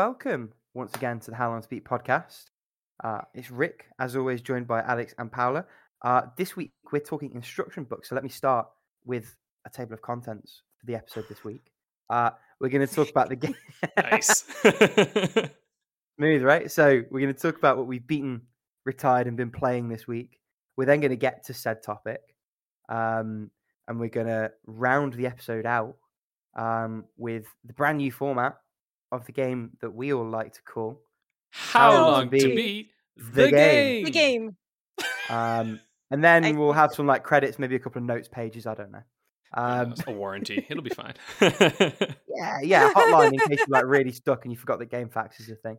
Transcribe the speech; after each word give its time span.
welcome 0.00 0.50
once 0.72 0.94
again 0.94 1.20
to 1.20 1.30
the 1.30 1.36
How 1.36 1.50
Long 1.50 1.60
Speak 1.60 1.86
podcast. 1.86 2.46
Uh, 3.04 3.20
it's 3.34 3.50
Rick, 3.50 3.84
as 3.98 4.16
always, 4.16 4.40
joined 4.40 4.66
by 4.66 4.80
Alex 4.80 5.14
and 5.18 5.30
Paula. 5.30 5.66
Uh, 6.00 6.22
this 6.38 6.56
week 6.56 6.72
we're 6.90 7.00
talking 7.00 7.32
instruction 7.34 7.84
books. 7.84 8.08
So 8.08 8.14
let 8.14 8.24
me 8.24 8.30
start 8.30 8.66
with 9.04 9.36
a 9.66 9.68
table 9.68 9.92
of 9.92 10.00
contents 10.00 10.62
for 10.78 10.86
the 10.86 10.94
episode 10.94 11.26
this 11.28 11.44
week. 11.44 11.70
Uh, 12.08 12.30
we're 12.60 12.70
going 12.70 12.86
to 12.86 12.94
talk 12.94 13.10
about 13.10 13.28
the 13.28 13.36
game. 13.44 13.54
nice. 13.98 14.46
Smooth, 16.16 16.44
right? 16.44 16.70
So 16.70 17.02
we're 17.10 17.20
going 17.20 17.34
to 17.34 17.38
talk 17.38 17.58
about 17.58 17.76
what 17.76 17.86
we've 17.86 18.06
beaten, 18.06 18.40
retired, 18.86 19.26
and 19.26 19.36
been 19.36 19.50
playing 19.50 19.90
this 19.90 20.08
week. 20.08 20.40
We're 20.78 20.86
then 20.86 21.00
going 21.00 21.10
to 21.10 21.16
get 21.16 21.44
to 21.48 21.52
said 21.52 21.82
topic, 21.82 22.22
um, 22.88 23.50
and 23.86 24.00
we're 24.00 24.08
going 24.08 24.28
to 24.28 24.50
round 24.64 25.12
the 25.12 25.26
episode 25.26 25.66
out 25.66 25.96
um, 26.56 27.04
with 27.18 27.44
the 27.66 27.74
brand 27.74 27.98
new 27.98 28.10
format 28.10 28.56
of 29.12 29.26
the 29.26 29.32
game 29.32 29.70
that 29.80 29.92
we 29.94 30.12
all 30.12 30.28
like 30.28 30.52
to 30.54 30.62
call 30.62 31.00
How, 31.50 31.92
How 31.92 32.10
long 32.10 32.30
to 32.30 32.38
to 32.38 32.46
beat 32.48 32.56
beat 32.56 32.90
the 33.16 33.42
the, 33.42 33.50
game. 33.50 34.04
game? 34.04 34.04
The 34.04 34.10
game. 34.10 34.56
Um, 35.28 35.80
and 36.10 36.24
then 36.24 36.44
I 36.44 36.52
we'll 36.52 36.72
have 36.72 36.92
some 36.92 37.06
like 37.06 37.22
credits, 37.22 37.58
maybe 37.58 37.76
a 37.76 37.78
couple 37.78 38.00
of 38.00 38.06
notes 38.06 38.28
pages. 38.28 38.66
I 38.66 38.74
don't 38.74 38.90
know. 38.90 39.02
Um, 39.52 39.94
a 40.06 40.12
warranty. 40.12 40.64
It'll 40.68 40.82
be 40.82 40.90
fine. 40.94 41.14
yeah, 41.40 42.60
yeah, 42.62 42.92
hotline 42.92 43.32
in 43.32 43.38
case 43.40 43.58
you're 43.58 43.66
like 43.68 43.84
really 43.86 44.12
stuck 44.12 44.44
and 44.44 44.52
you 44.52 44.56
forgot 44.58 44.78
that 44.78 44.90
GameFAQs 44.90 45.40
is 45.40 45.50
a 45.50 45.56
thing. 45.56 45.76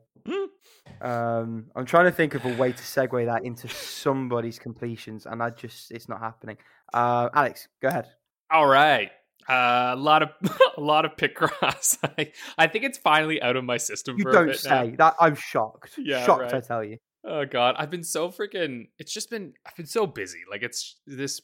Um, 1.01 1.67
I'm 1.75 1.85
trying 1.85 2.05
to 2.05 2.11
think 2.11 2.35
of 2.35 2.45
a 2.45 2.55
way 2.57 2.71
to 2.73 2.77
segue 2.83 3.25
that 3.25 3.45
into 3.45 3.67
somebody's 3.69 4.59
completions, 4.59 5.25
and 5.25 5.41
I 5.41 5.51
just 5.51 5.91
it's 5.91 6.09
not 6.09 6.19
happening. 6.19 6.57
Uh, 6.93 7.29
Alex, 7.33 7.67
go 7.81 7.87
ahead. 7.87 8.07
All 8.51 8.67
right. 8.67 9.09
Uh, 9.49 9.91
a 9.93 9.95
lot 9.95 10.23
of 10.23 10.29
a 10.77 10.81
lot 10.81 11.05
of 11.05 11.15
Picross. 11.15 11.97
I, 12.17 12.31
I 12.57 12.67
think 12.67 12.85
it's 12.85 12.97
finally 12.97 13.41
out 13.41 13.55
of 13.55 13.63
my 13.63 13.77
system 13.77 14.15
You 14.17 14.23
for 14.23 14.31
don't 14.31 14.55
say 14.55 14.89
now. 14.91 14.95
that. 14.97 15.15
I'm 15.19 15.35
shocked. 15.35 15.93
Yeah, 15.97 16.25
shocked. 16.25 16.53
I 16.53 16.59
tell 16.61 16.83
you. 16.83 16.97
Oh 17.23 17.45
god, 17.45 17.75
I've 17.77 17.89
been 17.91 18.03
so 18.03 18.29
freaking. 18.29 18.87
It's 18.99 19.13
just 19.13 19.29
been. 19.29 19.53
I've 19.65 19.75
been 19.75 19.85
so 19.85 20.07
busy. 20.07 20.39
Like 20.49 20.63
it's 20.63 20.97
this 21.05 21.41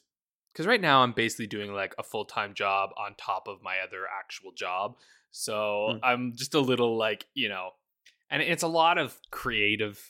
because 0.52 0.66
right 0.66 0.80
now 0.80 1.02
I'm 1.02 1.12
basically 1.12 1.46
doing 1.46 1.72
like 1.72 1.94
a 1.98 2.02
full 2.02 2.24
time 2.24 2.54
job 2.54 2.90
on 2.98 3.14
top 3.16 3.46
of 3.48 3.62
my 3.62 3.76
other 3.86 4.04
actual 4.18 4.52
job. 4.52 4.96
So 5.30 5.92
Hmm. 5.92 6.04
I'm 6.04 6.32
just 6.36 6.54
a 6.54 6.60
little 6.60 6.96
like 6.96 7.26
you 7.34 7.48
know, 7.48 7.70
and 8.30 8.42
it's 8.42 8.62
a 8.62 8.68
lot 8.68 8.98
of 8.98 9.16
creative 9.30 10.00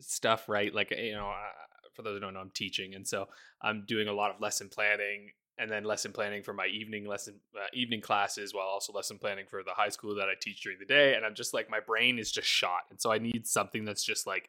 stuff, 0.00 0.48
right? 0.48 0.74
Like 0.74 0.90
you 0.90 1.12
know, 1.12 1.28
uh, 1.28 1.88
for 1.94 2.02
those 2.02 2.14
who 2.14 2.20
don't 2.20 2.34
know, 2.34 2.40
I'm 2.40 2.50
teaching, 2.54 2.94
and 2.94 3.06
so 3.06 3.28
I'm 3.60 3.84
doing 3.86 4.08
a 4.08 4.12
lot 4.12 4.34
of 4.34 4.40
lesson 4.40 4.70
planning. 4.72 5.30
And 5.58 5.70
then 5.70 5.84
lesson 5.84 6.12
planning 6.12 6.42
for 6.42 6.54
my 6.54 6.66
evening 6.66 7.06
lesson, 7.06 7.40
uh, 7.54 7.66
evening 7.74 8.00
classes, 8.00 8.54
while 8.54 8.66
also 8.66 8.92
lesson 8.92 9.18
planning 9.18 9.44
for 9.48 9.62
the 9.62 9.72
high 9.72 9.90
school 9.90 10.14
that 10.16 10.28
I 10.28 10.32
teach 10.40 10.62
during 10.62 10.78
the 10.78 10.86
day. 10.86 11.14
And 11.14 11.26
I'm 11.26 11.34
just 11.34 11.52
like, 11.52 11.70
my 11.70 11.80
brain 11.80 12.18
is 12.18 12.32
just 12.32 12.48
shot, 12.48 12.82
and 12.90 13.00
so 13.00 13.12
I 13.12 13.18
need 13.18 13.46
something 13.46 13.84
that's 13.84 14.02
just 14.02 14.26
like 14.26 14.48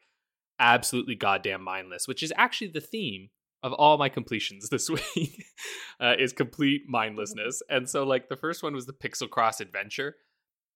absolutely 0.58 1.14
goddamn 1.14 1.62
mindless, 1.62 2.08
which 2.08 2.22
is 2.22 2.32
actually 2.36 2.68
the 2.68 2.80
theme 2.80 3.30
of 3.62 3.72
all 3.72 3.98
my 3.98 4.08
completions 4.08 4.68
this 4.70 4.88
week 4.88 5.44
uh, 6.00 6.14
is 6.18 6.32
complete 6.32 6.82
mindlessness. 6.88 7.62
And 7.68 7.88
so 7.88 8.04
like 8.04 8.28
the 8.28 8.36
first 8.36 8.62
one 8.62 8.74
was 8.74 8.86
the 8.86 8.92
Piczle 8.92 9.28
Cross 9.28 9.60
Adventure. 9.60 10.16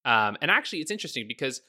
Um, 0.04 0.36
and 0.40 0.50
actually 0.50 0.80
it's 0.80 0.90
interesting 0.90 1.26
because 1.28 1.62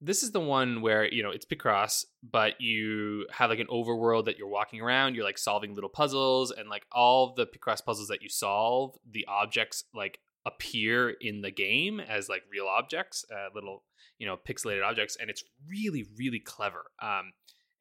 this 0.00 0.22
is 0.22 0.32
the 0.32 0.40
one 0.40 0.82
where, 0.82 1.10
you 1.12 1.22
know, 1.22 1.30
it's 1.30 1.46
Picross, 1.46 2.04
but 2.22 2.60
you 2.60 3.26
have 3.30 3.50
like 3.50 3.58
an 3.58 3.66
overworld 3.68 4.26
that 4.26 4.38
you're 4.38 4.48
walking 4.48 4.80
around, 4.80 5.14
you're 5.14 5.24
like 5.24 5.38
solving 5.38 5.74
little 5.74 5.90
puzzles 5.90 6.50
and 6.50 6.68
like 6.68 6.84
all 6.92 7.34
the 7.34 7.46
Picross 7.46 7.84
puzzles 7.84 8.08
that 8.08 8.22
you 8.22 8.28
solve, 8.28 8.96
the 9.10 9.24
objects 9.26 9.84
like 9.94 10.18
appear 10.44 11.10
in 11.20 11.40
the 11.40 11.50
game 11.50 11.98
as 11.98 12.28
like 12.28 12.42
real 12.50 12.66
objects, 12.66 13.24
uh, 13.32 13.48
little 13.54 13.84
you 14.18 14.26
know 14.26 14.36
pixelated 14.36 14.84
objects 14.84 15.16
and 15.20 15.28
it's 15.28 15.44
really 15.68 16.06
really 16.16 16.40
clever 16.40 16.84
um 17.02 17.32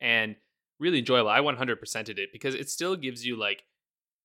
and 0.02 0.36
really 0.80 1.00
enjoyable. 1.00 1.30
I 1.30 1.40
100%ed 1.40 2.20
it 2.20 2.30
because 2.34 2.56
it 2.56 2.70
still 2.70 2.96
gives 2.96 3.26
you 3.26 3.38
like 3.38 3.64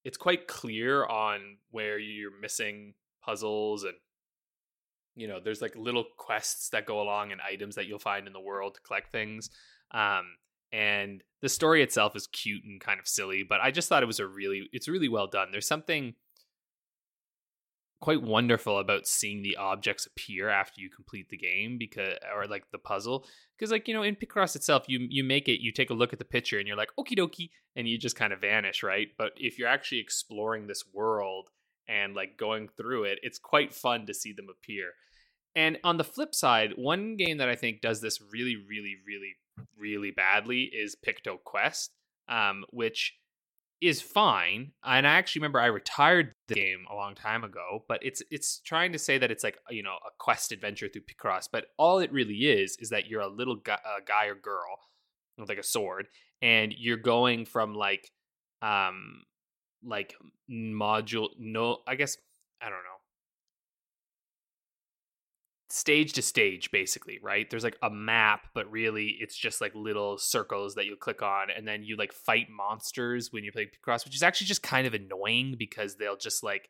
it's 0.05 0.17
quite 0.17 0.49
clear 0.49 1.07
on 1.07 1.59
where 1.71 1.99
you're 1.99 2.37
missing 2.41 2.95
puzzles 3.25 3.85
and 3.85 3.95
you 5.15 5.27
know 5.29 5.41
there's 5.43 5.63
like 5.63 5.75
little 5.77 6.05
quests 6.17 6.71
that 6.71 6.87
go 6.87 7.01
along 7.01 7.33
and 7.33 7.41
items 7.41 7.75
that 7.75 7.87
you'll 7.87 7.99
find 7.99 8.27
in 8.27 8.33
the 8.33 8.41
world 8.41 8.75
to 8.75 8.81
collect 8.81 9.11
things 9.11 9.51
um 9.93 10.25
and 10.73 11.23
the 11.43 11.49
story 11.49 11.83
itself 11.83 12.15
is 12.15 12.29
cute 12.29 12.63
and 12.65 12.81
kind 12.81 13.01
of 13.01 13.09
silly 13.09 13.45
but 13.49 13.61
i 13.61 13.71
just 13.71 13.89
thought 13.89 14.03
it 14.03 14.07
was 14.07 14.21
a 14.21 14.27
really 14.27 14.69
it's 14.73 14.89
really 14.89 15.09
well 15.09 15.27
done. 15.27 15.49
There's 15.51 15.67
something 15.67 16.15
quite 18.01 18.23
wonderful 18.23 18.79
about 18.79 19.07
seeing 19.07 19.43
the 19.43 19.57
objects 19.57 20.07
appear 20.07 20.49
after 20.49 20.81
you 20.81 20.89
complete 20.89 21.29
the 21.29 21.37
game 21.37 21.77
because 21.79 22.17
or 22.35 22.47
like 22.47 22.65
the 22.73 22.79
puzzle 22.79 23.27
because 23.57 23.71
like 23.71 23.87
you 23.87 23.93
know 23.93 24.03
in 24.03 24.17
Picross 24.17 24.57
itself 24.57 24.85
you 24.89 25.07
you 25.11 25.23
make 25.23 25.49
it 25.49 25.61
you 25.61 25.71
take 25.71 25.91
a 25.91 25.95
look 25.95 26.13
at 26.13 26.19
the 26.19 26.25
picture 26.25 26.59
and 26.59 26.67
you're 26.67 26.79
like 26.79 26.91
okie 26.99 27.19
dokie 27.19 27.51
and 27.77 27.87
you 27.87 27.99
just 27.99 28.17
kind 28.17 28.33
of 28.33 28.41
vanish 28.41 28.83
right? 28.83 29.09
But 29.19 29.33
if 29.37 29.59
you're 29.59 29.69
actually 29.69 30.01
exploring 30.01 30.67
this 30.67 30.85
world 30.93 31.51
and 31.91 32.15
like 32.15 32.37
going 32.37 32.69
through 32.77 33.05
it 33.05 33.19
it's 33.23 33.39
quite 33.39 33.75
fun 33.75 34.07
to 34.07 34.15
see 34.15 34.33
them 34.33 34.47
appear 34.51 34.91
and 35.57 35.79
on 35.83 35.97
the 35.97 36.05
flip 36.05 36.35
side 36.35 36.73
one 36.77 37.17
game 37.17 37.39
that 37.39 37.49
I 37.49 37.57
think 37.57 37.81
does 37.81 38.01
this 38.01 38.21
really 38.33 38.57
really 38.57 38.97
really 39.07 39.35
really 39.79 40.11
badly 40.11 40.63
is 40.63 40.97
Picto 40.97 41.43
Quest 41.43 41.91
um 42.29 42.65
which 42.71 43.15
is 43.81 44.03
fine. 44.03 44.73
And 44.85 45.07
I 45.07 45.13
actually 45.13 45.41
remember 45.41 45.61
I 45.61 45.67
retired 45.67 46.35
the 46.49 46.55
game 46.55 46.85
a 46.91 46.95
long 46.95 47.15
time 47.15 47.45
ago, 47.45 47.85
but 47.89 48.01
it's 48.03 48.23
it's 48.31 48.61
trying 48.61 48.93
to 48.93 48.99
say 48.99 49.19
that 49.19 49.31
it's 49.31 49.43
like 49.43 49.59
you 49.71 49.83
know 49.83 49.95
a 49.95 50.11
quest 50.19 50.53
adventure 50.53 50.89
through 50.89 51.03
Picross, 51.03 51.49
but 51.51 51.67
all 51.79 51.99
it 51.99 52.13
really 52.13 52.35
is 52.35 52.77
is 52.79 52.91
that 52.91 53.07
you're 53.07 53.23
a 53.23 53.29
little 53.29 53.57
guy, 53.57 53.79
uh, 53.85 54.01
guy 54.07 54.27
or 54.27 54.35
girl 54.35 54.79
with 55.39 55.49
like 55.49 55.59
a 55.59 55.63
sword, 55.63 56.09
and 56.43 56.75
you're 56.77 56.99
going 56.99 57.47
from 57.47 57.75
like 57.75 58.11
um 58.63 59.23
like 59.85 60.15
module 60.51 61.29
no 61.39 61.79
I 61.87 61.95
guess 61.95 62.17
I 62.61 62.67
don't 62.67 62.73
know. 62.73 63.01
Stage 65.69 66.13
to 66.15 66.23
stage 66.23 66.71
basically 66.73 67.19
right? 67.23 67.49
There's 67.49 67.65
like 67.65 67.79
a 67.83 67.91
map 67.91 68.49
but 68.55 68.71
really 68.71 69.17
it's 69.21 69.37
just 69.37 69.61
like 69.61 69.73
little 69.75 70.19
circles 70.19 70.75
that 70.75 70.87
you 70.87 70.97
click 70.97 71.23
on 71.23 71.49
and 71.57 71.67
then 71.67 71.83
you 71.83 71.97
like 71.97 72.13
fight 72.13 72.49
monsters 72.51 73.29
when 73.31 73.45
you 73.45 73.53
play 73.53 73.67
Picross 73.67 74.05
which 74.05 74.17
is 74.17 74.23
actually 74.23 74.49
just 74.49 74.63
kind 74.63 74.87
of 74.87 74.95
annoying 74.95 75.55
because 75.59 75.97
they'll 75.97 76.17
just 76.17 76.43
like 76.43 76.69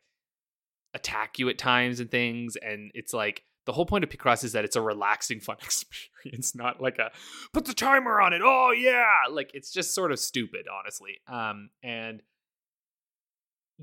attack 0.93 1.39
you 1.39 1.49
at 1.49 1.57
times 1.57 1.99
and 1.99 2.11
things 2.11 2.55
and 2.57 2.91
it's 2.93 3.13
like 3.13 3.43
the 3.65 3.71
whole 3.71 3.85
point 3.85 4.03
of 4.03 4.09
Picross 4.09 4.43
is 4.43 4.53
that 4.53 4.65
it's 4.65 4.75
a 4.75 4.81
relaxing 4.81 5.39
fun 5.39 5.57
experience 5.63 6.55
not 6.55 6.81
like 6.81 6.99
a 6.99 7.11
put 7.53 7.65
the 7.65 7.73
timer 7.73 8.19
on 8.21 8.33
it 8.33 8.41
oh 8.43 8.71
yeah! 8.71 9.31
Like 9.31 9.51
it's 9.53 9.71
just 9.71 9.93
sort 9.93 10.11
of 10.11 10.19
stupid 10.19 10.65
honestly 10.67 11.19
um 11.27 11.69
and 11.83 12.21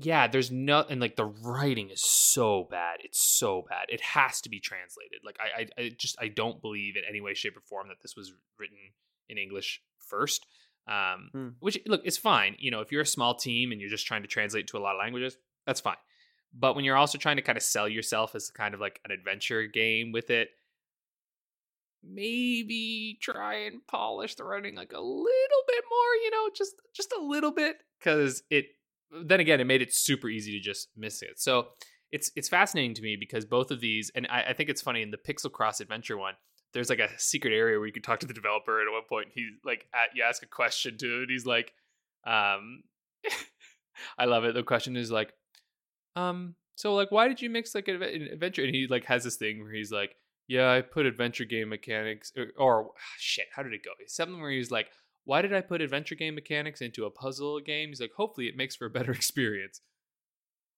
yeah, 0.01 0.27
there's 0.27 0.51
no 0.51 0.85
and 0.89 0.99
like 1.01 1.15
the 1.15 1.25
writing 1.25 1.89
is 1.89 2.01
so 2.01 2.67
bad. 2.69 2.99
It's 3.03 3.19
so 3.21 3.65
bad. 3.69 3.85
It 3.89 4.01
has 4.01 4.41
to 4.41 4.49
be 4.49 4.59
translated. 4.59 5.19
Like 5.25 5.37
I, 5.39 5.61
I, 5.61 5.83
I 5.85 5.89
just 5.89 6.15
I 6.19 6.27
don't 6.27 6.61
believe 6.61 6.95
in 6.95 7.03
any 7.07 7.21
way, 7.21 7.33
shape, 7.33 7.57
or 7.57 7.61
form 7.61 7.87
that 7.89 8.01
this 8.01 8.15
was 8.15 8.33
written 8.57 8.77
in 9.27 9.37
English 9.37 9.81
first. 9.97 10.45
Um, 10.87 11.29
Hmm. 11.33 11.47
which 11.59 11.77
look, 11.85 12.01
it's 12.03 12.17
fine. 12.17 12.55
You 12.57 12.71
know, 12.71 12.81
if 12.81 12.91
you're 12.91 13.01
a 13.01 13.05
small 13.05 13.35
team 13.35 13.71
and 13.71 13.79
you're 13.79 13.89
just 13.91 14.07
trying 14.07 14.23
to 14.23 14.27
translate 14.27 14.67
to 14.67 14.77
a 14.77 14.79
lot 14.79 14.95
of 14.95 14.99
languages, 14.99 15.37
that's 15.65 15.81
fine. 15.81 15.97
But 16.51 16.75
when 16.75 16.83
you're 16.83 16.95
also 16.97 17.19
trying 17.19 17.35
to 17.35 17.43
kind 17.43 17.57
of 17.57 17.63
sell 17.63 17.87
yourself 17.87 18.33
as 18.33 18.49
kind 18.49 18.73
of 18.73 18.79
like 18.79 18.99
an 19.05 19.11
adventure 19.11 19.67
game 19.67 20.11
with 20.11 20.31
it, 20.31 20.49
maybe 22.03 23.17
try 23.21 23.65
and 23.65 23.85
polish 23.87 24.35
the 24.35 24.43
writing 24.43 24.75
like 24.75 24.93
a 24.93 24.99
little 25.01 25.63
bit 25.67 25.83
more. 25.89 26.15
You 26.23 26.31
know, 26.31 26.49
just 26.55 26.75
just 26.93 27.13
a 27.17 27.21
little 27.23 27.51
bit 27.51 27.77
because 27.99 28.41
it 28.49 28.67
then 29.11 29.39
again, 29.39 29.59
it 29.59 29.65
made 29.65 29.81
it 29.81 29.93
super 29.93 30.29
easy 30.29 30.51
to 30.51 30.59
just 30.59 30.89
miss 30.95 31.21
it. 31.21 31.39
So 31.39 31.67
it's 32.11 32.31
it's 32.35 32.49
fascinating 32.49 32.93
to 32.95 33.01
me 33.01 33.17
because 33.19 33.45
both 33.45 33.71
of 33.71 33.81
these, 33.81 34.11
and 34.15 34.27
I, 34.29 34.43
I 34.49 34.53
think 34.53 34.69
it's 34.69 34.81
funny 34.81 35.01
in 35.01 35.11
the 35.11 35.17
Piczle 35.17 35.51
Cross 35.51 35.79
Adventure 35.81 36.17
one. 36.17 36.35
There's 36.73 36.89
like 36.89 36.99
a 36.99 37.09
secret 37.17 37.51
area 37.51 37.79
where 37.79 37.87
you 37.87 37.93
can 37.93 38.03
talk 38.03 38.19
to 38.19 38.27
the 38.27 38.33
developer, 38.33 38.79
and 38.79 38.87
at 38.87 38.91
one 38.91 39.03
point 39.09 39.29
he's 39.33 39.51
like, 39.65 39.87
at, 39.93 40.15
you 40.15 40.23
ask 40.23 40.43
a 40.43 40.47
question 40.47 40.97
to, 40.99 41.21
and 41.21 41.29
he's 41.29 41.45
like, 41.45 41.73
um, 42.27 42.83
I 44.17 44.25
love 44.25 44.43
it. 44.43 44.53
The 44.53 44.63
question 44.63 44.95
is 44.95 45.09
like, 45.09 45.33
um, 46.15 46.55
so 46.75 46.93
like, 46.93 47.11
why 47.11 47.27
did 47.27 47.41
you 47.41 47.49
mix 47.49 47.73
like 47.73 47.87
an 47.87 48.01
adventure? 48.03 48.63
And 48.63 48.73
he 48.73 48.87
like 48.87 49.05
has 49.05 49.23
this 49.23 49.37
thing 49.37 49.61
where 49.61 49.73
he's 49.73 49.91
like, 49.91 50.15
yeah, 50.47 50.71
I 50.71 50.81
put 50.81 51.05
adventure 51.05 51.45
game 51.45 51.69
mechanics, 51.69 52.31
or, 52.37 52.47
or 52.57 52.91
shit, 53.17 53.45
how 53.55 53.63
did 53.63 53.73
it 53.73 53.83
go? 53.83 53.91
Something 54.07 54.39
where 54.39 54.51
he's 54.51 54.71
like, 54.71 54.87
why 55.29 55.43
did 55.43 55.53
I 55.53 55.61
put 55.61 55.79
adventure 55.79 56.15
game 56.15 56.33
mechanics 56.33 56.81
into 56.81 57.05
a 57.05 57.11
puzzle 57.11 57.59
game? 57.59 57.89
He's 57.89 58.01
like, 58.01 58.13
hopefully 58.17 58.47
it 58.47 58.57
makes 58.57 58.75
for 58.75 58.87
a 58.87 58.89
better 58.89 59.11
experience. 59.19 59.81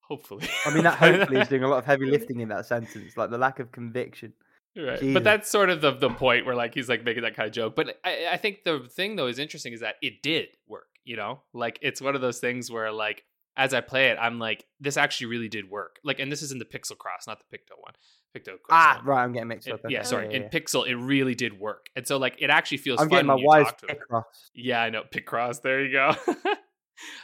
Hopefully. 0.02 0.46
I 0.66 0.74
mean, 0.74 0.84
that 0.84 0.96
hopefully 1.00 1.40
is 1.40 1.48
doing 1.48 1.64
a 1.64 1.70
lot 1.70 1.78
of 1.78 1.86
heavy 1.86 2.06
lifting 2.12 2.42
in 2.42 2.50
that 2.50 2.66
sentence, 2.66 3.16
like 3.16 3.30
the 3.30 3.38
lack 3.38 3.60
of 3.60 3.72
conviction. 3.72 4.34
Right. 4.76 5.00
Jesus. 5.00 5.14
But 5.14 5.24
that's 5.24 5.50
sort 5.50 5.70
of 5.70 5.80
the, 5.80 5.92
the 5.92 6.10
point 6.10 6.46
where 6.46 6.54
like 6.54 6.74
he's 6.74 6.90
like 6.90 7.06
making 7.06 7.24
that 7.24 7.34
kind 7.34 7.48
of 7.48 7.54
joke. 7.54 7.78
But 7.78 7.98
I, 8.04 8.28
I 8.34 8.38
think 8.38 8.66
the 8.66 8.90
thing 8.92 9.16
though 9.16 9.28
is 9.28 9.40
interesting 9.40 9.72
is 9.72 9.80
that 9.80 9.96
it 10.02 10.22
did 10.22 10.48
work, 10.68 10.90
you 11.06 11.16
know? 11.16 11.44
Like 11.54 11.80
it's 11.82 12.02
one 12.02 12.16
of 12.16 12.20
those 12.20 12.40
things 12.40 12.70
where 12.70 12.92
like 12.92 13.24
as 13.58 13.74
I 13.74 13.82
play 13.82 14.08
it, 14.10 14.18
I'm 14.20 14.40
like, 14.40 14.66
this 14.80 14.98
actually 14.98 15.28
really 15.28 15.50
did 15.50 15.70
work. 15.70 16.00
Like, 16.04 16.20
and 16.20 16.32
this 16.32 16.42
is 16.42 16.52
in 16.52 16.58
the 16.60 16.66
Piczle 16.66 16.98
Cross, 16.98 17.28
not 17.28 17.40
the 17.40 17.58
Picto 17.58 17.78
one. 17.78 17.94
Picto 18.36 18.54
Quest. 18.62 18.70
Ah, 18.72 18.96
one. 18.98 19.06
right. 19.06 19.24
I'm 19.24 19.34
getting 19.34 19.50
mixed 19.50 19.68
It- 19.68 19.74
up. 19.74 19.82
yeah, 19.90 20.04
sorry. 20.04 20.28
yeah, 20.30 20.38
in 20.38 20.42
yeah. 20.44 20.50
Piczle, 20.50 20.88
it 20.88 20.96
really 20.96 21.36
did 21.36 21.60
work, 21.60 21.88
and 21.96 22.08
so 22.08 22.18
like 22.18 22.36
it 22.40 22.50
actually 22.50 22.78
feels. 22.78 23.00
I'm 23.02 23.10
fun 23.10 23.26
getting 23.26 23.28
my 23.28 23.36
wife's 23.36 23.72
talk 23.72 23.78
to 23.80 23.88
her. 23.88 23.94
pick 23.96 24.08
cross. 24.08 24.50
Yeah, 24.56 24.82
I 24.82 24.90
know. 24.90 25.04
Picross. 25.14 25.62
There 25.62 25.84
you 25.84 25.92
go. 25.92 26.16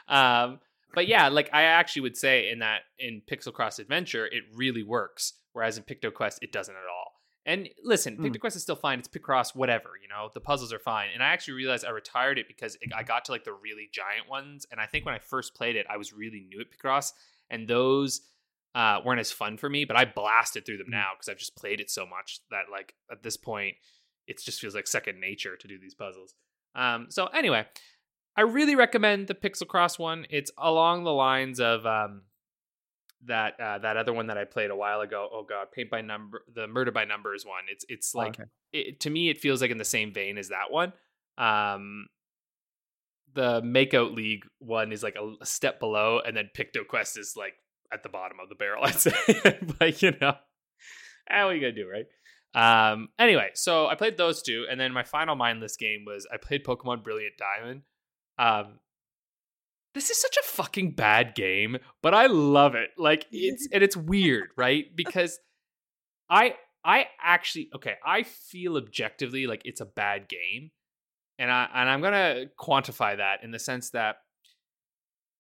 um, 0.13 0.59
but 0.94 1.07
yeah, 1.07 1.29
like 1.29 1.50
I 1.53 1.63
actually 1.63 2.01
would 2.03 2.18
say 2.18 2.50
in 2.50 2.59
that 2.59 2.81
in 3.00 3.21
Piczle 3.29 3.53
Cross 3.53 3.79
Adventure, 3.79 4.25
it 4.25 4.44
really 4.53 4.83
works. 4.83 5.33
Whereas 5.53 5.77
in 5.77 5.83
Picto 5.83 6.13
Quest, 6.13 6.39
it 6.41 6.51
doesn't 6.51 6.75
at 6.75 6.81
all. 6.94 7.06
And 7.48 7.70
listen. 7.82 8.18
Picto 8.18 8.42
Quest 8.42 8.58
is 8.58 8.62
still 8.62 8.76
fine. 8.76 9.00
It's 9.00 9.08
Picross, 9.08 9.56
whatever. 9.56 9.92
You 10.02 10.10
know, 10.10 10.30
the 10.34 10.42
puzzles 10.42 10.74
are 10.74 10.80
fine. 10.80 11.08
And 11.14 11.24
I 11.24 11.28
actually 11.28 11.54
realized 11.54 11.86
I 11.86 11.92
retired 11.92 12.38
it 12.38 12.46
because 12.46 12.76
it, 12.82 12.92
I 12.94 13.04
got 13.04 13.24
to 13.26 13.32
like 13.32 13.46
the 13.46 13.54
really 13.54 13.88
giant 13.92 14.30
ones. 14.30 14.68
And 14.70 14.82
I 14.82 14.86
think 14.86 15.06
when 15.06 15.16
I 15.16 15.20
first 15.20 15.56
played 15.56 15.78
it, 15.78 15.86
I 15.90 15.96
was 15.96 16.12
really 16.12 16.46
new 16.50 16.60
at 16.60 16.68
Picross, 16.70 17.14
and 17.50 17.66
those 17.66 18.20
uh, 18.76 19.00
weren't 19.04 19.22
as 19.22 19.32
fun 19.32 19.56
for 19.56 19.70
me. 19.70 19.86
But 19.86 19.96
I 19.96 20.04
blasted 20.04 20.66
through 20.66 20.78
them 20.78 20.88
Hmm. 20.88 20.92
now 20.96 21.12
because 21.16 21.30
I've 21.30 21.38
just 21.38 21.56
played 21.56 21.80
it 21.80 21.90
so 21.90 22.06
much 22.06 22.42
that 22.52 22.66
like 22.70 22.94
at 23.10 23.24
this 23.24 23.38
point, 23.38 23.78
it 24.28 24.44
just 24.44 24.60
feels 24.60 24.76
like 24.76 24.86
second 24.86 25.22
nature 25.22 25.56
to 25.56 25.68
do 25.70 25.80
these 25.80 25.96
puzzles. 25.96 26.36
Um, 26.76 27.08
so 27.10 27.28
anyway, 27.28 27.66
I 28.36 28.42
really 28.42 28.76
recommend 28.76 29.28
the 29.28 29.36
Piczle 29.36 29.68
Cross 29.68 29.98
one. 29.98 30.28
It's 30.30 30.52
along 30.58 31.06
the 31.06 31.14
lines 31.14 31.62
of 31.62 31.86
um, 31.86 32.24
that 33.25 33.60
uh, 33.60 33.80
that 33.80 33.98
other 33.98 34.14
one 34.14 34.28
that 34.28 34.38
I 34.38 34.46
played 34.46 34.69
a 34.69 34.75
while 34.75 35.02
ago. 35.02 35.28
Oh 35.31 35.44
god, 35.44 35.72
Paint 35.72 35.90
by 35.90 36.02
Number, 36.02 36.44
the 36.54 36.68
Murder 36.68 36.92
by 36.92 37.06
Numbers 37.06 37.46
one. 37.46 37.64
It's 37.72 37.86
it's 37.90 38.14
Oh, 38.16 38.19
like 38.19 38.40
okay. 38.40 38.50
it, 38.74 39.00
to 39.02 39.10
me, 39.10 39.30
it 39.30 39.40
feels 39.40 39.62
like 39.62 39.72
in 39.72 39.78
the 39.78 39.86
same 39.86 40.14
vein 40.14 40.38
as 40.38 40.50
that 40.50 40.69
one. 40.72 40.94
Um, 41.38 42.08
the 43.34 43.62
Makeout 43.62 44.16
League 44.16 44.46
one 44.60 44.92
is 44.92 45.04
like 45.04 45.16
a, 45.16 45.36
a 45.42 45.46
step 45.46 45.80
below, 45.80 46.19
and 46.25 46.36
then 46.36 46.50
Picto 46.58 46.88
Quest 46.88 47.18
is 47.18 47.34
like 47.36 47.54
at 47.92 48.04
the 48.04 48.10
bottom 48.10 48.38
of 48.42 48.50
the 48.50 48.56
barrel. 48.56 48.84
I'd 48.86 48.96
say, 48.96 49.12
but 49.80 50.02
you 50.02 50.12
know, 50.22 50.34
ah, 51.30 51.44
what 51.46 51.52
are 51.52 51.56
you 51.56 51.62
gonna 51.62 51.74
do, 51.74 51.90
right? 51.90 52.06
Um. 52.94 53.10
Anyway, 53.20 53.50
so 53.54 53.88
I 53.88 53.96
played 53.96 54.18
those 54.18 54.42
two, 54.42 54.66
and 54.70 54.80
then 54.80 54.92
my 54.94 55.04
final 55.04 55.36
mindless 55.36 55.75
game 55.75 56.04
was 56.06 56.28
I 56.31 56.38
played 56.38 56.63
Pokemon 56.63 57.04
Brilliant 57.04 57.34
Diamond. 57.38 57.81
Um. 58.40 58.80
This 59.98 60.12
is 60.12 60.22
such 60.22 60.38
a 60.38 60.46
fucking 60.46 60.92
bad 60.92 61.34
game, 61.34 61.78
but 62.04 62.14
I 62.14 62.28
love 62.28 62.76
it. 62.76 62.92
Like 63.00 63.26
it's 63.32 63.68
and 63.74 63.82
it's 63.82 63.98
weird, 63.98 64.50
right? 64.56 64.86
Because 64.96 65.40
I 66.30 66.54
I 66.86 67.08
actually 67.20 67.72
okay, 67.76 67.96
I 68.06 68.22
feel 68.22 68.78
objectively 68.78 69.48
like 69.48 69.64
it's 69.66 69.82
a 69.82 69.88
bad 69.88 70.30
game. 70.30 70.70
And 71.40 71.50
I 71.50 71.68
and 71.74 71.90
I'm 71.90 72.02
going 72.02 72.14
to 72.14 72.50
quantify 72.60 73.18
that 73.18 73.44
in 73.44 73.50
the 73.50 73.58
sense 73.58 73.90
that 73.90 74.18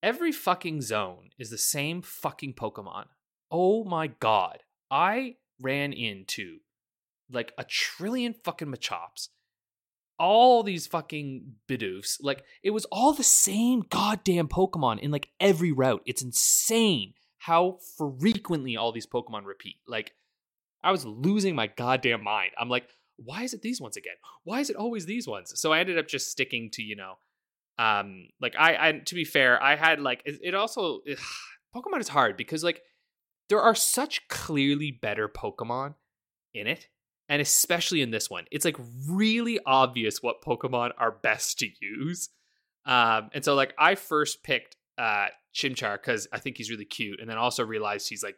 every 0.01 0.31
fucking 0.31 0.81
zone 0.81 1.29
is 1.37 1.51
the 1.51 1.59
same 1.59 2.01
fucking 2.01 2.55
Pokemon. 2.55 3.05
Oh 3.51 3.83
my 3.83 4.07
god. 4.07 4.63
I 4.89 5.35
ran 5.61 5.93
into 5.93 6.61
like 7.31 7.51
a 7.59 7.63
trillion 7.63 8.33
fucking 8.43 8.69
Machops. 8.69 9.27
All 10.19 10.63
these 10.63 10.87
fucking 10.87 11.55
Bidoofs. 11.67 12.17
Like 12.21 12.43
it 12.63 12.71
was 12.71 12.85
all 12.85 13.13
the 13.13 13.23
same 13.23 13.83
goddamn 13.89 14.47
Pokemon 14.47 14.99
in 14.99 15.11
like 15.11 15.29
every 15.39 15.71
route. 15.71 16.01
It's 16.05 16.21
insane 16.21 17.13
how 17.37 17.79
frequently 17.97 18.75
all 18.75 18.91
these 18.91 19.07
Pokemon 19.07 19.45
repeat. 19.45 19.77
Like 19.87 20.13
I 20.83 20.91
was 20.91 21.05
losing 21.05 21.55
my 21.55 21.67
goddamn 21.67 22.23
mind. 22.23 22.51
I'm 22.59 22.69
like, 22.69 22.87
why 23.17 23.43
is 23.43 23.53
it 23.53 23.61
these 23.61 23.81
ones 23.81 23.97
again? 23.97 24.15
Why 24.43 24.59
is 24.59 24.69
it 24.69 24.75
always 24.75 25.05
these 25.05 25.27
ones? 25.27 25.53
So 25.55 25.73
I 25.73 25.79
ended 25.79 25.97
up 25.97 26.07
just 26.07 26.31
sticking 26.31 26.69
to, 26.71 26.83
you 26.83 26.95
know, 26.95 27.15
um, 27.79 28.29
like 28.41 28.55
I, 28.57 28.89
I 28.89 28.91
to 29.05 29.15
be 29.15 29.23
fair, 29.23 29.61
I 29.61 29.75
had 29.75 29.99
like 29.99 30.21
it, 30.25 30.39
it 30.43 30.55
also 30.55 31.01
Pokemon 31.75 31.99
is 31.99 32.09
hard 32.09 32.37
because 32.37 32.63
like 32.63 32.81
there 33.49 33.61
are 33.61 33.75
such 33.75 34.27
clearly 34.27 34.91
better 34.91 35.27
Pokemon 35.27 35.95
in 36.53 36.67
it, 36.67 36.87
and 37.29 37.41
especially 37.41 38.01
in 38.01 38.11
this 38.11 38.29
one, 38.29 38.45
it's 38.51 38.65
like 38.65 38.77
really 39.07 39.59
obvious 39.65 40.21
what 40.21 40.41
Pokemon 40.41 40.91
are 40.97 41.11
best 41.11 41.59
to 41.59 41.67
use. 41.81 42.29
Um, 42.85 43.29
and 43.33 43.43
so 43.43 43.53
like 43.55 43.73
I 43.77 43.95
first 43.95 44.43
picked 44.43 44.75
uh 44.97 45.27
Chimchar 45.53 45.95
because 45.95 46.27
I 46.31 46.39
think 46.39 46.57
he's 46.57 46.69
really 46.69 46.85
cute, 46.85 47.19
and 47.19 47.29
then 47.29 47.37
also 47.37 47.65
realized 47.65 48.09
he's 48.09 48.23
like 48.23 48.37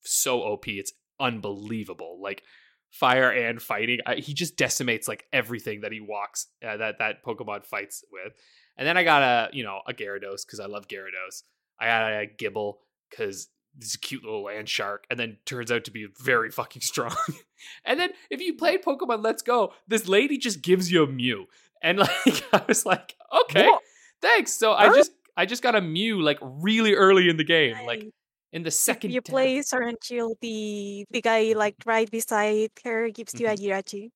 so 0.00 0.40
OP, 0.40 0.68
it's 0.68 0.92
unbelievable. 1.20 2.18
Like 2.22 2.42
fire 2.90 3.30
and 3.30 3.60
fighting, 3.60 3.98
I, 4.06 4.16
he 4.16 4.34
just 4.34 4.56
decimates 4.56 5.08
like 5.08 5.24
everything 5.32 5.80
that 5.80 5.92
he 5.92 6.00
walks 6.00 6.46
uh, 6.66 6.76
that 6.76 6.98
that 6.98 7.24
Pokemon 7.24 7.64
fights 7.64 8.04
with. 8.12 8.32
And 8.76 8.86
then 8.86 8.96
I 8.96 9.04
got 9.04 9.22
a 9.22 9.48
you 9.52 9.64
know 9.64 9.80
a 9.86 9.92
Gyarados 9.92 10.46
because 10.46 10.60
I 10.60 10.66
love 10.66 10.88
Gyarados. 10.88 11.42
I 11.80 11.86
got 11.86 12.12
a 12.12 12.26
Gible 12.26 12.74
because 13.10 13.48
this 13.76 13.96
cute 13.96 14.24
little 14.24 14.44
land 14.44 14.68
shark, 14.68 15.06
and 15.10 15.18
then 15.18 15.38
turns 15.46 15.72
out 15.72 15.84
to 15.84 15.90
be 15.90 16.06
very 16.20 16.50
fucking 16.50 16.82
strong. 16.82 17.16
and 17.84 17.98
then 17.98 18.10
if 18.30 18.40
you 18.40 18.54
played 18.54 18.82
Pokemon 18.82 19.24
Let's 19.24 19.42
Go, 19.42 19.72
this 19.88 20.08
lady 20.08 20.38
just 20.38 20.62
gives 20.62 20.90
you 20.90 21.02
a 21.02 21.06
Mew, 21.06 21.46
and 21.82 21.98
like 22.26 22.44
I 22.52 22.62
was 22.68 22.84
like, 22.86 23.16
okay, 23.44 23.66
What? 23.68 23.82
thanks. 24.20 24.52
So 24.52 24.72
I 24.72 24.88
just 24.94 25.12
I 25.36 25.46
just 25.46 25.62
got 25.62 25.74
a 25.74 25.80
Mew 25.80 26.20
like 26.20 26.38
really 26.42 26.94
early 26.94 27.28
in 27.28 27.36
the 27.36 27.44
game, 27.44 27.76
like 27.86 28.04
in 28.52 28.62
the 28.62 28.68
if 28.68 28.74
second. 28.74 29.10
you 29.12 29.20
tab. 29.20 29.30
play 29.30 29.62
Sword 29.62 29.88
and 29.88 29.98
Shield, 30.02 30.36
the 30.40 31.06
the 31.10 31.22
guy 31.22 31.54
like 31.56 31.76
right 31.86 32.10
beside 32.10 32.70
her 32.84 33.10
gives 33.10 33.38
you 33.38 33.46
a 33.46 33.50
mm-hmm. 33.50 33.64
Jirachi. 33.64 34.10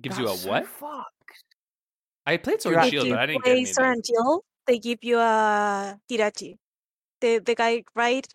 gives 0.00 0.18
you 0.18 0.24
a 0.24 0.28
That's 0.28 0.42
so 0.42 0.50
what? 0.50 0.66
fucked. 0.66 1.44
I 2.26 2.36
played 2.36 2.60
Sword 2.60 2.84
Shield, 2.90 3.08
but 3.08 3.18
I 3.18 3.26
didn't 3.26 3.44
get 3.44 3.44
play 3.44 3.52
anything. 3.52 3.74
Sword 3.74 3.88
and 3.88 4.06
Shield, 4.06 4.42
they 4.66 4.78
give 4.78 4.98
you 5.02 5.18
a 5.18 5.98
Jirachi. 6.10 6.56
The 7.20 7.38
the 7.38 7.54
guy 7.54 7.84
right 7.94 8.26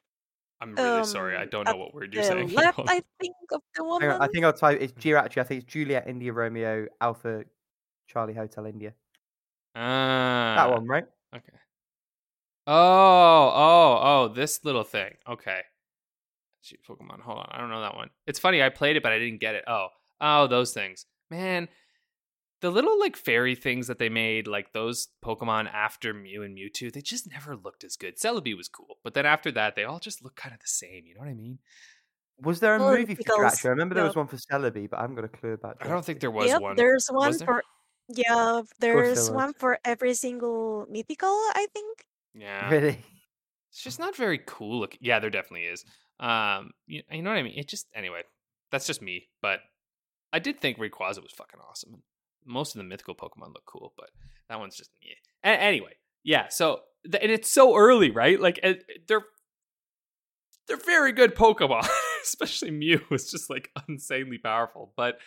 I'm 0.62 0.76
really 0.76 1.04
sorry. 1.04 1.36
I 1.36 1.44
um, 1.44 1.50
don't 1.50 1.66
know 1.66 1.76
what 1.76 1.94
word 1.94 2.14
you're 2.14 2.22
the 2.22 2.30
saying. 2.30 2.50
left, 2.54 2.80
I 2.80 3.02
think, 3.20 3.36
of 3.52 3.62
the 3.76 3.84
Hang 3.84 3.88
woman. 3.88 4.22
I 4.22 4.28
think 4.28 4.46
I'll 4.46 4.54
type. 4.54 4.78
It's 4.80 4.94
Jirachi. 4.94 5.40
I 5.40 5.44
think 5.44 5.64
it's 5.64 5.74
Juliet 5.74 6.08
India 6.08 6.32
Romeo 6.32 6.88
Alpha 7.02 7.44
Charlie 8.08 8.36
Hotel 8.36 8.66
India. 8.66 8.94
Ah, 9.76 10.54
That 10.58 10.72
one, 10.72 10.88
right? 10.88 11.06
Okay. 11.36 11.58
Oh, 12.68 12.74
oh, 12.74 14.00
oh, 14.04 14.28
this 14.28 14.64
little 14.64 14.84
thing. 14.84 15.14
Okay. 15.28 15.62
Shoot, 16.62 16.80
Pokemon. 16.88 17.22
Hold 17.22 17.40
on. 17.40 17.50
I 17.52 17.58
don't 17.58 17.70
know 17.70 17.82
that 17.82 17.96
one. 17.96 18.10
It's 18.28 18.38
funny. 18.38 18.62
I 18.62 18.70
played 18.70 18.98
it, 18.98 19.04
but 19.04 19.12
I 19.12 19.18
didn't 19.18 19.40
get 19.40 19.56
it. 19.56 19.64
Oh, 19.68 19.88
oh, 20.20 20.48
those 20.48 20.74
things. 20.74 21.06
Man, 21.32 21.68
the 22.62 22.72
little 22.72 23.00
like 23.00 23.18
fairy 23.18 23.56
things 23.56 23.88
that 23.88 24.00
they 24.00 24.10
made, 24.10 24.48
like 24.48 24.72
those 24.74 25.10
Pokemon 25.24 25.72
after 25.72 26.14
Mew 26.14 26.44
and 26.44 26.58
Mewtwo, 26.58 26.92
they 26.94 27.02
just 27.02 27.30
never 27.30 27.56
looked 27.56 27.84
as 27.84 27.96
good. 27.98 28.18
Celebi 28.18 28.56
was 28.56 28.68
cool, 28.70 28.98
but 29.04 29.14
then 29.14 29.26
after 29.26 29.52
that, 29.52 29.76
they 29.76 29.84
all 29.84 30.00
just 30.00 30.24
look 30.24 30.36
kind 30.36 30.54
of 30.54 30.62
the 30.62 30.68
same. 30.68 31.06
You 31.06 31.16
know 31.16 31.22
what 31.22 31.30
I 31.30 31.34
mean? 31.34 31.60
Was 32.40 32.60
there 32.60 32.76
a 32.76 32.80
Well, 32.80 32.92
movie 32.92 33.16
for 33.16 33.24
because- 33.24 33.60
Jirachi? 33.60 33.66
I 33.66 33.70
remember 33.70 33.96
there 33.96 34.04
was 34.04 34.16
one 34.16 34.28
for 34.28 34.38
Celebi, 34.38 34.90
but 34.90 35.00
I 35.00 35.02
haven't 35.02 35.16
got 35.16 35.26
a 35.26 35.30
clue 35.30 35.54
about. 35.54 35.78
I 35.82 35.88
don't 35.88 36.06
think 36.06 36.20
there 36.20 36.32
was 36.32 36.48
yep, 36.48 36.62
one. 36.62 36.76
there's 36.76 37.08
one 37.12 37.38
there? 37.38 37.46
for 37.46 37.64
yeah, 38.08 38.62
there's 38.80 39.28
there 39.28 39.36
one 39.36 39.54
for 39.54 39.80
every 39.86 40.14
single 40.14 40.86
mythical. 40.90 41.30
I 41.30 41.68
think. 41.74 42.06
Yeah. 42.34 42.70
Really? 42.70 43.00
It's 43.70 43.84
just 43.84 44.00
not 44.00 44.16
very 44.16 44.40
cool. 44.46 44.80
Look, 44.80 44.98
yeah, 45.00 45.20
there 45.20 45.30
definitely 45.30 45.66
is. 45.66 45.86
Um, 46.20 46.72
you, 46.88 47.04
you 47.10 47.22
know 47.22 47.30
what 47.30 47.40
I 47.40 47.44
mean? 47.44 47.58
It 47.58 47.68
just 47.68 47.88
anyway. 47.96 48.22
That's 48.72 48.88
just 48.88 49.02
me, 49.02 49.28
but 49.42 49.60
I 50.32 50.40
did 50.40 50.62
think 50.62 50.78
Rayquaza 50.78 51.22
was 51.22 51.34
fucking 51.36 51.60
awesome. 51.70 52.04
Most 52.46 52.76
of 52.76 52.80
the 52.80 52.84
mythical 52.84 53.16
Pokemon 53.16 53.54
look 53.54 53.66
cool, 53.66 53.94
but 53.98 54.10
that 54.50 54.60
one's 54.60 54.76
just. 54.76 54.92
A- 55.44 55.48
anyway, 55.48 55.94
yeah. 56.24 56.48
So 56.50 56.82
th- 57.10 57.22
and 57.22 57.32
it's 57.32 57.50
so 57.50 57.76
early, 57.76 58.12
right? 58.12 58.40
Like 58.40 58.60
it, 58.64 58.84
they're 59.08 59.24
they're 60.68 60.78
very 60.78 61.12
good 61.12 61.36
Pokemon, 61.36 61.88
especially 62.24 62.72
Mew 62.72 63.02
is 63.12 63.32
just 63.32 63.50
like 63.50 63.70
insanely 63.88 64.38
powerful. 64.38 64.94
But 64.96 65.20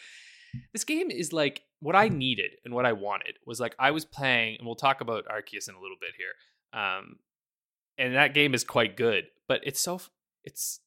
this 0.72 0.84
game 0.84 1.10
is 1.10 1.32
like 1.32 1.62
what 1.80 1.96
I 1.96 2.08
needed 2.08 2.52
and 2.64 2.74
what 2.74 2.86
I 2.86 2.92
wanted 2.92 3.36
was 3.46 3.60
like 3.60 3.74
I 3.78 3.90
was 3.90 4.04
playing, 4.04 4.56
and 4.58 4.66
we'll 4.66 4.76
talk 4.76 5.00
about 5.00 5.24
Arceus 5.26 5.68
in 5.68 5.74
a 5.74 5.80
little 5.80 5.98
bit 6.00 6.12
here. 6.16 6.80
Um, 6.80 7.16
and 7.98 8.14
that 8.14 8.34
game 8.34 8.54
is 8.54 8.64
quite 8.64 8.96
good, 8.96 9.24
but 9.48 9.60
it's 9.64 9.80
so 9.80 10.00
it's 10.42 10.80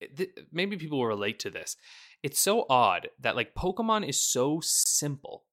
it, 0.00 0.16
th- 0.16 0.30
maybe 0.50 0.76
people 0.76 0.98
will 0.98 1.06
relate 1.06 1.38
to 1.40 1.50
this. 1.50 1.76
It's 2.22 2.40
so 2.40 2.66
odd 2.70 3.08
that 3.20 3.36
like 3.36 3.54
Pokemon 3.54 4.08
is 4.08 4.20
so 4.20 4.60
simple 4.62 5.44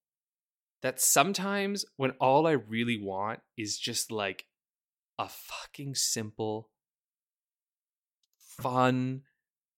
that 0.82 1.02
sometimes 1.02 1.86
when 1.98 2.12
all 2.22 2.48
I 2.48 2.52
really 2.52 3.02
want 3.02 3.40
is 3.58 3.78
just 3.78 4.12
like 4.12 4.46
a 5.18 5.28
fucking 5.28 5.96
simple, 5.96 6.70
fun, 8.38 9.24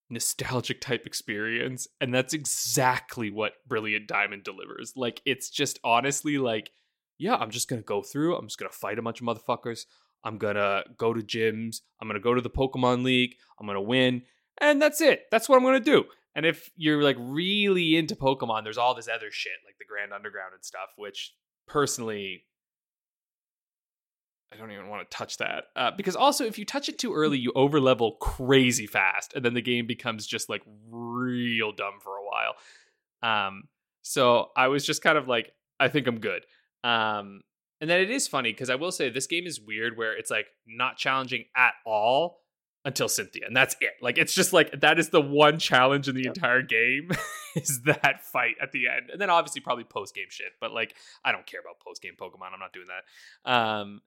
nostalgic 0.10 0.82
type 0.82 1.06
experience, 1.08 1.88
and 2.00 2.14
that's 2.14 2.34
exactly 2.34 3.32
what 3.32 3.54
Brilliant 3.68 4.08
Diamond 4.08 4.44
delivers. 4.44 4.94
Like 4.96 5.22
it's 5.26 5.50
just 5.50 5.80
honestly 5.84 6.38
like, 6.38 6.72
yeah, 7.18 7.36
I'm 7.36 7.52
just 7.52 7.68
gonna 7.68 7.82
go 7.82 8.02
through. 8.02 8.36
I'm 8.36 8.48
just 8.48 8.60
gonna 8.60 8.70
fight 8.70 9.00
a 9.00 9.02
bunch 9.02 9.22
of 9.22 9.28
motherfuckers. 9.28 9.86
I'm 10.24 10.38
gonna 10.38 10.84
go 10.98 11.14
to 11.14 11.22
gyms. 11.22 11.78
I'm 12.00 12.08
gonna 12.08 12.20
go 12.20 12.36
to 12.36 12.42
the 12.42 12.50
Pokemon 12.50 13.04
League. 13.04 13.36
I'm 13.60 13.66
gonna 13.66 13.82
win, 13.82 14.24
and 14.60 14.82
that's 14.82 15.02
it. 15.02 15.24
That's 15.32 15.50
what 15.50 15.58
I'm 15.58 15.64
gonna 15.64 15.80
do. 15.80 16.06
And 16.36 16.46
if 16.46 16.70
you're 16.76 17.04
like 17.04 17.18
really 17.20 17.98
into 17.98 18.16
Pokemon, 18.16 18.64
there's 18.64 18.78
all 18.78 18.96
this 18.96 19.08
other 19.08 19.32
shit 19.32 19.54
like 19.66 19.78
the 19.80 19.86
Grand 19.86 20.14
Underground 20.14 20.54
and 20.54 20.64
stuff, 20.64 20.94
which 20.96 21.34
personally 21.68 22.46
I 24.54 24.58
don't 24.58 24.72
even 24.72 24.90
want 24.90 25.10
to 25.10 25.18
touch 25.18 25.38
that 25.38 25.66
uh, 25.76 25.92
because 25.96 26.16
also 26.16 26.46
if 26.46 26.58
you 26.58 26.66
touch 26.66 26.90
it 26.90 27.00
too 27.00 27.14
early, 27.14 27.38
you 27.38 27.52
overlevel 27.54 28.20
crazy 28.20 28.88
fast, 28.88 29.34
and 29.34 29.46
then 29.46 29.54
the 29.54 29.62
game 29.62 29.88
becomes 29.88 30.28
just 30.28 30.50
like 30.50 30.62
real 30.90 31.72
dumb 31.72 32.00
for 32.02 32.18
a 32.18 32.24
while. 32.24 33.48
Um, 33.48 33.64
so 34.02 34.50
I 34.58 34.68
was 34.68 34.86
just 34.86 35.02
kind 35.02 35.18
of 35.18 35.28
like, 35.28 35.52
I 35.80 35.88
think 35.88 36.08
I'm 36.08 36.20
good. 36.20 36.46
Um, 36.84 37.42
and 37.80 37.90
then 37.90 38.00
it 38.00 38.10
is 38.10 38.28
funny 38.28 38.52
because 38.52 38.70
I 38.70 38.76
will 38.76 38.92
say 38.92 39.10
this 39.10 39.28
game 39.28 39.48
is 39.48 39.60
weird 39.60 39.98
where 39.98 40.18
it's 40.18 40.30
like 40.30 40.48
not 40.68 40.98
challenging 40.98 41.46
at 41.56 41.74
all 41.86 42.41
until 42.84 43.08
Cynthia, 43.08 43.44
and 43.46 43.56
that's 43.56 43.76
it. 43.80 43.94
Like 44.02 44.18
it's 44.18 44.34
just 44.34 44.54
like 44.54 44.82
that 44.82 45.00
is 45.00 45.10
the 45.10 45.22
one 45.22 45.60
challenge 45.60 46.08
in 46.08 46.16
the 46.16 46.26
entire 46.26 46.62
game 46.62 47.12
is 47.56 47.82
that 47.84 48.24
fight 48.24 48.56
at 48.62 48.72
the 48.72 48.88
end, 48.88 49.10
and 49.12 49.22
then 49.22 49.30
obviously 49.30 49.62
probably 49.62 49.84
post 49.84 50.16
game 50.16 50.28
shit. 50.30 50.54
But 50.60 50.74
like 50.74 50.96
I 51.24 51.32
don't 51.32 51.46
care 51.46 51.60
about 51.60 51.80
post 51.80 52.02
game 52.02 52.14
Pokemon. 52.20 52.54
I'm 52.54 52.60
not 52.60 52.74
doing 52.74 52.88
that. 52.88 53.52
Um, 53.52 54.02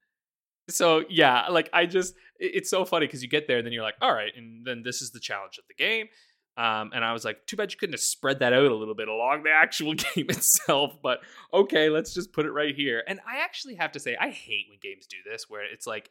so 0.68 1.04
yeah, 1.08 1.48
like 1.48 1.70
I 1.72 1.86
just 1.86 2.14
it's 2.38 2.70
so 2.70 2.84
funny 2.84 3.06
because 3.06 3.22
you 3.22 3.28
get 3.28 3.46
there 3.46 3.58
and 3.58 3.66
then 3.66 3.72
you're 3.72 3.82
like, 3.82 3.96
all 4.00 4.12
right, 4.12 4.32
and 4.36 4.66
then 4.66 4.82
this 4.82 5.02
is 5.02 5.12
the 5.12 5.20
challenge 5.20 5.58
of 5.58 5.64
the 5.68 5.74
game. 5.74 6.08
Um, 6.56 6.92
and 6.94 7.04
I 7.04 7.12
was 7.12 7.24
like, 7.24 7.46
too 7.46 7.56
bad 7.56 7.72
you 7.72 7.78
couldn't 7.78 7.94
have 7.94 8.00
spread 8.00 8.38
that 8.38 8.52
out 8.52 8.70
a 8.70 8.74
little 8.74 8.94
bit 8.94 9.08
along 9.08 9.42
the 9.42 9.50
actual 9.50 9.94
game 10.14 10.26
itself. 10.28 10.96
But 11.02 11.20
okay, 11.52 11.90
let's 11.90 12.14
just 12.14 12.32
put 12.32 12.46
it 12.46 12.52
right 12.52 12.74
here. 12.74 13.02
And 13.08 13.20
I 13.26 13.38
actually 13.42 13.74
have 13.74 13.92
to 13.92 14.00
say, 14.00 14.16
I 14.18 14.30
hate 14.30 14.66
when 14.68 14.78
games 14.80 15.06
do 15.06 15.16
this, 15.28 15.46
where 15.48 15.64
it's 15.64 15.86
like 15.86 16.10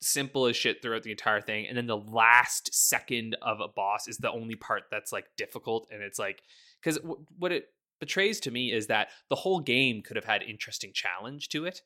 simple 0.00 0.46
as 0.46 0.56
shit 0.56 0.80
throughout 0.82 1.02
the 1.02 1.10
entire 1.10 1.40
thing, 1.40 1.66
and 1.66 1.76
then 1.76 1.86
the 1.86 1.96
last 1.96 2.74
second 2.74 3.36
of 3.42 3.60
a 3.60 3.68
boss 3.68 4.08
is 4.08 4.16
the 4.18 4.30
only 4.30 4.54
part 4.56 4.84
that's 4.90 5.12
like 5.12 5.26
difficult. 5.36 5.88
And 5.90 6.02
it's 6.02 6.18
like, 6.18 6.42
because 6.82 6.96
w- 6.98 7.24
what 7.38 7.52
it 7.52 7.66
betrays 8.00 8.40
to 8.40 8.50
me 8.50 8.72
is 8.72 8.86
that 8.86 9.08
the 9.28 9.36
whole 9.36 9.60
game 9.60 10.00
could 10.02 10.16
have 10.16 10.24
had 10.24 10.42
interesting 10.42 10.92
challenge 10.94 11.48
to 11.50 11.66
it 11.66 11.82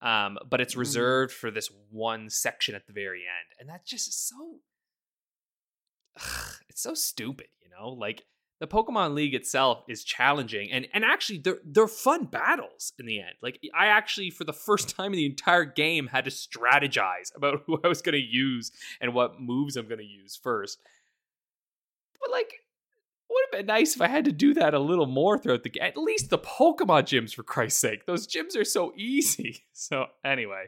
um, 0.00 0.38
but 0.48 0.60
it's 0.60 0.74
Mhm. 0.76 0.78
reserved 0.78 1.32
for 1.32 1.50
this 1.50 1.70
one 1.90 2.30
section 2.30 2.74
at 2.76 2.86
the 2.86 2.92
very 2.92 3.22
end, 3.22 3.58
and 3.58 3.68
that 3.68 3.84
just 3.84 4.08
is 4.08 4.14
so. 4.16 4.60
it's 6.68 6.80
so 6.82 6.94
stupid, 6.94 7.48
you 7.60 7.68
know. 7.68 7.88
Like 7.90 8.24
the 8.60 8.66
Pokemon 8.66 9.14
League 9.14 9.34
itself 9.34 9.84
is 9.88 10.02
challenging, 10.04 10.70
and 10.72 10.88
and 10.92 11.04
actually 11.04 11.38
they're 11.38 11.58
they're 11.64 11.86
fun 11.88 12.24
battles 12.24 12.92
in 12.98 13.06
the 13.06 13.20
end. 13.20 13.34
Like 13.42 13.60
I 13.74 13.86
actually, 13.86 14.30
for 14.30 14.44
the 14.44 14.52
first 14.52 14.88
time 14.96 15.12
in 15.12 15.18
the 15.18 15.26
entire 15.26 15.64
game, 15.64 16.08
had 16.08 16.24
to 16.24 16.30
strategize 16.30 17.34
about 17.36 17.62
who 17.66 17.78
I 17.82 17.88
was 17.88 18.02
going 18.02 18.14
to 18.14 18.18
use 18.18 18.72
and 19.00 19.14
what 19.14 19.40
moves 19.40 19.76
I'm 19.76 19.86
going 19.88 19.98
to 19.98 20.04
use 20.04 20.36
first. 20.36 20.78
But 22.20 22.30
like 22.32 22.52
would 23.30 23.44
have 23.52 23.58
been 23.60 23.66
nice 23.66 23.94
if 23.94 24.00
I 24.02 24.08
had 24.08 24.24
to 24.24 24.32
do 24.32 24.54
that 24.54 24.74
a 24.74 24.78
little 24.78 25.06
more 25.06 25.38
throughout 25.38 25.62
the 25.62 25.68
game. 25.68 25.82
At 25.84 25.96
least 25.98 26.30
the 26.30 26.38
Pokemon 26.38 27.02
gyms, 27.02 27.34
for 27.34 27.42
Christ's 27.42 27.80
sake. 27.80 28.06
Those 28.06 28.26
gyms 28.26 28.56
are 28.56 28.64
so 28.64 28.92
easy. 28.96 29.64
So, 29.72 30.06
anyway, 30.24 30.64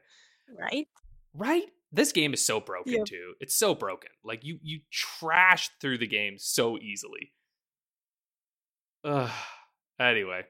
right? 0.56 0.86
right? 1.34 1.64
This 1.90 2.12
game 2.12 2.32
is 2.32 2.46
so 2.46 2.60
broken 2.60 2.92
Yeah. 2.92 3.04
too. 3.04 3.34
It's 3.40 3.56
so 3.56 3.74
broken. 3.74 4.10
Like 4.22 4.44
you 4.44 4.60
you 4.62 4.80
trash 4.92 5.70
through 5.80 5.98
the 5.98 6.06
game 6.06 6.36
so 6.38 6.78
easily. 6.78 7.32
Ugh. 9.04 9.30
Anyway, 9.98 10.42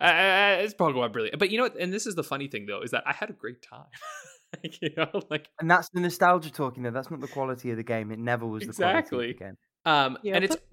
uh, 0.00 0.04
uh, 0.04 0.56
it's 0.60 0.74
Pokemon 0.74 1.12
brilliant. 1.12 1.38
But 1.38 1.50
you 1.50 1.56
know 1.58 1.64
what? 1.64 1.76
And 1.78 1.92
this 1.92 2.06
is 2.06 2.14
the 2.14 2.24
funny 2.24 2.48
thing 2.48 2.66
though, 2.66 2.82
is 2.82 2.90
that 2.90 3.04
I 3.06 3.12
had 3.12 3.30
a 3.30 3.34
great 3.34 3.62
time. 3.62 3.86
Like, 4.64 4.80
you 4.80 4.88
know, 4.96 5.10
like 5.28 5.46
And 5.60 5.70
that's 5.70 5.90
the 5.90 6.00
nostalgia 6.00 6.50
talking 6.50 6.82
there. 6.82 6.90
That's 6.90 7.10
not 7.10 7.20
the 7.20 7.28
quality 7.28 7.70
of 7.70 7.76
the 7.76 7.82
game. 7.82 8.10
It 8.10 8.18
never 8.18 8.46
was 8.46 8.66
the 8.66 8.72
quality 8.72 8.98
Exactly. 9.00 9.30
of 9.32 9.36
the 9.38 9.44
game. 9.44 9.56
Um, 9.84 10.16
Yeah, 10.22 10.36
and 10.36 10.42
it's 10.44 10.56
but- 10.56 10.64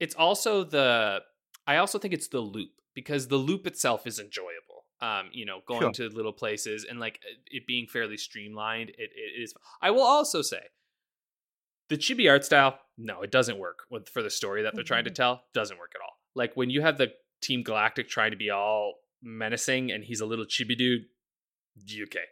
it's 0.00 0.14
also 0.14 0.64
the 0.64 1.20
I 1.66 1.78
also 1.78 1.98
think 1.98 2.12
it's 2.12 2.28
the 2.28 2.40
loop 2.40 2.68
because 2.94 3.28
the 3.28 3.36
loop 3.38 3.66
itself 3.66 4.06
is 4.06 4.18
enjoyable. 4.18 4.84
Um, 5.00 5.30
you 5.32 5.46
know, 5.46 5.60
going 5.66 5.94
to 5.94 6.10
little 6.10 6.34
places 6.34 6.84
and 6.88 7.00
like 7.00 7.20
it 7.46 7.66
being 7.66 7.86
fairly 7.86 8.18
streamlined, 8.18 8.90
it, 8.90 8.98
it 9.16 9.40
is. 9.42 9.54
I 9.80 9.92
will 9.92 10.02
also 10.04 10.42
say 10.42 10.64
the 11.88 11.96
chibi 11.96 12.30
art 12.30 12.44
style, 12.44 12.78
no, 12.98 13.22
it 13.22 13.30
doesn't 13.30 13.58
work 13.58 13.84
with 13.90 14.10
for 14.10 14.22
the 14.22 14.28
story 14.30 14.62
that 14.64 14.74
they're 14.74 14.84
trying 14.84 15.04
to 15.04 15.10
tell. 15.10 15.44
Doesn't 15.54 15.78
work 15.78 15.92
at 15.94 16.02
all. 16.02 16.18
Like 16.34 16.54
when 16.54 16.70
you 16.70 16.82
have 16.82 16.98
the 16.98 17.12
Team 17.42 17.62
Galactic 17.62 18.08
trying 18.08 18.30
to 18.30 18.36
be 18.36 18.50
all 18.50 18.94
menacing 19.22 19.90
and 19.90 20.04
he's 20.04 20.20
a 20.20 20.26
little 20.26 20.44
chibi 20.44 20.76
dude, 20.76 21.04
okay. 22.04 22.24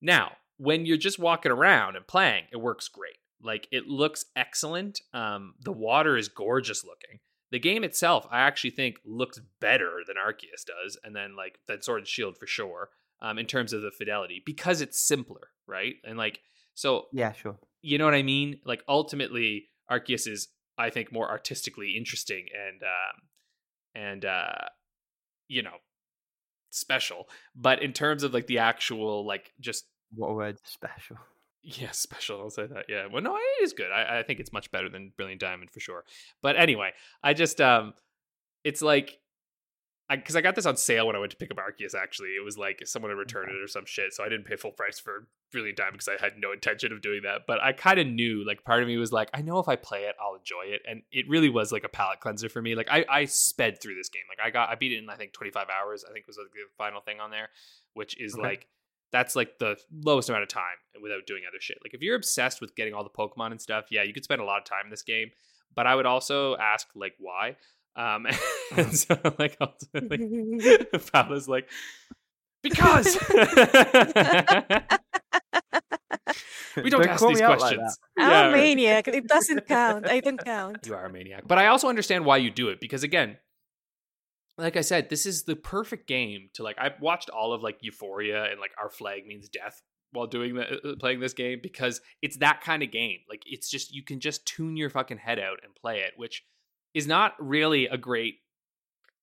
Now, 0.00 0.32
when 0.56 0.86
you're 0.86 0.96
just 0.96 1.18
walking 1.18 1.52
around 1.52 1.96
and 1.96 2.06
playing, 2.06 2.44
it 2.52 2.56
works 2.56 2.88
great. 2.88 3.16
Like 3.42 3.68
it 3.70 3.86
looks 3.86 4.24
excellent. 4.34 5.00
Um, 5.12 5.54
the 5.60 5.72
water 5.72 6.16
is 6.16 6.28
gorgeous 6.28 6.84
looking. 6.84 7.20
The 7.50 7.58
game 7.58 7.82
itself, 7.84 8.26
I 8.30 8.40
actually 8.40 8.70
think, 8.70 8.98
looks 9.06 9.40
better 9.60 10.00
than 10.06 10.16
Arceus 10.16 10.66
does, 10.66 10.98
and 11.02 11.16
then 11.16 11.34
like 11.34 11.58
that 11.66 11.82
Sword 11.84 12.00
and 12.00 12.06
Shield 12.08 12.36
for 12.36 12.46
sure. 12.46 12.90
Um, 13.20 13.36
in 13.36 13.46
terms 13.46 13.72
of 13.72 13.82
the 13.82 13.90
fidelity, 13.90 14.40
because 14.46 14.80
it's 14.80 15.00
simpler, 15.00 15.48
right? 15.66 15.96
And 16.04 16.16
like 16.16 16.38
so, 16.74 17.06
Yeah, 17.12 17.32
sure. 17.32 17.58
you 17.82 17.98
know 17.98 18.04
what 18.04 18.14
I 18.14 18.22
mean? 18.22 18.60
Like 18.64 18.84
ultimately, 18.86 19.70
Arceus 19.90 20.28
is, 20.28 20.46
I 20.78 20.90
think, 20.90 21.10
more 21.10 21.28
artistically 21.28 21.94
interesting 21.96 22.46
and 22.54 22.80
um, 22.84 23.22
and 23.98 24.24
uh, 24.24 24.52
you 25.48 25.62
know, 25.62 25.76
special. 26.70 27.28
But 27.56 27.82
in 27.82 27.92
terms 27.92 28.22
of 28.22 28.32
like 28.32 28.46
the 28.46 28.58
actual 28.58 29.26
like 29.26 29.52
just 29.60 29.86
What 30.14 30.34
word. 30.34 30.58
Special. 30.64 31.16
yeah, 31.62 31.90
special. 31.90 32.40
I'll 32.40 32.50
say 32.50 32.66
that. 32.66 32.84
Yeah. 32.88 33.06
Well, 33.12 33.22
no, 33.22 33.36
it 33.36 33.62
is 33.64 33.72
good. 33.72 33.90
I, 33.90 34.20
I 34.20 34.22
think 34.22 34.40
it's 34.40 34.52
much 34.52 34.70
better 34.70 34.88
than 34.88 35.12
Brilliant 35.16 35.40
Diamond 35.40 35.70
for 35.70 35.80
sure. 35.80 36.04
But 36.42 36.56
anyway, 36.56 36.92
I 37.22 37.34
just 37.34 37.60
um, 37.60 37.94
it's 38.64 38.82
like, 38.82 39.18
because 40.10 40.36
I 40.36 40.40
got 40.40 40.54
this 40.54 40.64
on 40.66 40.76
sale 40.76 41.06
when 41.06 41.16
I 41.16 41.18
went 41.18 41.32
to 41.32 41.36
pick 41.36 41.50
up 41.50 41.58
Arceus. 41.58 41.94
Actually, 41.94 42.30
it 42.30 42.44
was 42.44 42.56
like 42.56 42.80
someone 42.86 43.10
had 43.10 43.18
returned 43.18 43.50
it 43.50 43.62
or 43.62 43.68
some 43.68 43.84
shit, 43.86 44.14
so 44.14 44.24
I 44.24 44.28
didn't 44.28 44.46
pay 44.46 44.56
full 44.56 44.70
price 44.72 44.98
for 44.98 45.28
Brilliant 45.52 45.76
Diamond 45.76 45.98
because 45.98 46.08
I 46.08 46.22
had 46.22 46.34
no 46.38 46.52
intention 46.52 46.92
of 46.92 47.02
doing 47.02 47.20
that. 47.24 47.42
But 47.46 47.62
I 47.62 47.72
kind 47.72 47.98
of 47.98 48.06
knew, 48.06 48.44
like, 48.46 48.64
part 48.64 48.82
of 48.82 48.88
me 48.88 48.96
was 48.96 49.12
like, 49.12 49.28
I 49.34 49.42
know 49.42 49.58
if 49.58 49.68
I 49.68 49.76
play 49.76 50.04
it, 50.04 50.14
I'll 50.20 50.34
enjoy 50.36 50.72
it, 50.74 50.82
and 50.88 51.02
it 51.12 51.28
really 51.28 51.50
was 51.50 51.72
like 51.72 51.84
a 51.84 51.88
palate 51.88 52.20
cleanser 52.20 52.48
for 52.48 52.62
me. 52.62 52.74
Like, 52.74 52.88
I 52.90 53.04
I 53.08 53.24
sped 53.26 53.82
through 53.82 53.96
this 53.96 54.08
game. 54.08 54.22
Like, 54.28 54.46
I 54.46 54.50
got 54.50 54.70
I 54.70 54.76
beat 54.76 54.92
it 54.92 55.02
in 55.02 55.10
I 55.10 55.16
think 55.16 55.32
25 55.34 55.66
hours. 55.68 56.04
I 56.08 56.12
think 56.12 56.26
was 56.26 56.38
like 56.38 56.52
the 56.52 56.60
final 56.78 57.00
thing 57.00 57.20
on 57.20 57.30
there, 57.30 57.48
which 57.94 58.18
is 58.20 58.34
Okay. 58.34 58.42
like 58.42 58.66
that's 59.10 59.34
like 59.34 59.58
the 59.58 59.76
lowest 59.90 60.28
amount 60.28 60.42
of 60.42 60.48
time 60.50 60.76
without 61.02 61.26
doing 61.26 61.42
other 61.48 61.56
shit. 61.60 61.78
Like 61.82 61.94
if 61.94 62.02
you're 62.02 62.16
obsessed 62.16 62.60
with 62.60 62.74
getting 62.76 62.92
all 62.92 63.04
the 63.04 63.10
Pokemon 63.10 63.52
and 63.52 63.60
stuff, 63.60 63.86
yeah, 63.90 64.02
you 64.02 64.12
could 64.12 64.24
spend 64.24 64.40
a 64.42 64.44
lot 64.44 64.58
of 64.58 64.64
time 64.64 64.84
in 64.84 64.90
this 64.90 65.02
game. 65.02 65.30
But 65.74 65.86
I 65.86 65.94
would 65.94 66.06
also 66.06 66.56
ask 66.56 66.88
like 66.94 67.14
why. 67.18 67.56
Um, 67.98 68.26
and 68.76 68.96
so 68.96 69.18
like 69.38 69.56
ultimately, 69.60 70.78
Paula's 71.12 71.48
like 71.48 71.68
because 72.62 73.18
we 76.76 76.90
don't, 76.90 77.04
ask 77.04 77.18
call 77.18 77.30
these 77.30 77.40
me 77.40 77.46
like 77.46 77.58
questions. 77.58 77.98
I'm 78.16 78.30
Yeah, 78.30 78.48
a 78.48 78.52
maniac. 78.52 79.08
It 79.08 79.26
doesn't 79.26 79.66
count. 79.66 80.06
I 80.06 80.20
don't 80.20 80.42
count. 80.42 80.86
you 80.86 80.94
are 80.94 81.06
a 81.06 81.12
maniac. 81.12 81.42
But 81.48 81.58
I 81.58 81.66
also 81.66 81.88
understand 81.88 82.24
why 82.24 82.36
you 82.36 82.52
do 82.52 82.68
it 82.68 82.78
because 82.80 83.02
again, 83.02 83.38
like 84.56 84.76
I 84.76 84.82
said, 84.82 85.10
this 85.10 85.26
is 85.26 85.42
the 85.42 85.56
perfect 85.56 86.06
game 86.06 86.50
to 86.54 86.62
like. 86.62 86.76
I've 86.78 87.00
watched 87.00 87.30
all 87.30 87.52
of 87.52 87.64
like 87.64 87.78
Euphoria 87.80 88.44
and 88.44 88.60
like 88.60 88.70
Our 88.80 88.90
Flag 88.90 89.26
Means 89.26 89.48
Death 89.48 89.82
while 90.12 90.28
doing 90.28 90.54
the 90.54 90.62
uh, 90.62 90.94
playing 91.00 91.18
this 91.18 91.32
game 91.32 91.58
because 91.60 92.00
it's 92.22 92.36
that 92.36 92.60
kind 92.60 92.84
of 92.84 92.92
game. 92.92 93.18
Like 93.28 93.42
it's 93.44 93.68
just 93.68 93.92
you 93.92 94.04
can 94.04 94.20
just 94.20 94.46
tune 94.46 94.76
your 94.76 94.90
fucking 94.90 95.18
head 95.18 95.40
out 95.40 95.58
and 95.64 95.74
play 95.74 95.98
it, 95.98 96.12
which 96.16 96.44
is 96.94 97.06
not 97.06 97.34
really 97.38 97.86
a 97.86 97.96
great 97.96 98.36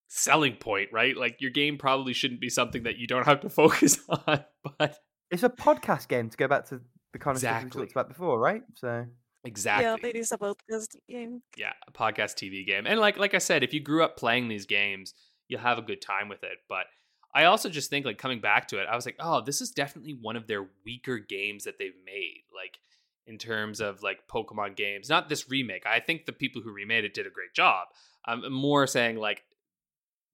selling 0.08 0.56
point, 0.56 0.90
right? 0.92 1.16
Like 1.16 1.42
your 1.42 1.52
game 1.52 1.78
probably 1.78 2.14
shouldn't 2.14 2.42
be 2.42 2.50
something 2.50 2.84
that 2.84 2.98
you 2.98 3.08
don't 3.08 3.26
have 3.26 3.42
to 3.42 3.50
focus 3.62 4.00
on, 4.10 4.44
but 4.78 4.98
It's 5.32 5.44
a 5.44 5.50
podcast 5.50 6.08
game 6.08 6.30
to 6.30 6.38
go 6.38 6.48
back 6.48 6.66
to 6.68 6.82
the 7.14 7.20
kind 7.20 7.36
of 7.36 7.40
stuff 7.40 7.64
we 7.64 7.70
talked 7.70 7.92
about 7.92 8.08
before, 8.08 8.40
right? 8.40 8.62
So 8.76 9.06
exactly. 9.44 9.86
Yeah, 9.86 10.10
it 10.10 10.16
is 10.16 10.32
about 10.32 10.58
podcast 10.70 10.96
game. 11.10 11.42
yeah, 11.58 11.74
a 11.88 11.92
podcast 11.92 12.36
TV 12.36 12.66
game. 12.66 12.86
And 12.86 13.00
like 13.00 13.18
like 13.18 13.34
I 13.34 13.40
said, 13.40 13.64
if 13.64 13.74
you 13.74 13.80
grew 13.80 14.04
up 14.04 14.18
playing 14.18 14.48
these 14.48 14.66
games, 14.66 15.14
you'll 15.48 15.62
have 15.62 15.78
a 15.78 15.82
good 15.82 16.02
time 16.02 16.30
with 16.30 16.44
it. 16.44 16.58
But 16.70 16.86
I 17.34 17.46
also 17.46 17.70
just 17.70 17.90
think 17.90 18.06
like 18.06 18.18
coming 18.18 18.40
back 18.40 18.68
to 18.70 18.80
it, 18.80 18.88
I 18.90 18.96
was 18.96 19.06
like, 19.06 19.18
oh, 19.20 19.42
this 19.42 19.60
is 19.60 19.72
definitely 19.72 20.14
one 20.14 20.36
of 20.36 20.48
their 20.48 20.68
weaker 20.86 21.18
games 21.18 21.66
that 21.66 21.78
they've 21.80 21.92
made. 22.06 22.44
Like 22.56 22.78
in 23.28 23.38
terms 23.38 23.82
of 23.82 24.04
like 24.04 24.28
Pokemon 24.28 24.76
games, 24.76 25.10
not 25.10 25.30
this 25.30 25.50
remake. 25.50 25.86
I 25.86 26.00
think 26.00 26.26
the 26.26 26.32
people 26.34 26.62
who 26.62 26.72
remade 26.72 27.06
it 27.06 27.14
did 27.14 27.26
a 27.28 27.32
great 27.32 27.54
job. 27.54 27.88
I'm 28.26 28.52
more 28.54 28.86
saying 28.88 29.18
like 29.18 29.44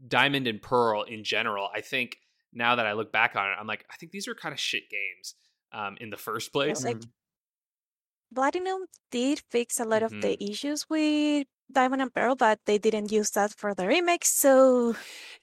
Diamond 0.06 0.48
and 0.48 0.62
Pearl 0.62 1.04
in 1.04 1.24
general. 1.24 1.70
I 1.74 1.82
think 1.82 2.18
now 2.54 2.76
that 2.76 2.86
I 2.86 2.94
look 2.94 3.12
back 3.12 3.36
on 3.36 3.48
it, 3.50 3.56
I'm 3.60 3.68
like, 3.68 3.86
I 3.92 3.96
think 3.98 4.12
these 4.12 4.28
are 4.28 4.36
kind 4.36 4.54
of 4.54 4.60
shit 4.60 4.84
games 4.90 5.36
um, 5.72 5.96
in 6.02 6.10
the 6.10 6.18
first 6.18 6.52
place. 6.52 6.84
like- 6.84 6.98
mm, 6.98 7.10
Platinum 8.34 8.86
did 9.12 9.42
fix 9.50 9.80
a 9.80 9.86
lot 9.86 10.04
of 10.04 10.12
the 10.12 10.38
Mhm. 10.38 10.50
issues 10.52 10.90
with 10.90 11.48
Diamond 11.72 12.02
and 12.02 12.14
Pearl, 12.14 12.36
but 12.36 12.60
they 12.66 12.78
didn't 12.78 13.12
use 13.12 13.30
that 13.32 13.54
for 13.54 13.74
the 13.76 13.88
remake. 13.88 14.24
So 14.26 14.96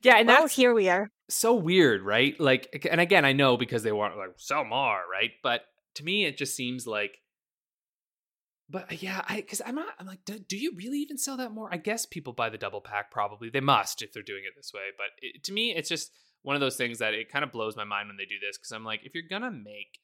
Yeah, 0.02 0.16
and 0.16 0.26
well, 0.28 0.42
that's 0.42 0.56
here 0.56 0.72
we 0.74 0.88
are. 0.88 1.10
so 1.28 1.54
weird, 1.54 2.02
right? 2.02 2.38
Like, 2.40 2.86
and 2.90 3.00
again, 3.00 3.24
I 3.26 3.32
know 3.32 3.56
because 3.58 3.82
they 3.82 3.92
want 3.92 4.16
like 4.16 4.30
sell 4.36 4.64
more, 4.64 5.02
right? 5.10 5.32
But 5.42 5.64
to 5.94 6.04
me, 6.04 6.24
it 6.24 6.36
just 6.38 6.54
seems 6.56 6.86
like. 6.86 7.20
But 8.70 8.92
uh, 8.92 8.96
yeah, 8.98 9.22
I 9.28 9.36
because 9.36 9.62
I'm 9.64 9.74
not. 9.74 9.94
I'm 9.98 10.06
like, 10.06 10.24
do, 10.24 10.38
do 10.38 10.56
you 10.56 10.72
really 10.76 10.98
even 10.98 11.18
sell 11.18 11.36
that 11.38 11.52
more? 11.52 11.68
I 11.72 11.78
guess 11.78 12.06
people 12.06 12.32
buy 12.32 12.50
the 12.50 12.58
double 12.58 12.80
pack. 12.80 13.10
Probably 13.10 13.50
they 13.50 13.60
must 13.60 14.02
if 14.02 14.12
they're 14.12 14.22
doing 14.22 14.44
it 14.46 14.54
this 14.56 14.72
way. 14.74 14.88
But 14.96 15.06
it, 15.22 15.44
to 15.44 15.52
me, 15.52 15.74
it's 15.74 15.88
just 15.88 16.12
one 16.42 16.54
of 16.54 16.60
those 16.60 16.76
things 16.76 16.98
that 16.98 17.14
it 17.14 17.30
kind 17.30 17.44
of 17.44 17.52
blows 17.52 17.76
my 17.76 17.84
mind 17.84 18.08
when 18.08 18.16
they 18.16 18.24
do 18.24 18.38
this 18.40 18.58
because 18.58 18.72
I'm 18.72 18.84
like, 18.84 19.00
if 19.04 19.14
you're 19.14 19.24
gonna 19.28 19.50
make 19.50 20.00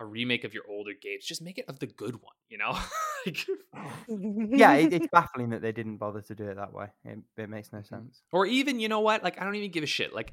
a 0.00 0.04
remake 0.04 0.44
of 0.44 0.54
your 0.54 0.64
older 0.68 0.92
games, 1.00 1.24
just 1.24 1.42
make 1.42 1.58
it 1.58 1.64
of 1.68 1.78
the 1.78 1.86
good 1.86 2.16
one, 2.16 2.34
you 2.48 2.58
know? 2.58 2.78
yeah, 4.56 4.74
it, 4.74 4.92
it's 4.92 5.06
baffling 5.12 5.50
that 5.50 5.62
they 5.62 5.72
didn't 5.72 5.98
bother 5.98 6.20
to 6.20 6.34
do 6.34 6.48
it 6.48 6.56
that 6.56 6.72
way. 6.72 6.86
It, 7.04 7.18
it 7.36 7.48
makes 7.48 7.72
no 7.72 7.82
sense. 7.82 8.22
or 8.32 8.46
even, 8.46 8.80
you 8.80 8.88
know 8.88 9.00
what? 9.00 9.22
Like, 9.22 9.40
I 9.40 9.44
don't 9.44 9.54
even 9.54 9.70
give 9.70 9.84
a 9.84 9.86
shit. 9.86 10.14
Like, 10.14 10.32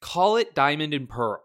call 0.00 0.36
it 0.36 0.54
Diamond 0.54 0.94
and 0.94 1.08
Pearl, 1.08 1.42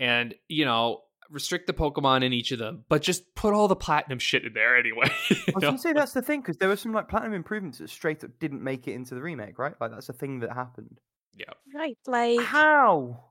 and 0.00 0.34
you 0.48 0.64
know, 0.64 1.02
restrict 1.34 1.66
the 1.66 1.72
Pokemon 1.72 2.24
in 2.24 2.32
each 2.32 2.52
of 2.52 2.58
them, 2.58 2.84
but 2.88 3.02
just 3.02 3.34
put 3.34 3.52
all 3.52 3.68
the 3.68 3.76
platinum 3.76 4.18
shit 4.18 4.44
in 4.44 4.54
there 4.54 4.76
anyway. 4.76 5.10
you 5.30 5.36
I 5.48 5.52
was 5.54 5.64
gonna 5.64 5.78
say 5.78 5.92
that's 5.92 6.12
the 6.12 6.22
thing 6.22 6.40
because 6.40 6.56
there 6.56 6.68
were 6.68 6.76
some 6.76 6.92
like 6.92 7.08
platinum 7.08 7.34
improvements 7.34 7.78
that 7.78 7.90
straight 7.90 8.22
up 8.24 8.30
didn't 8.38 8.62
make 8.62 8.86
it 8.86 8.92
into 8.92 9.14
the 9.14 9.20
remake, 9.20 9.58
right? 9.58 9.74
Like 9.80 9.90
that's 9.90 10.08
a 10.08 10.12
thing 10.12 10.40
that 10.40 10.52
happened. 10.52 11.00
yeah. 11.36 11.52
right, 11.74 11.98
like 12.06 12.40
How? 12.40 13.24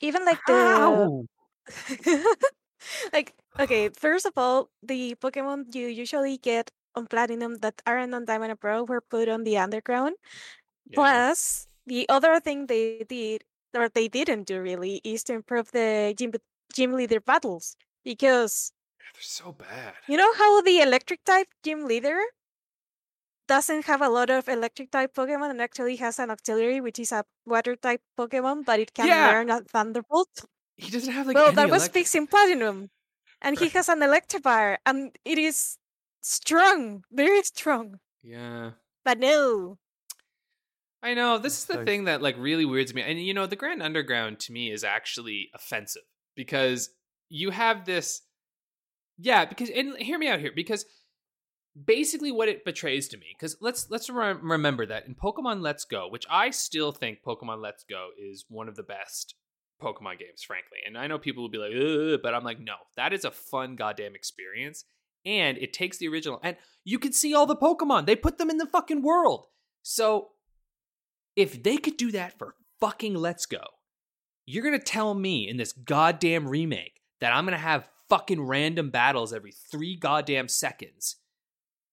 even 0.00 0.24
like 0.24 0.38
the 0.46 0.52
How? 0.54 1.24
like 3.12 3.34
okay, 3.58 3.90
first 3.90 4.24
of 4.24 4.32
all, 4.36 4.70
the 4.82 5.16
Pokemon 5.20 5.74
you 5.74 5.88
usually 5.88 6.38
get 6.38 6.70
on 6.94 7.06
Platinum 7.06 7.56
that 7.56 7.82
aren't 7.86 8.14
on 8.14 8.24
Diamond 8.24 8.52
and 8.52 8.60
Pearl 8.60 8.86
were 8.86 9.02
put 9.02 9.28
on 9.28 9.44
the 9.44 9.58
underground. 9.58 10.14
yeah. 10.88 10.94
Plus, 10.94 11.66
the 11.86 12.08
other 12.08 12.40
thing 12.40 12.66
they 12.66 13.04
did 13.08 13.42
or 13.74 13.88
they 13.88 14.08
didn't 14.08 14.46
do 14.46 14.60
really 14.60 15.00
is 15.04 15.24
to 15.24 15.34
improve 15.34 15.70
the 15.72 16.14
gym 16.16 16.32
gym 16.74 16.92
leader 16.92 17.20
battles 17.20 17.76
because 18.04 18.72
They're 19.14 19.22
so 19.22 19.52
bad. 19.52 19.94
you 20.08 20.16
know 20.16 20.32
how 20.34 20.60
the 20.62 20.80
electric 20.80 21.24
type 21.24 21.48
gym 21.64 21.86
leader 21.86 22.18
doesn't 23.46 23.86
have 23.86 24.02
a 24.02 24.08
lot 24.08 24.28
of 24.30 24.48
electric 24.48 24.90
type 24.90 25.14
Pokemon 25.14 25.50
and 25.50 25.60
actually 25.62 25.96
has 25.96 26.18
an 26.18 26.28
Octillery 26.28 26.82
which 26.82 26.98
is 26.98 27.12
a 27.12 27.24
water 27.46 27.76
type 27.76 28.02
Pokemon, 28.18 28.64
but 28.64 28.78
it 28.80 28.92
can 28.94 29.06
Yeah. 29.06 29.26
learn 29.30 29.50
a 29.50 29.62
Thunderbolt. 29.62 30.44
He 30.76 30.90
doesn't 30.90 31.12
have 31.12 31.26
like 31.26 31.34
well, 31.34 31.52
that 31.52 31.70
was 31.70 31.82
elect- 31.82 31.94
fixed 31.94 32.14
in 32.14 32.26
Platinum, 32.26 32.90
and 33.40 33.58
he 33.58 33.68
has 33.70 33.88
an 33.88 34.00
Electivire, 34.00 34.76
and 34.86 35.16
it 35.24 35.38
is 35.38 35.78
strong, 36.20 37.04
very 37.10 37.42
strong. 37.42 37.98
Yeah. 38.22 38.72
But 39.04 39.18
no, 39.18 39.78
I 41.02 41.14
know 41.14 41.38
this 41.38 41.58
is 41.58 41.64
the 41.64 41.84
thing 41.84 42.04
that 42.04 42.20
like 42.22 42.36
really 42.38 42.64
weirds 42.64 42.92
me, 42.92 43.02
and 43.02 43.18
you 43.20 43.32
know 43.34 43.46
the 43.46 43.56
Grand 43.56 43.82
Underground 43.82 44.38
to 44.40 44.52
me 44.52 44.70
is 44.70 44.84
actually 44.84 45.48
offensive 45.54 46.02
because 46.38 46.90
you 47.28 47.50
have 47.50 47.84
this, 47.84 48.22
yeah. 49.18 49.44
Because 49.44 49.68
and 49.68 49.96
hear 49.98 50.18
me 50.18 50.28
out 50.28 50.38
here 50.38 50.52
because 50.54 50.86
basically 51.84 52.32
what 52.32 52.48
it 52.48 52.64
betrays 52.64 53.08
to 53.08 53.18
me 53.18 53.26
because 53.36 53.56
let's 53.60 53.90
let's 53.90 54.08
re- 54.08 54.32
remember 54.40 54.86
that 54.86 55.06
in 55.06 55.16
Pokemon 55.16 55.60
Let's 55.60 55.84
Go, 55.84 56.08
which 56.08 56.24
I 56.30 56.50
still 56.50 56.92
think 56.92 57.18
Pokemon 57.26 57.60
Let's 57.60 57.84
Go 57.84 58.10
is 58.16 58.44
one 58.48 58.68
of 58.68 58.76
the 58.76 58.84
best 58.84 59.34
Pokemon 59.82 60.20
games, 60.20 60.44
frankly. 60.46 60.78
And 60.86 60.96
I 60.96 61.08
know 61.08 61.18
people 61.18 61.42
will 61.42 61.50
be 61.50 61.58
like, 61.58 62.22
but 62.22 62.34
I'm 62.34 62.44
like, 62.44 62.60
no, 62.60 62.74
that 62.96 63.12
is 63.12 63.24
a 63.24 63.32
fun 63.32 63.74
goddamn 63.74 64.14
experience, 64.14 64.84
and 65.26 65.58
it 65.58 65.72
takes 65.72 65.98
the 65.98 66.06
original, 66.06 66.38
and 66.44 66.56
you 66.84 67.00
can 67.00 67.12
see 67.12 67.34
all 67.34 67.46
the 67.46 67.56
Pokemon. 67.56 68.06
They 68.06 68.16
put 68.16 68.38
them 68.38 68.48
in 68.48 68.58
the 68.58 68.66
fucking 68.66 69.02
world, 69.02 69.46
so 69.82 70.28
if 71.34 71.64
they 71.64 71.78
could 71.78 71.96
do 71.96 72.12
that 72.12 72.38
for 72.38 72.54
fucking 72.78 73.14
Let's 73.14 73.46
Go, 73.46 73.64
you're 74.48 74.64
gonna 74.64 74.78
tell 74.78 75.14
me 75.14 75.46
in 75.48 75.58
this 75.58 75.72
goddamn 75.72 76.48
remake 76.48 77.02
that 77.20 77.34
I'm 77.34 77.44
gonna 77.44 77.58
have 77.58 77.88
fucking 78.08 78.40
random 78.40 78.88
battles 78.90 79.32
every 79.34 79.52
three 79.52 79.94
goddamn 79.94 80.48
seconds, 80.48 81.16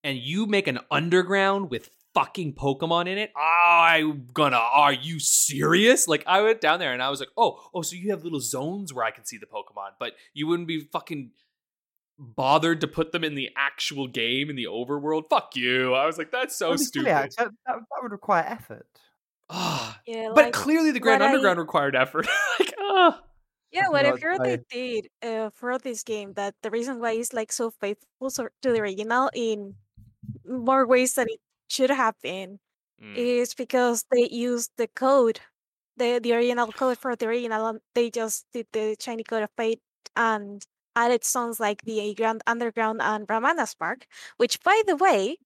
and 0.03 0.17
you 0.17 0.45
make 0.45 0.67
an 0.67 0.79
underground 0.89 1.69
with 1.69 1.89
fucking 2.13 2.53
Pokemon 2.53 3.07
in 3.07 3.17
it? 3.17 3.33
I'm 3.35 4.27
gonna. 4.33 4.55
Are 4.55 4.93
you 4.93 5.19
serious? 5.19 6.07
Like 6.07 6.23
I 6.25 6.41
went 6.41 6.61
down 6.61 6.79
there 6.79 6.93
and 6.93 7.03
I 7.03 7.09
was 7.09 7.19
like, 7.19 7.29
oh, 7.35 7.59
oh, 7.73 7.81
so 7.81 7.97
you 7.97 8.11
have 8.11 8.23
little 8.23 8.39
zones 8.39 8.93
where 8.93 9.03
I 9.03 9.11
can 9.11 9.25
see 9.25 9.37
the 9.37 9.45
Pokemon, 9.45 9.91
but 9.99 10.13
you 10.33 10.47
wouldn't 10.47 10.69
be 10.69 10.79
fucking 10.79 11.31
bothered 12.17 12.79
to 12.79 12.87
put 12.87 13.11
them 13.11 13.25
in 13.25 13.35
the 13.35 13.49
actual 13.57 14.07
game 14.07 14.49
in 14.49 14.55
the 14.55 14.67
overworld. 14.67 15.23
Fuck 15.29 15.57
you. 15.57 15.93
I 15.93 16.05
was 16.05 16.17
like, 16.17 16.31
that's 16.31 16.55
so 16.55 16.69
That'd 16.69 16.79
be 16.79 16.83
silly, 16.85 17.29
stupid. 17.29 17.53
That, 17.67 17.75
that 17.75 18.01
would 18.01 18.13
require 18.13 18.45
effort. 18.47 18.87
Ah, 19.49 19.99
yeah, 20.07 20.31
but 20.33 20.45
like, 20.45 20.53
clearly 20.53 20.91
the 20.91 20.99
Grand 20.99 21.21
what 21.21 21.29
I- 21.29 21.33
Underground 21.33 21.59
required 21.59 21.95
effort. 21.95 22.27
like, 22.59 22.73
ah. 22.79 23.21
yeah, 23.71 23.89
what 23.89 24.05
I've 24.05 24.21
heard 24.21 24.41
they 24.43 24.57
did 24.69 25.07
uh, 25.21 25.49
for 25.53 25.77
this 25.77 26.03
game 26.03 26.33
that 26.33 26.55
the 26.63 26.71
reason 26.71 26.99
why 26.99 27.11
it's 27.13 27.33
like 27.33 27.51
so 27.51 27.69
faithful 27.69 28.29
to 28.31 28.49
the 28.63 28.79
original 28.81 29.29
in 29.35 29.75
more 30.47 30.87
ways 30.87 31.13
than 31.15 31.27
it 31.29 31.39
should 31.69 31.89
have 31.91 32.15
been 32.21 32.59
Mm. 33.01 33.17
is 33.17 33.53
because 33.53 34.05
they 34.09 34.29
used 34.31 34.71
the 34.77 34.87
code, 34.87 35.41
the 35.97 36.17
the 36.23 36.31
original 36.33 36.71
code 36.71 36.97
for 36.97 37.13
the 37.17 37.27
original. 37.27 37.67
and 37.67 37.81
They 37.93 38.09
just 38.09 38.47
did 38.53 38.67
the 38.71 38.95
shiny 39.01 39.23
code 39.25 39.43
of 39.43 39.49
fate 39.57 39.81
and 40.15 40.63
added 40.95 41.25
songs 41.25 41.59
like 41.59 41.81
the 41.83 42.13
Grand 42.15 42.41
Underground 42.47 43.01
and 43.01 43.27
Ramanas 43.27 43.75
Park, 43.77 44.07
which, 44.37 44.63
by 44.63 44.81
the 44.87 44.95
way, 44.95 45.39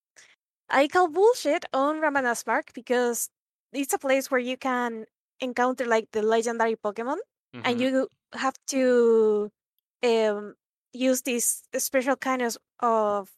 I 0.69 0.87
call 0.87 1.09
bullshit 1.09 1.65
on 1.73 2.01
Ramanas 2.01 2.45
Park 2.45 2.69
because 2.75 3.29
it's 3.73 3.93
a 3.93 3.99
place 3.99 4.31
where 4.31 4.39
you 4.39 4.57
can 4.57 5.05
encounter 5.39 5.85
like 5.85 6.11
the 6.11 6.21
legendary 6.21 6.75
Pokemon, 6.75 7.17
and 7.63 7.79
Mhm. 7.79 7.81
you 7.81 8.07
have 8.33 8.55
to 8.67 9.51
um 10.03 10.55
use 10.93 11.21
these 11.23 11.63
special 11.77 12.15
kind 12.17 12.41
of 12.43 12.57
of 12.81 13.31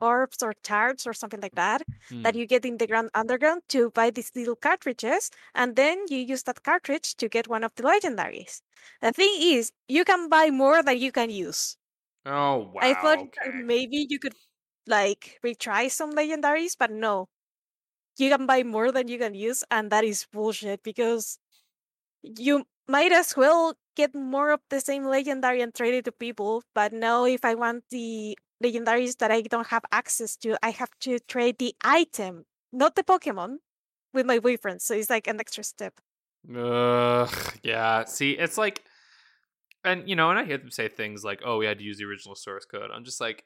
orbs 0.00 0.42
or 0.42 0.54
tarts 0.62 1.06
or 1.06 1.12
something 1.14 1.40
like 1.40 1.54
that 1.54 1.82
that 2.22 2.34
Mm. 2.34 2.36
you 2.36 2.46
get 2.46 2.64
in 2.66 2.78
the 2.78 2.86
Grand 2.86 3.10
Underground 3.14 3.62
to 3.70 3.90
buy 3.92 4.10
these 4.10 4.32
little 4.36 4.56
cartridges, 4.56 5.30
and 5.54 5.76
then 5.76 6.04
you 6.08 6.18
use 6.18 6.42
that 6.44 6.62
cartridge 6.64 7.16
to 7.16 7.28
get 7.28 7.48
one 7.48 7.64
of 7.64 7.74
the 7.76 7.82
legendaries. 7.84 8.62
The 9.02 9.12
thing 9.12 9.34
is, 9.40 9.72
you 9.88 10.04
can 10.04 10.28
buy 10.30 10.50
more 10.50 10.82
than 10.82 10.98
you 10.98 11.12
can 11.12 11.30
use. 11.30 11.76
Oh 12.26 12.58
wow. 12.74 12.80
I 12.80 12.94
thought 12.94 13.20
okay. 13.22 13.50
maybe 13.52 14.06
you 14.08 14.18
could 14.18 14.34
like 14.86 15.38
retry 15.44 15.90
some 15.90 16.12
legendaries, 16.12 16.76
but 16.78 16.90
no. 16.90 17.28
You 18.18 18.30
can 18.30 18.46
buy 18.46 18.62
more 18.62 18.92
than 18.92 19.08
you 19.08 19.18
can 19.18 19.34
use, 19.34 19.64
and 19.70 19.90
that 19.90 20.04
is 20.04 20.26
bullshit 20.32 20.82
because 20.82 21.38
you 22.22 22.64
might 22.88 23.12
as 23.12 23.36
well 23.36 23.74
get 23.96 24.14
more 24.14 24.50
of 24.50 24.60
the 24.70 24.80
same 24.80 25.04
legendary 25.04 25.60
and 25.60 25.74
trade 25.74 25.94
it 25.94 26.04
to 26.06 26.12
people. 26.12 26.62
But 26.74 26.92
now, 26.92 27.24
if 27.24 27.44
I 27.44 27.54
want 27.54 27.84
the 27.90 28.38
legendaries 28.62 29.18
that 29.18 29.30
I 29.30 29.42
don't 29.42 29.68
have 29.68 29.84
access 29.92 30.36
to, 30.38 30.56
I 30.62 30.70
have 30.70 30.90
to 31.00 31.18
trade 31.20 31.58
the 31.58 31.74
item, 31.84 32.44
not 32.72 32.96
the 32.96 33.04
Pokemon, 33.04 33.58
with 34.12 34.26
my 34.26 34.38
boyfriend. 34.38 34.82
So 34.82 34.94
it's 34.94 35.10
like 35.10 35.26
an 35.26 35.40
extra 35.40 35.64
step. 35.64 35.94
Ugh, 36.54 37.54
yeah. 37.62 38.04
See, 38.04 38.32
it's 38.32 38.56
like, 38.56 38.84
and 39.84 40.08
you 40.08 40.16
know, 40.16 40.30
and 40.30 40.38
I 40.38 40.44
hear 40.44 40.58
them 40.58 40.70
say 40.70 40.88
things 40.88 41.24
like, 41.24 41.42
"Oh, 41.44 41.58
we 41.58 41.66
had 41.66 41.78
to 41.78 41.84
use 41.84 41.98
the 41.98 42.04
original 42.04 42.34
source 42.34 42.64
code." 42.64 42.90
I'm 42.92 43.04
just 43.04 43.20
like, 43.20 43.44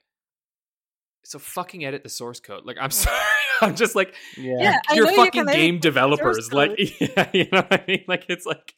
so 1.24 1.38
fucking 1.38 1.84
edit 1.84 2.02
the 2.02 2.08
source 2.08 2.40
code. 2.40 2.64
Like, 2.64 2.76
I'm 2.80 2.90
sorry. 2.90 3.16
I'm 3.62 3.76
just 3.76 3.94
like, 3.94 4.14
Yeah. 4.36 4.54
Yeah, 4.58 4.78
I 4.88 4.94
you're 4.94 5.04
know 5.06 5.10
you 5.10 5.16
fucking 5.16 5.46
game 5.46 5.78
developers. 5.78 6.52
Like, 6.52 6.72
yeah, 7.00 7.30
you 7.32 7.48
know 7.52 7.62
what 7.68 7.72
I 7.72 7.84
mean? 7.86 8.04
Like, 8.08 8.26
it's 8.28 8.46
like, 8.46 8.74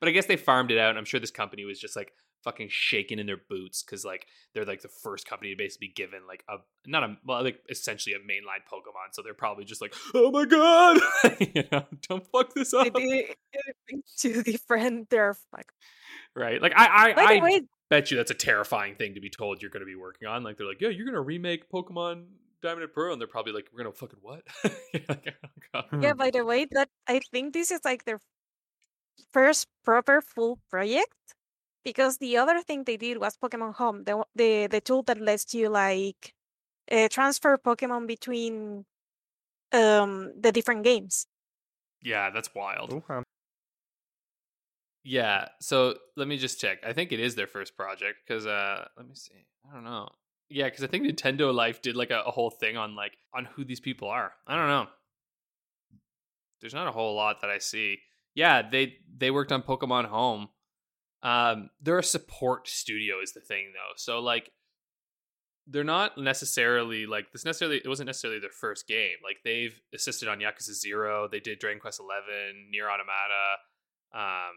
but 0.00 0.08
I 0.08 0.12
guess 0.12 0.26
they 0.26 0.36
farmed 0.36 0.70
it 0.70 0.78
out. 0.78 0.90
And 0.90 0.98
I'm 0.98 1.04
sure 1.04 1.20
this 1.20 1.30
company 1.30 1.64
was 1.64 1.78
just 1.78 1.96
like 1.96 2.12
fucking 2.42 2.68
shaking 2.70 3.18
in 3.18 3.26
their 3.26 3.40
boots 3.48 3.82
because 3.82 4.04
like 4.04 4.26
they're 4.52 4.66
like 4.66 4.82
the 4.82 4.88
first 4.88 5.26
company 5.26 5.50
to 5.50 5.56
basically 5.56 5.88
be 5.88 5.92
given 5.94 6.20
like 6.28 6.44
a 6.48 6.56
not 6.86 7.02
a 7.02 7.16
well 7.24 7.42
like 7.42 7.58
essentially 7.70 8.14
a 8.14 8.18
mainline 8.18 8.60
Pokemon. 8.70 9.12
So 9.12 9.22
they're 9.22 9.32
probably 9.34 9.64
just 9.64 9.80
like, 9.80 9.94
oh 10.14 10.30
my 10.30 10.44
god, 10.44 10.98
you 11.40 11.64
know, 11.72 11.84
don't 12.08 12.26
fuck 12.30 12.52
this 12.54 12.72
They 12.72 12.78
up, 12.78 12.92
did 12.92 13.34
everything 13.54 14.02
to 14.18 15.04
they're 15.08 15.36
like. 15.54 15.68
right? 16.36 16.60
Like 16.60 16.72
I 16.76 17.14
By 17.14 17.22
I, 17.22 17.34
the 17.36 17.40
I 17.40 17.42
way, 17.42 17.60
bet 17.90 18.10
you 18.10 18.16
that's 18.16 18.30
a 18.30 18.34
terrifying 18.34 18.94
thing 18.96 19.14
to 19.14 19.20
be 19.20 19.30
told 19.30 19.62
you're 19.62 19.70
going 19.70 19.80
to 19.80 19.86
be 19.86 19.96
working 19.96 20.28
on. 20.28 20.42
Like 20.42 20.56
they're 20.56 20.66
like, 20.66 20.80
yeah, 20.80 20.88
you're 20.88 21.06
going 21.06 21.14
to 21.14 21.20
remake 21.20 21.70
Pokemon 21.70 22.26
Diamond 22.64 22.82
and 22.84 22.92
Pearl, 22.92 23.12
and 23.12 23.20
they're 23.20 23.28
probably 23.28 23.52
like, 23.52 23.68
we're 23.72 23.82
going 23.82 23.92
to 23.92 23.98
fucking 23.98 24.18
what? 24.22 24.42
Like, 25.08 25.34
oh. 25.74 26.00
Yeah, 26.00 26.14
by 26.14 26.30
the 26.30 26.44
way, 26.44 26.66
that 26.72 26.88
I 27.06 27.20
think 27.30 27.52
this 27.52 27.70
is 27.70 27.80
like 27.84 28.04
their 28.04 28.20
first 29.32 29.66
proper 29.84 30.22
full 30.22 30.58
project 30.70 31.34
because 31.84 32.18
the 32.18 32.36
other 32.38 32.62
thing 32.62 32.84
they 32.84 32.96
did 32.96 33.18
was 33.18 33.36
Pokemon 33.36 33.74
Home, 33.74 34.04
the 34.04 34.24
the 34.34 34.66
the 34.68 34.80
tool 34.80 35.02
that 35.02 35.20
lets 35.20 35.52
you 35.52 35.68
like 35.68 36.32
uh, 36.90 37.08
transfer 37.08 37.58
Pokemon 37.58 38.06
between 38.06 38.86
um 39.72 40.32
the 40.40 40.52
different 40.52 40.84
games. 40.84 41.26
Yeah, 42.02 42.30
that's 42.30 42.54
wild. 42.54 42.92
Okay. 42.92 43.22
Yeah, 45.04 45.48
so 45.60 45.96
let 46.16 46.26
me 46.26 46.38
just 46.38 46.58
check. 46.58 46.78
I 46.84 46.94
think 46.94 47.12
it 47.12 47.20
is 47.20 47.34
their 47.34 47.46
first 47.46 47.76
project 47.76 48.20
because 48.26 48.46
uh, 48.46 48.86
let 48.96 49.06
me 49.06 49.14
see. 49.14 49.46
I 49.70 49.74
don't 49.74 49.84
know. 49.84 50.08
Yeah, 50.48 50.64
because 50.64 50.82
I 50.82 50.86
think 50.86 51.04
Nintendo 51.04 51.54
Life 51.54 51.82
did 51.82 51.94
like 51.94 52.10
a, 52.10 52.22
a 52.26 52.30
whole 52.30 52.50
thing 52.50 52.76
on 52.76 52.96
like 52.96 53.16
on 53.34 53.44
who 53.44 53.64
these 53.64 53.80
people 53.80 54.08
are. 54.08 54.32
I 54.46 54.56
don't 54.56 54.68
know. 54.68 54.86
There's 56.60 56.74
not 56.74 56.88
a 56.88 56.92
whole 56.92 57.14
lot 57.14 57.42
that 57.42 57.50
I 57.50 57.58
see. 57.58 57.98
Yeah, 58.34 58.62
they 58.68 58.96
they 59.14 59.30
worked 59.30 59.52
on 59.52 59.62
Pokemon 59.62 60.06
Home. 60.06 60.48
Um, 61.22 61.70
they're 61.82 61.98
a 61.98 62.04
support 62.04 62.68
studio 62.68 63.16
is 63.22 63.32
the 63.32 63.40
thing 63.40 63.72
though. 63.74 63.92
So 63.96 64.20
like 64.20 64.50
they're 65.66 65.84
not 65.84 66.18
necessarily 66.18 67.06
like 67.06 67.32
this 67.32 67.44
necessarily 67.44 67.78
it 67.78 67.88
wasn't 67.88 68.06
necessarily 68.06 68.40
their 68.40 68.50
first 68.50 68.86
game. 68.86 69.16
Like 69.22 69.38
they've 69.44 69.78
assisted 69.94 70.28
on 70.28 70.38
Yakuza 70.38 70.72
Zero, 70.72 71.28
they 71.30 71.40
did 71.40 71.58
Dragon 71.58 71.80
Quest 71.80 72.00
Eleven, 72.00 72.70
Nier 72.70 72.88
Automata, 72.88 73.56
um, 74.14 74.54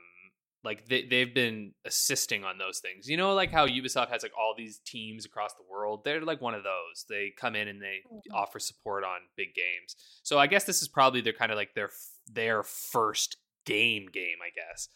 like 0.63 0.87
they 0.87 1.05
they've 1.05 1.33
been 1.33 1.73
assisting 1.85 2.43
on 2.43 2.57
those 2.57 2.79
things. 2.79 3.07
You 3.07 3.17
know, 3.17 3.33
like 3.33 3.51
how 3.51 3.67
Ubisoft 3.67 4.09
has 4.09 4.23
like 4.23 4.31
all 4.37 4.53
these 4.57 4.79
teams 4.85 5.25
across 5.25 5.53
the 5.53 5.63
world. 5.69 6.03
They're 6.03 6.21
like 6.21 6.41
one 6.41 6.53
of 6.55 6.63
those. 6.63 7.05
They 7.09 7.31
come 7.39 7.55
in 7.55 7.67
and 7.67 7.81
they 7.81 7.99
Mhm. 8.11 8.21
offer 8.33 8.59
support 8.59 9.03
on 9.03 9.19
big 9.35 9.53
games. 9.55 9.95
So 10.23 10.37
I 10.39 10.47
guess 10.47 10.63
this 10.65 10.81
is 10.81 10.87
probably 10.87 11.21
their 11.21 11.33
kind 11.33 11.51
of 11.51 11.55
like 11.57 11.73
their 11.75 11.89
their 12.27 12.63
first 12.63 13.37
game 13.65 14.07
game. 14.11 14.37
I 14.43 14.49
guess. 14.49 14.89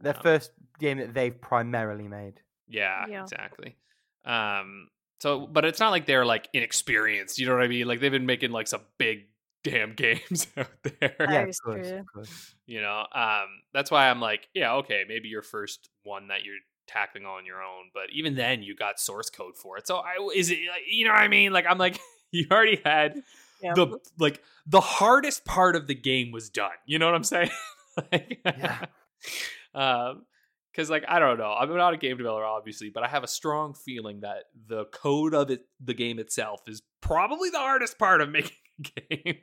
Their 0.00 0.16
Um, 0.16 0.22
first 0.22 0.52
game 0.78 0.98
that 0.98 1.14
they've 1.14 1.40
primarily 1.40 2.06
made. 2.08 2.40
Yeah, 2.66 3.06
Yeah. 3.08 3.22
exactly. 3.22 3.76
Um. 4.24 4.90
So, 5.20 5.46
but 5.48 5.64
it's 5.64 5.80
not 5.80 5.90
like 5.90 6.06
they're 6.06 6.24
like 6.26 6.48
inexperienced. 6.52 7.38
You 7.38 7.46
know 7.46 7.54
what 7.54 7.64
I 7.64 7.68
mean? 7.68 7.86
Like 7.88 7.98
they've 8.00 8.12
been 8.12 8.26
making 8.26 8.50
like 8.52 8.68
some 8.68 8.82
big 8.98 9.26
damn 9.70 9.94
games 9.94 10.46
out 10.56 10.68
there. 10.82 11.14
That 11.18 11.30
yeah, 11.30 11.40
of 11.42 11.54
course, 11.64 11.88
true. 11.88 11.98
of 11.98 12.06
course. 12.12 12.54
you 12.66 12.80
know 12.80 13.04
um 13.14 13.46
that's 13.72 13.90
why 13.90 14.08
i'm 14.08 14.20
like 14.20 14.48
yeah 14.54 14.74
okay 14.76 15.04
maybe 15.08 15.28
your 15.28 15.42
first 15.42 15.88
one 16.04 16.28
that 16.28 16.44
you're 16.44 16.54
tackling 16.86 17.26
on 17.26 17.44
your 17.44 17.62
own 17.62 17.90
but 17.92 18.04
even 18.12 18.34
then 18.34 18.62
you 18.62 18.74
got 18.74 18.98
source 18.98 19.28
code 19.30 19.56
for 19.56 19.76
it 19.76 19.86
so 19.86 19.96
i 19.98 20.14
is 20.34 20.50
it 20.50 20.58
like, 20.70 20.82
you 20.90 21.04
know 21.04 21.10
what 21.12 21.20
i 21.20 21.28
mean 21.28 21.52
like 21.52 21.66
i'm 21.68 21.78
like 21.78 21.98
you 22.32 22.46
already 22.50 22.80
had 22.84 23.22
Yeah. 23.62 23.74
the 23.74 23.98
like 24.18 24.42
the 24.66 24.80
hardest 24.80 25.44
part 25.44 25.76
of 25.76 25.86
the 25.86 25.94
game 25.94 26.30
was 26.32 26.48
done 26.48 26.70
you 26.86 26.98
know 26.98 27.06
what 27.06 27.14
i'm 27.14 27.24
saying 27.34 27.50
like, 28.12 28.40
Yeah. 28.44 28.84
um 29.74 30.24
because 30.72 30.88
like 30.90 31.04
i 31.08 31.18
don't 31.18 31.38
know 31.38 31.52
i'm 31.52 31.74
not 31.76 31.92
a 31.92 31.96
game 31.96 32.16
developer 32.16 32.44
obviously 32.44 32.88
but 32.88 33.02
i 33.02 33.08
have 33.08 33.24
a 33.24 33.28
strong 33.28 33.74
feeling 33.74 34.20
that 34.20 34.44
the 34.66 34.84
code 34.86 35.34
of 35.34 35.50
it 35.50 35.62
the 35.82 35.94
game 35.94 36.18
itself 36.18 36.60
is 36.66 36.82
probably 37.08 37.50
the 37.50 37.58
hardest 37.58 37.98
part 37.98 38.20
of 38.20 38.28
making 38.28 38.56
a 38.78 39.16
game 39.16 39.40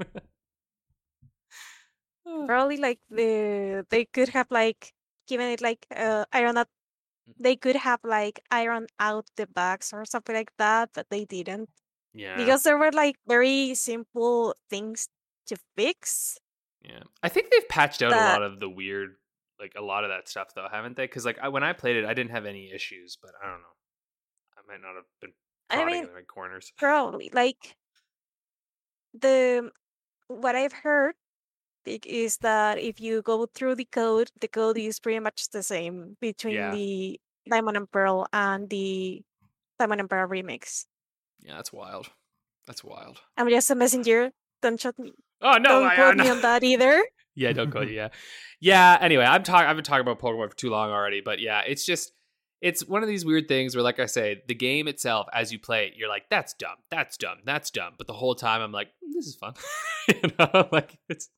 Probably 2.47 2.78
like 2.78 2.99
the 3.10 3.86
they 3.89 4.06
could 4.06 4.30
have 4.30 4.47
like 4.49 4.93
given 5.28 5.47
it 5.47 5.62
like 5.62 5.86
uh 5.95 6.25
iron 6.34 6.58
out 6.58 6.67
they 7.39 7.56
could 7.56 7.75
have 7.75 7.99
like 8.04 8.41
iron 8.51 8.88
out 8.99 9.25
the 9.38 9.47
bugs 9.47 9.93
or 9.93 10.06
something 10.06 10.36
like 10.36 10.51
that, 10.58 10.89
but 10.93 11.08
they 11.10 11.25
didn't. 11.25 11.69
yeah 12.13 12.38
Because 12.38 12.63
there 12.63 12.78
were 12.78 12.91
like 12.91 13.17
very 13.28 13.73
simple 13.75 14.56
things 14.69 15.10
to 15.47 15.58
fix. 15.75 16.39
Yeah, 16.84 17.04
I 17.23 17.30
think 17.30 17.49
they've 17.51 17.67
patched 17.69 18.01
out 18.04 18.13
a 18.13 18.15
lot 18.15 18.43
of 18.43 18.60
the 18.60 18.69
weird, 18.69 19.15
like 19.60 19.73
a 19.75 19.82
lot 19.82 20.04
of 20.04 20.12
that 20.12 20.30
stuff, 20.30 20.49
though, 20.56 20.67
haven't 20.71 20.97
they? 20.97 21.06
Because 21.06 21.25
like 21.25 21.39
I, 21.41 21.49
when 21.49 21.63
I 21.63 21.73
played 21.73 21.95
it, 21.95 22.06
I 22.06 22.13
didn't 22.13 22.32
have 22.32 22.45
any 22.45 22.71
issues, 22.71 23.17
but 23.21 23.32
I 23.41 23.47
don't 23.49 23.62
know. 23.62 23.75
I 24.58 24.62
might 24.67 24.82
not 24.82 24.95
have 24.95 25.10
been 25.19 25.34
I 25.69 25.86
mean, 25.86 25.95
in 26.04 26.06
the 26.06 26.13
right 26.13 26.28
corners. 26.28 26.71
Probably 26.78 27.30
like 27.34 27.75
the 29.13 29.71
what 30.28 30.56
I've 30.56 30.73
heard 30.73 31.15
is 31.86 32.38
that 32.38 32.80
if 32.80 32.99
you 32.99 33.21
go 33.21 33.45
through 33.54 33.75
the 33.75 33.86
code, 33.86 34.30
the 34.41 34.47
code 34.47 34.78
is 34.78 34.99
pretty 34.99 35.19
much 35.19 35.49
the 35.51 35.62
same 35.63 36.17
between 36.19 36.56
Yeah. 36.56 36.71
the 36.71 37.19
Diamond 37.49 37.78
and 37.78 37.91
Pearl 37.91 38.25
and 38.34 38.69
the 38.69 39.21
Diamond 39.78 40.01
and 40.01 40.10
Pearl 40.10 40.28
remix. 40.28 40.86
Yeah, 41.41 41.56
that's 41.56 41.71
wild. 41.71 42.10
That's 42.65 42.84
wild. 42.84 43.21
I'm 43.38 43.49
just 43.49 43.69
a 43.69 43.75
messenger. 43.75 44.32
Don't 44.62 44.80
shut 44.80 44.97
me. 44.97 45.13
Oh 45.41 45.58
no! 45.58 45.82
don't 45.82 45.88
I, 45.88 45.95
quote 45.95 46.19
I, 46.19 46.23
me 46.23 46.30
on 46.30 46.41
that 46.41 46.63
either. 46.63 47.04
Yeah, 47.38 47.51
don't 47.51 47.69
go. 47.69 47.82
Yeah, 47.99 48.08
yeah. 48.62 48.97
Anyway, 49.01 49.25
I'm 49.25 49.43
talking. 49.43 49.67
I've 49.67 49.75
been 49.75 49.84
talking 49.84 50.08
about 50.08 50.19
Pokemon 50.19 50.49
for 50.49 50.56
too 50.56 50.69
long 50.69 50.89
already, 50.89 51.19
but 51.19 51.39
yeah, 51.39 51.63
it's 51.67 51.86
just 51.86 52.13
it's 52.65 52.84
one 52.84 53.04
of 53.04 53.08
these 53.08 53.23
weird 53.23 53.47
things 53.47 53.75
where, 53.75 53.84
like 53.84 53.99
I 53.99 54.08
say, 54.08 54.41
the 54.47 54.56
game 54.56 54.88
itself, 54.88 55.28
as 55.32 55.51
you 55.54 55.60
play 55.60 55.86
it, 55.86 55.93
you're 55.95 56.10
like, 56.10 56.30
"That's 56.32 56.51
dumb. 56.56 56.78
That's 56.89 57.15
dumb. 57.15 57.38
That's 57.45 57.69
dumb." 57.69 57.93
But 57.95 58.08
the 58.08 58.13
whole 58.13 58.34
time, 58.34 58.60
I'm 58.60 58.71
like, 58.71 58.88
"Mm, 58.88 59.13
"This 59.13 59.28
is 59.28 59.36
fun." 59.36 59.54
you 60.08 60.32
know, 60.39 60.67
like 60.71 60.97
it's 61.08 61.30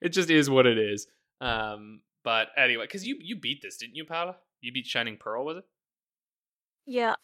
it 0.00 0.08
just 0.08 0.28
is 0.28 0.50
what 0.50 0.66
it 0.66 0.76
is. 0.76 1.06
Um, 1.40 2.00
but 2.24 2.48
anyway, 2.56 2.86
because 2.86 3.06
you 3.06 3.16
you 3.20 3.36
beat 3.38 3.62
this, 3.62 3.76
didn't 3.76 3.94
you, 3.94 4.04
Paula? 4.04 4.38
You 4.60 4.72
beat 4.72 4.86
Shining 4.86 5.18
Pearl, 5.18 5.44
was 5.44 5.58
it? 5.58 5.64
Yeah, 6.84 7.14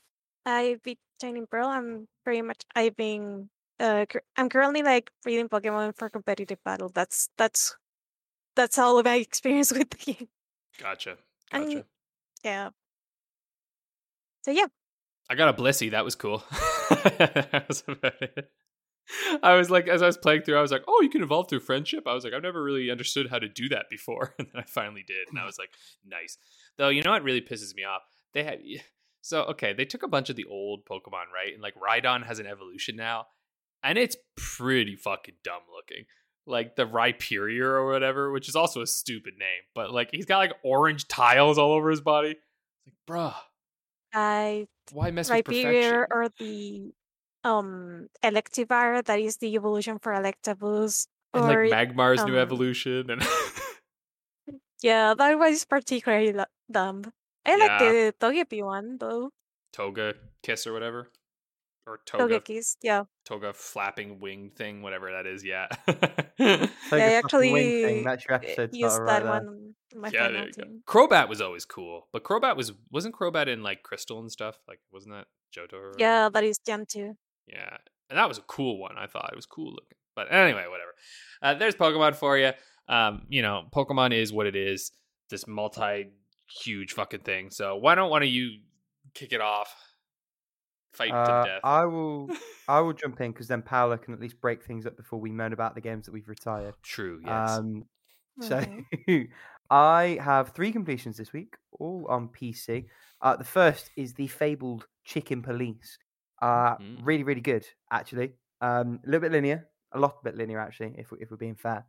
I 0.47 0.79
beat 0.85 1.01
Shining 1.21 1.49
Pearl. 1.51 1.67
I'm 1.67 2.07
pretty 2.23 2.43
much. 2.43 2.63
I've 2.77 2.97
been. 2.97 3.51
Uh, 3.81 4.07
I'm 4.37 4.49
currently 4.49 4.85
like 4.85 5.11
reading 5.25 5.49
Pokemon 5.49 5.97
for 5.97 6.09
competitive 6.09 6.63
battle. 6.65 6.93
That's 6.95 7.29
that's 7.37 7.77
that's 8.55 8.79
all 8.79 9.01
of 9.01 9.05
my 9.05 9.17
experience 9.29 9.73
with 9.73 9.91
the 9.91 10.13
game. 10.13 10.29
Gotcha. 10.79 11.17
And- 11.51 11.83
Yeah. 12.49 12.71
So 14.41 14.53
yeah, 14.53 14.69
I 15.29 15.35
got 15.35 15.51
a 15.51 15.53
Blissey. 15.53 15.91
That 15.91 16.05
was 16.05 16.15
cool. 16.15 16.43
that 16.91 17.67
was 17.69 17.83
about 17.87 18.23
it. 18.23 18.51
I 19.43 19.55
was 19.55 19.71
like, 19.71 19.87
as 19.87 20.01
I 20.01 20.07
was 20.07 20.17
playing 20.17 20.43
through, 20.43 20.57
I 20.59 20.63
was 20.63 20.71
like, 20.71 20.85
oh, 20.89 21.01
you 21.03 21.11
can 21.11 21.23
evolve 21.23 21.49
through 21.49 21.61
friendship. 21.61 22.05
I 22.07 22.15
was 22.15 22.25
like, 22.25 22.33
I've 22.33 22.43
never 22.43 22.63
really 22.63 22.91
understood 22.91 23.29
how 23.29 23.39
to 23.39 23.49
do 23.49 23.69
that 23.69 23.87
before. 23.91 24.35
And 24.39 24.49
then 24.53 24.63
I 24.63 24.67
finally 24.67 25.05
did. 25.07 25.29
And 25.29 25.39
I 25.39 25.45
was 25.47 25.59
like, 25.59 25.71
nice. 26.07 26.39
Though, 26.79 26.89
you 26.89 27.03
know 27.03 27.11
what 27.11 27.23
really 27.23 27.43
pisses 27.43 27.75
me 27.75 27.85
off? 27.85 28.03
They 28.33 28.45
had, 28.45 28.61
so, 29.21 29.43
okay, 29.45 29.75
they 29.75 29.85
took 29.85 30.03
a 30.03 30.09
bunch 30.09 30.31
of 30.31 30.37
the 30.37 30.47
old 30.47 30.87
Pokemon, 30.91 31.33
right? 31.35 31.53
And 31.53 31.63
like 31.63 31.75
Rhydon 31.75 32.27
has 32.27 32.39
an 32.39 32.47
evolution 32.47 32.97
now. 32.97 33.27
And 33.83 33.99
it's 33.99 34.17
pretty 34.37 34.97
fucking 34.97 35.37
dumb 35.45 35.63
looking. 35.75 36.05
Like 36.49 36.77
the 36.77 36.87
Rhyperior 36.87 37.65
or 37.65 37.87
whatever, 37.93 38.33
which 38.33 38.49
is 38.49 38.57
also 38.57 38.81
a 38.81 38.87
stupid 38.87 39.35
name. 39.39 39.63
But 39.75 39.93
like, 39.93 40.09
he's 40.13 40.25
got 40.27 40.39
like 40.39 40.55
orange 40.65 41.07
tiles 41.07 41.59
all 41.59 41.73
over 41.73 41.91
his 41.91 42.01
body. 42.01 42.37
Like, 42.87 42.95
bruh, 43.07 43.35
I 44.15 44.67
why 44.93 45.11
mess 45.11 45.29
with 45.31 45.45
perfection? 45.45 46.07
Or 46.11 46.29
the 46.39 46.93
um 47.45 48.09
Electivire, 48.25 49.05
that 49.05 49.21
is 49.21 49.37
the 49.37 49.55
evolution 49.55 49.99
for 49.99 50.13
Electabuzz. 50.13 51.07
and 51.35 51.45
Or 51.45 51.69
like 51.69 51.93
Magmar's 51.95 52.25
new 52.25 52.35
um, 52.35 52.39
evolution 52.41 53.11
and 53.11 53.23
yeah, 54.83 55.15
that 55.15 55.39
was 55.39 55.65
particularly 55.65 56.33
dumb. 56.71 57.05
I 57.45 57.57
like 57.57 57.69
Yeah. 57.69 57.79
the 57.79 58.15
Togepi 58.19 58.65
one 58.65 58.97
though. 58.99 59.31
Toga 59.73 60.15
kiss 60.43 60.67
or 60.67 60.73
whatever. 60.73 61.11
Or 61.89 62.01
Toga 62.05 62.41
Togekiss, 62.41 62.77
yeah. 62.83 63.05
Toga 63.25 63.53
flapping 63.55 64.21
wing 64.21 64.51
thing, 64.55 64.83
whatever 64.83 65.11
that 65.11 65.27
is, 65.27 65.43
yeah. 65.43 65.69
Take 65.87 65.97
I 66.39 66.45
a 66.45 66.67
fucking 66.69 67.01
actually 67.01 67.53
wing 67.53 67.83
thing, 67.83 68.05
That's 68.05 68.27
your 68.27 68.35
episode 68.35 68.71
used 68.75 68.95
starter 68.95 69.07
that 69.07 69.25
right 69.25 69.43
one 69.45 69.75
my 69.97 70.11
yeah, 70.13 70.25
final 70.25 70.33
there 70.33 70.47
you 70.47 70.53
go. 70.53 70.63
team. 70.65 70.83
Crobat 70.87 71.29
was 71.29 71.41
always 71.41 71.65
cool. 71.65 72.09
But 72.13 72.25
Crobat 72.25 72.57
was 72.57 72.73
wasn't 72.91 73.15
Crobat 73.15 73.49
in 73.49 73.63
like 73.63 73.83
Crystal 73.83 74.21
and 74.21 74.31
stuff? 74.31 74.59
Like 74.69 74.81
wasn't 74.93 75.15
that 75.15 75.27
Johto 75.57 75.75
or 75.75 75.91
whatever? 75.91 75.97
Yeah, 75.99 76.29
that 76.29 76.45
is 76.45 76.59
Gen 76.59 76.85
2. 76.87 77.15
Yeah. 77.47 77.77
And 78.11 78.19
that 78.19 78.29
was 78.29 78.39
a 78.39 78.43
cool 78.43 78.79
one, 78.79 78.97
I 78.99 79.07
thought. 79.07 79.31
It 79.33 79.37
was 79.37 79.47
cool 79.47 79.71
looking. 79.71 79.97
But 80.15 80.33
anyway, 80.33 80.65
whatever. 80.69 80.95
Uh, 81.43 81.55
there's 81.55 81.75
Pokemon 81.75 82.17
for 82.17 82.37
you. 82.37 82.53
Um, 82.89 83.23
you 83.29 83.43
know, 83.43 83.65
Pokemon 83.75 84.15
is 84.15 84.33
what 84.33 84.47
it 84.47 84.57
is. 84.57 84.93
This 85.31 85.47
multi 85.47 86.11
huge 86.63 86.93
fucking 86.93 87.21
thing. 87.21 87.51
So 87.51 87.77
why 87.77 87.95
don't 87.95 88.11
one 88.11 88.23
of 88.23 88.29
you 88.29 88.61
kick 89.15 89.33
it 89.33 89.41
off? 89.41 89.75
Fight 90.93 91.11
to 91.11 91.15
Uh, 91.17 91.45
death. 91.45 91.61
I 91.65 91.85
will. 91.85 92.29
I 92.69 92.81
will 92.81 92.93
jump 92.93 93.21
in 93.21 93.33
because 93.33 93.49
then 93.49 93.63
Paola 93.63 93.99
can 93.99 94.13
at 94.15 94.21
least 94.21 94.41
break 94.41 94.63
things 94.63 94.87
up 94.87 94.97
before 94.97 95.21
we 95.21 95.31
moan 95.31 95.53
about 95.53 95.75
the 95.75 95.81
games 95.81 96.07
that 96.07 96.13
we've 96.13 96.29
retired. 96.29 96.75
True, 96.83 97.21
yes. 97.25 97.51
Um, 97.59 97.85
so. 98.41 98.63
I 99.71 100.19
have 100.23 100.51
three 100.55 100.73
completions 100.73 101.19
this 101.19 101.33
week, 101.35 101.55
all 101.79 102.07
on 102.09 102.29
PC. 102.29 102.87
Uh, 103.21 103.37
the 103.37 103.45
first 103.45 103.91
is 103.97 104.15
the 104.15 104.27
fabled 104.27 104.87
Chicken 105.05 105.43
Police. 105.43 105.99
Uh, 106.41 106.77
Mm. 106.79 106.99
Really, 107.03 107.25
really 107.25 107.41
good, 107.43 107.67
actually. 107.91 108.33
Um, 108.63 109.01
a 109.05 109.07
little 109.07 109.21
bit 109.21 109.33
linear, 109.33 109.69
a 109.93 109.99
lot 109.99 110.23
bit 110.25 110.37
linear, 110.37 110.59
actually, 110.61 110.95
if, 110.97 111.11
we- 111.11 111.19
if 111.21 111.31
we're 111.31 111.37
being 111.37 111.55
fair. 111.57 111.85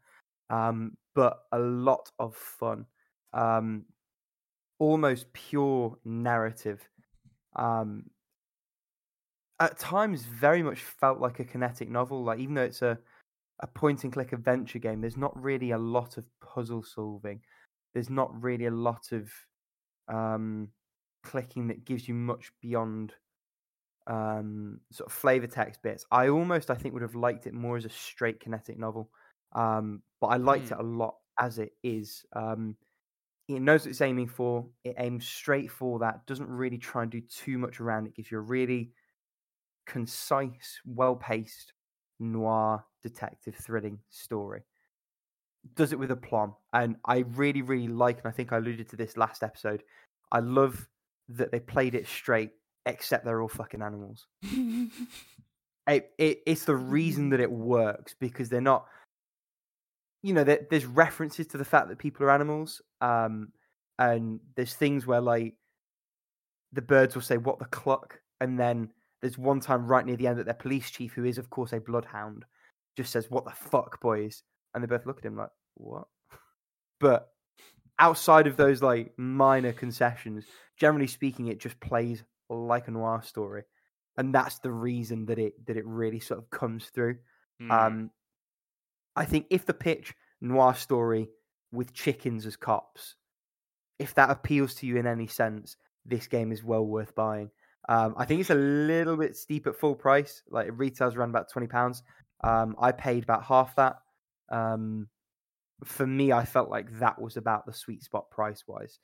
Um, 0.49 0.97
but 1.15 1.39
a 1.51 1.59
lot 1.59 2.11
of 2.19 2.35
fun. 2.35 2.85
Um, 3.33 3.85
almost 4.79 5.31
pure 5.33 5.97
narrative. 6.03 6.81
Um, 7.55 8.09
at 9.59 9.77
times, 9.79 10.25
very 10.25 10.63
much 10.63 10.81
felt 10.81 11.19
like 11.19 11.39
a 11.39 11.45
kinetic 11.45 11.89
novel. 11.89 12.23
Like 12.23 12.39
even 12.39 12.55
though 12.55 12.63
it's 12.63 12.81
a 12.81 12.99
a 13.61 13.67
point 13.67 14.03
and 14.03 14.13
click 14.13 14.33
adventure 14.33 14.79
game, 14.79 15.01
there's 15.01 15.17
not 15.17 15.41
really 15.41 15.71
a 15.71 15.77
lot 15.77 16.17
of 16.17 16.25
puzzle 16.41 16.83
solving. 16.83 17.41
There's 17.93 18.09
not 18.09 18.43
really 18.43 18.65
a 18.67 18.71
lot 18.71 19.11
of 19.13 19.31
um, 20.07 20.71
clicking 21.23 21.67
that 21.69 21.85
gives 21.85 22.07
you 22.07 22.15
much 22.15 22.51
beyond 22.61 23.15
um, 24.07 24.81
sort 24.91 25.09
of 25.09 25.13
flavor 25.13 25.47
text 25.47 25.81
bits. 25.81 26.05
I 26.11 26.29
almost, 26.29 26.69
I 26.71 26.75
think, 26.75 26.93
would 26.93 27.03
have 27.03 27.15
liked 27.15 27.47
it 27.47 27.53
more 27.53 27.77
as 27.77 27.85
a 27.85 27.89
straight 27.89 28.39
kinetic 28.39 28.77
novel, 28.77 29.11
um, 29.53 30.03
but 30.19 30.27
I 30.27 30.37
liked 30.37 30.67
Hmm. 30.67 30.71
it 30.71 30.79
a 30.79 30.83
lot 30.83 31.17
as 31.39 31.59
it 31.59 31.73
is. 31.83 32.25
Um, 32.33 32.77
it 33.47 33.61
knows 33.61 33.81
what 33.81 33.91
it's 33.91 34.01
aiming 34.01 34.27
for. 34.27 34.69
It 34.83 34.95
aims 34.99 35.27
straight 35.27 35.71
for 35.71 35.99
that. 35.99 36.25
Doesn't 36.27 36.49
really 36.49 36.77
try 36.77 37.03
and 37.03 37.11
do 37.11 37.21
too 37.21 37.57
much 37.57 37.79
around 37.79 38.07
it. 38.07 38.15
Gives 38.15 38.31
you 38.31 38.37
a 38.37 38.41
really 38.41 38.93
concise, 39.89 40.79
well-paced 40.85 41.73
noir 42.19 42.85
detective 43.01 43.55
thrilling 43.55 43.99
story. 44.09 44.61
Does 45.75 45.91
it 45.91 45.99
with 45.99 46.11
aplomb, 46.11 46.55
and 46.71 46.95
I 47.03 47.25
really, 47.35 47.61
really 47.61 47.87
like. 47.87 48.19
And 48.19 48.27
I 48.27 48.31
think 48.31 48.53
I 48.53 48.57
alluded 48.57 48.87
to 48.89 48.95
this 48.95 49.17
last 49.17 49.43
episode. 49.43 49.83
I 50.31 50.39
love 50.39 50.87
that 51.29 51.51
they 51.51 51.59
played 51.59 51.95
it 51.95 52.07
straight, 52.07 52.51
except 52.85 53.25
they're 53.25 53.41
all 53.41 53.49
fucking 53.49 53.81
animals. 53.81 54.27
It, 55.87 56.11
it 56.17 56.43
it's 56.45 56.65
the 56.65 56.75
reason 56.75 57.29
that 57.31 57.39
it 57.39 57.51
works 57.51 58.15
because 58.19 58.49
they're 58.49 58.61
not. 58.61 58.85
You 60.21 60.33
know, 60.33 60.43
there, 60.43 60.67
there's 60.69 60.85
references 60.85 61.47
to 61.47 61.57
the 61.57 61.65
fact 61.65 61.89
that 61.89 61.97
people 61.97 62.25
are 62.25 62.31
animals. 62.31 62.81
Um, 63.01 63.51
and 63.97 64.39
there's 64.55 64.73
things 64.73 65.07
where 65.07 65.21
like 65.21 65.55
the 66.71 66.81
birds 66.81 67.15
will 67.15 67.21
say 67.21 67.37
"what 67.37 67.59
the 67.59 67.65
cluck," 67.65 68.21
and 68.39 68.59
then 68.59 68.91
there's 69.21 69.37
one 69.37 69.59
time 69.59 69.87
right 69.87 70.05
near 70.05 70.15
the 70.15 70.27
end 70.27 70.39
that 70.39 70.45
their 70.45 70.53
police 70.53 70.89
chief, 70.89 71.13
who 71.13 71.25
is 71.25 71.37
of 71.37 71.49
course 71.49 71.73
a 71.73 71.79
bloodhound, 71.79 72.45
just 72.97 73.11
says 73.11 73.29
"what 73.29 73.45
the 73.45 73.51
fuck, 73.51 73.99
boys," 74.01 74.43
and 74.73 74.83
they 74.83 74.87
both 74.87 75.05
look 75.05 75.17
at 75.17 75.25
him 75.25 75.37
like 75.37 75.51
"what?" 75.75 76.07
But 76.99 77.29
outside 77.97 78.47
of 78.47 78.57
those 78.57 78.81
like 78.81 79.13
minor 79.17 79.73
concessions, 79.73 80.45
generally 80.77 81.07
speaking, 81.07 81.47
it 81.47 81.59
just 81.59 81.79
plays 81.79 82.23
like 82.49 82.87
a 82.87 82.91
noir 82.91 83.21
story, 83.21 83.63
and 84.17 84.33
that's 84.33 84.59
the 84.59 84.71
reason 84.71 85.25
that 85.27 85.39
it 85.39 85.65
that 85.67 85.77
it 85.77 85.85
really 85.85 86.19
sort 86.19 86.39
of 86.39 86.49
comes 86.49 86.85
through. 86.85 87.17
Mm. 87.61 87.71
Um, 87.71 88.11
I 89.15 89.25
think 89.25 89.47
if 89.49 89.65
the 89.65 89.73
pitch 89.73 90.13
noir 90.41 90.73
story 90.75 91.29
with 91.71 91.93
chickens 91.93 92.45
as 92.45 92.55
cops, 92.55 93.15
if 93.99 94.15
that 94.15 94.29
appeals 94.29 94.75
to 94.75 94.87
you 94.87 94.97
in 94.97 95.05
any 95.05 95.27
sense, 95.27 95.75
this 96.05 96.27
game 96.27 96.51
is 96.51 96.63
well 96.63 96.85
worth 96.85 97.13
buying. 97.15 97.51
Um, 97.89 98.13
I 98.17 98.25
think 98.25 98.39
it's 98.39 98.51
a 98.51 98.55
little 98.55 99.17
bit 99.17 99.35
steep 99.35 99.65
at 99.65 99.75
full 99.75 99.95
price. 99.95 100.43
Like 100.49 100.67
it 100.67 100.77
retails 100.77 101.15
around 101.15 101.31
about 101.31 101.49
twenty 101.51 101.67
pounds. 101.67 102.03
Um, 102.43 102.75
I 102.79 102.91
paid 102.91 103.23
about 103.23 103.43
half 103.43 103.75
that. 103.77 103.95
Um, 104.49 105.07
for 105.83 106.05
me, 106.05 106.31
I 106.31 106.45
felt 106.45 106.69
like 106.69 106.99
that 106.99 107.19
was 107.19 107.35
about 107.35 107.65
the 107.65 107.73
sweet 107.73 108.03
spot 108.03 108.29
price 108.29 108.63
wise. 108.67 108.99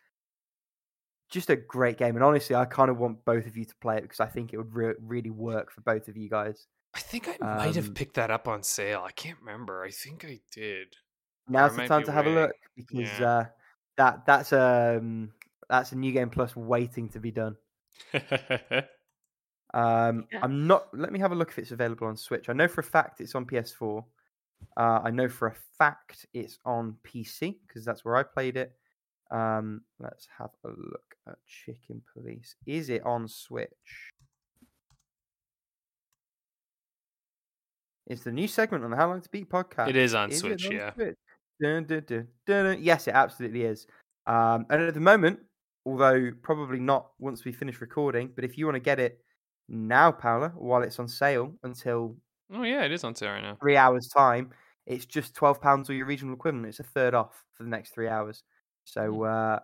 Just 1.30 1.50
a 1.50 1.56
great 1.56 1.98
game, 1.98 2.16
and 2.16 2.24
honestly, 2.24 2.56
I 2.56 2.66
kind 2.66 2.92
of 2.92 2.98
want 3.00 3.26
both 3.26 3.48
of 3.48 3.58
you 3.58 3.66
to 3.66 3.76
play 3.82 3.98
it 3.98 4.04
because 4.04 4.20
I 4.20 4.28
think 4.28 4.54
it 4.54 4.58
would 4.58 4.74
re- 4.76 4.94
really 5.02 5.32
work 5.32 5.72
for 5.72 5.82
both 5.82 6.08
of 6.08 6.16
you 6.16 6.30
guys. 6.30 6.68
I 6.94 7.00
think 7.00 7.28
I 7.28 7.38
might 7.58 7.76
have 7.76 7.88
Um, 7.88 7.94
picked 7.96 8.14
that 8.16 8.30
up 8.30 8.48
on 8.48 8.62
sale. 8.62 9.02
I 9.04 9.12
can't 9.12 9.40
remember. 9.40 9.84
I 9.84 9.90
think 9.90 10.24
I 10.24 10.40
did. 10.52 10.96
Now's 11.50 11.76
the 11.76 11.88
time 11.88 12.04
to 12.04 12.12
have 12.12 12.28
a 12.28 12.30
look 12.30 12.52
because 12.76 13.20
Yeah. 13.20 13.28
uh, 13.28 13.46
that 13.98 14.26
that's 14.26 14.54
um 14.54 15.32
that's 15.68 15.92
a 15.92 15.96
new 15.96 16.12
game 16.12 16.30
plus 16.30 16.56
waiting 16.56 17.10
to 17.10 17.20
be 17.20 17.32
done. 17.32 17.58
Um, 19.74 20.26
Yeah. 20.32 20.40
I'm 20.42 20.68
not. 20.68 20.88
Let 20.98 21.12
me 21.12 21.20
have 21.20 21.34
a 21.34 21.36
look 21.36 21.50
if 21.50 21.60
it's 21.60 21.72
available 21.72 22.08
on 22.08 22.16
Switch. 22.16 22.48
I 22.48 22.54
know 22.54 22.68
for 22.68 22.80
a 22.80 22.84
fact 22.84 23.20
it's 23.20 23.36
on 23.36 23.46
PS4. 23.46 24.06
Uh, 24.78 25.02
I 25.04 25.12
know 25.12 25.28
for 25.28 25.50
a 25.50 25.56
fact 25.78 26.26
it's 26.34 26.60
on 26.66 26.96
PC 27.04 27.58
because 27.68 27.84
that's 27.84 28.06
where 28.06 28.16
I 28.16 28.24
played 28.24 28.56
it. 28.56 28.72
Um, 29.32 29.82
let's 30.00 30.30
have 30.38 30.52
a 30.64 30.70
look 30.70 31.16
at 31.28 31.36
Chicken 31.46 32.02
Police. 32.14 32.56
Is 32.66 32.90
it 32.90 33.06
on 33.06 33.28
Switch? 33.28 33.70
It's 38.08 38.24
the 38.24 38.32
new 38.32 38.48
segment 38.48 38.84
on 38.84 38.92
the 38.92 38.98
How 38.98 39.08
Long 39.08 39.22
to 39.22 39.30
Beat 39.30 39.50
podcast. 39.50 39.90
It 39.90 39.96
is 39.96 40.14
on 40.14 40.30
Is 40.32 40.38
it 40.38 40.40
Switch, 40.40 40.70
yeah. 40.72 40.94
Switch? 40.94 41.16
Dun, 41.62 41.86
dun, 41.86 42.28
dun. 42.46 42.78
Yes, 42.82 43.08
it 43.08 43.16
absolutely 43.16 43.64
is. 43.64 43.88
Um, 44.28 44.66
and 44.70 44.84
at 44.84 44.94
the 44.94 45.00
moment, 45.00 45.40
although 45.86 46.32
probably 46.44 46.80
not 46.80 47.12
once 47.20 47.46
we 47.46 47.52
finish 47.54 47.82
recording, 47.82 48.32
but 48.36 48.44
if 48.44 48.58
you 48.58 48.66
want 48.66 48.76
to 48.76 48.80
get 48.82 49.00
it 49.00 49.20
now, 49.70 50.12
Paula, 50.12 50.50
while 50.56 50.84
it's 50.84 51.00
on 51.00 51.08
sale 51.08 51.54
until 51.64 52.18
oh 52.52 52.64
yeah, 52.64 52.84
it 52.84 52.92
is 52.92 53.04
on 53.04 53.16
sale 53.16 53.32
right 53.32 53.42
now. 53.44 53.60
three 53.62 53.78
hours' 53.78 54.08
time, 54.10 54.52
it's 54.86 55.06
just 55.06 55.36
twelve 55.36 55.62
pounds 55.62 55.90
or 55.90 55.94
your 55.94 56.06
regional 56.06 56.36
equivalent. 56.36 56.68
It's 56.68 56.80
a 56.80 56.84
third 56.84 57.14
off 57.14 57.44
for 57.54 57.64
the 57.64 57.70
next 57.70 57.94
three 57.94 58.08
hours. 58.08 58.44
So 58.86 59.24
uh, 59.24 59.60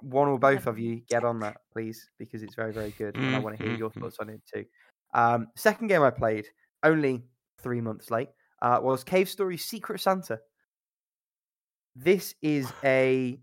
one 0.00 0.28
or 0.28 0.38
both 0.38 0.66
of 0.66 0.78
you 0.78 1.02
get 1.08 1.24
on 1.24 1.40
that, 1.40 1.58
please, 1.72 2.10
because 2.18 2.42
it's 2.42 2.54
very, 2.54 2.72
very 2.72 2.92
good, 2.92 3.18
and 3.24 3.34
I 3.34 3.38
want 3.38 3.56
to 3.56 3.62
hear 3.62 3.72
your 3.72 3.90
Mhm. 3.90 4.00
thoughts 4.00 4.18
on 4.20 4.30
it 4.30 4.42
too. 4.52 4.66
Um, 5.14 5.48
second 5.56 5.88
game 5.88 6.02
I 6.02 6.10
played, 6.10 6.48
only 6.82 7.24
three 7.62 7.80
months 7.80 8.10
late, 8.10 8.30
uh, 8.62 8.80
was 8.82 9.04
Cave 9.04 9.28
Story 9.28 9.56
Secret 9.56 10.00
Santa. 10.00 10.40
This 11.96 12.34
is 12.42 12.74
a, 12.84 13.40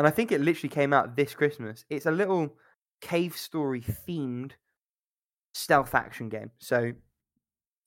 and 0.00 0.06
I 0.06 0.10
think 0.10 0.32
it 0.32 0.40
literally 0.40 0.70
came 0.70 0.94
out 0.94 1.14
this 1.14 1.34
Christmas. 1.34 1.84
It's 1.90 2.06
a 2.06 2.10
little 2.10 2.56
cave 3.02 3.36
story 3.36 3.82
themed 3.82 4.52
stealth 5.52 5.94
action 5.94 6.30
game. 6.30 6.50
So, 6.56 6.92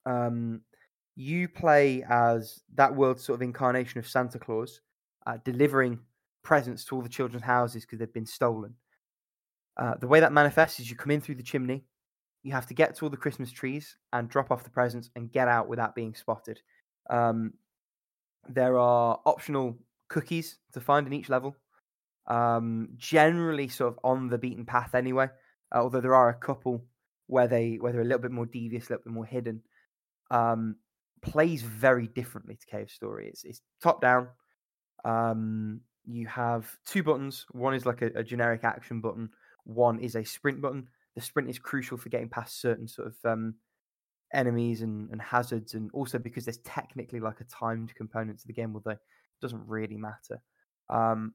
um, 0.05 0.61
you 1.15 1.49
play 1.49 2.05
as 2.07 2.61
that 2.75 2.93
world's 2.95 3.23
sort 3.23 3.37
of 3.37 3.41
incarnation 3.41 3.97
of 3.97 4.07
Santa 4.07 4.37
Claus, 4.37 4.79
uh, 5.25 5.39
delivering 5.43 5.97
presents 6.43 6.85
to 6.85 6.95
all 6.95 7.01
the 7.01 7.09
children's 7.09 7.43
houses 7.43 7.83
because 7.83 7.97
they've 7.97 8.13
been 8.13 8.27
stolen. 8.27 8.75
Uh, 9.77 9.95
the 9.99 10.07
way 10.07 10.19
that 10.19 10.31
manifests 10.31 10.79
is 10.79 10.91
you 10.91 10.95
come 10.95 11.09
in 11.09 11.19
through 11.19 11.33
the 11.33 11.41
chimney, 11.41 11.83
you 12.43 12.51
have 12.51 12.67
to 12.67 12.75
get 12.75 12.93
to 12.93 13.05
all 13.05 13.09
the 13.09 13.17
Christmas 13.17 13.51
trees 13.51 13.97
and 14.11 14.29
drop 14.29 14.51
off 14.51 14.63
the 14.63 14.69
presents 14.69 15.09
and 15.15 15.31
get 15.31 15.47
out 15.47 15.67
without 15.67 15.95
being 15.95 16.13
spotted. 16.13 16.61
Um, 17.09 17.53
there 18.47 18.77
are 18.77 19.19
optional 19.25 19.79
cookies 20.09 20.59
to 20.73 20.79
find 20.79 21.07
in 21.07 21.13
each 21.13 21.29
level. 21.29 21.55
Um, 22.27 22.89
generally, 22.95 23.67
sort 23.67 23.93
of 23.93 23.99
on 24.03 24.29
the 24.29 24.37
beaten 24.37 24.65
path 24.65 24.95
anyway. 24.95 25.27
Uh, 25.73 25.79
although 25.79 26.01
there 26.01 26.15
are 26.15 26.29
a 26.29 26.33
couple 26.33 26.85
where 27.27 27.47
they 27.47 27.77
where 27.79 27.91
they're 27.91 28.01
a 28.01 28.05
little 28.05 28.21
bit 28.21 28.31
more 28.31 28.45
devious, 28.45 28.89
a 28.89 28.93
little 28.93 29.03
bit 29.05 29.13
more 29.13 29.25
hidden. 29.25 29.61
Um, 30.31 30.77
plays 31.21 31.61
very 31.61 32.07
differently 32.07 32.55
to 32.55 32.65
Cave 32.65 32.89
Story. 32.89 33.27
It's 33.27 33.43
it's 33.43 33.61
top 33.81 34.01
down. 34.01 34.27
Um, 35.05 35.81
you 36.05 36.27
have 36.27 36.69
two 36.85 37.03
buttons. 37.03 37.45
One 37.51 37.73
is 37.73 37.85
like 37.85 38.01
a, 38.01 38.11
a 38.15 38.23
generic 38.23 38.63
action 38.63 39.01
button. 39.01 39.29
One 39.63 39.99
is 39.99 40.15
a 40.15 40.23
sprint 40.23 40.61
button. 40.61 40.87
The 41.15 41.21
sprint 41.21 41.49
is 41.49 41.59
crucial 41.59 41.97
for 41.97 42.09
getting 42.09 42.29
past 42.29 42.59
certain 42.59 42.87
sort 42.87 43.09
of 43.09 43.15
um, 43.31 43.55
enemies 44.33 44.81
and, 44.81 45.09
and 45.11 45.21
hazards, 45.21 45.73
and 45.73 45.89
also 45.93 46.17
because 46.17 46.45
there's 46.45 46.57
technically 46.59 47.19
like 47.19 47.39
a 47.39 47.45
timed 47.45 47.93
component 47.95 48.39
to 48.39 48.47
the 48.47 48.53
game, 48.53 48.73
although 48.73 48.91
it 48.91 48.99
doesn't 49.41 49.67
really 49.67 49.97
matter. 49.97 50.41
Um, 50.89 51.33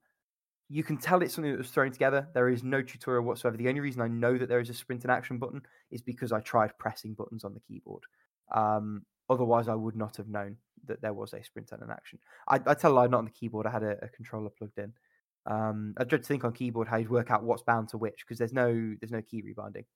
you 0.69 0.83
can 0.83 0.99
tell 0.99 1.23
it's 1.23 1.35
something 1.35 1.51
that 1.51 1.59
was 1.59 1.71
thrown 1.71 1.91
together. 1.91 2.29
There 2.35 2.49
is 2.49 2.63
no 2.63 2.83
tutorial 2.83 3.25
whatsoever. 3.25 3.57
The 3.57 3.69
only 3.69 3.81
reason 3.81 4.03
I 4.03 4.09
know 4.09 4.37
that 4.37 4.49
there 4.49 4.61
is 4.61 4.69
a 4.69 4.75
sprint 4.75 5.03
and 5.03 5.11
action 5.11 5.39
button 5.39 5.63
is 5.91 6.03
because 6.03 6.31
I 6.31 6.41
tried 6.41 6.77
pressing 6.79 7.15
buttons 7.15 7.45
on 7.45 7.55
the 7.55 7.61
keyboard. 7.61 8.05
Um, 8.55 9.03
otherwise, 9.31 9.69
I 9.69 9.75
would 9.75 9.97
not 9.97 10.17
have 10.17 10.29
known 10.29 10.57
that 10.87 11.01
there 11.01 11.15
was 11.15 11.33
a 11.33 11.43
sprint 11.43 11.73
and 11.73 11.83
an 11.83 11.91
action. 11.91 12.19
I, 12.49 12.61
I 12.67 12.75
tell 12.75 12.93
a 12.93 12.95
lie, 12.95 13.07
not 13.07 13.19
on 13.19 13.25
the 13.25 13.31
keyboard. 13.31 13.67
I 13.67 13.71
had 13.71 13.83
a, 13.83 14.05
a 14.05 14.09
controller 14.09 14.51
plugged 14.51 14.79
in. 14.79 14.93
Um, 15.47 15.95
I 15.97 16.05
dread 16.05 16.23
to 16.23 16.29
think 16.29 16.45
on 16.45 16.53
keyboard 16.53 16.89
how 16.89 16.99
you'd 16.99 17.11
work 17.11 17.31
out 17.31 17.43
what's 17.43 17.63
bound 17.63 17.89
to 17.91 17.99
which 17.99 18.25
because 18.27 18.39
there's 18.39 18.53
no 18.53 18.95
there's 19.01 19.13
no 19.13 19.23
key 19.23 19.41
rebinding. 19.41 19.87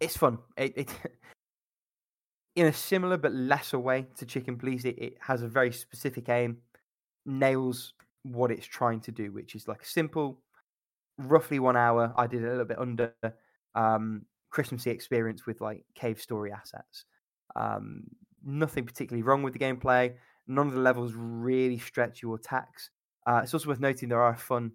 It's 0.00 0.16
fun. 0.16 0.38
It, 0.58 0.74
it 0.76 0.90
in 2.56 2.66
a 2.66 2.72
similar 2.72 3.16
but 3.16 3.32
lesser 3.32 3.78
way 3.78 4.06
to 4.16 4.26
Chicken 4.26 4.56
Police. 4.58 4.84
It, 4.84 4.98
it 4.98 5.16
has 5.20 5.42
a 5.42 5.48
very 5.48 5.72
specific 5.72 6.28
aim, 6.28 6.58
nails 7.26 7.92
what 8.22 8.50
it's 8.50 8.66
trying 8.66 9.00
to 9.00 9.12
do, 9.12 9.32
which 9.32 9.54
is 9.54 9.68
like 9.68 9.82
a 9.82 9.86
simple, 9.86 10.40
roughly 11.18 11.58
one 11.58 11.76
hour. 11.76 12.12
I 12.16 12.26
did 12.26 12.44
a 12.44 12.48
little 12.48 12.64
bit 12.64 12.78
under 12.78 13.12
um, 13.74 14.22
Christmassy 14.50 14.90
experience 14.90 15.46
with 15.46 15.60
like 15.60 15.84
cave 15.94 16.20
story 16.20 16.52
assets. 16.52 17.04
Um, 17.54 18.04
nothing 18.44 18.86
particularly 18.86 19.22
wrong 19.22 19.42
with 19.42 19.52
the 19.52 19.58
gameplay. 19.58 20.14
None 20.46 20.68
of 20.68 20.74
the 20.74 20.80
levels 20.80 21.12
really 21.14 21.78
stretch 21.78 22.22
your 22.22 22.36
attacks. 22.36 22.90
Uh, 23.26 23.40
it's 23.42 23.52
also 23.52 23.68
worth 23.68 23.80
noting 23.80 24.08
there 24.08 24.22
are 24.22 24.34
a 24.34 24.36
fun 24.36 24.72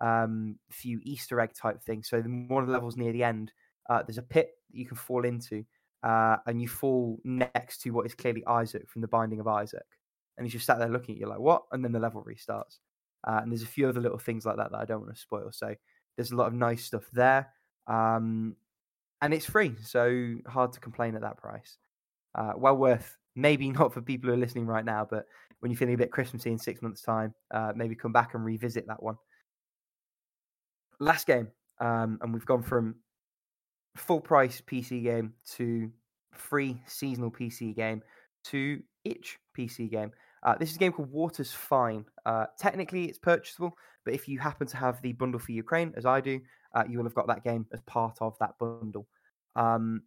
um, 0.00 0.56
few 0.70 1.00
Easter 1.02 1.40
egg 1.40 1.52
type 1.54 1.82
things. 1.82 2.08
So 2.08 2.20
one 2.20 2.62
of 2.62 2.68
the 2.68 2.72
levels 2.72 2.96
near 2.96 3.12
the 3.12 3.24
end, 3.24 3.52
uh, 3.88 4.02
there's 4.06 4.18
a 4.18 4.22
pit 4.22 4.50
that 4.70 4.78
you 4.78 4.86
can 4.86 4.96
fall 4.96 5.24
into, 5.24 5.64
uh, 6.02 6.36
and 6.46 6.62
you 6.62 6.68
fall 6.68 7.18
next 7.24 7.82
to 7.82 7.90
what 7.90 8.06
is 8.06 8.14
clearly 8.14 8.44
Isaac 8.46 8.88
from 8.88 9.02
the 9.02 9.08
Binding 9.08 9.40
of 9.40 9.48
Isaac, 9.48 9.86
and 10.40 10.46
he's 10.46 10.54
just 10.54 10.64
sat 10.64 10.78
there 10.78 10.88
looking 10.88 11.14
at 11.14 11.20
you 11.20 11.26
like 11.26 11.38
what, 11.38 11.64
and 11.70 11.84
then 11.84 11.92
the 11.92 11.98
level 11.98 12.24
restarts. 12.24 12.78
Uh, 13.28 13.40
and 13.42 13.52
there's 13.52 13.62
a 13.62 13.66
few 13.66 13.86
other 13.86 14.00
little 14.00 14.18
things 14.18 14.46
like 14.46 14.56
that 14.56 14.72
that 14.72 14.80
I 14.80 14.86
don't 14.86 15.02
want 15.02 15.14
to 15.14 15.20
spoil. 15.20 15.52
So 15.52 15.74
there's 16.16 16.30
a 16.32 16.36
lot 16.36 16.46
of 16.46 16.54
nice 16.54 16.82
stuff 16.82 17.04
there, 17.12 17.48
um, 17.86 18.56
and 19.20 19.34
it's 19.34 19.44
free, 19.44 19.74
so 19.84 20.36
hard 20.46 20.72
to 20.72 20.80
complain 20.80 21.14
at 21.14 21.20
that 21.20 21.36
price. 21.36 21.76
Uh, 22.34 22.52
well 22.56 22.76
worth. 22.78 23.18
Maybe 23.36 23.70
not 23.72 23.92
for 23.92 24.00
people 24.00 24.28
who 24.28 24.34
are 24.34 24.38
listening 24.38 24.66
right 24.66 24.84
now, 24.84 25.06
but 25.08 25.26
when 25.60 25.70
you're 25.70 25.78
feeling 25.78 25.94
a 25.94 25.98
bit 25.98 26.10
Christmassy 26.10 26.50
in 26.50 26.58
six 26.58 26.80
months' 26.80 27.02
time, 27.02 27.34
uh, 27.50 27.74
maybe 27.76 27.94
come 27.94 28.12
back 28.12 28.32
and 28.32 28.42
revisit 28.42 28.86
that 28.86 29.02
one. 29.02 29.16
Last 31.00 31.26
game, 31.26 31.48
um, 31.80 32.18
and 32.22 32.32
we've 32.32 32.46
gone 32.46 32.62
from 32.62 32.94
full 33.94 34.20
price 34.20 34.62
PC 34.66 35.02
game 35.02 35.34
to 35.56 35.90
free 36.32 36.80
seasonal 36.86 37.30
PC 37.30 37.76
game 37.76 38.02
to 38.44 38.82
itch 39.04 39.38
PC 39.56 39.90
game. 39.90 40.12
Uh, 40.42 40.56
this 40.58 40.70
is 40.70 40.76
a 40.76 40.78
game 40.78 40.92
called 40.92 41.10
Waters 41.10 41.52
Fine. 41.52 42.04
Uh, 42.24 42.46
technically, 42.58 43.04
it's 43.04 43.18
purchasable, 43.18 43.76
but 44.04 44.14
if 44.14 44.28
you 44.28 44.38
happen 44.38 44.66
to 44.68 44.76
have 44.76 45.00
the 45.02 45.12
bundle 45.12 45.40
for 45.40 45.52
Ukraine, 45.52 45.92
as 45.96 46.06
I 46.06 46.20
do, 46.20 46.40
uh, 46.74 46.84
you 46.88 46.98
will 46.98 47.04
have 47.04 47.14
got 47.14 47.26
that 47.26 47.44
game 47.44 47.66
as 47.72 47.80
part 47.82 48.16
of 48.20 48.38
that 48.38 48.58
bundle. 48.58 49.06
Um, 49.56 50.02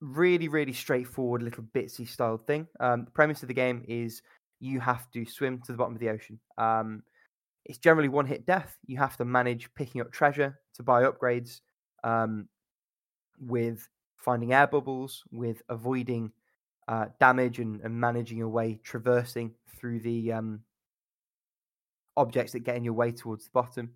really, 0.00 0.48
really 0.48 0.72
straightforward, 0.72 1.42
little 1.42 1.64
bitsy 1.74 2.06
style 2.08 2.38
thing. 2.38 2.66
Um, 2.80 3.04
the 3.04 3.10
premise 3.10 3.42
of 3.42 3.48
the 3.48 3.54
game 3.54 3.84
is 3.88 4.22
you 4.60 4.78
have 4.80 5.10
to 5.12 5.24
swim 5.24 5.60
to 5.66 5.72
the 5.72 5.78
bottom 5.78 5.94
of 5.94 6.00
the 6.00 6.10
ocean. 6.10 6.38
Um, 6.58 7.02
it's 7.64 7.78
generally 7.78 8.08
one 8.08 8.26
hit 8.26 8.46
death. 8.46 8.76
You 8.86 8.98
have 8.98 9.16
to 9.16 9.24
manage 9.24 9.72
picking 9.74 10.00
up 10.00 10.12
treasure 10.12 10.58
to 10.74 10.82
buy 10.82 11.04
upgrades, 11.04 11.60
um, 12.04 12.48
with 13.40 13.88
finding 14.16 14.52
air 14.52 14.66
bubbles, 14.66 15.24
with 15.30 15.62
avoiding 15.68 16.32
uh, 16.88 17.06
damage 17.20 17.58
and, 17.58 17.80
and 17.82 17.94
managing 17.94 18.38
your 18.38 18.48
way 18.48 18.78
traversing 18.82 19.52
through 19.76 20.00
the 20.00 20.32
um, 20.32 20.60
objects 22.16 22.52
that 22.52 22.60
get 22.60 22.76
in 22.76 22.84
your 22.84 22.94
way 22.94 23.12
towards 23.12 23.44
the 23.44 23.50
bottom. 23.52 23.90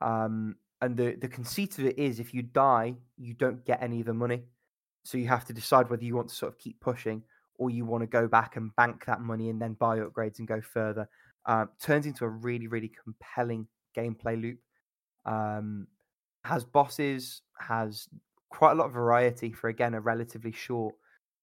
Um, 0.00 0.56
and 0.82 0.96
the 0.96 1.16
the 1.20 1.28
conceit 1.28 1.78
of 1.78 1.86
it 1.86 1.98
is, 1.98 2.20
if 2.20 2.34
you 2.34 2.42
die, 2.42 2.96
you 3.16 3.34
don't 3.34 3.64
get 3.64 3.82
any 3.82 4.00
of 4.00 4.06
the 4.06 4.14
money. 4.14 4.42
So 5.04 5.18
you 5.18 5.28
have 5.28 5.44
to 5.46 5.52
decide 5.52 5.88
whether 5.88 6.04
you 6.04 6.16
want 6.16 6.28
to 6.28 6.34
sort 6.34 6.52
of 6.52 6.58
keep 6.58 6.80
pushing 6.80 7.22
or 7.58 7.70
you 7.70 7.84
want 7.86 8.02
to 8.02 8.06
go 8.06 8.26
back 8.26 8.56
and 8.56 8.74
bank 8.76 9.04
that 9.06 9.20
money 9.20 9.48
and 9.48 9.62
then 9.62 9.74
buy 9.74 9.98
upgrades 9.98 10.38
and 10.38 10.48
go 10.48 10.60
further. 10.60 11.08
Um, 11.46 11.70
turns 11.80 12.06
into 12.06 12.24
a 12.24 12.28
really, 12.28 12.66
really 12.66 12.90
compelling 13.02 13.68
gameplay 13.96 14.40
loop. 14.40 14.58
Um, 15.24 15.86
has 16.44 16.64
bosses, 16.64 17.42
has 17.58 18.08
quite 18.50 18.72
a 18.72 18.74
lot 18.74 18.86
of 18.86 18.92
variety 18.92 19.52
for 19.52 19.68
again 19.68 19.94
a 19.94 20.00
relatively 20.00 20.52
short 20.52 20.94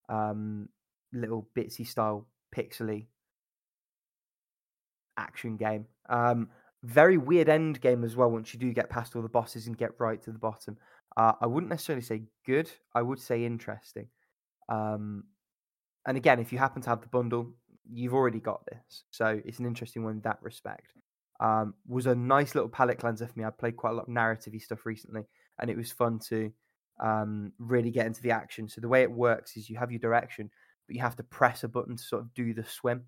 um, 0.10 0.70
little 1.14 1.48
bitsy 1.56 1.86
style 1.86 2.28
pixely 2.56 3.08
action 5.18 5.58
game. 5.58 5.86
Um, 6.10 6.50
very 6.84 7.18
weird 7.18 7.48
end 7.50 7.80
game 7.80 8.04
as 8.04 8.16
well 8.16 8.30
once 8.30 8.54
you 8.54 8.60
do 8.60 8.74
get 8.74 8.90
past 8.90 9.16
all 9.16 9.22
the 9.22 9.30
bosses 9.30 9.68
and 9.68 9.78
get 9.78 9.92
right 10.00 10.22
to 10.24 10.32
the 10.32 10.40
bottom. 10.40 10.78
Uh, 11.16 11.34
I 11.40 11.46
wouldn't 11.46 11.70
necessarily 11.70 12.04
say 12.04 12.24
good. 12.46 12.70
I 12.94 13.02
would 13.02 13.20
say 13.20 13.46
interesting. 13.46 14.08
Um, 14.70 15.24
and 16.06 16.18
again, 16.18 16.40
if 16.40 16.52
you 16.52 16.58
happen 16.58 16.82
to 16.82 16.90
have 16.90 17.02
the 17.02 17.08
bundle, 17.08 17.54
you've 17.92 18.14
already 18.14 18.40
got 18.40 18.66
this. 18.66 19.04
So 19.12 19.42
it's 19.46 19.60
an 19.60 19.66
interesting 19.66 20.04
one 20.04 20.14
in 20.14 20.22
that 20.22 20.40
respect. 20.42 20.94
Um, 21.40 21.74
was 21.88 22.06
a 22.06 22.16
nice 22.16 22.56
little 22.56 22.70
palate 22.70 23.00
cleanser 23.00 23.28
for 23.28 23.38
me. 23.38 23.46
I 23.46 23.50
played 23.50 23.78
quite 23.78 23.92
a 23.92 23.96
lot 23.96 24.04
of 24.04 24.10
narrative 24.10 24.54
stuff 24.62 24.86
recently, 24.86 25.24
and 25.60 25.70
it 25.70 25.78
was 25.78 25.92
fun 25.92 26.20
to 26.30 26.52
um, 27.02 27.52
really 27.60 27.92
get 27.92 28.06
into 28.06 28.22
the 28.22 28.32
action. 28.32 28.68
So 28.68 28.82
the 28.82 28.88
way 28.88 29.04
it 29.04 29.12
works 29.12 29.58
is 29.58 29.70
you 29.70 29.78
have 29.78 29.92
your 29.92 30.00
direction, 30.00 30.50
but 30.88 30.96
you 30.96 31.02
have 31.02 31.16
to 31.16 31.24
press 31.24 31.64
a 31.64 31.68
button 31.68 31.98
to 31.98 32.04
sort 32.04 32.22
of 32.22 32.34
do 32.34 32.54
the 32.54 32.64
swim. 32.64 33.04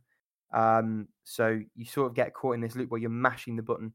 Um, 0.53 1.07
so 1.23 1.59
you 1.75 1.85
sort 1.85 2.07
of 2.07 2.15
get 2.15 2.33
caught 2.33 2.55
in 2.55 2.61
this 2.61 2.75
loop 2.75 2.89
where 2.89 3.01
you're 3.01 3.09
mashing 3.09 3.55
the 3.55 3.63
button 3.63 3.93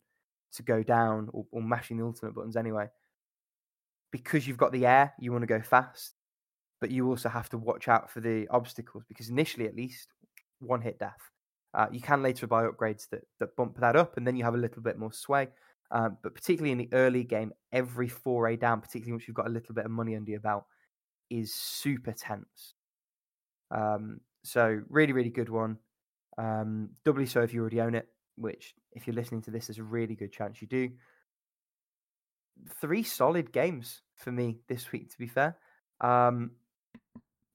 to 0.53 0.63
go 0.63 0.83
down, 0.83 1.29
or, 1.33 1.47
or 1.53 1.63
mashing 1.63 1.97
the 1.97 2.05
ultimate 2.05 2.35
buttons 2.35 2.57
anyway. 2.57 2.89
Because 4.11 4.47
you've 4.47 4.57
got 4.57 4.73
the 4.73 4.87
air, 4.87 5.15
you 5.21 5.31
want 5.33 5.43
to 5.43 5.47
go 5.47 5.63
fast, 5.63 6.15
but 6.81 6.91
you 6.91 7.09
also 7.09 7.29
have 7.29 7.49
to 7.51 7.59
watch 7.59 7.87
out 7.89 8.11
for 8.11 8.21
the 8.21 8.49
obstacles 8.49 9.05
because 9.09 9.29
initially, 9.29 9.67
at 9.67 9.77
least, 9.77 10.09
one 10.59 10.81
hit 10.81 10.99
death. 10.99 11.31
Uh, 11.73 11.87
you 11.93 12.01
can 12.01 12.23
later 12.23 12.49
buy 12.49 12.65
upgrades 12.65 13.09
that, 13.11 13.23
that 13.39 13.55
bump 13.57 13.79
that 13.79 13.95
up, 13.95 14.17
and 14.17 14.27
then 14.27 14.35
you 14.35 14.43
have 14.43 14.55
a 14.55 14.59
little 14.59 14.83
bit 14.83 14.99
more 14.99 15.13
sway. 15.13 15.49
Um, 15.93 16.19
but 16.23 16.35
particularly 16.35 16.73
in 16.73 16.79
the 16.79 16.89
early 16.93 17.25
game, 17.25 17.53
every 17.73 18.09
foray 18.09 18.57
down, 18.57 18.81
particularly 18.81 19.13
once 19.13 19.27
you've 19.27 19.37
got 19.37 19.47
a 19.47 19.51
little 19.51 19.75
bit 19.75 19.85
of 19.85 19.91
money 19.91 20.17
under 20.17 20.31
your 20.31 20.41
belt, 20.41 20.65
is 21.31 21.55
super 21.55 22.13
tense. 22.13 22.75
Um, 23.71 24.21
so 24.43 24.81
really, 24.89 25.13
really 25.13 25.31
good 25.31 25.49
one. 25.49 25.79
Um, 26.39 26.91
doubly 27.05 27.27
so 27.27 27.43
if 27.43 27.53
you 27.53 27.61
already 27.61 27.81
own 27.81 27.95
it, 27.95 28.09
which 28.37 28.75
if 28.93 29.07
you're 29.07 29.15
listening 29.17 29.43
to 29.43 29.51
this, 29.51 29.67
there's 29.67 29.79
a 29.79 29.83
really 29.83 30.15
good 30.15 30.33
chance 30.33 30.61
you 30.63 30.69
do. 30.69 30.91
Three 32.81 33.03
solid 33.03 33.53
games 33.53 34.03
for 34.17 34.33
me 34.33 34.59
this 34.69 34.91
week, 34.93 35.11
to 35.11 35.19
be 35.19 35.27
fair. 35.27 35.57
Um, 36.01 36.53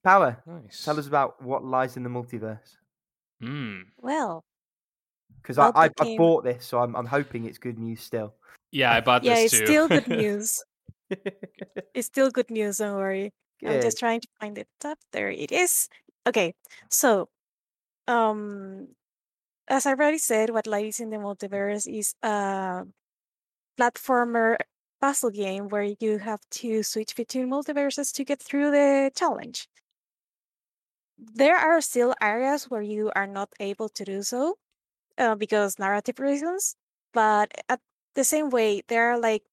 Power, 0.03 0.41
Nice. 0.45 0.83
tell 0.85 0.99
us 0.99 1.07
about 1.07 1.41
what 1.41 1.63
lies 1.65 1.97
in 1.97 2.03
the 2.03 2.09
multiverse. 2.09 2.77
Hmm. 3.41 3.81
Well, 3.97 4.45
Because 5.41 5.57
I, 5.57 5.71
I, 5.75 5.87
the 5.87 5.93
I 6.01 6.17
bought 6.17 6.43
this, 6.43 6.65
so 6.65 6.79
I'm, 6.79 6.95
I'm 6.95 7.07
hoping 7.07 7.45
it's 7.45 7.57
good 7.57 7.79
news 7.79 8.01
still. 8.01 8.35
Yeah, 8.71 8.93
I 8.93 9.01
bought 9.01 9.23
this. 9.23 9.29
yeah, 9.29 9.35
this 9.35 9.53
it's 9.53 9.63
still 9.63 9.87
good 9.87 10.07
news. 10.21 10.63
It's 11.93 12.07
still 12.07 12.29
good 12.29 12.49
news. 12.49 12.77
Don't 12.79 12.97
worry. 12.97 13.31
I'm 13.65 13.81
just 13.81 13.97
trying 13.97 14.19
to 14.19 14.27
find 14.39 14.57
it 14.57 14.67
up. 14.83 14.97
There 15.13 15.29
it 15.29 15.51
is. 15.51 15.87
Okay, 16.27 16.53
so 16.89 17.29
um, 18.07 18.89
as 19.69 19.85
I 19.85 19.91
already 19.91 20.19
said, 20.19 20.51
what 20.51 20.67
lies 20.67 20.99
in 20.99 21.11
the 21.11 21.17
multiverse 21.17 21.87
is 21.87 22.15
a 22.23 22.85
platformer 23.79 24.57
puzzle 25.01 25.31
game 25.31 25.69
where 25.69 25.89
you 25.99 26.19
have 26.19 26.41
to 26.51 26.83
switch 26.83 27.15
between 27.15 27.49
multiverses 27.49 28.13
to 28.15 28.23
get 28.25 28.41
through 28.41 28.71
the 28.71 29.11
challenge. 29.15 29.67
There 31.17 31.55
are 31.57 31.81
still 31.81 32.15
areas 32.21 32.69
where 32.69 32.81
you 32.81 33.11
are 33.15 33.27
not 33.27 33.49
able 33.59 33.89
to 33.89 34.05
do 34.05 34.23
so 34.23 34.57
uh, 35.17 35.35
because 35.35 35.79
narrative 35.79 36.19
reasons, 36.19 36.75
but 37.13 37.53
at 37.69 37.81
the 38.15 38.23
same 38.25 38.49
way, 38.51 38.83
there 38.87 39.11
are 39.13 39.19
like 39.19 39.43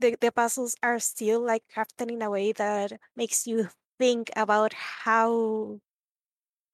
the, 0.00 0.16
the 0.20 0.32
puzzles 0.32 0.76
are 0.82 0.98
still 1.00 1.40
like 1.40 1.64
crafted 1.74 2.10
in 2.12 2.22
a 2.22 2.30
way 2.30 2.52
that 2.52 3.00
makes 3.16 3.46
you 3.46 3.70
think 3.98 4.30
about 4.36 4.72
how 4.74 5.80
how 5.84 5.85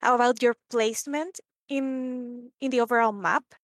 about 0.02 0.42
your 0.42 0.56
placement 0.70 1.40
in 1.68 2.52
in 2.60 2.70
the 2.70 2.80
overall 2.80 3.12
map. 3.12 3.54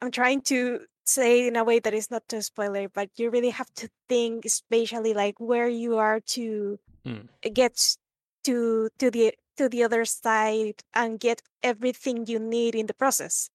I'm 0.00 0.10
trying 0.10 0.42
to 0.42 0.86
say 1.04 1.46
in 1.46 1.56
a 1.56 1.64
way 1.64 1.78
that 1.80 1.94
is 1.94 2.10
not 2.10 2.28
too 2.28 2.42
spoiler, 2.42 2.88
but 2.88 3.10
you 3.18 3.30
really 3.30 3.50
have 3.50 3.72
to 3.74 3.88
think 4.08 4.48
spatially 4.48 5.14
like 5.14 5.38
where 5.40 5.68
you 5.68 5.96
are 5.98 6.20
to 6.36 6.78
Hmm. 7.04 7.26
get 7.54 7.96
to 8.44 8.90
to 8.98 9.10
the 9.10 9.34
to 9.58 9.68
the 9.68 9.84
other 9.84 10.04
side 10.06 10.82
and 10.94 11.20
get 11.20 11.42
everything 11.62 12.26
you 12.26 12.38
need 12.40 12.74
in 12.74 12.86
the 12.86 12.94
process. 12.94 13.50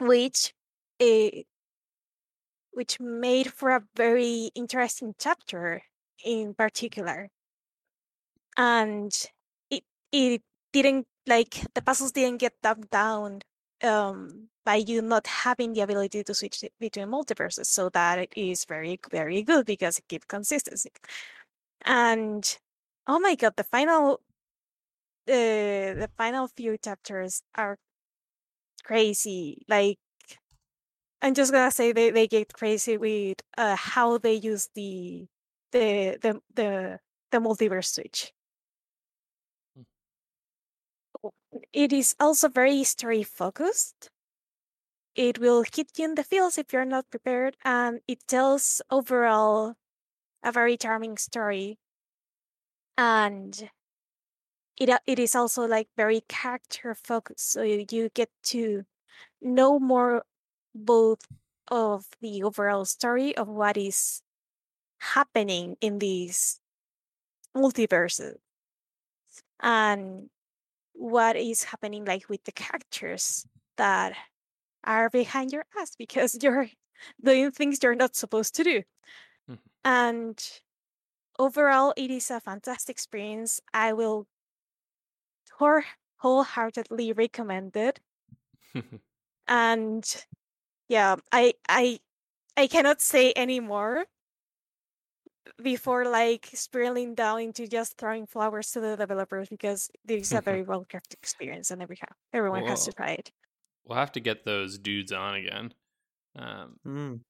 Which 0.00 0.54
uh, 1.00 1.30
which 2.72 3.00
made 3.00 3.50
for 3.54 3.70
a 3.70 3.86
very 3.94 4.50
interesting 4.54 5.14
chapter 5.18 5.82
in 6.22 6.54
particular. 6.54 7.30
And 8.56 9.12
it 10.14 10.42
didn't 10.72 11.06
like 11.26 11.62
the 11.74 11.82
puzzles 11.82 12.12
didn't 12.12 12.38
get 12.40 12.54
dumbed 12.62 12.90
down 12.90 13.42
um 13.82 14.48
by 14.64 14.76
you 14.76 15.02
not 15.02 15.26
having 15.26 15.74
the 15.74 15.82
ability 15.82 16.24
to 16.24 16.34
switch 16.34 16.64
between 16.80 17.08
multiverses. 17.08 17.66
So 17.66 17.90
that 17.90 18.18
it 18.20 18.32
is 18.36 18.64
very, 18.66 19.00
very 19.10 19.42
good 19.42 19.66
because 19.66 19.98
it 19.98 20.08
gives 20.08 20.26
consistency. 20.26 20.90
And 21.84 22.44
oh 23.06 23.20
my 23.20 23.34
god, 23.36 23.54
the 23.56 23.64
final 23.64 24.20
uh, 25.28 25.94
the 25.94 26.10
final 26.16 26.48
few 26.48 26.76
chapters 26.78 27.42
are 27.54 27.78
crazy. 28.84 29.64
Like 29.68 29.98
I'm 31.22 31.34
just 31.34 31.52
gonna 31.52 31.70
say 31.70 31.92
they, 31.92 32.10
they 32.10 32.26
get 32.26 32.52
crazy 32.52 32.96
with 32.96 33.38
uh, 33.56 33.76
how 33.76 34.18
they 34.18 34.34
use 34.34 34.68
the 34.74 35.26
the 35.72 36.18
the 36.20 36.40
the 36.54 37.00
the 37.30 37.38
multiverse 37.38 37.86
switch. 37.94 38.32
Hmm. 39.76 39.82
O- 41.22 41.32
It 41.74 41.92
is 41.92 42.16
also 42.18 42.48
very 42.48 42.84
story 42.84 43.22
focused. 43.22 44.08
It 45.16 45.40
will 45.40 45.64
hit 45.64 45.98
you 45.98 46.04
in 46.04 46.14
the 46.14 46.22
feels 46.22 46.56
if 46.56 46.72
you're 46.72 46.84
not 46.84 47.10
prepared, 47.10 47.56
and 47.64 48.00
it 48.06 48.24
tells 48.28 48.80
overall 48.92 49.74
a 50.42 50.52
very 50.52 50.76
charming 50.76 51.18
story. 51.18 51.78
And 52.98 53.70
it 54.76 54.88
uh, 54.88 54.98
it 55.06 55.18
is 55.18 55.34
also 55.34 55.66
like 55.66 55.88
very 55.96 56.20
character 56.28 56.94
focused, 56.94 57.50
so 57.50 57.62
you 57.62 57.84
you 57.90 58.08
get 58.14 58.30
to 58.54 58.84
know 59.42 59.78
more 59.80 60.24
both 60.74 61.26
of 61.68 62.06
the 62.20 62.42
overall 62.44 62.84
story 62.84 63.36
of 63.36 63.48
what 63.48 63.76
is 63.76 64.22
happening 65.14 65.76
in 65.80 65.98
these 66.00 66.60
multiverses 67.56 68.36
and 69.60 70.30
what 70.94 71.36
is 71.36 71.64
happening 71.64 72.04
like 72.06 72.28
with 72.28 72.44
the 72.44 72.52
characters 72.52 73.46
that 73.76 74.16
are 74.84 75.10
behind 75.10 75.52
your 75.52 75.66
ass 75.78 75.96
because 75.98 76.38
you're 76.42 76.68
doing 77.22 77.50
things 77.52 77.80
you're 77.82 77.94
not 77.96 78.16
supposed 78.16 78.54
to 78.56 78.64
do. 78.64 78.82
Mhm. 79.48 79.58
and 79.84 80.60
overall 81.38 81.94
it 81.96 82.10
is 82.10 82.30
a 82.30 82.40
fantastic 82.40 82.94
experience. 82.94 83.60
I 83.74 83.92
will 83.92 84.28
wholeheartedly 86.18 87.12
recommend 87.12 87.76
it. 87.76 88.00
And 89.48 90.04
yeah 90.88 91.16
i 91.32 91.54
i 91.68 92.00
i 92.56 92.66
cannot 92.68 93.00
say 93.00 93.32
any 93.32 93.60
more 93.60 94.06
before 95.62 96.04
like 96.06 96.48
spiraling 96.54 97.14
down 97.14 97.40
into 97.40 97.66
just 97.68 97.96
throwing 97.98 98.26
flowers 98.26 98.70
to 98.72 98.80
the 98.80 98.96
developers 98.96 99.48
because 99.48 99.90
this 100.04 100.22
is 100.28 100.32
a 100.32 100.40
very 100.50 100.62
well 100.62 100.84
crafted 100.84 101.14
experience 101.14 101.70
and 101.70 101.82
every 101.82 101.96
ha- 102.00 102.14
everyone 102.32 102.66
has 102.66 102.84
to 102.84 102.92
try 102.92 103.10
it 103.10 103.30
we'll 103.84 103.98
have 103.98 104.12
to 104.12 104.20
get 104.20 104.44
those 104.44 104.78
dudes 104.78 105.12
on 105.12 105.34
again. 105.34 105.74
Um, 106.36 106.76
Mm. 106.86 107.20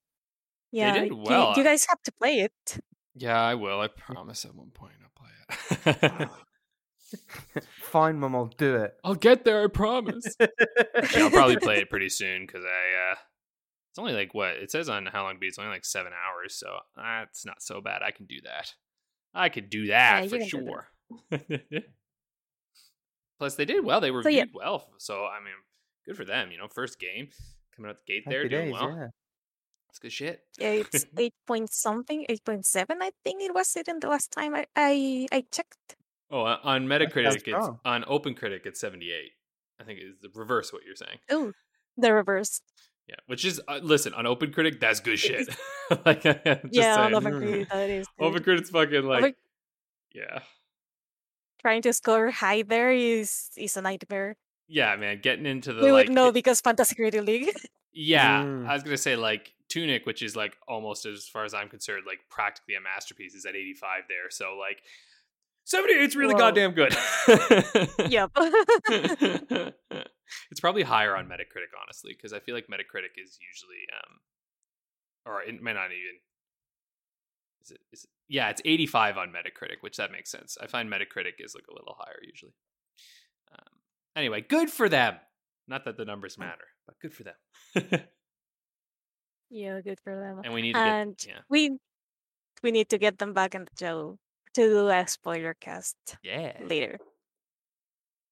yeah 0.73 0.95
did 0.95 1.09
you- 1.11 1.17
well. 1.17 1.55
you, 1.57 1.65
guys 1.65 1.87
have 1.87 2.01
to 2.03 2.13
play 2.13 2.41
it 2.41 2.79
yeah, 3.17 3.41
I 3.41 3.55
will. 3.55 3.79
I 3.81 3.87
promise. 3.87 4.45
At 4.45 4.57
one 4.57 4.71
point, 4.71 4.95
I'll 5.01 5.13
play 5.15 5.95
it. 6.03 6.29
Fine, 7.81 8.19
mum, 8.19 8.35
I'll 8.35 8.47
do 8.47 8.75
it. 8.77 8.95
I'll 9.05 9.15
get 9.15 9.45
there. 9.45 9.63
I 9.63 9.69
promise. 9.69 10.25
Yeah, 10.41 11.25
I'll 11.25 11.31
probably 11.31 11.57
play 11.59 11.77
it 11.79 11.91
pretty 11.91 12.09
soon 12.09 12.45
because 12.47 12.65
I. 12.65 13.13
Uh, 13.13 13.15
it's 13.95 13.99
only 14.01 14.13
like 14.13 14.35
what 14.35 14.57
it 14.57 14.73
says 14.73 14.89
on 14.89 15.07
how 15.07 15.23
long 15.23 15.39
beats. 15.39 15.57
Only 15.57 15.71
like 15.71 15.85
seven 15.85 16.11
hours, 16.13 16.57
so 16.57 16.79
that's 16.97 17.47
not 17.47 17.63
so 17.63 17.81
bad. 17.81 18.03
I 18.03 18.11
can 18.11 18.27
do 18.27 18.41
that. 18.43 18.75
I 19.33 19.49
could 19.49 19.71
do 19.71 19.87
that 19.87 20.25
you 20.25 20.31
for 20.31 20.39
can 20.39 20.49
do 20.49 20.51
sure. 20.51 20.89
Plus, 23.39 23.55
they 23.55 23.65
did 23.65 23.85
well. 23.85 24.01
They 24.01 24.09
So, 24.09 24.29
yeah. 24.29 24.41
reviewed 24.43 24.51
well, 24.53 24.89
so 24.99 25.27
I 25.27 25.39
mean, 25.39 25.55
good 26.05 26.17
for 26.17 26.25
them. 26.25 26.51
You 26.51 26.59
know, 26.59 26.67
first 26.67 26.99
game 26.99 27.29
coming 27.77 27.89
out 27.89 27.99
the 27.99 28.13
gate 28.13 28.25
there, 28.27 28.41
Happy 28.41 28.49
doing 28.49 28.65
days, 28.67 28.73
well. 28.73 28.97
yeah. 28.97 29.07
That's 29.87 29.99
good 30.01 30.13
shit. 30.13 30.41
Yeah, 30.59 30.71
it's 30.71 31.07
eight 31.17 31.35
point 31.47 31.73
something, 31.73 32.27
eight 32.29 32.45
point 32.45 32.67
seven. 32.67 32.99
I 33.01 33.13
think 33.23 33.43
it 33.43 33.55
was 33.55 33.77
it 33.77 33.87
in 33.87 34.01
the 34.01 34.09
last 34.09 34.33
time 34.33 34.57
I 34.57 34.67
I, 34.75 35.29
I 35.31 35.45
checked. 35.53 35.95
Oh, 36.33 36.43
uh, 36.43 36.59
on 36.65 36.89
Metacritic, 36.89 37.35
it's 37.37 37.43
strong. 37.45 37.79
on 37.85 38.03
OpenCritic, 38.05 38.67
it's 38.67 38.81
78. 38.81 39.31
I 39.81 39.85
think 39.85 40.01
it's 40.03 40.21
the 40.21 40.31
reverse 40.35 40.73
what 40.73 40.83
you're 40.85 40.97
saying. 40.97 41.19
Oh, 41.31 41.53
the 41.97 42.13
reverse. 42.13 42.61
Yeah, 43.07 43.17
which 43.27 43.45
is 43.45 43.61
uh, 43.69 43.81
listen 43.83 44.15
on 44.15 44.27
Open 44.27 44.51
Critic, 44.53 44.81
that's 44.81 45.01
good 45.01 45.19
shit. 45.19 45.49
like, 46.07 46.25
I'm 46.27 46.35
just 46.35 46.69
yeah, 46.73 46.97
on 47.01 47.11
saying. 47.13 47.23
OpenCritic, 47.35 47.69
that 47.71 47.91
is. 47.91 48.07
good. 48.19 48.33
OpenCritic's 48.35 48.71
fucking 48.71 49.03
like, 49.05 49.19
Open- 49.23 49.35
yeah, 50.15 50.39
Trying 51.61 51.83
to 51.83 51.93
score 51.93 52.31
high 52.31 52.63
there 52.63 52.93
is 52.93 53.51
is 53.57 53.77
a 53.77 53.83
nightmare. 53.83 54.37
yeah, 54.69 54.97
man. 54.97 55.21
Getting 55.23 55.47
into 55.47 55.73
the 55.73 55.83
we 55.83 55.93
like, 55.93 56.09
would 56.09 56.15
know 56.15 56.29
it- 56.29 56.35
because 56.35 56.61
Fantasy 56.61 56.95
Critic 56.95 57.23
League. 57.25 57.51
yeah. 57.93 58.43
Mm. 58.43 58.67
I 58.67 58.75
was 58.75 58.83
gonna 58.83 58.97
say 58.97 59.17
like 59.17 59.53
Tunic, 59.69 60.07
which 60.07 60.23
is 60.23 60.35
like 60.37 60.57
almost 60.69 61.05
as 61.07 61.27
far 61.27 61.45
as 61.45 61.53
I'm 61.55 61.69
concerned, 61.69 62.05
like 62.07 62.21
practically 62.31 62.75
a 62.75 62.81
masterpiece, 62.81 63.35
is 63.35 63.45
at 63.47 63.55
85 63.55 64.03
there. 64.09 64.31
So 64.31 64.57
like 64.59 64.83
78's 65.67 66.15
really 66.17 66.35
Whoa. 66.35 66.41
goddamn 66.41 66.73
good. 66.73 66.95
yep. 68.11 68.31
it's 70.51 70.61
probably 70.61 70.83
higher 70.83 71.17
on 71.17 71.27
Metacritic, 71.27 71.73
honestly, 71.83 72.13
because 72.15 72.33
I 72.33 72.41
feel 72.41 72.55
like 72.55 72.67
Metacritic 72.67 73.17
is 73.23 73.39
usually, 73.41 73.85
um, 73.97 74.19
or 75.27 75.43
it 75.43 75.63
may 75.63 75.73
not 75.73 75.87
even. 75.87 76.21
Is 77.63 77.71
it? 77.71 77.81
Is 77.93 78.05
it? 78.05 78.11
Yeah, 78.29 78.51
it's 78.51 78.63
85 78.65 79.19
on 79.19 79.29
Metacritic, 79.29 79.77
which 79.81 79.97
that 79.97 80.13
makes 80.13 80.31
sense. 80.31 80.57
I 80.61 80.67
find 80.67 80.91
Metacritic 80.91 81.35
is 81.41 81.55
like 81.55 81.65
a 81.71 81.75
little 81.75 81.95
higher 81.99 82.21
usually. 82.23 82.53
Um, 83.53 83.73
anyway, 84.17 84.41
good 84.43 84.71
for 84.71 84.89
them. 84.89 85.17
Not 85.67 85.85
that 85.87 85.97
the 85.97 86.05
numbers 86.05 86.39
matter, 86.39 86.67
but 86.87 86.99
good 87.01 87.15
for 87.15 87.23
them. 87.25 87.35
yeah, 89.51 89.81
good 89.81 89.99
for 90.05 90.15
them. 90.15 90.41
and 90.45 90.53
we 90.53 90.63
need 90.63 90.75
to 90.75 90.79
And 90.79 91.17
get 91.17 91.27
yeah, 91.29 91.41
we 91.49 91.79
we 92.63 92.71
need 92.71 92.89
to 92.91 92.99
get 92.99 93.19
them 93.19 93.33
back 93.33 93.55
in 93.55 93.65
the 93.65 93.71
show 93.79 94.19
to 94.55 94.69
do 94.69 94.89
a 94.89 95.07
spoiler 95.07 95.55
cast 95.55 95.97
yeah. 96.23 96.53
later. 96.63 96.99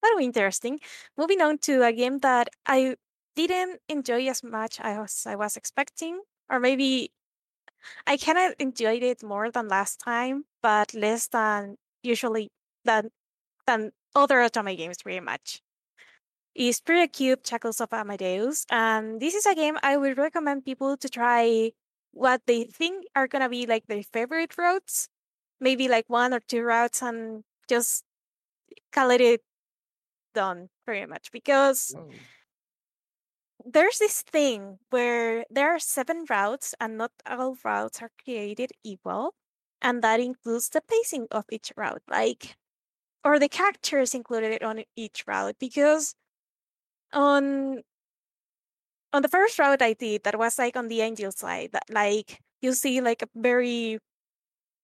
Very 0.01 0.25
interesting. 0.25 0.79
Moving 1.17 1.41
on 1.41 1.57
to 1.59 1.83
a 1.83 1.93
game 1.93 2.19
that 2.19 2.49
I 2.65 2.95
didn't 3.35 3.79
enjoy 3.87 4.27
as 4.27 4.43
much 4.43 4.79
as 4.81 5.23
I 5.25 5.35
was 5.35 5.55
expecting, 5.55 6.21
or 6.49 6.59
maybe 6.59 7.11
I 8.07 8.17
kind 8.17 8.37
of 8.37 8.55
enjoyed 8.59 9.03
it 9.03 9.23
more 9.23 9.51
than 9.51 9.67
last 9.67 9.99
time, 9.99 10.45
but 10.61 10.93
less 10.93 11.27
than 11.27 11.77
usually 12.03 12.51
than 12.85 13.11
than 13.67 13.91
other 14.15 14.37
Otome 14.37 14.77
games, 14.77 15.01
pretty 15.01 15.19
much. 15.19 15.61
Is 16.55 16.77
Spirit 16.77 17.13
Cube 17.13 17.39
Shackles 17.45 17.81
of 17.81 17.93
Amadeus, 17.93 18.65
and 18.69 19.19
this 19.19 19.33
is 19.33 19.45
a 19.45 19.55
game 19.55 19.77
I 19.81 19.97
would 19.97 20.17
recommend 20.17 20.65
people 20.65 20.97
to 20.97 21.09
try 21.09 21.71
what 22.11 22.41
they 22.45 22.65
think 22.65 23.05
are 23.15 23.27
gonna 23.27 23.49
be 23.49 23.65
like 23.65 23.87
their 23.87 24.03
favorite 24.03 24.57
routes, 24.57 25.09
maybe 25.59 25.87
like 25.87 26.05
one 26.09 26.33
or 26.33 26.39
two 26.41 26.63
routes, 26.63 27.01
and 27.01 27.43
just 27.69 28.05
call 28.91 29.11
it 29.11 29.41
done 30.33 30.69
pretty 30.85 31.05
much 31.07 31.31
because 31.31 31.95
Oh. 31.95 32.27
there's 33.65 33.97
this 33.99 34.21
thing 34.21 34.79
where 34.89 35.45
there 35.49 35.69
are 35.73 35.79
seven 35.79 36.25
routes 36.29 36.75
and 36.79 36.97
not 36.97 37.11
all 37.25 37.55
routes 37.63 38.01
are 38.01 38.11
created 38.23 38.71
equal 38.83 39.33
and 39.81 40.01
that 40.03 40.19
includes 40.19 40.69
the 40.69 40.81
pacing 40.81 41.27
of 41.31 41.45
each 41.51 41.71
route 41.77 42.03
like 42.09 42.57
or 43.25 43.39
the 43.39 43.49
characters 43.49 44.15
included 44.15 44.63
on 44.63 44.83
each 44.97 45.25
route 45.27 45.57
because 45.59 46.15
on 47.13 47.83
on 49.13 49.21
the 49.21 49.29
first 49.29 49.59
route 49.59 49.81
i 49.81 49.93
did 49.93 50.23
that 50.23 50.37
was 50.37 50.57
like 50.57 50.75
on 50.75 50.87
the 50.87 51.01
angel 51.01 51.31
side 51.31 51.71
that 51.71 51.83
like 51.89 52.41
you 52.61 52.73
see 52.73 53.01
like 53.01 53.21
a 53.21 53.27
very 53.35 53.99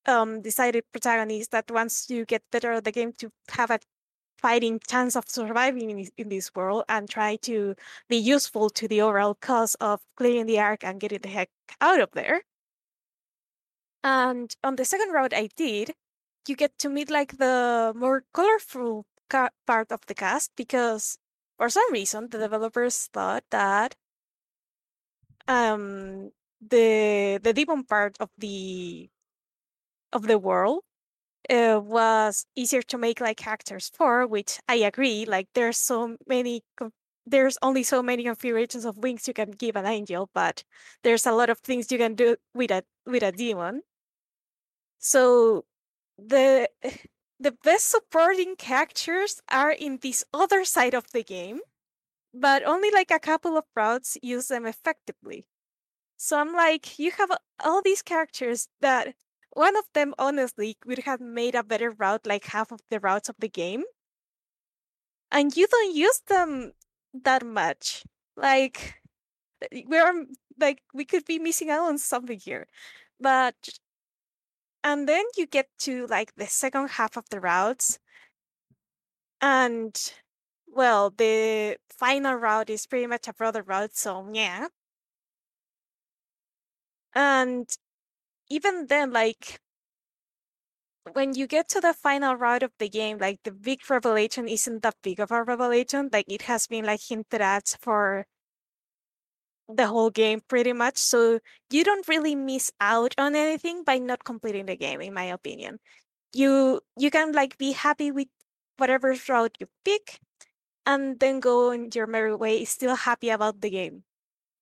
um 0.10 0.42
decided 0.42 0.84
protagonist 0.92 1.52
that 1.52 1.72
wants 1.72 2.06
to 2.08 2.26
get 2.26 2.44
better 2.52 2.74
at 2.74 2.84
the 2.86 2.92
game 2.92 3.14
to 3.14 3.32
have 3.52 3.72
a 3.72 3.80
fighting 4.40 4.80
chance 4.90 5.16
of 5.16 5.26
surviving 5.30 5.90
in 5.92 6.08
in 6.18 6.30
this 6.30 6.52
world 6.56 6.84
and 6.90 7.10
try 7.10 7.36
to 7.38 7.76
be 8.10 8.18
useful 8.18 8.70
to 8.70 8.88
the 8.88 9.02
overall 9.02 9.36
cause 9.36 9.76
of 9.76 10.02
clearing 10.18 10.48
the 10.48 10.60
arc 10.60 10.84
and 10.84 11.00
getting 11.02 11.22
the 11.22 11.30
heck 11.30 11.50
out 11.82 12.02
of 12.02 12.12
there. 12.14 12.42
And 14.04 14.54
on 14.64 14.76
the 14.76 14.86
second 14.86 15.12
route 15.14 15.34
I 15.34 15.48
did, 15.56 15.94
you 16.48 16.56
get 16.56 16.78
to 16.80 16.90
meet 16.90 17.10
like 17.10 17.38
the 17.38 17.94
more 17.96 18.26
colorful 18.34 19.06
ca- 19.30 19.52
part 19.68 19.92
of 19.92 20.06
the 20.08 20.16
cast 20.16 20.52
because 20.56 21.18
for 21.58 21.70
some 21.70 21.92
reason 21.94 22.30
the 22.30 22.40
developers 22.40 23.08
thought 23.14 23.44
that 23.52 23.96
um 25.48 26.32
the 26.62 27.40
the 27.44 27.54
demon 27.54 27.84
part 27.84 28.18
of 28.20 28.30
the 28.38 29.10
of 30.14 30.28
the 30.28 30.38
world 30.38 30.84
uh, 31.50 31.80
was 31.84 32.46
easier 32.56 32.82
to 32.84 32.98
make 32.98 33.22
like 33.22 33.38
characters 33.38 33.92
for, 33.94 34.28
which 34.28 34.60
I 34.68 34.76
agree. 34.76 35.26
Like 35.26 35.48
there's 35.56 35.78
so 35.78 36.18
many, 36.28 36.64
there's 37.26 37.58
only 37.62 37.84
so 37.84 38.04
many 38.04 38.24
configurations 38.24 38.86
of 38.86 38.98
wings 38.98 39.28
you 39.28 39.34
can 39.34 39.52
give 39.52 39.76
an 39.76 39.86
angel, 39.86 40.30
but 40.34 40.64
there's 41.04 41.26
a 41.26 41.32
lot 41.32 41.50
of 41.50 41.60
things 41.60 41.92
you 41.92 41.98
can 41.98 42.16
do 42.16 42.36
with 42.54 42.72
a 42.72 42.84
with 43.06 43.24
a 43.24 43.32
demon. 43.32 43.82
So 45.00 45.66
the 46.18 46.70
the 47.40 47.52
best 47.64 47.90
supporting 47.90 48.56
characters 48.58 49.42
are 49.50 49.72
in 49.72 50.00
this 50.02 50.26
other 50.34 50.66
side 50.66 50.94
of 50.94 51.12
the 51.14 51.24
game, 51.24 51.62
but 52.34 52.64
only 52.66 52.92
like 52.92 53.12
a 53.12 53.20
couple 53.20 53.58
of 53.58 53.66
routes 53.76 54.18
use 54.22 54.48
them 54.48 54.66
effectively. 54.66 55.48
So 56.18 56.38
I'm 56.38 56.54
like, 56.54 57.00
you 57.00 57.12
have 57.12 57.32
all 57.64 57.82
these 57.82 58.02
characters 58.02 58.68
that 58.82 59.16
one 59.52 59.78
of 59.78 59.86
them 59.94 60.14
honestly 60.18 60.78
would 60.86 61.00
have 61.00 61.22
made 61.22 61.56
a 61.56 61.64
better 61.64 61.92
route 61.92 62.26
like 62.26 62.46
half 62.46 62.72
of 62.72 62.82
the 62.90 63.00
routes 63.00 63.30
of 63.30 63.36
the 63.40 63.50
game. 63.50 63.84
And 65.32 65.56
you 65.56 65.68
don't 65.68 65.96
use 65.96 66.22
them 66.28 66.74
that 67.14 67.46
much. 67.46 68.04
Like 68.36 69.02
we're 69.86 70.26
like 70.60 70.82
we 70.94 71.06
could 71.06 71.26
be 71.26 71.40
missing 71.40 71.70
out 71.70 71.88
on 71.88 71.98
something 71.98 72.40
here. 72.40 72.68
But 73.20 73.56
and 74.84 75.08
then 75.08 75.24
you 75.38 75.46
get 75.48 75.70
to 75.80 76.06
like 76.08 76.36
the 76.36 76.46
second 76.46 76.90
half 76.90 77.16
of 77.18 77.30
the 77.30 77.40
routes. 77.40 78.00
And 79.42 79.98
well 80.68 81.10
the 81.10 81.78
final 81.90 82.36
route 82.36 82.70
is 82.70 82.86
pretty 82.88 83.08
much 83.08 83.28
a 83.28 83.34
brother 83.34 83.62
route 83.64 83.96
so 83.96 84.30
yeah. 84.34 84.68
And 87.14 87.70
even 88.50 88.88
then, 88.88 89.12
like 89.12 89.60
when 91.14 91.34
you 91.34 91.48
get 91.48 91.68
to 91.70 91.82
the 91.82 91.94
final 91.94 92.36
route 92.36 92.64
of 92.64 92.72
the 92.80 92.90
game, 92.90 93.18
like 93.18 93.40
the 93.44 93.52
big 93.52 93.90
revelation 93.90 94.48
isn't 94.48 94.84
that 94.84 94.96
big 95.02 95.20
of 95.20 95.32
a 95.32 95.44
revelation. 95.44 96.10
Like 96.12 96.26
it 96.28 96.44
has 96.44 96.68
been 96.68 96.86
like 96.86 97.02
hinted 97.08 97.42
at 97.42 97.76
for 97.82 98.26
the 99.68 99.88
whole 99.88 100.10
game 100.10 100.42
pretty 100.48 100.74
much. 100.74 100.98
So 100.98 101.40
you 101.70 101.84
don't 101.84 102.08
really 102.08 102.36
miss 102.36 102.72
out 102.80 103.14
on 103.18 103.36
anything 103.36 103.84
by 103.84 103.98
not 104.00 104.24
completing 104.24 104.66
the 104.66 104.76
game, 104.76 105.02
in 105.02 105.14
my 105.14 105.26
opinion. 105.26 105.80
You 106.34 106.82
you 106.98 107.12
can 107.12 107.32
like 107.34 107.58
be 107.58 107.74
happy 107.74 108.12
with 108.12 108.28
whatever 108.78 109.16
route 109.30 109.58
you 109.60 109.68
pick 109.86 110.20
and 110.86 111.20
then 111.20 111.40
go 111.40 111.72
on 111.72 111.90
your 111.96 112.08
merry 112.08 112.36
way, 112.36 112.66
still 112.66 112.96
happy 112.96 113.30
about 113.30 113.62
the 113.62 113.70
game. 113.72 114.04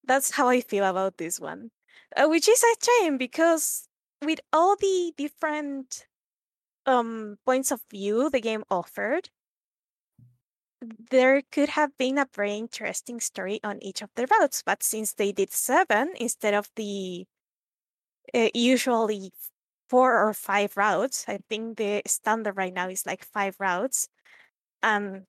That's 0.06 0.32
how 0.32 0.50
I 0.50 0.62
feel 0.62 0.86
about 0.86 1.18
this 1.18 1.40
one 1.40 1.72
uh, 2.16 2.28
which 2.28 2.48
is 2.48 2.64
a 2.64 2.76
shame 2.84 3.18
because 3.18 3.88
with 4.24 4.40
all 4.52 4.76
the 4.76 5.14
different 5.18 6.08
um 6.86 7.38
points 7.46 7.72
of 7.72 7.82
view 7.92 8.30
the 8.30 8.42
game 8.42 8.64
offered 8.72 9.30
there 11.12 11.42
could 11.52 11.70
have 11.70 11.96
been 11.98 12.18
a 12.18 12.28
very 12.34 12.56
interesting 12.56 13.20
story 13.20 13.60
on 13.64 13.82
each 13.84 14.02
of 14.02 14.10
the 14.16 14.26
routes 14.28 14.64
but 14.66 14.82
since 14.84 15.14
they 15.14 15.32
did 15.32 15.52
seven 15.52 16.14
instead 16.20 16.54
of 16.54 16.70
the 16.76 17.26
uh, 18.34 18.50
usually 18.54 19.32
four 19.90 20.18
or 20.28 20.34
five 20.34 20.76
routes 20.76 21.26
i 21.28 21.40
think 21.50 21.78
the 21.78 22.02
standard 22.06 22.58
right 22.58 22.74
now 22.74 22.90
is 22.90 23.06
like 23.06 23.24
five 23.24 23.56
routes 23.60 24.10
um 24.84 25.26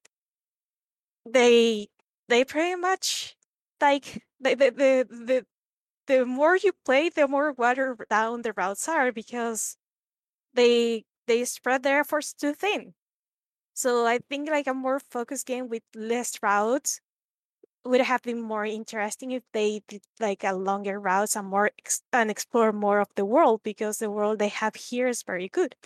they 1.26 1.89
they 2.29 2.45
pretty 2.45 2.74
much 2.76 3.37
like 3.81 4.24
the 4.41 4.55
the 4.55 4.70
the, 4.70 5.07
the 5.11 5.47
the 6.09 6.26
more 6.26 6.56
you 6.56 6.72
play, 6.84 7.09
the 7.11 7.28
more 7.28 7.52
watered 7.52 8.04
down 8.11 8.42
the 8.42 8.54
routes 8.54 8.88
are 8.88 9.12
because 9.12 9.78
they 10.54 11.04
they 11.26 11.44
spread 11.44 11.82
their 11.84 12.00
efforts 12.00 12.32
too 12.34 12.54
thin. 12.54 12.94
So 13.74 14.06
I 14.06 14.18
think 14.30 14.50
like 14.50 14.66
a 14.68 14.74
more 14.74 15.00
focused 15.00 15.46
game 15.46 15.68
with 15.68 15.84
less 15.94 16.38
routes 16.42 17.00
would 17.84 18.02
have 18.02 18.22
been 18.22 18.40
more 18.40 18.64
interesting 18.66 19.32
if 19.32 19.44
they 19.52 19.82
did 19.88 20.02
like 20.20 20.44
a 20.44 20.54
longer 20.54 21.00
routes 21.00 21.36
and 21.36 21.48
more 21.48 21.70
ex- 21.78 22.02
and 22.12 22.30
explore 22.30 22.72
more 22.72 23.00
of 23.00 23.09
the 23.16 23.24
world 23.26 23.62
because 23.64 23.98
the 23.98 24.11
world 24.11 24.38
they 24.38 24.48
have 24.48 24.76
here 24.76 25.09
is 25.09 25.22
very 25.24 25.48
good. 25.48 25.76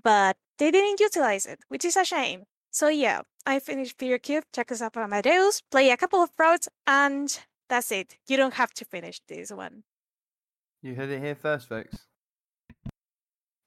But 0.00 0.36
they 0.58 0.70
didn't 0.70 1.00
utilize 1.00 1.46
it, 1.46 1.60
which 1.66 1.84
is 1.84 1.96
a 1.96 2.04
shame. 2.04 2.44
So 2.70 2.86
yeah, 2.88 3.22
I 3.44 3.58
finished 3.58 3.98
Fear 3.98 4.18
Cube, 4.20 4.44
Shackles 4.54 4.82
of 4.82 4.96
Amadeus, 4.96 5.62
play 5.62 5.90
a 5.90 5.96
couple 5.96 6.22
of 6.22 6.30
routes, 6.38 6.68
and 6.86 7.44
that's 7.68 7.90
it. 7.92 8.16
You 8.28 8.36
don't 8.36 8.54
have 8.54 8.72
to 8.74 8.84
finish 8.84 9.20
this 9.28 9.50
one. 9.50 9.84
You 10.82 10.94
heard 10.94 11.10
it 11.10 11.20
here 11.20 11.34
first, 11.34 11.68
folks. 11.68 11.96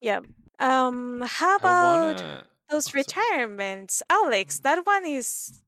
Yeah. 0.01 0.19
Um, 0.59 1.23
how 1.25 1.55
about 1.55 2.15
wanna- 2.17 2.47
those 2.69 2.93
retirements? 2.93 4.03
Alex, 4.09 4.59
that 4.59 4.85
one 4.85 5.05
is 5.05 5.61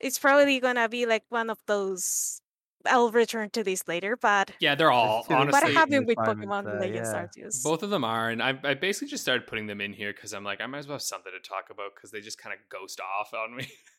it's 0.00 0.18
probably 0.18 0.60
gonna 0.60 0.88
be 0.88 1.06
like 1.06 1.24
one 1.28 1.50
of 1.50 1.58
those 1.66 2.40
I'll 2.88 3.10
return 3.10 3.50
to 3.50 3.64
this 3.64 3.88
later, 3.88 4.16
but 4.16 4.52
Yeah, 4.60 4.76
they're 4.76 4.92
all 4.92 5.24
two 5.24 5.34
of 5.34 5.48
what 5.50 5.68
happened 5.72 6.06
with 6.06 6.18
Pokemon 6.18 6.64
there, 6.64 6.80
Legends 6.80 7.10
yeah. 7.12 7.26
Arceus? 7.26 7.62
Both 7.64 7.82
of 7.82 7.90
them 7.90 8.04
are, 8.04 8.30
and 8.30 8.40
I, 8.40 8.58
I 8.62 8.74
basically 8.74 9.08
just 9.08 9.24
started 9.24 9.46
putting 9.48 9.66
them 9.66 9.80
in 9.80 9.92
here 9.92 10.12
because 10.12 10.32
I'm 10.32 10.44
like, 10.44 10.60
I 10.60 10.66
might 10.66 10.78
as 10.78 10.86
well 10.86 10.94
have 10.94 11.02
something 11.02 11.32
to 11.32 11.48
talk 11.48 11.70
about 11.70 11.96
because 11.96 12.12
they 12.12 12.20
just 12.20 12.38
kind 12.38 12.54
of 12.54 12.60
ghost 12.68 13.00
off 13.00 13.34
on 13.34 13.56
me. 13.56 13.66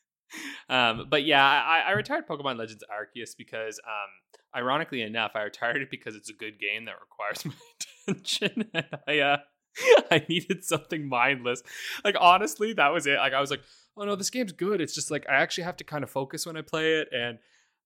um, 0.68 1.06
but 1.10 1.24
yeah, 1.24 1.44
I, 1.44 1.84
I 1.88 1.90
retired 1.92 2.26
Pokemon 2.28 2.58
Legends 2.58 2.84
Arceus 2.90 3.36
because, 3.36 3.80
um, 3.86 4.10
ironically 4.54 5.02
enough, 5.02 5.32
I 5.34 5.42
retired 5.42 5.82
it 5.82 5.90
because 5.90 6.14
it's 6.14 6.30
a 6.30 6.34
good 6.34 6.58
game 6.58 6.86
that 6.86 6.94
requires 7.00 7.44
my 7.46 8.12
attention, 8.12 8.70
and 8.74 8.86
I, 9.06 9.18
uh, 9.20 9.36
I 10.10 10.24
needed 10.28 10.64
something 10.64 11.08
mindless. 11.08 11.62
Like 12.04 12.16
honestly, 12.18 12.72
that 12.74 12.88
was 12.88 13.06
it. 13.06 13.18
Like 13.18 13.32
I 13.32 13.40
was 13.40 13.50
like, 13.50 13.62
oh 13.96 14.04
no, 14.04 14.16
this 14.16 14.30
game's 14.30 14.52
good. 14.52 14.80
It's 14.80 14.94
just 14.94 15.10
like 15.10 15.26
I 15.28 15.34
actually 15.34 15.64
have 15.64 15.76
to 15.78 15.84
kind 15.84 16.04
of 16.04 16.10
focus 16.10 16.46
when 16.46 16.56
I 16.56 16.62
play 16.62 16.94
it, 16.94 17.08
and 17.12 17.38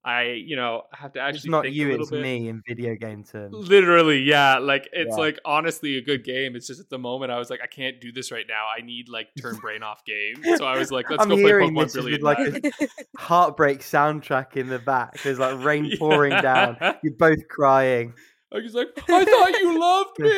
I, 0.04 0.32
you 0.44 0.56
know, 0.56 0.82
have 0.92 1.12
to 1.12 1.20
actually 1.20 1.36
It's 1.38 1.46
not 1.46 1.62
think 1.62 1.74
a 1.74 1.76
you, 1.76 1.90
it's 1.92 2.10
bit. 2.10 2.22
me 2.22 2.48
in 2.48 2.60
video 2.66 2.96
game 2.96 3.22
terms. 3.22 3.54
Literally, 3.68 4.18
yeah. 4.22 4.58
Like 4.58 4.88
it's 4.92 5.10
Yeah. 5.16 5.22
like 5.22 5.38
honestly 5.44 5.96
a 5.96 6.02
good 6.02 6.24
game. 6.24 6.56
It's 6.56 6.66
just 6.66 6.80
at 6.80 6.88
the 6.90 6.98
moment 6.98 7.30
I 7.30 7.38
was 7.38 7.50
like, 7.50 7.60
I 7.62 7.68
can't 7.68 8.00
do 8.00 8.10
this 8.10 8.32
right 8.32 8.44
now. 8.48 8.66
I 8.76 8.80
need 8.84 9.08
like 9.08 9.28
turn 9.40 9.54
brain 9.58 9.84
off 9.84 10.04
game. 10.04 10.42
So 10.56 10.64
I 10.64 10.76
was 10.76 10.90
like, 10.90 11.08
let's 11.08 11.22
I'm 11.22 11.28
go 11.28 11.36
play 11.36 11.52
Pokemon 11.52 11.84
this 11.84 11.94
as 11.96 12.04
with, 12.04 12.20
Brilliant. 12.20 12.64
like, 12.64 12.74
a- 12.80 12.88
Heartbreak 13.16 13.78
soundtrack 13.80 14.56
in 14.56 14.66
the 14.68 14.80
back. 14.80 15.22
There's 15.22 15.38
like 15.38 15.56
rain 15.64 15.92
pouring 15.98 16.32
down. 16.42 16.76
You're 17.04 17.14
both 17.14 17.46
crying. 17.48 18.14
I 18.52 18.56
was 18.58 18.74
like, 18.74 18.88
I 19.08 19.24
thought 19.24 19.60
you 19.60 19.78
loved 19.80 20.10
me. 20.18 20.28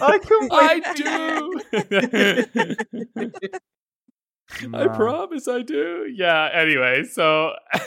I 0.00 0.18
can 0.18 0.48
I 0.50 0.80
do. 0.96 1.60
I 4.74 4.88
promise 4.88 5.48
I 5.48 5.62
do. 5.62 6.10
Yeah. 6.14 6.48
Anyway, 6.52 7.04
so 7.04 7.52
I 7.72 7.78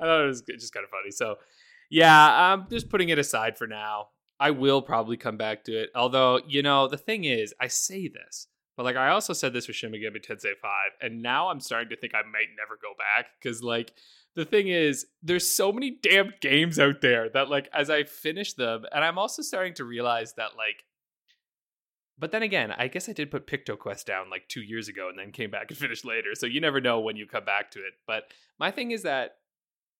thought 0.00 0.22
it 0.22 0.26
was 0.26 0.42
just 0.42 0.72
kind 0.72 0.84
of 0.84 0.90
funny. 0.90 1.10
So 1.10 1.36
yeah, 1.90 2.52
I'm 2.52 2.66
just 2.70 2.88
putting 2.88 3.08
it 3.08 3.18
aside 3.18 3.56
for 3.56 3.66
now. 3.66 4.08
I 4.40 4.50
will 4.50 4.82
probably 4.82 5.16
come 5.16 5.36
back 5.36 5.64
to 5.64 5.72
it. 5.72 5.90
Although, 5.94 6.40
you 6.46 6.62
know, 6.62 6.86
the 6.86 6.96
thing 6.96 7.24
is, 7.24 7.54
I 7.60 7.66
say 7.68 8.08
this, 8.08 8.46
but 8.76 8.84
like 8.84 8.96
I 8.96 9.08
also 9.08 9.32
said 9.32 9.52
this 9.52 9.66
for 9.66 9.72
Shin 9.72 9.90
Megami 9.90 10.24
Tensei 10.24 10.52
5, 10.60 10.70
and 11.00 11.22
now 11.22 11.48
I'm 11.48 11.60
starting 11.60 11.88
to 11.88 11.96
think 11.96 12.14
I 12.14 12.22
might 12.22 12.48
never 12.56 12.78
go 12.80 12.92
back 12.96 13.26
because 13.40 13.62
like 13.62 13.92
the 14.36 14.44
thing 14.44 14.68
is, 14.68 15.06
there's 15.22 15.48
so 15.48 15.72
many 15.72 15.98
damn 16.00 16.32
games 16.40 16.78
out 16.78 17.00
there 17.00 17.28
that 17.30 17.48
like 17.48 17.68
as 17.72 17.90
I 17.90 18.04
finish 18.04 18.52
them, 18.52 18.84
and 18.92 19.04
I'm 19.04 19.18
also 19.18 19.42
starting 19.42 19.74
to 19.74 19.84
realize 19.84 20.34
that 20.34 20.56
like 20.56 20.84
but 22.18 22.32
then 22.32 22.42
again, 22.42 22.72
I 22.76 22.88
guess 22.88 23.08
I 23.08 23.12
did 23.12 23.30
put 23.30 23.46
PictoQuest 23.46 24.04
down 24.04 24.30
like 24.30 24.48
two 24.48 24.62
years 24.62 24.88
ago 24.88 25.08
and 25.08 25.18
then 25.18 25.32
came 25.32 25.50
back 25.50 25.70
and 25.70 25.78
finished 25.78 26.04
later. 26.04 26.34
So 26.34 26.46
you 26.46 26.60
never 26.60 26.80
know 26.80 27.00
when 27.00 27.16
you 27.16 27.26
come 27.26 27.44
back 27.44 27.70
to 27.72 27.78
it. 27.78 27.94
But 28.06 28.24
my 28.58 28.70
thing 28.70 28.90
is 28.90 29.02
that 29.02 29.36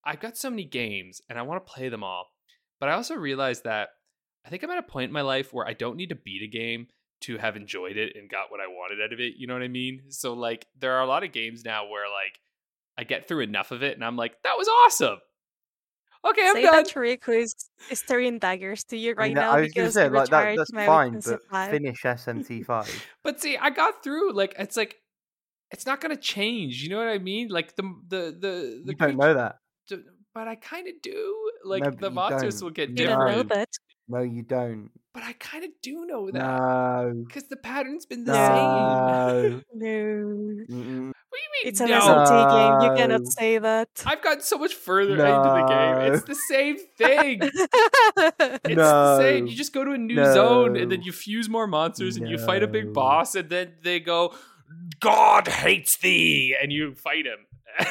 I've 0.05 0.21
got 0.21 0.37
so 0.37 0.51
many 0.51 0.65
games 0.65 1.21
and 1.29 1.39
I 1.39 1.43
want 1.43 1.65
to 1.65 1.73
play 1.73 1.89
them 1.89 2.05
all. 2.05 2.29
But 2.81 2.89
I 2.89 2.93
also 2.93 3.15
realized 3.15 3.65
that 3.65 3.91
I 4.45 4.51
think 4.51 4.63
I'm 4.63 4.71
at 4.71 4.79
a 4.79 4.83
point 4.83 5.09
in 5.09 5.13
my 5.13 5.23
life 5.23 5.53
where 5.53 5.67
I 5.67 5.75
don't 5.75 5.97
need 5.97 6.09
to 6.11 6.15
beat 6.15 6.43
a 6.43 6.47
game 6.47 6.89
to 7.21 7.37
have 7.39 7.57
enjoyed 7.57 7.97
it 7.97 8.15
and 8.17 8.31
got 8.31 8.51
what 8.51 8.61
I 8.61 8.69
wanted 8.69 9.03
out 9.03 9.13
of 9.13 9.21
it. 9.21 9.35
You 9.37 9.47
know 9.47 9.55
what 9.55 9.63
I 9.63 9.69
mean? 9.69 10.03
So 10.09 10.35
like 10.35 10.67
there 10.79 10.95
are 10.95 11.03
a 11.03 11.07
lot 11.07 11.25
of 11.25 11.33
games 11.33 11.65
now 11.65 11.89
where 11.89 12.07
like 12.09 12.39
I 12.97 13.05
get 13.05 13.29
through 13.29 13.41
enough 13.41 13.71
of 13.71 13.83
it 13.83 13.95
and 13.95 14.05
I'm 14.05 14.17
like, 14.17 14.43
that 14.43 14.57
was 14.57 14.69
awesome. 14.69 15.19
Okay, 16.27 16.43
I'm 16.47 16.55
Say 16.55 16.63
done. 16.63 16.73
that 16.73 16.87
to 16.89 17.01
Rick 17.01 17.25
who 17.25 17.33
is 17.33 17.55
staring 17.93 18.39
daggers 18.39 18.85
to 18.85 18.97
you 18.97 19.11
I 19.13 19.15
right 19.15 19.27
mean, 19.29 19.35
now 19.37 19.53
I 19.53 19.61
was 19.61 19.73
gonna 19.73 19.87
because 19.87 19.95
say 19.95 20.09
like 20.09 20.29
that. 20.31 20.57
That's 20.57 20.71
fine, 20.73 21.21
but 21.25 21.41
5. 21.51 21.71
finish 21.71 22.03
SMT 22.03 22.65
five. 22.67 23.07
But 23.23 23.41
see, 23.41 23.57
I 23.57 23.71
got 23.71 24.03
through. 24.03 24.33
Like 24.33 24.55
it's 24.59 24.77
like 24.77 24.97
it's 25.71 25.87
not 25.87 26.01
gonna 26.01 26.17
change. 26.17 26.83
You 26.83 26.91
know 26.91 26.99
what 26.99 27.09
I 27.09 27.19
mean? 27.19 27.49
Like 27.49 27.77
the 27.77 27.83
the 28.09 28.19
the 28.39 28.83
the 28.85 28.93
You 28.93 28.95
don't 28.95 29.17
know 29.17 29.35
that. 29.35 29.57
creature- 29.89 30.03
but 30.35 30.47
I 30.49 30.55
kind 30.57 30.87
of 30.89 30.95
do. 31.03 31.51
Like 31.65 31.83
No, 31.83 31.91
the 31.91 31.97
but 31.97 32.13
monsters 32.15 32.55
don't. 32.61 32.65
will 32.67 32.71
get 32.73 32.91
You 32.91 32.97
You 33.05 33.07
don't 33.11 33.19
know 33.21 33.43
different. 33.43 33.49
that. 33.51 33.69
No, 34.09 34.21
you 34.23 34.43
don't. 34.43 34.91
But 35.15 35.23
I 35.23 35.33
kind 35.35 35.65
of 35.65 35.71
do 35.83 36.05
know 36.07 36.31
that 36.31 36.39
No. 36.39 37.25
because 37.27 37.45
the 37.49 37.57
pattern's 37.57 38.07
been 38.07 38.25
the 38.25 38.35
same. 38.35 38.55
No. 38.55 39.63
No. 39.75 39.87
Mm-mm. 39.89 41.13
What 41.31 41.39
do 41.39 41.45
you 41.45 41.51
mean? 41.53 41.65
It's 41.67 41.81
an 41.81 41.89
no? 41.89 42.01
SMT 42.01 42.81
game. 42.81 42.91
You 42.91 42.97
cannot 42.97 43.27
say 43.27 43.59
that. 43.59 43.89
I've 44.07 44.23
gotten 44.23 44.43
so 44.43 44.59
much 44.59 44.75
further 44.75 45.13
into 45.13 45.23
the 45.27 45.67
game. 45.69 46.13
It's 46.15 46.25
the 46.25 46.35
same 46.35 46.77
thing. 46.97 47.41
It's 48.21 48.75
the 48.77 49.19
same. 49.19 49.45
No. 49.45 49.51
You 49.51 49.57
just 49.57 49.73
go 49.73 49.85
to 49.85 49.93
a 49.93 49.99
new 49.99 50.23
zone 50.25 50.77
and 50.77 50.91
then 50.91 51.03
you 51.03 51.13
fuse 51.13 51.49
more 51.49 51.67
monsters 51.67 52.17
and 52.17 52.29
you 52.29 52.39
fight 52.39 52.63
a 52.63 52.67
big 52.69 52.93
boss 52.93 53.35
and 53.35 53.49
then 53.49 53.75
they 53.83 54.01
go, 54.01 54.35
God 55.01 55.49
hates 55.49 55.97
thee, 55.99 56.55
and 56.61 56.71
you 56.73 56.95
fight 56.95 57.25
him. 57.27 57.47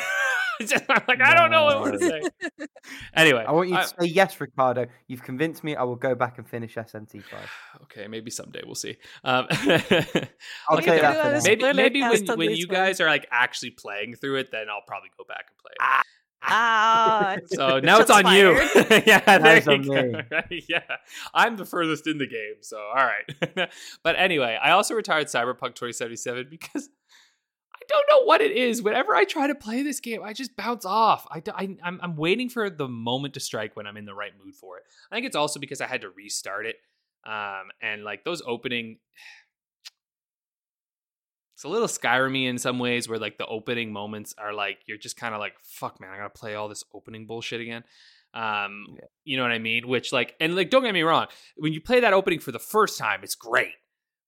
It's 0.60 0.72
just- 0.74 0.86
I'm 0.90 1.04
like, 1.08 1.22
I 1.22 1.34
don't 1.34 1.52
know 1.52 1.66
what 1.82 1.92
to 1.94 2.00
say. 2.00 2.22
Anyway, 3.14 3.44
I 3.48 3.52
want 3.52 3.68
you 3.70 3.76
to 3.76 3.82
I- 3.82 3.86
say 3.86 4.06
yes, 4.08 4.40
Ricardo. 4.40 4.86
You've 5.08 5.24
convinced 5.24 5.64
me. 5.64 5.76
I 5.76 5.84
will 5.84 5.96
go 5.96 6.16
back 6.16 6.38
and 6.38 6.48
finish 6.48 6.76
SMT 6.76 7.24
five. 7.24 7.50
okay, 7.84 8.08
maybe 8.08 8.32
someday 8.32 8.62
we'll 8.66 8.76
see. 8.76 8.96
Um, 9.24 9.48
I'll 9.52 10.76
Like, 10.78 10.86
maybe- 10.86 11.02
that 11.02 11.42
for 11.42 11.48
maybe 11.48 11.60
Spoiler 11.62 11.74
maybe 11.74 12.02
when 12.02 12.38
when 12.38 12.52
you 12.52 12.68
guys 12.68 13.02
are 13.02 13.08
like 13.08 13.28
actually 13.32 13.72
playing 13.72 14.16
through 14.16 14.36
it, 14.38 14.52
then 14.52 14.68
I'll 14.70 14.84
probably 14.88 15.10
go 15.18 15.24
back 15.28 15.46
and 15.50 15.58
play 15.58 15.72
it. 15.72 15.78
Ah, 15.82 16.02
Ah, 16.50 17.36
So 17.48 17.80
now 17.80 18.00
it's 18.00 18.10
Shots 18.12 18.26
on 18.26 18.34
you. 18.36 18.52
yeah, 19.08 19.38
there 19.40 19.58
you 19.76 19.84
go. 19.84 20.22
Right, 20.32 20.64
Yeah, 20.70 20.82
I'm 21.34 21.58
the 21.58 21.66
furthest 21.66 22.06
in 22.08 22.20
the 22.20 22.28
game. 22.28 22.56
So 22.62 22.78
all 22.78 22.94
right. 22.96 23.70
but 24.04 24.16
anyway, 24.18 24.58
I 24.62 24.72
also 24.72 24.94
retired 24.94 25.28
Cyberpunk 25.28 25.74
2077 25.76 26.48
because 26.50 26.88
I 26.88 26.92
don't 27.88 28.06
know 28.10 28.24
what 28.26 28.42
it 28.42 28.52
is. 28.52 28.82
Whenever 28.82 29.16
I 29.16 29.26
try 29.26 29.48
to 29.48 29.56
play 29.56 29.84
this 29.84 30.00
game, 30.00 30.22
I 30.24 30.34
just 30.34 30.56
bounce 30.56 30.86
off. 30.86 31.26
I, 31.32 31.42
I 31.54 31.78
I'm 31.84 32.00
I'm 32.02 32.16
waiting 32.16 32.50
for 32.50 32.70
the 32.70 32.88
moment 32.88 33.34
to 33.36 33.40
strike 33.40 33.76
when 33.76 33.88
I'm 33.88 33.98
in 33.98 34.06
the 34.06 34.14
right 34.14 34.32
mood 34.44 34.56
for 34.56 34.78
it. 34.78 34.84
I 35.12 35.16
think 35.16 35.26
it's 35.26 35.36
also 35.36 35.60
because 35.60 35.82
I 35.82 35.88
had 35.88 36.02
to 36.02 36.10
restart 36.10 36.66
it. 36.66 36.78
Um, 37.26 37.72
and 37.82 38.04
like 38.04 38.24
those 38.24 38.42
opening. 38.46 39.00
It's 41.56 41.64
a 41.64 41.70
little 41.70 41.88
Skyrim 41.88 42.48
in 42.48 42.60
some 42.60 42.78
ways, 42.78 43.10
where 43.10 43.18
like 43.18 43.40
the 43.40 43.46
opening 43.48 43.92
moments 43.92 44.36
are 44.38 44.54
like 44.54 44.78
you're 44.86 45.00
just 45.00 45.18
kind 45.18 45.34
of 45.34 45.40
like, 45.40 45.54
"Fuck, 45.64 46.00
man, 46.00 46.12
I 46.12 46.18
gotta 46.18 46.30
play 46.30 46.54
all 46.54 46.68
this 46.70 46.84
opening 46.94 47.26
bullshit 47.26 47.62
again." 47.62 47.84
Um, 48.36 48.86
Yeah. 48.94 49.06
you 49.24 49.38
know 49.38 49.42
what 49.44 49.52
I 49.52 49.58
mean? 49.58 49.88
Which 49.88 50.14
like, 50.14 50.36
and 50.40 50.56
like, 50.56 50.70
don't 50.70 50.84
get 50.84 50.94
me 50.94 51.02
wrong, 51.02 51.26
when 51.56 51.74
you 51.74 51.82
play 51.82 52.00
that 52.02 52.14
opening 52.14 52.40
for 52.42 52.52
the 52.52 52.60
first 52.60 53.00
time, 53.00 53.22
it's 53.24 53.34
great. 53.34 53.74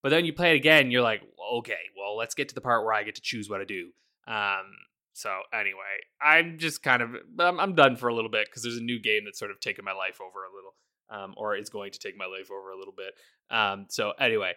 But 0.01 0.09
then 0.09 0.25
you 0.25 0.33
play 0.33 0.53
it 0.53 0.55
again, 0.55 0.91
you're 0.91 1.01
like, 1.01 1.21
okay, 1.55 1.79
well, 1.97 2.15
let's 2.15 2.35
get 2.35 2.49
to 2.49 2.55
the 2.55 2.61
part 2.61 2.85
where 2.85 2.93
I 2.93 3.03
get 3.03 3.15
to 3.15 3.21
choose 3.21 3.49
what 3.49 3.57
to 3.57 3.65
do. 3.65 3.89
Um, 4.27 4.65
so 5.13 5.29
anyway, 5.53 5.99
I'm 6.21 6.57
just 6.57 6.81
kind 6.81 7.01
of, 7.01 7.09
I'm, 7.39 7.59
I'm 7.59 7.75
done 7.75 7.97
for 7.97 8.07
a 8.07 8.15
little 8.15 8.31
bit 8.31 8.47
because 8.47 8.63
there's 8.63 8.77
a 8.77 8.81
new 8.81 9.01
game 9.01 9.25
that's 9.25 9.39
sort 9.39 9.51
of 9.51 9.59
taken 9.59 9.83
my 9.83 9.91
life 9.91 10.19
over 10.21 10.45
a 10.45 10.55
little, 10.55 10.75
um, 11.09 11.33
or 11.35 11.55
is 11.55 11.69
going 11.69 11.91
to 11.91 11.99
take 11.99 12.17
my 12.17 12.25
life 12.25 12.49
over 12.51 12.71
a 12.71 12.77
little 12.77 12.93
bit. 12.95 13.13
Um, 13.51 13.87
so 13.89 14.13
anyway, 14.19 14.53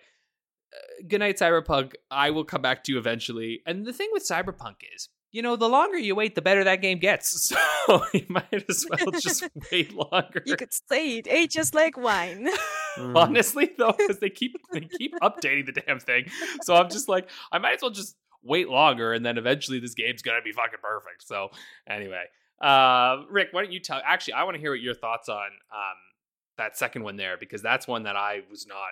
uh, 0.72 1.02
good 1.08 1.18
night, 1.18 1.38
Cyberpunk. 1.38 1.94
I 2.10 2.30
will 2.30 2.44
come 2.44 2.62
back 2.62 2.84
to 2.84 2.92
you 2.92 2.98
eventually. 2.98 3.62
And 3.66 3.84
the 3.84 3.92
thing 3.92 4.10
with 4.12 4.22
Cyberpunk 4.22 4.76
is, 4.94 5.08
you 5.32 5.42
know, 5.42 5.56
the 5.56 5.68
longer 5.68 5.98
you 5.98 6.14
wait, 6.14 6.34
the 6.34 6.42
better 6.42 6.62
that 6.64 6.80
game 6.82 6.98
gets. 6.98 7.52
So 7.88 8.04
you 8.14 8.26
might 8.28 8.64
as 8.68 8.86
well 8.88 9.10
just 9.10 9.42
wait 9.72 9.92
longer. 9.92 10.42
you 10.46 10.54
could 10.56 10.72
say 10.72 11.18
it 11.18 11.26
ages 11.26 11.74
like 11.74 11.96
wine. 11.96 12.48
Mm. 12.96 13.16
honestly 13.16 13.70
though 13.78 13.94
because 13.96 14.18
they 14.18 14.28
keep 14.28 14.54
they 14.72 14.80
keep 14.80 15.14
updating 15.22 15.64
the 15.64 15.72
damn 15.72 15.98
thing 15.98 16.26
so 16.60 16.74
i'm 16.74 16.90
just 16.90 17.08
like 17.08 17.30
i 17.50 17.56
might 17.56 17.76
as 17.76 17.80
well 17.80 17.90
just 17.90 18.16
wait 18.42 18.68
longer 18.68 19.14
and 19.14 19.24
then 19.24 19.38
eventually 19.38 19.80
this 19.80 19.94
game's 19.94 20.20
gonna 20.20 20.42
be 20.44 20.52
fucking 20.52 20.78
perfect 20.82 21.26
so 21.26 21.48
anyway 21.88 22.24
uh 22.60 23.22
rick 23.30 23.48
why 23.52 23.62
don't 23.62 23.72
you 23.72 23.80
tell 23.80 23.98
actually 24.04 24.34
i 24.34 24.44
want 24.44 24.56
to 24.56 24.60
hear 24.60 24.72
what 24.72 24.80
your 24.80 24.94
thoughts 24.94 25.30
on 25.30 25.46
um 25.72 25.96
that 26.58 26.76
second 26.76 27.02
one 27.02 27.16
there 27.16 27.38
because 27.40 27.62
that's 27.62 27.88
one 27.88 28.02
that 28.02 28.14
i 28.14 28.42
was 28.50 28.66
not 28.66 28.90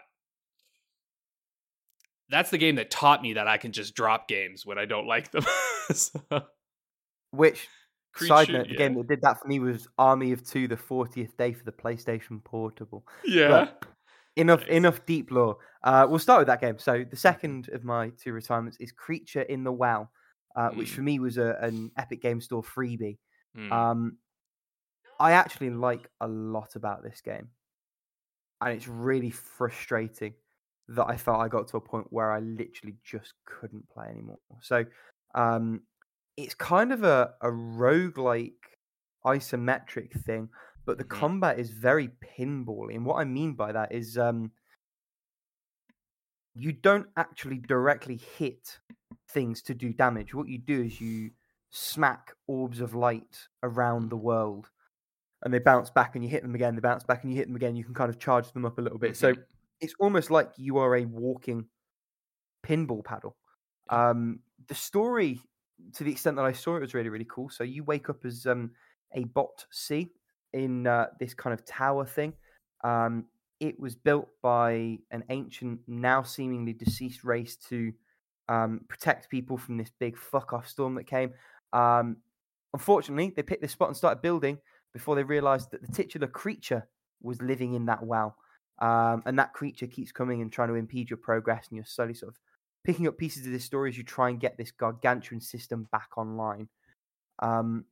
that's 2.31 2.51
the 2.51 2.59
game 2.59 2.77
that 2.77 2.91
taught 2.91 3.21
me 3.23 3.35
that 3.35 3.47
i 3.49 3.57
can 3.59 3.73
just 3.73 3.95
drop 3.95 4.29
games 4.29 4.65
when 4.65 4.79
i 4.79 4.85
don't 4.85 5.07
like 5.07 5.31
them 5.33 5.45
So, 5.93 6.21
Which 7.33 7.69
Creature- 8.13 8.29
side 8.35 8.49
note, 8.53 8.69
the 8.69 8.77
game 8.77 8.95
that 8.95 9.09
did 9.09 9.23
that 9.23 9.41
for 9.41 9.47
me 9.49 9.59
was 9.61 9.87
Army 9.99 10.33
of 10.33 10.45
Two, 10.45 10.67
the 10.69 10.77
40th 10.77 11.37
day 11.37 11.53
for 11.53 11.65
the 11.65 11.73
PlayStation 11.73 12.43
Portable. 12.43 13.05
yeah 13.25 13.49
But 13.49 13.85
enough, 14.37 14.61
Nice. 14.61 14.69
enough 14.69 15.07
deep 15.07 15.31
lore. 15.31 15.59
Uh, 15.85 16.07
we'll 16.09 16.19
start 16.19 16.41
with 16.41 16.49
that 16.49 16.61
game. 16.61 16.79
So 16.79 17.05
the 17.09 17.17
second 17.17 17.69
of 17.73 17.85
my 17.85 18.11
two 18.23 18.33
retirements 18.33 18.79
is 18.81 18.91
Creature 18.93 19.43
in 19.43 19.63
the 19.65 19.73
Well, 19.73 20.11
uh, 20.57 20.71
which 20.71 20.91
Mm. 20.91 20.95
for 20.95 21.03
me 21.03 21.19
was 21.21 21.39
a, 21.39 21.57
an 21.61 21.91
Epic 21.97 22.21
Game 22.23 22.41
Store 22.41 22.63
freebie. 22.63 23.19
Hmm. 23.57 23.73
Um, 23.73 24.17
I 25.21 25.33
actually 25.33 25.71
like 25.71 26.09
a 26.21 26.27
lot 26.29 26.75
about 26.77 27.03
this 27.05 27.21
game, 27.21 27.49
and 28.61 28.77
it's 28.77 28.89
really 28.89 29.31
frustrating 29.31 30.35
that 30.91 31.07
I 31.09 31.17
felt 31.17 31.41
I 31.41 31.49
got 31.49 31.69
to 31.69 31.77
a 31.77 31.81
point 31.81 32.07
where 32.11 32.31
I 32.33 32.41
literally 32.41 32.97
just 33.05 33.35
couldn't 33.45 33.89
play 33.89 34.07
anymore. 34.09 34.39
So 34.61 34.85
um, 35.35 35.83
it's 36.37 36.55
kind 36.55 36.93
of 36.93 37.05
a, 37.05 37.35
a 37.41 37.49
roguelike 37.49 38.55
isometric 39.25 40.13
thing, 40.25 40.49
but 40.85 40.99
the 40.99 41.05
Mhm. 41.05 41.09
combat 41.21 41.59
is 41.59 41.71
very 41.71 42.09
pinbally. 42.39 42.97
And 42.97 43.05
what 43.07 43.21
I 43.21 43.25
mean 43.25 43.55
by 43.55 43.73
that 43.73 43.93
is 43.93 44.19
um, 44.19 44.51
you 46.55 46.73
don't 46.73 47.07
actually 47.17 47.59
directly 47.59 48.17
hit 48.17 48.79
things 49.29 49.63
to 49.63 49.75
do 49.75 49.93
damage. 49.93 50.35
What 50.35 50.49
you 50.49 50.59
do 50.59 50.83
is 50.83 51.01
you 51.01 51.31
smack 51.71 52.35
orbs 52.49 52.81
of 52.81 52.95
light 52.95 53.47
around 53.63 54.11
the 54.11 54.17
world 54.17 54.69
and 55.43 55.55
they 55.55 55.61
bounce 55.61 55.89
back 55.89 56.17
and 56.17 56.25
you 56.25 56.31
hit 56.31 56.43
them 56.43 56.55
again, 56.57 56.75
they 56.75 56.81
bounce 56.81 57.05
back 57.05 57.23
and 57.23 57.33
you 57.33 57.39
hit 57.39 57.47
them 57.47 57.55
again. 57.57 57.77
You 57.77 57.85
can 57.85 57.95
kind 57.95 58.11
of 58.11 58.19
charge 58.19 58.51
them 58.53 58.65
up 58.65 58.79
a 58.79 58.83
little 58.83 58.99
bit. 58.99 59.17
So 59.17 59.35
Mhm. 59.35 59.45
It's 59.81 59.95
almost 59.99 60.31
like 60.31 60.51
you 60.57 60.79
are 60.79 60.97
a 60.97 61.05
walking 61.05 61.67
pinball 62.67 63.05
paddle. 63.05 63.37
Um, 63.89 64.41
the 64.69 64.75
story, 64.75 65.41
to 65.95 66.05
the 66.05 66.13
extent 66.13 66.37
that 66.37 66.45
I 66.45 66.53
saw 66.53 66.77
it, 66.77 66.81
was 66.81 66.95
really 66.95 67.09
really 67.09 67.27
cool. 67.29 67.49
So 67.51 67.65
you 67.65 67.85
wake 67.85 68.09
up 68.11 68.25
as 68.25 68.47
um, 68.47 68.73
a 69.15 69.25
bot 69.25 69.65
C 69.71 70.11
in 70.53 70.87
uh, 70.87 71.07
this 71.19 71.35
kind 71.35 71.55
of 71.55 71.65
tower 71.65 72.05
thing. 72.05 72.35
Um, 72.85 73.27
it 73.61 73.79
was 73.79 73.95
built 73.95 74.29
by 74.43 74.99
an 75.11 75.25
ancient, 75.29 75.81
now 75.87 76.23
seemingly 76.23 76.73
deceased 76.73 77.25
race 77.25 77.57
to 77.69 77.93
um, 78.49 78.81
protect 78.89 79.29
people 79.29 79.59
from 79.59 79.77
this 79.77 79.91
big 79.99 80.17
fuck 80.17 80.53
off 80.53 80.67
storm 80.67 80.95
that 80.95 81.07
came. 81.07 81.33
Um, 81.73 82.17
unfortunately, 82.73 83.33
they 83.37 83.43
picked 83.43 83.63
this 83.63 83.73
spot 83.73 83.89
and 83.89 83.97
started 83.97 84.23
building 84.23 84.59
before 84.93 85.15
they 85.15 85.23
realized 85.23 85.71
that 85.71 85.83
the 85.87 85.93
titular 85.93 86.27
creature 86.27 86.89
was 87.23 87.41
living 87.43 87.75
in 87.75 87.87
that 87.87 88.03
well. 88.03 88.37
Um, 88.81 89.23
and 89.27 89.39
that 89.39 89.53
creature 89.53 89.87
keeps 89.87 90.13
coming 90.13 90.41
and 90.41 90.51
trying 90.51 90.69
to 90.69 90.75
impede 90.75 91.11
your 91.11 91.19
progress, 91.19 91.67
and 91.69 91.77
you're 91.77 91.85
slowly 91.85 92.15
sort 92.15 92.33
of 92.33 92.39
picking 92.85 93.07
up 93.07 93.19
pieces 93.19 93.45
of 93.47 93.53
this 93.53 93.65
story 93.65 93.91
as 93.91 93.99
you 93.99 94.05
try 94.05 94.31
and 94.31 94.41
get 94.41 94.57
this 94.57 94.71
gargantuan 94.71 95.41
system 95.41 95.87
back 95.93 96.17
online. 96.17 96.69
Um, 97.41 97.85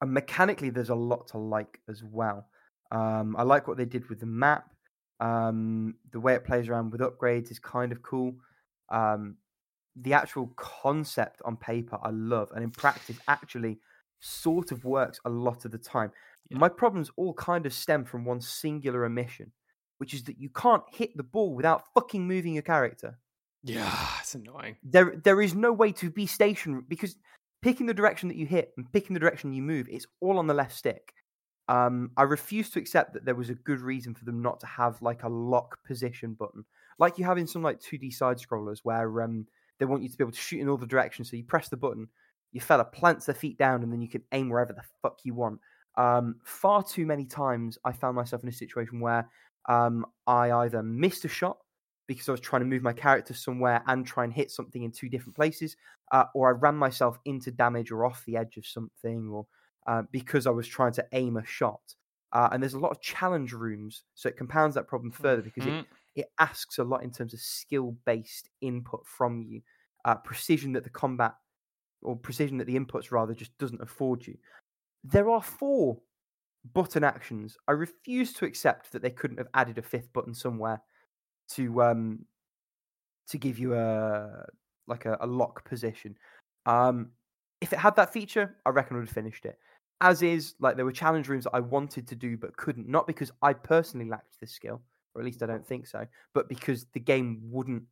and 0.00 0.12
mechanically, 0.12 0.70
there's 0.70 0.90
a 0.90 0.94
lot 0.94 1.28
to 1.28 1.38
like 1.38 1.80
as 1.88 2.02
well. 2.04 2.46
Um, 2.90 3.34
I 3.38 3.42
like 3.42 3.66
what 3.66 3.78
they 3.78 3.84
did 3.86 4.08
with 4.08 4.20
the 4.20 4.26
map. 4.26 4.70
Um, 5.18 5.94
the 6.12 6.20
way 6.20 6.34
it 6.34 6.44
plays 6.44 6.68
around 6.68 6.90
with 6.90 7.00
upgrades 7.00 7.50
is 7.50 7.58
kind 7.58 7.90
of 7.90 8.02
cool. 8.02 8.34
Um, 8.90 9.36
the 9.96 10.12
actual 10.12 10.48
concept 10.56 11.40
on 11.44 11.56
paper, 11.56 11.98
I 12.02 12.10
love, 12.10 12.52
and 12.54 12.62
in 12.62 12.70
practice, 12.70 13.16
actually 13.26 13.78
sort 14.20 14.72
of 14.72 14.84
works 14.84 15.20
a 15.24 15.30
lot 15.30 15.64
of 15.64 15.70
the 15.70 15.78
time. 15.78 16.12
Yeah. 16.50 16.58
My 16.58 16.68
problems 16.68 17.10
all 17.16 17.32
kind 17.32 17.64
of 17.64 17.72
stem 17.72 18.04
from 18.04 18.26
one 18.26 18.42
singular 18.42 19.06
omission, 19.06 19.52
which 19.98 20.14
is 20.14 20.24
that 20.24 20.38
you 20.38 20.48
can't 20.50 20.82
hit 20.92 21.16
the 21.16 21.22
ball 21.22 21.54
without 21.54 21.84
fucking 21.94 22.26
moving 22.26 22.54
your 22.54 22.62
character. 22.62 23.18
Yeah, 23.62 24.08
it's 24.20 24.34
annoying. 24.34 24.76
There, 24.82 25.20
there 25.24 25.42
is 25.42 25.54
no 25.54 25.72
way 25.72 25.92
to 25.92 26.10
be 26.10 26.26
stationary 26.26 26.82
because 26.88 27.16
picking 27.62 27.86
the 27.86 27.94
direction 27.94 28.28
that 28.28 28.36
you 28.36 28.46
hit 28.46 28.72
and 28.76 28.90
picking 28.92 29.14
the 29.14 29.20
direction 29.20 29.52
you 29.52 29.62
move, 29.62 29.88
it's 29.90 30.06
all 30.20 30.38
on 30.38 30.46
the 30.46 30.54
left 30.54 30.76
stick. 30.76 31.12
Um, 31.68 32.12
I 32.16 32.22
refuse 32.22 32.70
to 32.70 32.78
accept 32.78 33.12
that 33.14 33.24
there 33.24 33.34
was 33.34 33.50
a 33.50 33.54
good 33.54 33.80
reason 33.80 34.14
for 34.14 34.24
them 34.24 34.40
not 34.40 34.60
to 34.60 34.66
have 34.66 35.02
like 35.02 35.24
a 35.24 35.28
lock 35.28 35.78
position 35.84 36.34
button, 36.34 36.64
like 36.98 37.18
you 37.18 37.24
have 37.24 37.38
in 37.38 37.46
some 37.46 37.62
like 37.62 37.80
2D 37.80 38.12
side 38.12 38.38
scrollers 38.38 38.78
where 38.84 39.22
um, 39.22 39.46
they 39.78 39.84
want 39.84 40.02
you 40.02 40.08
to 40.08 40.16
be 40.16 40.22
able 40.22 40.32
to 40.32 40.38
shoot 40.38 40.60
in 40.60 40.68
all 40.68 40.76
the 40.76 40.86
directions. 40.86 41.30
So 41.30 41.36
you 41.36 41.44
press 41.44 41.68
the 41.68 41.76
button, 41.76 42.08
your 42.52 42.62
fella 42.62 42.84
plants 42.84 43.26
their 43.26 43.34
feet 43.34 43.58
down, 43.58 43.82
and 43.82 43.92
then 43.92 44.00
you 44.00 44.08
can 44.08 44.22
aim 44.32 44.48
wherever 44.48 44.72
the 44.72 44.82
fuck 45.02 45.18
you 45.24 45.34
want. 45.34 45.60
Um, 45.96 46.36
far 46.44 46.82
too 46.82 47.06
many 47.06 47.24
times 47.24 47.78
I 47.84 47.92
found 47.92 48.16
myself 48.16 48.42
in 48.42 48.48
a 48.48 48.52
situation 48.52 49.00
where 49.00 49.28
um, 49.68 50.06
I 50.26 50.50
either 50.52 50.82
missed 50.82 51.24
a 51.24 51.28
shot 51.28 51.58
because 52.06 52.28
I 52.28 52.32
was 52.32 52.40
trying 52.40 52.60
to 52.60 52.66
move 52.66 52.82
my 52.82 52.92
character 52.92 53.34
somewhere 53.34 53.82
and 53.86 54.06
try 54.06 54.24
and 54.24 54.32
hit 54.32 54.50
something 54.50 54.82
in 54.84 54.92
two 54.92 55.08
different 55.08 55.34
places, 55.34 55.76
uh, 56.12 56.24
or 56.34 56.48
I 56.48 56.52
ran 56.52 56.76
myself 56.76 57.18
into 57.24 57.50
damage 57.50 57.90
or 57.90 58.04
off 58.04 58.24
the 58.26 58.36
edge 58.36 58.56
of 58.56 58.66
something, 58.66 59.28
or 59.28 59.46
uh, 59.86 60.02
because 60.12 60.46
I 60.46 60.50
was 60.50 60.68
trying 60.68 60.92
to 60.92 61.06
aim 61.12 61.36
a 61.36 61.44
shot. 61.44 61.94
Uh, 62.32 62.48
and 62.52 62.62
there's 62.62 62.74
a 62.74 62.78
lot 62.78 62.90
of 62.92 63.00
challenge 63.00 63.52
rooms, 63.52 64.04
so 64.14 64.28
it 64.28 64.36
compounds 64.36 64.74
that 64.74 64.86
problem 64.88 65.10
further 65.10 65.42
because 65.42 65.66
it, 65.66 65.78
Mhm. 65.78 65.86
it 66.14 66.32
asks 66.38 66.78
a 66.78 66.84
lot 66.84 67.02
in 67.02 67.10
terms 67.10 67.34
of 67.34 67.40
skill 67.40 67.92
based 68.04 68.50
input 68.60 69.06
from 69.06 69.42
you, 69.42 69.62
uh, 70.04 70.16
precision 70.16 70.72
that 70.72 70.84
the 70.84 70.90
combat 70.90 71.34
or 72.02 72.16
precision 72.16 72.58
that 72.58 72.66
the 72.66 72.78
inputs 72.78 73.10
rather 73.10 73.34
just 73.34 73.56
doesn't 73.58 73.80
afford 73.80 74.26
you. 74.26 74.36
There 75.04 75.30
are 75.30 75.42
four 75.42 76.02
button 76.74 77.04
actions. 77.04 77.56
I 77.68 77.72
refuse 77.72 78.32
to 78.34 78.44
accept 78.44 78.92
that 78.92 79.02
they 79.02 79.10
couldn't 79.10 79.38
have 79.38 79.48
added 79.54 79.78
a 79.78 79.82
fifth 79.82 80.12
button 80.12 80.34
somewhere 80.34 80.80
to 81.50 81.82
um 81.82 82.24
to 83.28 83.38
give 83.38 83.58
you 83.58 83.74
a 83.74 84.44
like 84.86 85.04
a, 85.04 85.16
a 85.20 85.26
lock 85.26 85.64
position. 85.64 86.16
Um, 86.64 87.10
if 87.60 87.72
it 87.72 87.78
had 87.78 87.96
that 87.96 88.12
feature, 88.12 88.56
I 88.64 88.70
reckon 88.70 88.96
I 88.96 89.00
would 89.00 89.08
have 89.08 89.14
finished 89.14 89.46
it. 89.46 89.58
As 90.00 90.22
is, 90.22 90.54
like 90.60 90.76
there 90.76 90.84
were 90.84 90.92
challenge 90.92 91.28
rooms 91.28 91.44
that 91.44 91.54
I 91.54 91.60
wanted 91.60 92.06
to 92.08 92.14
do 92.14 92.36
but 92.36 92.56
couldn't, 92.56 92.88
not 92.88 93.06
because 93.06 93.32
I 93.42 93.54
personally 93.54 94.08
lacked 94.08 94.38
this 94.40 94.52
skill, 94.52 94.82
or 95.14 95.22
at 95.22 95.24
least 95.24 95.42
I 95.42 95.46
don't 95.46 95.66
think 95.66 95.86
so, 95.86 96.06
but 96.34 96.48
because 96.48 96.86
the 96.92 97.00
game 97.00 97.40
wouldn't 97.42 97.84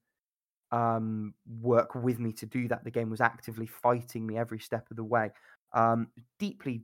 um, 0.70 1.34
work 1.60 1.94
with 1.94 2.18
me 2.18 2.32
to 2.34 2.46
do 2.46 2.68
that. 2.68 2.84
The 2.84 2.90
game 2.90 3.08
was 3.08 3.20
actively 3.20 3.66
fighting 3.66 4.26
me 4.26 4.36
every 4.36 4.58
step 4.58 4.90
of 4.90 4.96
the 4.96 5.04
way. 5.04 5.30
Um, 5.72 6.08
deeply, 6.38 6.82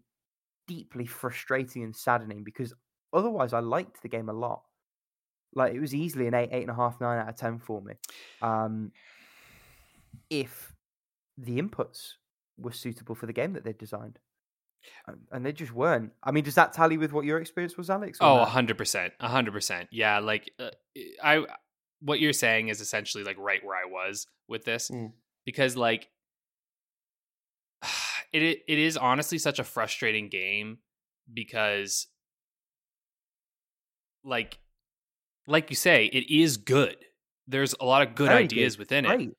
deeply 0.66 1.06
frustrating 1.06 1.82
and 1.82 1.94
saddening 1.94 2.44
because 2.44 2.72
otherwise 3.12 3.52
I 3.52 3.60
liked 3.60 4.02
the 4.02 4.08
game 4.08 4.28
a 4.28 4.32
lot. 4.32 4.62
Like 5.54 5.74
it 5.74 5.80
was 5.80 5.94
easily 5.94 6.26
an 6.26 6.34
eight, 6.34 6.50
eight 6.52 6.62
and 6.62 6.70
a 6.70 6.74
half, 6.74 7.00
nine 7.00 7.18
out 7.18 7.28
of 7.28 7.36
ten 7.36 7.58
for 7.58 7.82
me. 7.82 7.94
Um, 8.40 8.92
if 10.28 10.72
the 11.36 11.60
inputs 11.60 12.12
were 12.58 12.72
suitable 12.72 13.14
for 13.14 13.26
the 13.26 13.32
game 13.32 13.54
that 13.54 13.64
they 13.64 13.72
designed. 13.72 14.18
Um, 15.08 15.20
And 15.32 15.44
they 15.44 15.52
just 15.52 15.72
weren't. 15.72 16.12
I 16.22 16.30
mean, 16.30 16.44
does 16.44 16.54
that 16.54 16.72
tally 16.72 16.98
with 16.98 17.12
what 17.12 17.24
your 17.24 17.38
experience 17.40 17.76
was, 17.76 17.90
Alex? 17.90 18.18
Oh, 18.20 18.44
hundred 18.44 18.78
percent, 18.78 19.12
hundred 19.20 19.52
percent. 19.52 19.88
Yeah, 19.90 20.18
like 20.20 20.50
uh, 20.58 20.70
I, 21.22 21.44
what 22.00 22.20
you're 22.20 22.32
saying 22.32 22.68
is 22.68 22.80
essentially 22.80 23.24
like 23.24 23.38
right 23.38 23.64
where 23.64 23.76
I 23.76 23.88
was 23.88 24.26
with 24.48 24.64
this, 24.64 24.90
Mm. 24.90 25.12
because 25.44 25.76
like 25.76 26.08
it 28.32 28.42
it 28.68 28.78
is 28.78 28.96
honestly 28.96 29.38
such 29.38 29.58
a 29.58 29.64
frustrating 29.64 30.28
game 30.28 30.78
because 31.32 32.06
like 34.24 34.58
like 35.46 35.70
you 35.70 35.76
say, 35.76 36.06
it 36.06 36.30
is 36.32 36.56
good. 36.58 36.96
There's 37.48 37.74
a 37.80 37.84
lot 37.84 38.06
of 38.06 38.14
good 38.14 38.28
Very 38.28 38.44
ideas 38.44 38.78
within 38.78 39.04
it. 39.04 39.08
Great. 39.08 39.30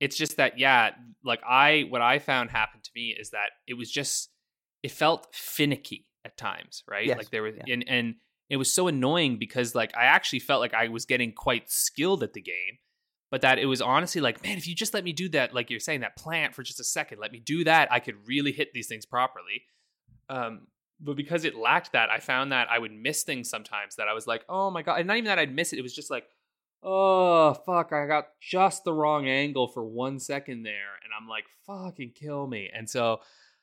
it's 0.00 0.16
just 0.16 0.36
that 0.38 0.58
yeah 0.58 0.90
like 1.24 1.40
i 1.46 1.84
what 1.90 2.00
i 2.00 2.18
found 2.20 2.50
happened 2.50 2.84
to 2.84 2.90
me 2.94 3.14
is 3.18 3.30
that 3.30 3.50
it 3.66 3.74
was 3.74 3.90
just 3.90 4.30
it 4.82 4.90
felt 4.92 5.26
finicky 5.34 6.06
at 6.24 6.36
times 6.38 6.84
right 6.88 7.06
Yes, 7.06 7.18
like 7.18 7.30
there 7.30 7.42
was 7.42 7.54
yeah. 7.56 7.74
and 7.74 7.84
and 7.88 8.14
it 8.48 8.56
was 8.56 8.72
so 8.72 8.86
annoying 8.86 9.38
because 9.38 9.74
like 9.74 9.92
i 9.96 10.04
actually 10.04 10.38
felt 10.38 10.60
like 10.60 10.72
i 10.72 10.86
was 10.88 11.04
getting 11.04 11.32
quite 11.32 11.68
skilled 11.68 12.22
at 12.22 12.32
the 12.32 12.40
game 12.40 12.78
but 13.30 13.42
that 13.42 13.58
it 13.58 13.66
was 13.66 13.80
honestly 13.80 14.20
like 14.20 14.42
man 14.42 14.56
if 14.56 14.66
you 14.66 14.74
just 14.74 14.94
let 14.94 15.04
me 15.04 15.12
do 15.12 15.28
that 15.28 15.54
like 15.54 15.70
you're 15.70 15.80
saying 15.80 16.00
that 16.00 16.16
plant 16.16 16.54
for 16.54 16.62
just 16.62 16.80
a 16.80 16.84
second 16.84 17.18
let 17.20 17.32
me 17.32 17.40
do 17.40 17.64
that 17.64 17.90
i 17.92 18.00
could 18.00 18.16
really 18.26 18.52
hit 18.52 18.72
these 18.72 18.88
things 18.88 19.06
properly. 19.06 19.62
Um 20.28 20.66
but 21.00 21.16
because 21.16 21.44
it 21.44 21.54
lacked 21.54 21.92
that 21.92 22.10
i 22.10 22.18
found 22.18 22.52
that 22.52 22.68
i 22.70 22.78
would 22.78 22.92
miss 22.92 23.22
things 23.22 23.48
sometimes 23.48 23.96
that 23.96 24.08
i 24.08 24.12
was 24.12 24.26
like 24.26 24.44
oh 24.48 24.70
my 24.70 24.82
god 24.82 24.98
and 24.98 25.06
not 25.06 25.16
even 25.16 25.26
that 25.26 25.38
i'd 25.38 25.54
miss 25.54 25.72
it 25.72 25.78
it 25.78 25.82
was 25.82 25.94
just 25.94 26.10
like 26.10 26.24
oh 26.82 27.54
fuck 27.66 27.92
i 27.92 28.06
got 28.06 28.26
just 28.40 28.84
the 28.84 28.92
wrong 28.92 29.26
angle 29.26 29.68
for 29.68 29.84
one 29.84 30.18
second 30.18 30.64
there 30.64 30.98
and 31.04 31.12
i'm 31.18 31.28
like 31.28 31.44
fucking 31.66 32.12
kill 32.14 32.46
me 32.46 32.70
and 32.74 32.88
so 32.88 33.20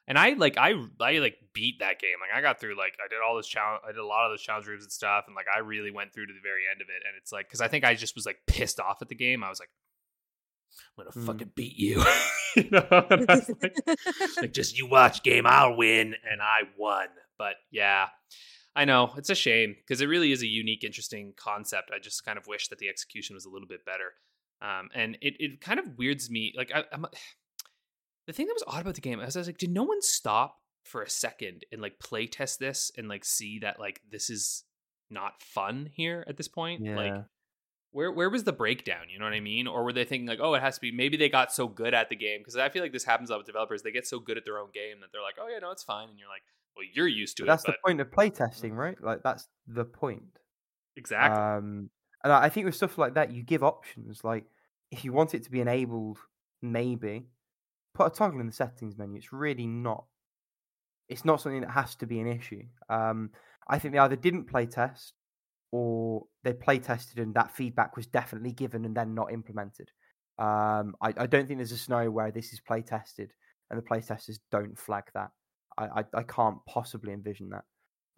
and 0.07 0.17
i 0.17 0.29
like 0.33 0.57
i 0.57 0.73
i 1.01 1.17
like 1.19 1.35
beat 1.53 1.79
that 1.79 1.99
game. 1.99 2.15
Like 2.21 2.35
i 2.37 2.41
got 2.41 2.59
through 2.59 2.77
like 2.77 2.93
i 3.03 3.07
did 3.07 3.19
all 3.25 3.35
this 3.37 3.47
challenge 3.47 3.81
i 3.87 3.91
did 3.91 3.97
a 3.99 4.05
lot 4.05 4.25
of 4.25 4.31
those 4.31 4.41
challenge 4.41 4.67
rooms 4.67 4.83
and 4.83 4.91
stuff 4.91 5.25
and 5.27 5.35
like 5.35 5.45
i 5.55 5.59
really 5.59 5.91
went 5.91 6.13
through 6.13 6.27
to 6.27 6.33
the 6.33 6.39
very 6.43 6.63
end 6.71 6.81
of 6.81 6.87
it 6.89 7.01
and 7.07 7.13
it's 7.19 7.31
like 7.31 7.47
because 7.47 7.61
i 7.61 7.67
think 7.67 7.83
i 7.85 7.93
just 7.95 8.15
was 8.15 8.25
like 8.25 8.37
pissed 8.47 8.79
off 8.79 9.01
at 9.01 9.09
the 9.09 9.15
game. 9.15 9.43
I 9.43 9.49
was 9.49 9.59
like 9.59 9.69
i'm 10.97 11.05
gonna 11.05 11.15
Mm. 11.15 11.25
fucking 11.25 11.51
beat 11.55 11.77
you. 11.77 12.03
You 12.55 12.69
know? 12.71 12.87
And 13.09 13.29
I 13.29 13.35
was 13.35 13.51
like, 13.61 13.75
like 14.41 14.53
just 14.53 14.77
you 14.77 14.87
watch 14.87 15.23
game 15.23 15.45
i'll 15.45 15.75
win 15.75 16.15
and 16.29 16.41
i 16.41 16.61
won. 16.77 17.07
But 17.37 17.55
yeah. 17.69 18.07
I 18.77 18.83
know. 18.85 19.13
It's 19.17 19.29
a 19.29 19.35
shame 19.35 19.75
because 19.77 20.01
it 20.01 20.07
really 20.07 20.31
is 20.33 20.41
a 20.41 20.47
unique 20.47 20.83
interesting 20.83 21.33
concept. 21.37 21.91
I 21.93 21.99
just 21.99 22.23
kind 22.25 22.37
of 22.37 22.45
wish 22.47 22.67
that 22.69 22.79
the 22.79 22.87
execution 22.89 23.33
was 23.33 23.45
a 23.45 23.49
little 23.49 23.67
bit 23.67 23.85
better. 23.85 24.13
Um, 24.61 24.89
and 24.93 25.17
it, 25.21 25.35
it 25.39 25.61
kind 25.61 25.79
of 25.79 25.97
weirds 25.97 26.29
me 26.29 26.53
like 26.57 26.71
I, 26.73 26.83
i'm 26.93 27.05
the 28.27 28.33
thing 28.33 28.47
that 28.47 28.53
was 28.53 28.63
odd 28.67 28.81
about 28.81 28.95
the 28.95 29.01
game 29.01 29.19
is 29.19 29.35
i 29.35 29.39
was 29.39 29.47
like 29.47 29.57
did 29.57 29.71
no 29.71 29.83
one 29.83 30.01
stop 30.01 30.57
for 30.83 31.01
a 31.01 31.09
second 31.09 31.63
and 31.71 31.81
like 31.81 31.99
play 31.99 32.27
test 32.27 32.59
this 32.59 32.91
and 32.97 33.07
like 33.07 33.25
see 33.25 33.59
that 33.59 33.79
like 33.79 34.01
this 34.11 34.29
is 34.29 34.63
not 35.09 35.41
fun 35.41 35.89
here 35.93 36.23
at 36.27 36.37
this 36.37 36.47
point 36.47 36.81
like 36.95 37.13
where 37.95 38.11
where 38.11 38.29
was 38.29 38.43
the 38.43 38.51
breakdown? 38.51 39.05
You 39.09 39.19
know 39.19 39.23
what 39.23 39.33
I 39.33 39.39
mean? 39.39 39.67
Or 39.67 39.85
were 39.85 39.93
they 39.93 40.03
thinking 40.03 40.27
like, 40.27 40.39
oh, 40.41 40.53
it 40.53 40.61
has 40.61 40.75
to 40.75 40.81
be? 40.81 40.91
Maybe 40.91 41.15
they 41.15 41.29
got 41.29 41.53
so 41.53 41.69
good 41.69 41.93
at 41.93 42.09
the 42.09 42.15
game 42.17 42.41
because 42.41 42.57
I 42.57 42.67
feel 42.67 42.81
like 42.81 42.91
this 42.91 43.05
happens 43.05 43.29
a 43.29 43.33
lot 43.33 43.37
with 43.37 43.45
developers. 43.47 43.83
They 43.83 43.91
get 43.91 44.05
so 44.05 44.19
good 44.19 44.37
at 44.37 44.43
their 44.43 44.57
own 44.57 44.67
game 44.73 44.99
that 44.99 45.13
they're 45.13 45.21
like, 45.21 45.35
oh 45.39 45.47
yeah, 45.47 45.59
no, 45.59 45.71
it's 45.71 45.83
fine, 45.83 46.09
and 46.09 46.19
you're 46.19 46.27
like, 46.27 46.41
well, 46.75 46.85
you're 46.93 47.07
used 47.07 47.37
to 47.37 47.43
But 47.43 47.45
it. 47.45 47.47
that's 47.51 47.63
But 47.63 47.75
the 47.81 47.87
point 47.87 48.01
of 48.01 48.11
playtesting, 48.11 48.73
right? 48.75 49.01
Like 49.01 49.23
that's 49.23 49.47
the 49.65 49.85
point. 49.85 50.39
exactly, 50.97 51.41
Um, 51.41 51.89
And 52.25 52.33
I 52.33 52.43
I 52.43 52.49
think 52.49 52.65
with 52.65 52.75
stuff 52.75 52.97
like 52.97 53.13
that, 53.13 53.31
you 53.31 53.43
give 53.43 53.63
options. 53.63 54.25
Like 54.25 54.43
if 54.91 55.05
you 55.05 55.13
want 55.13 55.33
it 55.33 55.43
to 55.43 55.49
be 55.49 55.61
enabled, 55.61 56.19
maybe 56.61 57.29
put 57.95 58.11
a 58.11 58.15
toggle 58.15 58.39
in 58.39 58.45
the 58.45 58.51
settings 58.51 58.97
menu. 58.97 59.17
It's 59.17 59.33
really 59.33 59.65
not. 59.65 60.05
It's 61.09 61.25
not 61.25 61.41
something 61.41 61.61
that 61.61 61.71
has 61.71 61.95
to 61.95 62.05
be 62.05 62.19
an 62.19 62.27
issue. 62.27 62.63
Um, 62.89 63.31
I 63.67 63.79
think 63.79 63.93
they 63.93 63.99
either 63.99 64.15
didn't 64.15 64.45
play 64.45 64.65
test 64.65 65.13
or 65.71 66.23
they 66.43 66.53
play 66.53 66.79
tested 66.79 67.19
and 67.19 67.33
that 67.35 67.55
feedback 67.55 67.95
was 67.95 68.07
definitely 68.07 68.51
given 68.51 68.85
and 68.85 68.95
then 68.95 69.15
not 69.15 69.31
implemented. 69.31 69.89
Um, 70.37 70.95
I, 71.01 71.13
I 71.17 71.27
don't 71.27 71.47
think 71.47 71.59
there's 71.59 71.71
a 71.71 71.77
scenario 71.77 72.11
where 72.11 72.31
this 72.31 72.53
is 72.53 72.59
play 72.59 72.81
tested 72.81 73.31
and 73.69 73.77
the 73.77 73.83
play 73.83 74.01
testers 74.01 74.39
don't 74.51 74.77
flag 74.77 75.03
that. 75.13 75.31
I, 75.77 75.85
I, 75.85 76.03
I 76.13 76.23
can't 76.23 76.57
possibly 76.67 77.13
envision 77.13 77.49
that. 77.49 77.63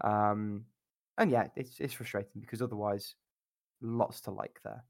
Um, 0.03 0.65
and 1.17 1.31
yeah, 1.31 1.47
it's 1.55 1.79
it's 1.79 1.93
frustrating 1.93 2.41
because 2.41 2.61
otherwise, 2.61 3.15
lots 3.81 4.21
to 4.21 4.31
like 4.31 4.59
there. 4.63 4.83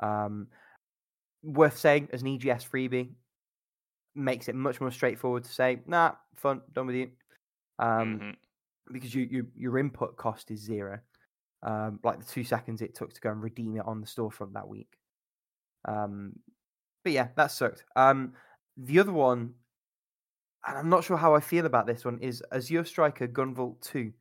Um, 0.00 0.48
worth 1.42 1.78
saying 1.78 2.08
as 2.12 2.22
an 2.22 2.28
EGS 2.28 2.64
freebie, 2.64 3.10
makes 4.18 4.48
it 4.48 4.54
much 4.54 4.80
more 4.80 4.90
straightforward 4.90 5.44
to 5.44 5.50
say, 5.52 5.80
nah, 5.86 6.12
fun, 6.36 6.62
done 6.72 6.86
with 6.86 6.96
you. 6.96 7.10
Um, 7.78 8.20
Mhm. 8.20 8.36
because 8.92 9.14
you, 9.14 9.28
you 9.30 9.46
your 9.54 9.78
input 9.78 10.16
cost 10.16 10.50
is 10.50 10.60
zero. 10.60 11.00
Um, 11.62 12.00
like 12.04 12.18
the 12.18 12.24
two 12.24 12.44
seconds 12.44 12.82
it 12.82 12.94
took 12.94 13.12
to 13.12 13.20
go 13.20 13.30
and 13.30 13.42
redeem 13.42 13.76
it 13.76 13.86
on 13.86 14.00
the 14.00 14.06
storefront 14.06 14.52
that 14.54 14.68
week. 14.68 14.98
Um, 15.84 16.38
but 17.04 17.12
yeah, 17.12 17.28
that 17.36 17.50
sucked. 17.50 17.84
Um, 17.96 18.34
the 18.76 18.98
other 19.00 19.12
one, 19.12 19.54
and 20.66 20.78
I'm 20.78 20.88
not 20.88 21.04
sure 21.04 21.16
how 21.16 21.34
I 21.34 21.40
feel 21.40 21.66
about 21.66 21.86
this 21.86 22.04
one, 22.04 22.18
is 22.20 22.42
Azure 22.52 22.84
Striker 22.84 23.26
Gunvolt 23.26 23.80
2 23.82 24.12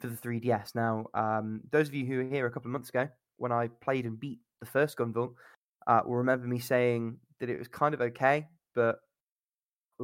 for 0.00 0.06
the 0.06 0.16
3DS. 0.16 0.74
Now, 0.74 1.06
um, 1.14 1.60
those 1.70 1.88
of 1.88 1.94
you 1.94 2.06
who 2.06 2.18
were 2.18 2.24
here 2.24 2.46
a 2.46 2.50
couple 2.50 2.68
of 2.68 2.72
months 2.72 2.88
ago 2.88 3.08
when 3.36 3.52
I 3.52 3.68
played 3.68 4.06
and 4.06 4.18
beat 4.18 4.40
the 4.60 4.66
first 4.66 4.96
Gunvolt 4.96 5.34
uh, 5.86 6.02
will 6.04 6.16
remember 6.16 6.46
me 6.46 6.58
saying 6.58 7.18
that 7.40 7.50
it 7.50 7.58
was 7.58 7.68
kind 7.68 7.94
of 7.94 8.00
okay, 8.00 8.46
but 8.74 9.00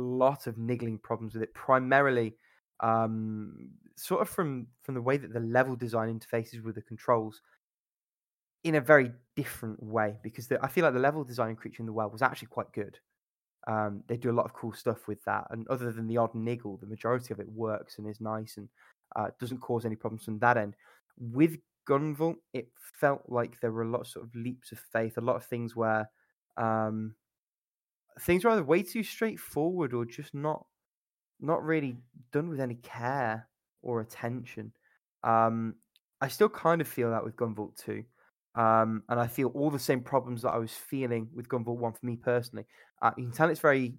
lot 0.01 0.47
of 0.47 0.59
niggling 0.59 0.99
problems 0.99 1.35
with 1.35 1.43
it. 1.43 1.55
Primarily, 1.55 2.37
um, 2.81 3.71
sort 3.97 4.23
of 4.23 4.29
from 4.29 4.67
from 4.83 4.95
the 4.95 5.03
way 5.03 5.17
that 5.17 5.33
the 5.33 5.41
level 5.41 5.77
design 5.77 6.19
interfaces 6.19 6.63
with 6.63 6.75
the 6.75 6.83
controls 6.83 7.41
in 8.65 8.77
a 8.77 8.81
very 8.81 9.13
different 9.37 9.83
way. 9.83 10.17
Because 10.23 10.49
the, 10.49 10.63
I 10.65 10.69
feel 10.69 10.85
like 10.85 10.95
the 10.95 11.01
level 11.01 11.25
design 11.25 11.55
Creature 11.57 11.83
in 11.83 11.87
the 11.87 11.93
Well 11.93 12.11
was 12.11 12.23
actually 12.23 12.49
quite 12.49 12.73
good. 12.73 12.99
Um, 13.67 14.03
they 14.09 14.17
do 14.17 14.31
a 14.31 14.33
lot 14.33 14.45
of 14.45 14.53
cool 14.53 14.73
stuff 14.73 15.09
with 15.09 15.23
that, 15.25 15.47
and 15.51 15.67
other 15.69 15.91
than 15.93 16.07
the 16.07 16.19
odd 16.19 16.35
niggle, 16.35 16.77
the 16.77 16.87
majority 16.87 17.33
of 17.33 17.41
it 17.41 17.49
works 17.49 17.99
and 17.99 18.09
is 18.09 18.21
nice 18.21 18.57
and 18.57 18.69
uh, 19.17 19.29
doesn't 19.41 19.61
cause 19.61 19.85
any 19.87 19.97
problems 19.97 20.25
from 20.25 20.39
that 20.41 20.57
end. 20.57 20.75
With 21.19 21.59
Gunvolt, 21.89 22.37
it 22.53 22.69
felt 23.01 23.23
like 23.29 23.61
there 23.61 23.73
were 23.73 23.83
a 23.83 23.91
lot 23.91 24.03
of 24.03 24.07
sort 24.07 24.27
of 24.27 24.35
leaps 24.35 24.73
of 24.73 24.79
faith, 24.79 25.17
a 25.17 25.23
lot 25.23 25.37
of 25.37 25.45
things 25.45 25.75
where 25.77 26.11
um, 26.57 27.15
things 28.21 28.45
were 28.45 28.51
either 28.51 28.65
way 28.65 28.83
too 28.83 29.03
straightforward 29.03 29.93
or 29.93 30.05
just 30.05 30.35
not 30.35 30.67
not 31.41 31.63
really 31.65 31.97
done 32.33 32.49
with 32.49 32.61
any 32.61 32.77
care 32.77 33.49
or 33.83 34.01
attention. 34.01 34.73
Um, 35.23 35.75
I 36.21 36.29
still 36.29 36.49
kind 36.49 36.81
of 36.81 36.89
feel 36.89 37.11
that 37.11 37.25
with 37.25 37.37
Gunvolt 37.37 37.77
2. 37.85 38.05
Um, 38.55 39.03
and 39.09 39.19
I 39.19 39.27
feel 39.27 39.49
all 39.49 39.71
the 39.71 39.79
same 39.79 40.01
problems 40.01 40.43
that 40.43 40.53
I 40.53 40.59
was 40.59 40.73
feeling 40.73 41.29
with 41.35 41.49
Gunvolt 41.49 41.77
1 41.77 41.93
for 41.93 42.07
me 42.07 42.17
personally. 42.17 42.67
Uh, 43.03 43.11
you 43.19 43.25
can 43.25 43.33
tell 43.33 43.51
it's 43.51 43.61
very 43.61 43.95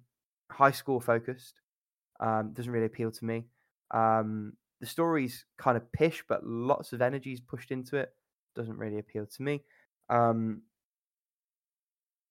high 0.50 0.70
score 0.70 1.00
focused. 1.00 1.60
Um, 2.18 2.52
doesn't 2.54 2.72
really 2.72 2.86
appeal 2.86 3.10
to 3.12 3.24
me. 3.24 3.44
Um, 3.92 4.54
the 4.80 4.86
story's 4.86 5.44
kind 5.58 5.76
of 5.76 5.90
pish, 5.92 6.24
but 6.28 6.44
lots 6.44 6.92
of 6.92 7.02
energy 7.02 7.32
is 7.32 7.40
pushed 7.40 7.70
into 7.70 7.96
it. 7.96 8.10
Doesn't 8.54 8.78
really 8.78 8.98
appeal 8.98 9.26
to 9.26 9.42
me. 9.42 9.62
Um, 10.08 10.62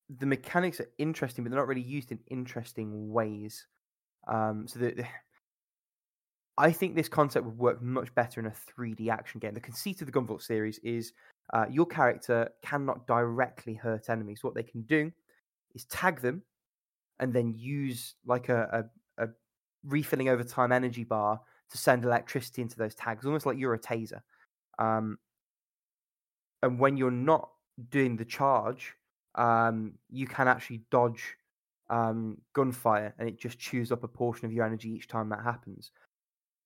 the 0.10 0.26
mechanics 0.26 0.80
are 0.80 0.90
interesting, 0.98 1.44
but 1.44 1.52
they're 1.52 1.60
not 1.60 1.68
really 1.68 1.82
used 1.82 2.12
in 2.12 2.20
interesting 2.30 3.12
ways. 3.12 3.66
Um, 4.28 4.68
so 4.68 4.80
the, 4.80 5.06
I 6.58 6.72
think 6.72 6.96
this 6.96 7.10
concept 7.10 7.46
would 7.46 7.58
work 7.58 7.82
much 7.82 8.14
better 8.16 8.40
in 8.40 8.46
a 8.46 8.54
3D 8.80 9.10
action 9.10 9.40
game. 9.40 9.54
The 9.54 9.60
conceit 9.60 10.02
of 10.02 10.08
the 10.08 10.14
Gunvolt 10.14 10.42
series 10.42 10.80
is 10.80 11.14
uh, 11.54 11.66
your 11.70 11.86
character 11.86 12.50
cannot 12.64 13.08
directly 13.08 13.74
hurt 13.74 14.10
enemies. 14.10 14.44
What 14.44 14.56
they 14.56 14.64
can 14.64 14.84
do 14.84 15.12
is 15.74 15.86
tag 15.86 16.22
them 16.22 16.44
and 17.20 17.34
then 17.34 17.54
use 17.56 18.16
like 18.26 18.50
a, 18.50 18.88
a, 19.18 19.26
a 19.26 19.30
refilling 19.84 20.30
over 20.30 20.44
time 20.44 20.72
energy 20.72 21.04
bar 21.04 21.42
to 21.72 21.78
send 21.78 22.06
electricity 22.06 22.62
into 22.62 22.78
those 22.78 22.96
tags, 22.96 23.26
almost 23.26 23.46
like 23.46 23.58
you're 23.58 23.74
a 23.74 23.80
taser. 23.80 24.22
Um, 24.80 25.18
and 26.64 26.80
when 26.80 26.96
you're 26.96 27.12
not 27.12 27.50
doing 27.90 28.16
the 28.16 28.26
charge, 28.26 28.94
um, 29.36 29.94
you 30.10 30.28
can 30.28 30.48
actually 30.48 30.82
dodge 30.92 31.36
um, 31.90 32.38
gunfire, 32.54 33.14
and 33.20 33.28
it 33.28 33.40
just 33.40 33.60
chews 33.60 33.92
up 33.92 34.04
a 34.04 34.08
portion 34.08 34.46
of 34.46 34.54
your 34.54 34.66
energy 34.66 34.90
each 34.90 35.08
time 35.08 35.30
that 35.30 35.44
happens. 35.44 35.92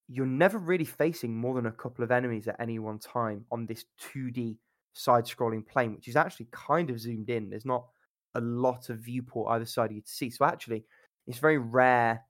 You're 0.08 0.26
never 0.26 0.58
really 0.58 0.84
facing 0.84 1.36
more 1.36 1.54
than 1.54 1.66
a 1.66 1.72
couple 1.72 2.02
of 2.02 2.10
enemies 2.10 2.48
at 2.48 2.56
any 2.58 2.78
one 2.78 2.98
time 2.98 3.44
on 3.52 3.66
this 3.66 3.84
2D 4.12 4.56
side-scrolling 4.92 5.66
plane, 5.66 5.94
which 5.94 6.08
is 6.08 6.16
actually 6.16 6.48
kind 6.50 6.90
of 6.90 7.00
zoomed 7.00 7.30
in. 7.30 7.50
There's 7.50 7.66
not 7.66 7.86
a 8.34 8.40
lot 8.40 8.88
of 8.88 8.98
viewport 8.98 9.52
either 9.52 9.64
side 9.64 9.90
of 9.90 9.96
you 9.96 10.02
to 10.02 10.10
see. 10.10 10.30
So 10.30 10.44
actually, 10.44 10.84
it's 11.26 11.38
very 11.38 11.58
rare 11.58 12.22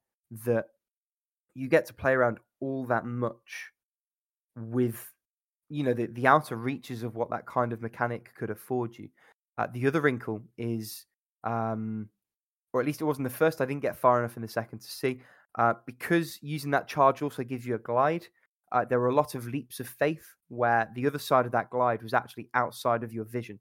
that 0.45 0.67
you 1.55 1.69
get 1.69 1.87
to 1.87 1.95
play 1.95 2.13
around 2.13 2.39
all 2.61 2.87
that 2.87 3.05
much 3.05 3.73
with 4.57 5.11
you 5.69 5.85
know 5.85 5.95
the, 5.95 6.07
the 6.07 6.27
outer 6.27 6.57
reaches 6.57 7.03
of 7.03 7.15
what 7.15 7.31
that 7.31 7.47
kind 7.47 7.73
of 7.73 7.81
mechanic 7.81 8.35
could 8.37 8.51
afford 8.51 8.97
you 8.99 9.09
uh, 9.61 9.67
the 9.73 9.87
other 9.87 10.01
wrinkle 10.01 10.43
is 10.59 11.07
um 11.45 12.09
or 12.73 12.81
at 12.81 12.87
least 12.87 13.01
it 13.01 13.05
wasn't 13.05 13.25
the 13.25 13.35
first 13.35 13.61
i 13.61 13.65
didn't 13.65 13.83
get 13.83 13.97
far 13.97 14.19
enough 14.19 14.37
in 14.37 14.43
the 14.43 14.49
second 14.49 14.79
to 14.79 14.91
see 14.91 15.21
uh, 15.59 15.75
because 15.85 16.39
using 16.43 16.71
that 16.71 16.87
charge 16.87 17.23
also 17.23 17.43
gives 17.43 17.67
you 17.67 17.75
a 17.75 17.79
glide 17.79 18.27
uh, 18.73 18.85
there 18.85 19.01
were 19.01 19.09
a 19.09 19.15
lot 19.15 19.35
of 19.35 19.49
leaps 19.49 19.81
of 19.81 19.89
faith 19.89 20.25
where 20.49 20.89
the 20.95 21.07
other 21.07 21.19
side 21.19 21.45
of 21.45 21.51
that 21.53 21.71
glide 21.71 22.03
was 22.03 22.15
actually 22.15 22.49
outside 22.55 23.03
of 23.03 23.13
your 23.13 23.25
vision 23.25 23.59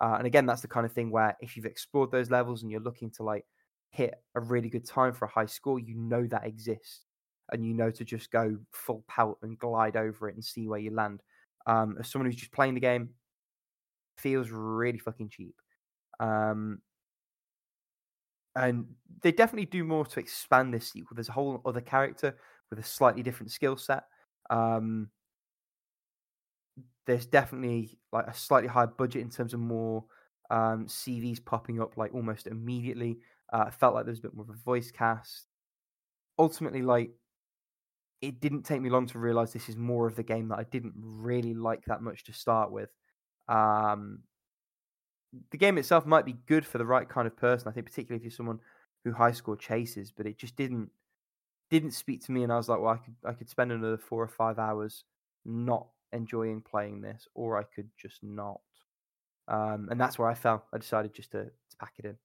uh, 0.00 0.14
and 0.16 0.26
again 0.26 0.46
that's 0.46 0.62
the 0.62 0.68
kind 0.68 0.86
of 0.86 0.92
thing 0.92 1.10
where 1.10 1.36
if 1.40 1.56
you've 1.56 1.66
explored 1.66 2.10
those 2.10 2.30
levels 2.30 2.62
and 2.62 2.70
you're 2.70 2.80
looking 2.80 3.10
to 3.10 3.22
like 3.22 3.44
hit 3.90 4.14
a 4.34 4.40
really 4.40 4.70
good 4.70 4.86
time 4.86 5.12
for 5.12 5.26
a 5.26 5.30
high 5.30 5.46
score 5.46 5.78
you 5.78 5.94
know 5.94 6.26
that 6.26 6.46
exists 6.46 7.04
and 7.52 7.64
you 7.64 7.74
know 7.74 7.90
to 7.90 8.04
just 8.04 8.30
go 8.30 8.56
full 8.72 9.04
pout 9.08 9.38
and 9.42 9.58
glide 9.58 9.96
over 9.96 10.28
it 10.28 10.34
and 10.34 10.44
see 10.44 10.68
where 10.68 10.78
you 10.78 10.90
land. 10.94 11.22
Um, 11.66 11.96
as 11.98 12.10
someone 12.10 12.26
who's 12.26 12.40
just 12.40 12.52
playing 12.52 12.74
the 12.74 12.80
game, 12.80 13.10
feels 14.18 14.50
really 14.50 14.98
fucking 14.98 15.28
cheap. 15.30 15.54
Um, 16.20 16.80
and 18.56 18.86
they 19.22 19.32
definitely 19.32 19.66
do 19.66 19.84
more 19.84 20.04
to 20.06 20.20
expand 20.20 20.74
this 20.74 20.90
sequel. 20.90 21.14
There's 21.14 21.28
a 21.28 21.32
whole 21.32 21.60
other 21.64 21.80
character 21.80 22.36
with 22.70 22.78
a 22.78 22.82
slightly 22.82 23.22
different 23.22 23.52
skill 23.52 23.76
set. 23.76 24.04
Um, 24.50 25.10
there's 27.06 27.26
definitely 27.26 27.98
like 28.12 28.26
a 28.26 28.34
slightly 28.34 28.68
higher 28.68 28.86
budget 28.86 29.22
in 29.22 29.30
terms 29.30 29.54
of 29.54 29.60
more 29.60 30.04
um, 30.50 30.86
CVs 30.86 31.44
popping 31.44 31.80
up 31.80 31.96
like 31.96 32.12
almost 32.14 32.46
immediately. 32.46 33.18
Uh, 33.52 33.64
I 33.68 33.70
felt 33.70 33.94
like 33.94 34.04
there 34.04 34.12
was 34.12 34.18
a 34.18 34.22
bit 34.22 34.34
more 34.34 34.44
of 34.44 34.50
a 34.50 34.62
voice 34.64 34.90
cast. 34.90 35.46
Ultimately, 36.38 36.82
like 36.82 37.10
it 38.20 38.40
didn't 38.40 38.64
take 38.64 38.80
me 38.80 38.90
long 38.90 39.06
to 39.06 39.18
realize 39.18 39.52
this 39.52 39.68
is 39.68 39.76
more 39.76 40.06
of 40.06 40.16
the 40.16 40.22
game 40.22 40.48
that 40.48 40.58
I 40.58 40.64
didn't 40.64 40.94
really 40.96 41.54
like 41.54 41.84
that 41.86 42.02
much 42.02 42.24
to 42.24 42.32
start 42.32 42.72
with. 42.72 42.90
Um, 43.48 44.20
the 45.50 45.58
game 45.58 45.78
itself 45.78 46.06
might 46.06 46.24
be 46.24 46.36
good 46.46 46.64
for 46.66 46.78
the 46.78 46.86
right 46.86 47.08
kind 47.08 47.26
of 47.26 47.36
person. 47.36 47.68
I 47.68 47.72
think, 47.72 47.86
particularly 47.86 48.18
if 48.18 48.24
you're 48.24 48.30
someone 48.36 48.60
who 49.04 49.12
high 49.12 49.32
score 49.32 49.56
chases, 49.56 50.12
but 50.12 50.26
it 50.26 50.38
just 50.38 50.56
didn't 50.56 50.90
didn't 51.70 51.90
speak 51.92 52.24
to 52.24 52.32
me. 52.32 52.42
And 52.42 52.52
I 52.52 52.56
was 52.56 52.68
like, 52.68 52.80
well, 52.80 52.94
I 52.94 52.96
could 52.96 53.14
I 53.24 53.32
could 53.32 53.48
spend 53.48 53.72
another 53.72 53.98
four 53.98 54.22
or 54.22 54.28
five 54.28 54.58
hours 54.58 55.04
not 55.44 55.88
enjoying 56.12 56.62
playing 56.62 57.00
this, 57.02 57.28
or 57.34 57.58
I 57.58 57.62
could 57.62 57.90
just 58.00 58.22
not. 58.22 58.60
Um, 59.48 59.88
and 59.90 60.00
that's 60.00 60.18
where 60.18 60.28
I 60.28 60.34
fell. 60.34 60.64
I 60.72 60.78
decided 60.78 61.14
just 61.14 61.32
to, 61.32 61.44
to 61.44 61.76
pack 61.78 61.94
it 61.98 62.04
in. 62.04 62.16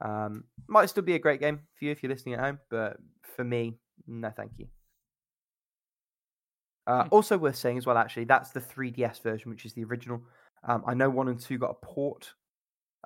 Um, 0.00 0.44
might 0.68 0.86
still 0.86 1.02
be 1.02 1.14
a 1.14 1.18
great 1.18 1.40
game 1.40 1.60
for 1.74 1.84
you 1.84 1.90
if 1.90 2.02
you're 2.02 2.10
listening 2.10 2.34
at 2.34 2.40
home, 2.40 2.60
but 2.70 2.96
for 3.22 3.44
me, 3.44 3.74
no, 4.06 4.30
thank 4.30 4.52
you. 4.58 4.68
Uh, 6.86 7.04
Hmm. 7.04 7.08
also 7.10 7.38
worth 7.38 7.56
saying 7.56 7.78
as 7.78 7.86
well, 7.86 7.96
actually, 7.96 8.24
that's 8.24 8.50
the 8.50 8.60
3DS 8.60 9.22
version, 9.22 9.50
which 9.50 9.64
is 9.64 9.72
the 9.72 9.84
original. 9.84 10.22
Um, 10.66 10.82
I 10.86 10.94
know 10.94 11.10
one 11.10 11.28
and 11.28 11.38
two 11.38 11.58
got 11.58 11.70
a 11.70 11.86
port 11.86 12.32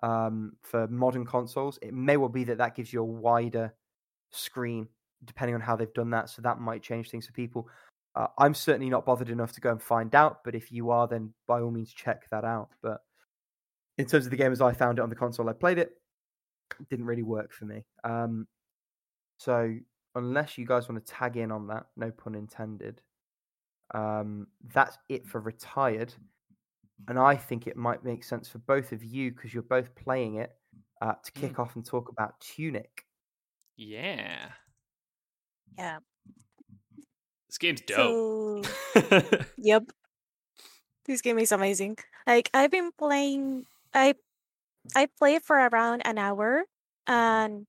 um, 0.02 0.52
for 0.62 0.86
modern 0.88 1.26
consoles. 1.26 1.78
It 1.82 1.94
may 1.94 2.16
well 2.16 2.28
be 2.28 2.44
that 2.44 2.58
that 2.58 2.76
gives 2.76 2.92
you 2.92 3.00
a 3.00 3.04
wider 3.04 3.74
screen, 4.30 4.88
depending 5.24 5.54
on 5.54 5.60
how 5.60 5.76
they've 5.76 5.92
done 5.94 6.10
that. 6.10 6.30
So 6.30 6.42
that 6.42 6.60
might 6.60 6.82
change 6.82 7.10
things 7.10 7.26
for 7.26 7.32
people. 7.32 7.68
Uh, 8.14 8.28
I'm 8.38 8.54
certainly 8.54 8.90
not 8.90 9.06
bothered 9.06 9.30
enough 9.30 9.52
to 9.52 9.60
go 9.60 9.70
and 9.70 9.82
find 9.82 10.14
out, 10.14 10.44
but 10.44 10.54
if 10.54 10.72
you 10.72 10.90
are, 10.90 11.06
then 11.06 11.32
by 11.46 11.60
all 11.60 11.70
means 11.70 11.92
check 11.92 12.28
that 12.30 12.44
out. 12.44 12.70
But 12.82 13.02
in 13.96 14.06
terms 14.06 14.24
of 14.24 14.30
the 14.30 14.36
game 14.36 14.52
as 14.52 14.60
I 14.60 14.72
found 14.72 14.98
it 14.98 15.02
on 15.02 15.10
the 15.10 15.16
console, 15.16 15.48
I 15.48 15.52
played 15.52 15.78
it. 15.78 15.92
it 16.80 16.88
didn't 16.88 17.06
really 17.06 17.22
work 17.22 17.52
for 17.52 17.64
me. 17.64 17.84
Um, 18.04 18.46
so 19.38 19.76
unless 20.14 20.58
you 20.58 20.66
guys 20.66 20.88
want 20.88 21.04
to 21.04 21.12
tag 21.12 21.36
in 21.36 21.52
on 21.52 21.66
that, 21.68 21.86
no 21.96 22.10
pun 22.10 22.34
intended. 22.34 23.00
Um, 23.94 24.48
that's 24.74 24.98
it 25.08 25.26
for 25.26 25.40
retired. 25.40 26.12
And 27.06 27.18
I 27.18 27.36
think 27.36 27.66
it 27.66 27.76
might 27.76 28.04
make 28.04 28.24
sense 28.24 28.48
for 28.48 28.58
both 28.58 28.92
of 28.92 29.04
you 29.04 29.30
because 29.30 29.54
you're 29.54 29.62
both 29.62 29.94
playing 29.94 30.36
it 30.36 30.50
uh, 31.00 31.14
to 31.22 31.32
Mm. 31.32 31.40
kick 31.40 31.58
off 31.58 31.76
and 31.76 31.84
talk 31.86 32.08
about 32.08 32.38
Tunic. 32.40 33.04
Yeah. 33.76 34.50
Yeah. 35.78 35.98
This 37.48 37.58
game's 37.58 37.80
dope. 37.82 38.66
So 38.66 39.40
Yep. 39.58 39.84
This 41.06 41.22
game 41.22 41.38
is 41.38 41.52
amazing. 41.52 41.96
Like 42.26 42.50
I've 42.52 42.70
been 42.70 42.90
playing 42.92 43.64
I 43.94 44.14
I 44.96 45.06
played 45.18 45.42
for 45.42 45.56
around 45.56 46.02
an 46.04 46.18
hour 46.18 46.64
and 47.06 47.66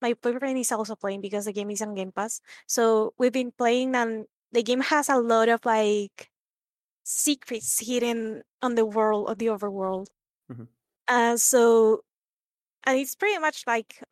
my 0.00 0.14
boyfriend 0.14 0.58
is 0.58 0.72
also 0.72 0.96
playing 0.96 1.20
because 1.20 1.44
the 1.44 1.52
game 1.52 1.70
is 1.70 1.82
on 1.82 1.94
Game 1.94 2.10
Pass. 2.10 2.40
So 2.66 3.14
we've 3.18 3.32
been 3.32 3.52
playing 3.52 3.94
and 3.94 4.26
the 4.50 4.62
game 4.64 4.80
has 4.80 5.08
a 5.08 5.18
lot 5.20 5.48
of 5.48 5.64
like 5.64 6.31
secrets 7.12 7.80
hidden 7.80 8.42
on 8.62 8.74
the 8.76 8.86
world 8.86 9.28
of 9.30 9.38
the 9.38 9.46
overworld. 9.46 10.08
Mhm. 10.48 10.68
Uh 11.08 11.36
so 11.36 12.02
and 12.84 12.98
it's 12.98 13.14
pretty 13.16 13.38
much 13.38 13.64
like 13.66 14.02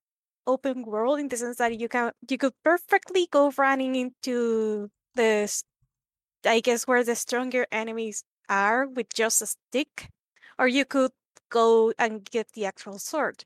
open 0.46 0.84
world 0.84 1.20
in 1.20 1.28
the 1.28 1.36
sense 1.36 1.58
that 1.58 1.78
you 1.78 1.88
can 1.88 2.12
you 2.30 2.38
could 2.38 2.54
perfectly 2.64 3.28
go 3.30 3.52
running 3.58 3.94
into 3.96 4.90
the 5.14 5.50
I 6.44 6.60
guess 6.60 6.86
where 6.86 7.04
the 7.04 7.16
stronger 7.16 7.66
enemies 7.72 8.24
are 8.48 8.86
with 8.86 9.14
just 9.14 9.42
a 9.42 9.46
stick, 9.46 10.10
or 10.58 10.68
you 10.68 10.84
could 10.84 11.12
go 11.50 11.92
and 11.98 12.24
get 12.30 12.52
the 12.52 12.66
actual 12.66 12.98
sword. 12.98 13.44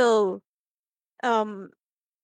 So, 0.00 0.42
um, 1.22 1.70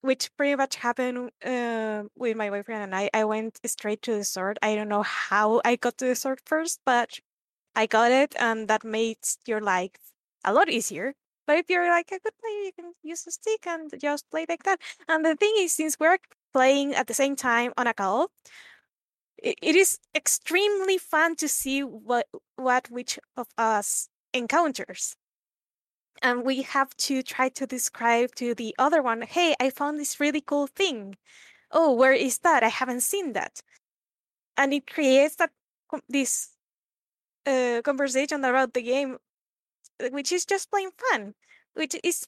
which 0.05 0.31
pretty 0.37 0.55
much 0.55 0.77
happened 0.77 1.31
uh, 1.43 2.03
with 2.15 2.37
my 2.37 2.51
boyfriend 2.51 2.83
and 2.85 2.95
I. 2.95 3.09
I 3.15 3.25
went 3.25 3.59
straight 3.65 4.03
to 4.03 4.15
the 4.15 4.25
sword. 4.25 4.59
I 4.61 4.75
don't 4.75 4.91
know 4.91 5.03
how 5.03 5.63
I 5.65 5.77
got 5.77 5.97
to 5.99 6.05
the 6.07 6.15
sword 6.15 6.41
first, 6.45 6.81
but 6.85 7.21
I 7.75 7.87
got 7.87 8.13
it, 8.13 8.35
and 8.39 8.69
that 8.69 8.85
makes 8.85 9.39
your 9.47 9.63
life 9.63 9.97
a 10.45 10.53
lot 10.53 10.69
easier. 10.69 11.15
But 11.47 11.57
if 11.57 11.71
you're 11.71 11.89
like 11.89 12.09
a 12.13 12.19
good 12.21 12.35
player, 12.39 12.65
you 12.67 12.73
can 12.77 12.93
use 13.03 13.27
a 13.27 13.31
stick 13.31 13.67
and 13.67 13.91
just 13.99 14.31
play 14.31 14.45
like 14.47 14.65
that. 14.65 14.81
And 15.09 15.25
the 15.25 15.37
thing 15.37 15.55
is, 15.59 15.73
since 15.73 15.97
we're 15.99 16.19
playing 16.53 16.95
at 16.95 17.07
the 17.07 17.15
same 17.15 17.35
time 17.35 17.73
on 17.79 17.87
a 17.87 17.95
call, 17.95 18.29
it, 19.43 19.57
it 19.63 19.75
is 19.75 19.99
extremely 20.15 20.99
fun 20.99 21.35
to 21.37 21.49
see 21.49 21.81
what 21.83 22.27
what 22.57 22.91
which 22.91 23.19
of 23.39 23.49
us 23.57 24.09
encounters 24.35 25.17
and 26.25 26.45
we 26.45 26.63
have 26.63 26.97
to 26.97 27.23
try 27.23 27.51
to 27.51 27.67
describe 27.69 28.35
to 28.37 28.55
the 28.57 28.75
other 28.79 29.03
one 29.03 29.23
hey 29.23 29.55
i 29.61 29.71
found 29.71 30.01
this 30.01 30.21
really 30.21 30.43
cool 30.43 30.67
thing. 30.67 31.17
Oh 31.73 31.93
where 31.95 32.15
is 32.15 32.39
that? 32.41 32.63
I 32.65 32.69
haven't 32.69 33.03
seen 33.03 33.35
that. 33.35 33.63
And 34.57 34.73
it 34.75 34.87
creates 34.87 35.37
that 35.37 35.51
this 36.09 36.51
uh, 37.47 37.83
conversation 37.85 38.45
about 38.45 38.75
the 38.75 38.83
game 38.83 39.19
uh, 40.03 40.09
which 40.11 40.33
is 40.33 40.45
just 40.47 40.71
plain 40.71 40.91
fun 40.93 41.35
which 41.75 41.97
is 42.05 42.27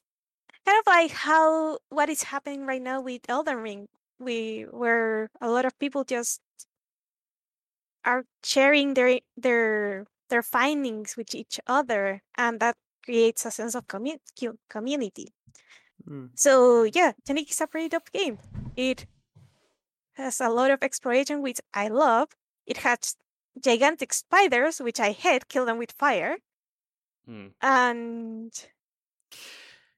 kind 0.65 0.79
of 0.79 0.87
like 0.87 1.11
how 1.11 1.79
what 1.89 2.09
is 2.09 2.23
happening 2.23 2.65
right 2.67 2.81
now 2.81 3.01
with 3.01 3.21
elden 3.29 3.57
ring. 3.57 3.87
We 4.19 4.65
where 4.71 5.29
a 5.41 5.49
lot 5.49 5.65
of 5.65 5.77
people 5.79 6.03
just 6.05 6.41
are 8.05 8.25
sharing 8.43 8.93
their 8.93 9.19
their 9.35 10.05
their 10.29 10.41
findings 10.43 11.15
with 11.17 11.33
each 11.35 11.59
other 11.67 12.21
and 12.37 12.59
that 12.59 12.75
creates 13.07 13.45
a 13.45 13.51
sense 13.59 13.75
of 13.79 13.87
commu- 13.87 14.19
community 14.75 15.27
Mm. 16.07 16.29
so 16.35 16.83
yeah 16.99 17.11
Tunic 17.25 17.49
is 17.51 17.59
a 17.61 17.67
pretty 17.67 17.89
dope 17.89 18.11
game 18.13 18.37
it 18.75 18.99
has 20.13 20.39
a 20.39 20.49
lot 20.59 20.71
of 20.71 20.79
exploration 20.87 21.41
which 21.41 21.59
i 21.73 21.87
love 21.89 22.29
it 22.65 22.77
has 22.85 23.15
gigantic 23.69 24.13
spiders 24.13 24.79
which 24.79 24.99
i 25.07 25.11
hate 25.23 25.49
kill 25.49 25.65
them 25.65 25.77
with 25.83 25.91
fire 26.03 26.37
Hmm. 27.27 27.47
and 27.61 28.53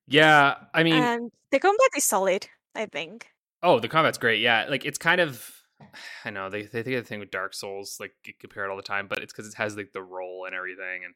Yeah, 0.07 0.55
I 0.74 0.82
mean, 0.84 0.95
and 0.95 1.32
the 1.51 1.60
combat 1.60 1.91
is 1.95 2.05
solid 2.05 2.47
i 2.76 2.86
think 2.88 3.28
oh, 3.62 3.80
the 3.80 3.89
combat's 3.89 4.18
great. 4.18 4.39
Yeah, 4.41 4.66
like 4.70 4.86
it's 4.86 4.97
kind 4.97 5.22
of, 5.22 5.51
I 6.26 6.30
know 6.32 6.49
they 6.49 6.64
they 6.64 6.82
think 6.84 6.95
of 6.97 7.03
the 7.03 7.07
thing 7.10 7.20
with 7.20 7.30
Dark 7.39 7.53
Souls, 7.53 7.97
like 7.99 8.14
compare 8.39 8.64
it 8.66 8.70
all 8.72 8.78
the 8.78 8.82
time, 8.95 9.07
but 9.07 9.20
it's 9.22 9.34
because 9.34 9.47
it 9.51 9.57
has 9.57 9.76
like 9.78 9.91
the 9.91 10.01
roll 10.01 10.45
and 10.47 10.55
everything. 10.55 11.03
And 11.05 11.14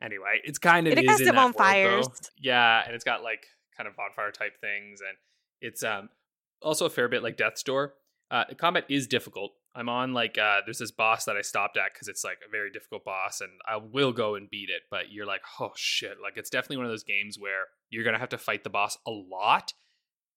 anyway, 0.00 0.40
it's 0.44 0.58
kind 0.58 0.86
of 0.86 0.92
It 0.92 1.04
is 1.04 1.10
has 1.10 1.20
in 1.20 1.26
that 1.26 1.34
world, 1.34 1.54
bonfires. 1.54 2.06
Yeah, 2.38 2.82
and 2.84 2.94
it's 2.94 3.04
got 3.04 3.22
like 3.22 3.44
kind 3.76 3.88
of 3.88 3.96
bonfire 3.96 4.30
type 4.30 4.60
things, 4.60 5.00
and 5.00 5.16
it's 5.60 5.82
um 5.82 6.08
also 6.60 6.86
a 6.86 6.90
fair 6.90 7.08
bit 7.08 7.22
like 7.22 7.36
Death's 7.36 7.62
Door. 7.62 7.94
Uh, 8.30 8.44
the 8.48 8.54
combat 8.54 8.84
is 8.88 9.06
difficult. 9.06 9.52
I'm 9.74 9.88
on 9.88 10.12
like 10.12 10.38
uh, 10.38 10.60
there's 10.64 10.78
this 10.78 10.90
boss 10.90 11.24
that 11.24 11.36
I 11.36 11.42
stopped 11.42 11.76
at 11.76 11.92
because 11.92 12.08
it's 12.08 12.24
like 12.24 12.38
a 12.46 12.50
very 12.50 12.70
difficult 12.70 13.04
boss, 13.04 13.40
and 13.40 13.50
I 13.66 13.76
will 13.76 14.12
go 14.12 14.34
and 14.34 14.48
beat 14.50 14.68
it. 14.70 14.82
But 14.90 15.10
you're 15.10 15.26
like, 15.26 15.42
oh 15.60 15.72
shit! 15.76 16.18
Like 16.22 16.34
it's 16.36 16.50
definitely 16.50 16.78
one 16.78 16.86
of 16.86 16.92
those 16.92 17.04
games 17.04 17.38
where 17.38 17.66
you're 17.90 18.04
gonna 18.04 18.18
have 18.18 18.30
to 18.30 18.38
fight 18.38 18.64
the 18.64 18.70
boss 18.70 18.98
a 19.06 19.10
lot, 19.10 19.72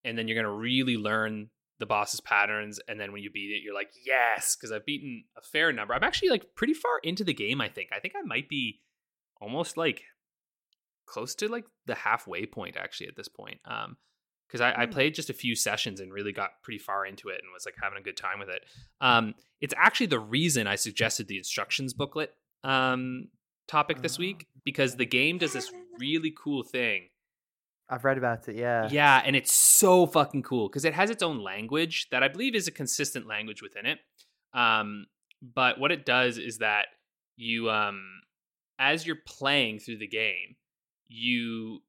and 0.03 0.17
then 0.17 0.27
you're 0.27 0.41
gonna 0.41 0.53
really 0.53 0.97
learn 0.97 1.49
the 1.79 1.85
boss's 1.85 2.21
patterns. 2.21 2.79
And 2.87 2.99
then 2.99 3.11
when 3.11 3.21
you 3.21 3.29
beat 3.29 3.51
it, 3.51 3.61
you're 3.61 3.73
like, 3.73 3.91
yes, 4.05 4.55
because 4.55 4.71
I've 4.71 4.85
beaten 4.85 5.25
a 5.37 5.41
fair 5.41 5.73
number. 5.73 5.93
I'm 5.93 6.03
actually 6.03 6.29
like 6.29 6.55
pretty 6.55 6.73
far 6.73 6.99
into 7.03 7.23
the 7.25 7.33
game. 7.33 7.59
I 7.59 7.67
think. 7.67 7.89
I 7.93 7.99
think 7.99 8.13
I 8.17 8.21
might 8.21 8.47
be 8.47 8.79
almost 9.41 9.77
like 9.77 10.03
close 11.05 11.35
to 11.35 11.47
like 11.47 11.65
the 11.85 11.95
halfway 11.95 12.45
point 12.45 12.77
actually 12.77 13.07
at 13.07 13.15
this 13.15 13.27
point. 13.27 13.59
Um, 13.65 13.97
because 14.47 14.61
I, 14.61 14.83
I 14.83 14.85
Hmm. 14.85 14.91
played 14.91 15.15
just 15.15 15.29
a 15.31 15.33
few 15.33 15.55
sessions 15.55 15.99
and 15.99 16.13
really 16.13 16.31
got 16.31 16.61
pretty 16.61 16.77
far 16.77 17.03
into 17.05 17.29
it 17.29 17.41
and 17.43 17.51
was 17.51 17.65
like 17.65 17.75
having 17.81 17.97
a 17.97 18.01
good 18.01 18.15
time 18.15 18.37
with 18.39 18.49
it. 18.49 18.63
Um, 19.01 19.33
it's 19.59 19.73
actually 19.75 20.05
the 20.05 20.19
reason 20.19 20.67
I 20.67 20.75
suggested 20.75 21.27
the 21.27 21.37
instructions 21.37 21.93
booklet 21.93 22.31
um 22.63 23.27
topic 23.67 24.01
this 24.03 24.17
Ah. 24.17 24.21
week 24.21 24.47
because 24.63 24.95
the 24.95 25.05
game 25.05 25.39
does 25.39 25.53
this 25.53 25.71
really 25.99 26.31
cool 26.37 26.63
thing. 26.63 27.09
I've 27.89 28.03
read 28.05 28.17
about 28.19 28.47
it. 28.47 28.55
Yeah. 28.55 28.87
Yeah, 28.91 29.21
and 29.25 29.35
it's 29.35 29.51
so 29.53 30.05
fucking 30.07 30.43
cool 30.43 30.69
because 30.69 30.85
it 30.85 30.93
has 30.93 31.09
its 31.09 31.21
own 31.23 31.43
language 31.43 32.07
that 32.11 32.21
I 32.23 32.27
believe 32.27 32.55
is 32.55 32.67
a 32.67 32.71
consistent 32.71 33.27
language 33.27 33.61
within 33.63 33.85
it. 33.87 33.99
Um, 34.53 35.05
but 35.41 35.79
what 35.79 35.91
it 35.91 36.05
does 36.05 36.37
is 36.37 36.59
that 36.59 36.87
you, 37.35 37.69
um, 37.69 38.03
as 38.79 39.05
you're 39.05 39.17
playing 39.27 39.79
through 39.79 39.97
the 39.97 40.07
game, 40.07 40.55
you 41.07 41.81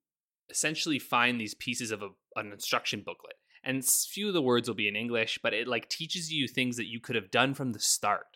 essentially 0.50 0.98
find 0.98 1.40
these 1.40 1.54
pieces 1.54 1.90
of 1.90 2.02
a, 2.02 2.08
an 2.36 2.52
instruction 2.52 3.02
booklet, 3.04 3.36
and 3.64 3.84
few 3.84 4.28
of 4.28 4.34
the 4.34 4.42
words 4.42 4.68
will 4.68 4.76
be 4.76 4.88
in 4.88 4.96
English, 4.96 5.40
but 5.42 5.52
it 5.52 5.66
like 5.66 5.88
teaches 5.88 6.32
you 6.32 6.46
things 6.46 6.76
that 6.76 6.86
you 6.86 7.00
could 7.00 7.16
have 7.16 7.30
done 7.30 7.54
from 7.54 7.72
the 7.72 7.80
start. 7.80 8.26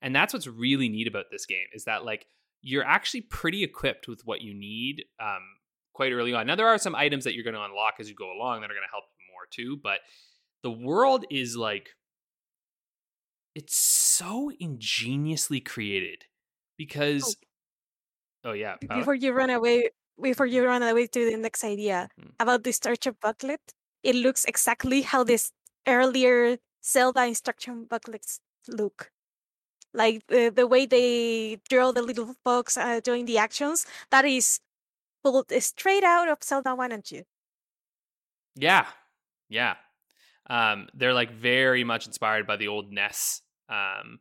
And 0.00 0.14
that's 0.14 0.32
what's 0.32 0.46
really 0.46 0.88
neat 0.88 1.08
about 1.08 1.26
this 1.30 1.46
game 1.46 1.66
is 1.72 1.84
that 1.84 2.04
like 2.04 2.26
you're 2.60 2.84
actually 2.84 3.22
pretty 3.22 3.64
equipped 3.64 4.08
with 4.08 4.22
what 4.24 4.40
you 4.40 4.54
need 4.54 5.04
um, 5.20 5.42
quite 5.92 6.12
early 6.12 6.32
on. 6.32 6.46
Now 6.46 6.56
there 6.56 6.68
are 6.68 6.78
some 6.78 6.94
items 6.94 7.24
that 7.24 7.34
you're 7.34 7.44
going 7.44 7.54
to 7.54 7.64
unlock 7.64 7.94
as 7.98 8.08
you 8.08 8.14
go 8.14 8.30
along 8.32 8.60
that 8.60 8.70
are 8.70 8.74
going 8.74 8.86
to 8.86 8.92
help 8.92 9.04
you 9.18 9.32
more 9.32 9.46
too, 9.50 9.80
but 9.82 9.98
the 10.62 10.70
world 10.70 11.24
is 11.30 11.56
like 11.56 11.90
it's 13.54 13.76
so 13.76 14.50
ingeniously 14.60 15.60
created 15.60 16.24
because 16.78 17.36
oh, 18.44 18.52
yeah, 18.52 18.76
before 18.88 19.14
you 19.14 19.32
run 19.32 19.50
away 19.50 19.90
before 20.20 20.46
you 20.46 20.64
run 20.64 20.82
away 20.82 21.06
to 21.06 21.30
the 21.30 21.36
next 21.36 21.64
idea 21.64 22.08
Hmm. 22.18 22.30
about 22.38 22.62
the 22.64 22.70
instruction 22.70 23.16
booklet 23.20 23.60
it 24.02 24.14
looks 24.14 24.44
exactly 24.44 25.02
how 25.02 25.24
this 25.24 25.52
earlier 25.88 26.58
zelda 26.84 27.24
instruction 27.26 27.84
booklets 27.86 28.40
look 28.68 29.10
like 29.94 30.26
the, 30.28 30.50
the 30.50 30.66
way 30.66 30.86
they 30.86 31.58
draw 31.68 31.92
the 31.92 32.02
little 32.02 32.34
folks 32.44 32.76
uh, 32.76 33.00
doing 33.00 33.26
the 33.26 33.38
actions 33.38 33.86
that 34.10 34.24
is 34.24 34.60
pulled 35.24 35.52
straight 35.60 36.04
out 36.04 36.28
of 36.28 36.42
zelda 36.44 36.74
1 36.74 36.92
and 36.92 37.04
2 37.04 37.22
Yeah, 38.56 38.86
yeah. 39.48 39.76
Um, 40.48 40.88
they're 40.94 41.14
like 41.14 41.32
very 41.32 41.84
much 41.84 42.06
inspired 42.06 42.46
by 42.46 42.56
the 42.56 42.68
old 42.68 42.92
NES 42.92 43.42
um, 43.68 44.20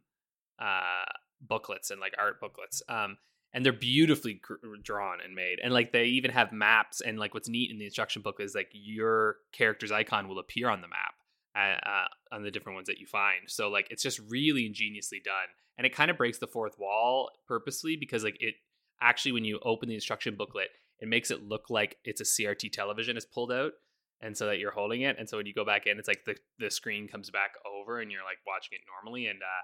uh, 0.60 1.06
booklets 1.42 1.92
and 1.92 2.00
like 2.02 2.16
art 2.18 2.40
booklets. 2.40 2.84
Um, 2.88 3.18
and 3.54 3.66
they're 3.66 3.74
beautifully 3.74 4.42
drawn 4.82 5.20
and 5.24 5.36
made. 5.36 5.60
And 5.62 5.74
like 5.74 5.92
they 5.92 6.06
even 6.06 6.32
have 6.32 6.52
maps. 6.52 7.02
And 7.02 7.20
like 7.20 7.34
what's 7.34 7.50
neat 7.50 7.72
in 7.72 7.78
the 7.78 7.86
instruction 7.86 8.22
book 8.22 8.38
is 8.40 8.56
like 8.56 8.70
your 8.72 9.38
character's 9.52 9.92
icon 9.92 10.28
will 10.28 10.40
appear 10.40 10.70
on 10.70 10.82
the 10.82 10.88
map 10.88 11.14
uh, 11.56 11.86
uh, 11.88 12.36
on 12.36 12.44
the 12.44 12.52
different 12.52 12.76
ones 12.76 12.88
that 12.88 13.00
you 13.00 13.08
find. 13.08 13.42
So 13.48 13.70
like 13.70 13.88
it's 13.90 14.04
just 14.04 14.20
really 14.30 14.66
ingeniously 14.66 15.22
done. 15.24 15.34
And 15.78 15.86
it 15.86 15.96
kind 15.96 16.12
of 16.12 16.18
breaks 16.18 16.38
the 16.38 16.48
fourth 16.48 16.78
wall 16.80 17.30
purposely 17.48 17.96
because 17.96 18.24
like 18.24 18.38
it 18.40 18.56
actually 19.02 19.34
when 19.34 19.46
you 19.46 19.60
open 19.64 19.90
the 19.90 19.96
instruction 19.96 20.36
booklet, 20.36 20.70
it 21.00 21.08
makes 21.08 21.32
it 21.32 21.44
look 21.44 21.70
like 21.70 21.98
it's 22.06 22.22
a 22.22 22.24
CRT 22.24 22.72
television 22.72 23.18
is 23.18 23.26
pulled 23.26 23.52
out 23.52 23.74
and 24.22 24.38
so 24.38 24.46
that 24.46 24.60
you're 24.60 24.72
holding 24.72 25.02
it 25.02 25.18
and 25.18 25.28
so 25.28 25.38
when 25.38 25.46
you 25.46 25.54
go 25.54 25.66
back 25.66 25.88
in 25.88 25.98
it's 25.98 26.08
like 26.08 26.24
the, 26.26 26.36
the 26.60 26.70
screen 26.70 27.08
comes 27.08 27.30
back 27.30 27.54
over 27.66 28.00
and 28.00 28.12
you're 28.12 28.24
like 28.24 28.38
watching 28.46 28.78
it 28.78 28.82
normally 28.88 29.26
and 29.26 29.42
uh 29.42 29.64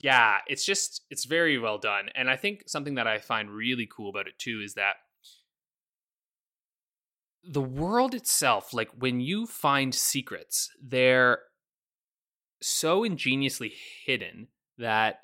yeah 0.00 0.38
it's 0.46 0.64
just 0.64 1.02
it's 1.10 1.24
very 1.24 1.58
well 1.58 1.78
done 1.78 2.08
and 2.14 2.28
i 2.30 2.36
think 2.36 2.62
something 2.66 2.94
that 2.94 3.06
i 3.06 3.18
find 3.18 3.50
really 3.50 3.88
cool 3.90 4.08
about 4.08 4.26
it 4.26 4.38
too 4.38 4.60
is 4.64 4.74
that 4.74 4.96
the 7.48 7.62
world 7.62 8.14
itself 8.14 8.74
like 8.74 8.90
when 8.98 9.20
you 9.20 9.46
find 9.46 9.94
secrets 9.94 10.70
they're 10.82 11.38
so 12.60 13.04
ingeniously 13.04 13.72
hidden 14.04 14.48
that 14.78 15.20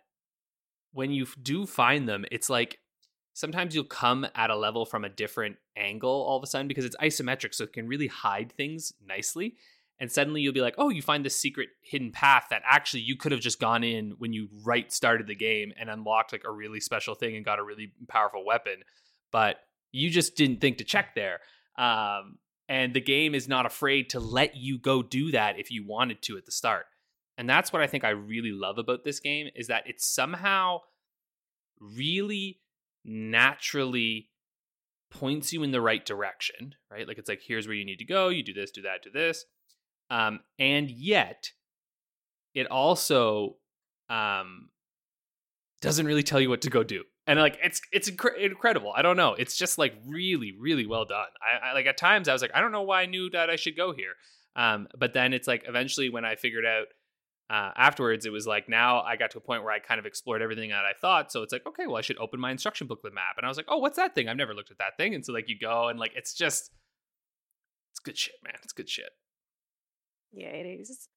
when 0.93 1.11
you 1.11 1.27
do 1.43 1.67
find 1.67 2.09
them, 2.09 2.25
it's 2.31 2.51
like 2.51 2.79
sometimes 3.33 3.75
you'll 3.75 3.85
come 3.85 4.27
at 4.35 4.51
a 4.51 4.57
level 4.57 4.85
from 4.85 5.05
a 5.05 5.09
different 5.09 5.57
angle 5.77 6.11
all 6.11 6.37
of 6.37 6.43
a 6.43 6.47
sudden 6.47 6.69
because 6.69 6.85
it's 6.85 6.97
isometric, 6.97 7.55
so 7.55 7.65
it 7.65 7.73
can 7.73 7.89
really 7.89 8.07
hide 8.07 8.53
things 8.53 8.93
nicely. 9.07 9.57
And 10.03 10.11
suddenly 10.11 10.41
you'll 10.41 10.53
be 10.53 10.61
like, 10.61 10.75
oh, 10.79 10.89
you 10.89 11.01
find 11.01 11.25
this 11.25 11.39
secret 11.39 11.69
hidden 11.81 12.11
path 12.11 12.49
that 12.51 12.63
actually 12.67 13.03
you 13.03 13.15
could 13.15 13.31
have 13.31 13.41
just 13.41 13.61
gone 13.61 13.85
in 13.85 14.17
when 14.19 14.33
you 14.33 14.49
right 14.65 14.93
started 14.93 15.29
the 15.29 15.37
game 15.37 15.73
and 15.79 15.89
unlocked 15.89 16.33
like 16.33 16.43
a 16.45 16.51
really 16.51 16.81
special 16.81 17.15
thing 17.15 17.37
and 17.37 17.45
got 17.45 17.61
a 17.61 17.63
really 17.63 17.93
powerful 18.09 18.45
weapon, 18.45 18.83
but 19.31 19.59
you 19.93 20.11
just 20.11 20.35
didn't 20.35 20.61
think 20.61 20.79
to 20.79 20.85
check 20.85 21.15
there. 21.15 21.39
Um, 21.79 22.39
and 22.69 22.95
the 22.95 23.01
game 23.01 23.33
is 23.33 23.47
not 23.47 23.65
afraid 23.65 24.11
to 24.11 24.19
let 24.19 24.57
you 24.57 24.77
go 24.77 25.05
do 25.05 25.31
that 25.31 25.57
if 25.57 25.71
you 25.71 25.87
wanted 25.87 26.21
to 26.23 26.37
at 26.37 26.47
the 26.47 26.51
start. 26.51 26.87
And 27.39 27.49
that's 27.49 27.73
what 27.73 27.81
I 27.81 27.87
think 27.87 28.03
I 28.03 28.11
really 28.11 28.51
love 28.51 28.79
about 28.79 29.05
this 29.05 29.21
game 29.21 29.51
is 29.55 29.69
that 29.69 29.87
it 29.87 30.01
somehow 30.01 30.81
really 31.79 32.59
naturally 33.05 34.31
points 35.13 35.53
you 35.53 35.63
in 35.63 35.71
the 35.71 35.81
right 35.81 36.05
direction, 36.05 36.75
right? 36.91 37.07
Like 37.07 37.19
it's 37.19 37.29
like 37.29 37.43
here's 37.47 37.69
where 37.69 37.77
you 37.77 37.85
need 37.85 38.01
to 38.01 38.05
go, 38.05 38.31
you 38.31 38.43
do 38.43 38.53
this, 38.53 38.73
do 38.73 38.83
that, 38.83 39.05
do 39.05 39.11
this. 39.13 39.45
Um, 40.13 40.41
and 40.59 40.91
yet 40.91 41.53
it 42.55 42.71
also 42.71 43.57
um, 44.11 44.69
doesn't 45.81 46.05
really 46.05 46.23
tell 46.23 46.39
you 46.39 46.51
what 46.51 46.61
to 46.63 46.71
go 46.71 46.85
do. 46.85 47.05
And 47.27 47.39
like 47.39 47.59
it's 47.65 47.81
it's 47.93 48.11
incre- 48.11 48.39
incredible. 48.39 48.93
I 48.95 49.01
don't 49.01 49.17
know. 49.17 49.35
It's 49.35 49.57
just 49.57 49.79
like 49.79 49.95
really 50.07 50.53
really 50.59 50.87
well 50.87 51.07
done. 51.07 51.29
I, 51.41 51.71
I 51.71 51.73
like 51.73 51.87
at 51.87 51.97
times 51.97 52.29
I 52.29 52.35
was 52.35 52.43
like 52.43 52.51
I 52.55 52.61
don't 52.61 52.73
know 52.73 52.83
why 52.83 53.03
I 53.03 53.07
knew 53.07 53.31
that 53.31 53.49
I 53.49 53.57
should 53.57 53.77
go 53.77 53.95
here. 53.95 54.13
Um, 54.55 54.87
but 54.99 55.15
then 55.15 55.33
it's 55.33 55.49
like 55.49 55.65
eventually 55.67 56.11
when 56.11 56.27
I 56.27 56.35
figured 56.35 56.67
out 56.67 56.89
uh, 57.49 57.71
afterwards, 57.77 58.27
it 58.27 58.33
was 58.33 58.47
like 58.47 58.69
now 58.69 59.01
I 59.01 59.17
got 59.17 59.31
to 59.31 59.39
a 59.39 59.41
point 59.41 59.63
where 59.63 59.73
I 59.73 59.79
kind 59.79 59.99
of 59.99 60.05
explored 60.05 60.43
everything 60.43 60.71
that 60.71 60.85
I 60.85 60.93
thought. 61.01 61.33
So 61.33 61.43
it's 61.43 61.53
like, 61.53 61.67
okay, 61.67 61.87
well, 61.87 61.97
I 61.97 62.03
should 62.03 62.19
open 62.19 62.39
my 62.39 62.51
instruction 62.51 62.87
booklet 62.87 63.15
map. 63.15 63.37
And 63.39 63.47
I 63.47 63.49
was 63.49 63.57
like, 63.57 63.67
oh, 63.69 63.79
what's 63.79 63.97
that 63.97 64.15
thing? 64.15 64.29
I've 64.29 64.37
never 64.37 64.53
looked 64.53 64.71
at 64.71 64.79
that 64.79 64.99
thing. 64.99 65.15
And 65.15 65.25
so 65.25 65.33
like 65.33 65.49
you 65.49 65.59
go 65.59 65.89
and 65.89 65.99
like 65.99 66.13
it's 66.15 66.35
just 66.35 66.71
it's 67.93 68.01
good 68.01 68.19
shit, 68.19 68.35
man. 68.45 68.57
It's 68.63 68.75
good 68.75 68.91
shit. 68.91 69.11
Yeah, 70.33 70.49
it 70.49 70.67
is. 70.81 71.09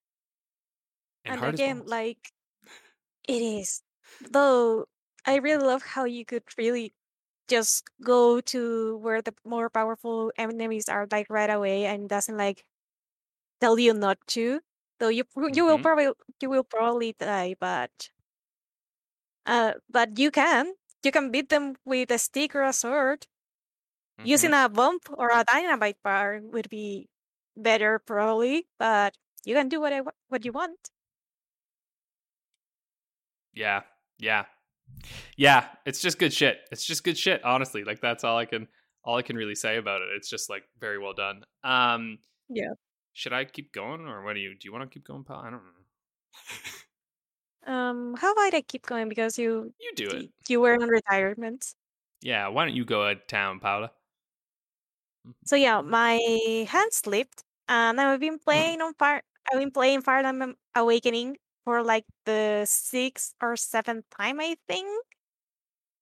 And, 1.27 1.43
And, 1.43 1.43
again, 1.43 1.85
like 1.85 2.31
it 3.27 3.41
is. 3.41 3.83
Though 4.29 4.87
I 5.25 5.35
really 5.37 5.63
love 5.65 5.81
how 5.83 6.03
you 6.05 6.25
could 6.25 6.43
really 6.57 6.93
just 7.47 7.85
go 8.03 8.41
to 8.41 8.97
where 8.97 9.21
the 9.21 9.35
more 9.45 9.69
powerful 9.69 10.31
enemies 10.37 10.89
are 10.89 11.07
like 11.11 11.27
right 11.29 11.49
away 11.49 11.85
and 11.85 12.09
doesn't 12.09 12.37
like 12.37 12.65
tell 13.61 13.79
you 13.79 13.93
not 13.93 14.19
to. 14.29 14.61
Though 14.99 15.09
you 15.09 15.25
you 15.53 15.65
will 15.65 15.79
Mhm. 15.79 15.79
probably 15.79 16.11
you 16.41 16.49
will 16.49 16.63
probably 16.65 17.13
die, 17.13 17.55
but 17.59 18.09
uh 19.45 19.73
but 19.89 20.17
you 20.19 20.31
can. 20.31 20.73
You 21.03 21.11
can 21.11 21.31
beat 21.31 21.49
them 21.49 21.75
with 21.85 22.09
a 22.11 22.17
stick 22.17 22.55
or 22.55 22.63
a 22.63 22.73
sword. 22.73 23.27
Using 24.23 24.51
Mhm. 24.51 24.55
a 24.55 24.69
bomb 24.69 24.99
or 25.09 25.29
a 25.31 25.43
dynamite 25.45 26.01
bar 26.03 26.41
would 26.43 26.69
be 26.69 27.09
better 27.57 27.99
probably, 27.99 28.67
but 28.79 29.15
you 29.45 29.55
can 29.55 29.69
do 29.69 29.79
what 29.81 29.93
I, 29.93 30.01
what 30.29 30.45
you 30.45 30.51
want. 30.51 30.77
Yeah. 33.53 33.81
Yeah. 34.19 34.45
Yeah. 35.37 35.67
It's 35.85 36.01
just 36.01 36.19
good 36.19 36.33
shit. 36.33 36.59
It's 36.71 36.85
just 36.85 37.03
good 37.03 37.17
shit, 37.17 37.43
honestly. 37.43 37.83
Like 37.83 38.01
that's 38.01 38.23
all 38.23 38.37
I 38.37 38.45
can 38.45 38.67
all 39.03 39.17
I 39.17 39.21
can 39.21 39.35
really 39.35 39.55
say 39.55 39.77
about 39.77 40.01
it. 40.01 40.09
It's 40.15 40.29
just 40.29 40.49
like 40.49 40.63
very 40.79 40.97
well 40.99 41.13
done. 41.13 41.43
Um 41.63 42.19
Yeah. 42.49 42.73
should 43.13 43.33
I 43.33 43.45
keep 43.45 43.71
going 43.71 44.01
or 44.07 44.23
what 44.23 44.33
do 44.33 44.39
you 44.39 44.51
do 44.53 44.65
you 44.67 44.73
want 44.73 44.83
to 44.89 44.93
keep 44.93 45.05
going, 45.07 45.23
pal? 45.23 45.37
I 45.37 45.49
don't 45.49 45.63
know. 45.63 45.85
Um, 47.67 48.13
how 48.15 48.31
about 48.31 48.53
I 48.53 48.61
keep 48.61 48.85
going 48.85 49.09
because 49.09 49.39
you 49.39 49.73
You 49.79 49.91
do 49.95 50.05
it. 50.11 50.29
you 50.47 50.61
were 50.61 50.73
on 50.75 50.87
retirement. 50.87 51.73
Yeah, 52.21 52.47
why 52.49 52.65
don't 52.65 52.75
you 52.75 52.85
go 52.85 53.11
to 53.11 53.15
town, 53.27 53.59
Paula? 53.59 53.91
So 55.45 55.55
yeah, 55.55 55.81
my 55.81 56.19
hand 56.69 56.93
slipped, 56.93 57.43
and 57.67 57.99
I've 57.99 58.19
been 58.19 58.39
playing 58.39 58.81
on 58.81 58.93
fire. 58.95 59.21
I've 59.51 59.59
been 59.59 59.71
playing 59.71 60.01
Fire 60.01 60.25
Emblem 60.25 60.55
Awakening 60.75 61.37
for 61.63 61.83
like 61.83 62.05
the 62.25 62.65
sixth 62.65 63.33
or 63.41 63.55
seventh 63.55 64.05
time, 64.17 64.39
I 64.39 64.55
think. 64.67 64.87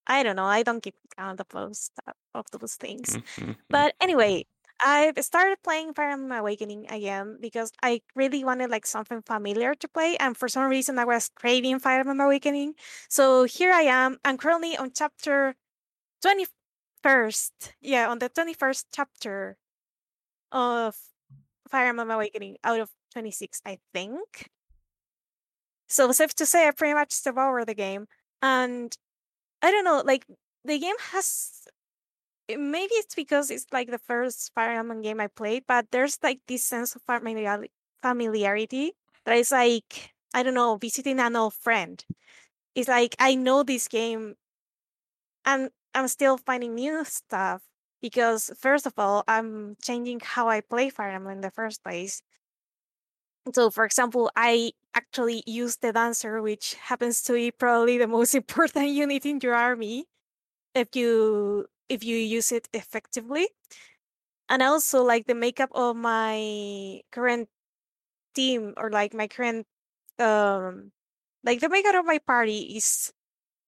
I 0.08 0.24
don't 0.24 0.36
know. 0.36 0.46
I 0.46 0.64
don't 0.64 0.84
keep 0.84 0.96
count 1.18 1.40
of 1.40 1.48
those 1.50 1.90
of 2.36 2.46
those 2.52 2.76
things. 2.76 3.18
Mm. 3.38 3.56
But 3.70 3.96
anyway, 4.02 4.46
I've 4.84 5.18
started 5.24 5.58
playing 5.64 5.94
Fire 5.94 6.10
Emblem 6.12 6.32
Awakening 6.32 6.88
again 6.92 7.38
because 7.40 7.72
I 7.82 8.02
really 8.16 8.44
wanted 8.44 8.70
like 8.70 8.86
something 8.86 9.22
familiar 9.22 9.76
to 9.76 9.88
play, 9.88 10.18
and 10.20 10.36
for 10.36 10.50
some 10.50 10.70
reason 10.70 11.00
I 11.00 11.06
was 11.06 11.30
craving 11.36 11.80
Fire 11.80 12.00
Emblem 12.02 12.20
Awakening. 12.20 12.76
So 13.10 13.46
here 13.46 13.72
I 13.72 13.84
am. 13.84 14.18
I'm 14.26 14.38
currently 14.38 14.76
on 14.76 14.92
chapter 14.94 15.56
twenty 16.22 16.48
first. 17.02 17.74
Yeah, 17.82 18.10
on 18.10 18.20
the 18.20 18.30
twenty 18.30 18.54
first 18.54 18.88
chapter 18.92 19.58
of 20.52 20.96
Fire 21.70 21.88
Emblem 21.90 22.12
Awakening 22.12 22.58
out 22.64 22.80
of 22.80 22.92
twenty 23.12 23.32
six, 23.32 23.62
I 23.66 23.80
think. 23.94 24.50
So 25.88 26.12
safe 26.12 26.34
to 26.36 26.46
say, 26.46 26.68
I 26.68 26.72
pretty 26.72 26.94
much 26.94 27.22
devoured 27.24 27.68
the 27.68 27.76
game, 27.76 28.08
and 28.42 28.96
I 29.62 29.72
don't 29.72 29.86
know, 29.86 30.04
like 30.06 30.26
the 30.66 30.80
game 30.80 30.96
has 31.12 31.68
eh, 32.50 32.58
maybe 32.58 32.94
it's 32.96 33.16
because 33.16 33.52
it's 33.52 33.68
like 33.72 33.92
the 33.92 34.00
first 34.00 34.52
Fire 34.56 34.72
Emblem 34.80 35.02
game 35.02 35.20
I 35.20 35.28
played, 35.28 35.66
but 35.68 35.88
there's 35.92 36.20
like 36.24 36.42
this 36.48 36.66
sense 36.66 36.96
of 36.96 37.02
familiarity, 37.04 37.72
familiarity 38.02 38.94
that 39.26 39.38
is 39.38 39.52
like 39.52 40.14
I 40.34 40.44
don't 40.44 40.56
know, 40.56 40.78
visiting 40.78 41.20
an 41.20 41.36
old 41.36 41.54
friend. 41.56 42.04
It's 42.76 42.90
like 42.90 43.16
I 43.20 43.36
know 43.36 43.64
this 43.64 43.88
game, 43.90 44.36
and 45.46 45.70
I'm 45.94 46.08
still 46.08 46.38
finding 46.38 46.76
new 46.76 47.04
stuff 47.06 47.62
because 48.04 48.52
first 48.60 48.86
of 48.86 48.94
all, 49.00 49.24
I'm 49.28 49.78
changing 49.82 50.22
how 50.22 50.50
I 50.50 50.62
play 50.62 50.92
Fire 50.92 51.12
Emblem 51.12 51.38
in 51.38 51.42
the 51.42 51.52
first 51.52 51.84
place. 51.84 52.22
So, 53.54 53.72
for 53.72 53.86
example, 53.86 54.32
I 54.36 54.74
actually 54.96 55.44
use 55.48 55.78
the 55.78 55.94
dancer, 55.94 56.42
which 56.42 56.76
happens 56.76 57.24
to 57.24 57.34
be 57.34 57.52
probably 57.52 57.98
the 57.98 58.08
most 58.08 58.36
important 58.42 58.90
unit 58.90 59.26
in 59.26 59.40
your 59.42 59.56
army 59.56 60.06
if 60.76 60.96
you 60.96 61.68
if 61.90 62.04
you 62.04 62.18
use 62.18 62.52
it 62.52 62.68
effectively 62.74 63.50
and 64.50 64.62
also 64.62 65.04
like 65.04 65.28
the 65.28 65.36
makeup 65.36 65.70
of 65.74 65.96
my 65.96 67.02
current 67.12 67.50
team 68.36 68.74
or 68.78 68.90
like 68.92 69.14
my 69.14 69.28
current 69.28 69.68
um 70.20 70.92
like 71.44 71.60
the 71.60 71.70
makeup 71.70 71.96
of 71.96 72.06
my 72.06 72.20
party 72.20 72.78
is 72.78 73.12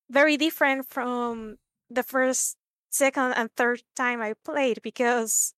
very 0.10 0.38
different 0.38 0.88
from 0.88 1.58
the 1.90 2.04
first 2.04 2.58
second 2.96 3.34
and 3.34 3.50
third 3.56 3.82
time 3.96 4.22
i 4.22 4.34
played 4.46 4.82
because 4.82 5.54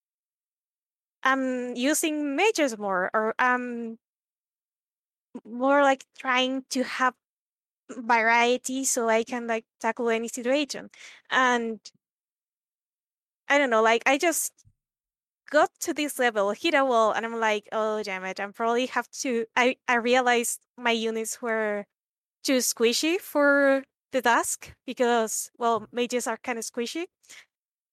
i'm 1.24 1.76
using 1.76 2.36
mages 2.36 2.78
more 2.78 3.10
or 3.14 3.34
i'm 3.40 3.98
more 5.46 5.82
like 5.84 6.06
trying 6.18 6.64
to 6.70 6.84
have 6.84 7.14
variety 7.90 8.84
so 8.86 9.10
I 9.10 9.24
can 9.24 9.48
like 9.48 9.66
tackle 9.80 10.10
any 10.10 10.28
situation. 10.28 10.90
And 11.30 11.80
I 13.50 13.58
don't 13.58 13.70
know, 13.70 13.82
like 13.82 14.04
I 14.06 14.18
just 14.18 14.52
got 15.50 15.70
to 15.82 15.94
this 15.94 16.20
level, 16.20 16.52
hit 16.52 16.74
a 16.74 16.84
wall, 16.86 17.12
and 17.12 17.26
I'm 17.26 17.40
like, 17.40 17.68
oh 17.72 18.04
damn 18.04 18.26
it, 18.26 18.40
I'm 18.40 18.54
probably 18.54 18.88
have 18.88 19.10
to 19.22 19.46
I, 19.56 19.78
I 19.88 19.96
realized 19.96 20.60
my 20.78 20.92
units 20.92 21.42
were 21.42 21.86
too 22.44 22.58
squishy 22.58 23.20
for 23.20 23.84
the 24.12 24.22
task 24.22 24.74
because 24.86 25.52
well 25.58 25.88
mages 25.92 26.28
are 26.28 26.38
kind 26.38 26.58
of 26.60 26.66
squishy. 26.66 27.06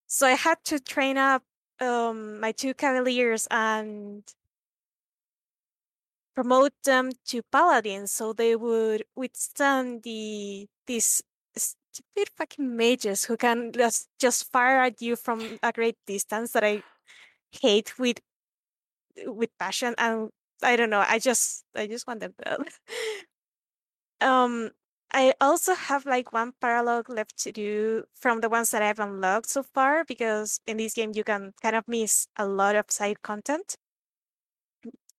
So 0.07 0.27
I 0.27 0.33
had 0.33 0.59
to 0.67 0.81
train 0.81 1.19
up 1.19 1.43
um 1.81 2.41
my 2.41 2.53
two 2.53 2.75
cavaliers 2.75 3.49
and 3.51 4.25
promote 6.35 6.73
them 6.85 7.11
to 7.27 7.43
paladins 7.53 8.11
so 8.13 8.33
they 8.33 8.57
would 8.57 9.05
withstand 9.15 10.03
the 10.03 10.67
these 10.87 11.23
stupid 11.57 12.29
fucking 12.37 12.77
mages 12.77 13.25
who 13.25 13.37
can 13.37 13.71
just 13.73 14.09
just 14.19 14.51
fire 14.51 14.81
at 14.83 15.01
you 15.01 15.15
from 15.17 15.59
a 15.63 15.73
great 15.73 15.97
distance 16.07 16.53
that 16.53 16.65
I 16.65 16.83
hate 17.63 17.99
with 17.99 18.19
with 19.27 19.51
passion 19.59 19.95
and 19.99 20.31
I 20.63 20.77
don't 20.77 20.91
know 20.91 21.05
I 21.07 21.19
just 21.19 21.65
I 21.75 21.87
just 21.87 22.07
want 22.07 22.21
them 22.21 22.35
dead. 22.43 22.59
um 24.21 24.71
I 25.15 25.33
also 25.41 25.77
have 25.77 26.07
like 26.07 26.33
one 26.33 26.55
paralogue 26.61 27.09
left 27.09 27.39
to 27.45 27.53
do 27.53 28.03
from 28.15 28.41
the 28.41 28.49
ones 28.49 28.73
that 28.73 28.83
I've 28.83 28.99
unlocked 28.99 29.49
so 29.49 29.63
far 29.63 30.05
because 30.05 30.61
in 30.67 30.77
this 30.77 30.95
game 30.95 31.13
you 31.15 31.23
can 31.23 31.55
kind 31.63 31.77
of 31.77 31.87
miss 31.87 32.27
a 32.37 32.49
lot 32.49 32.75
of 32.75 32.91
side 32.91 33.23
content. 33.23 33.77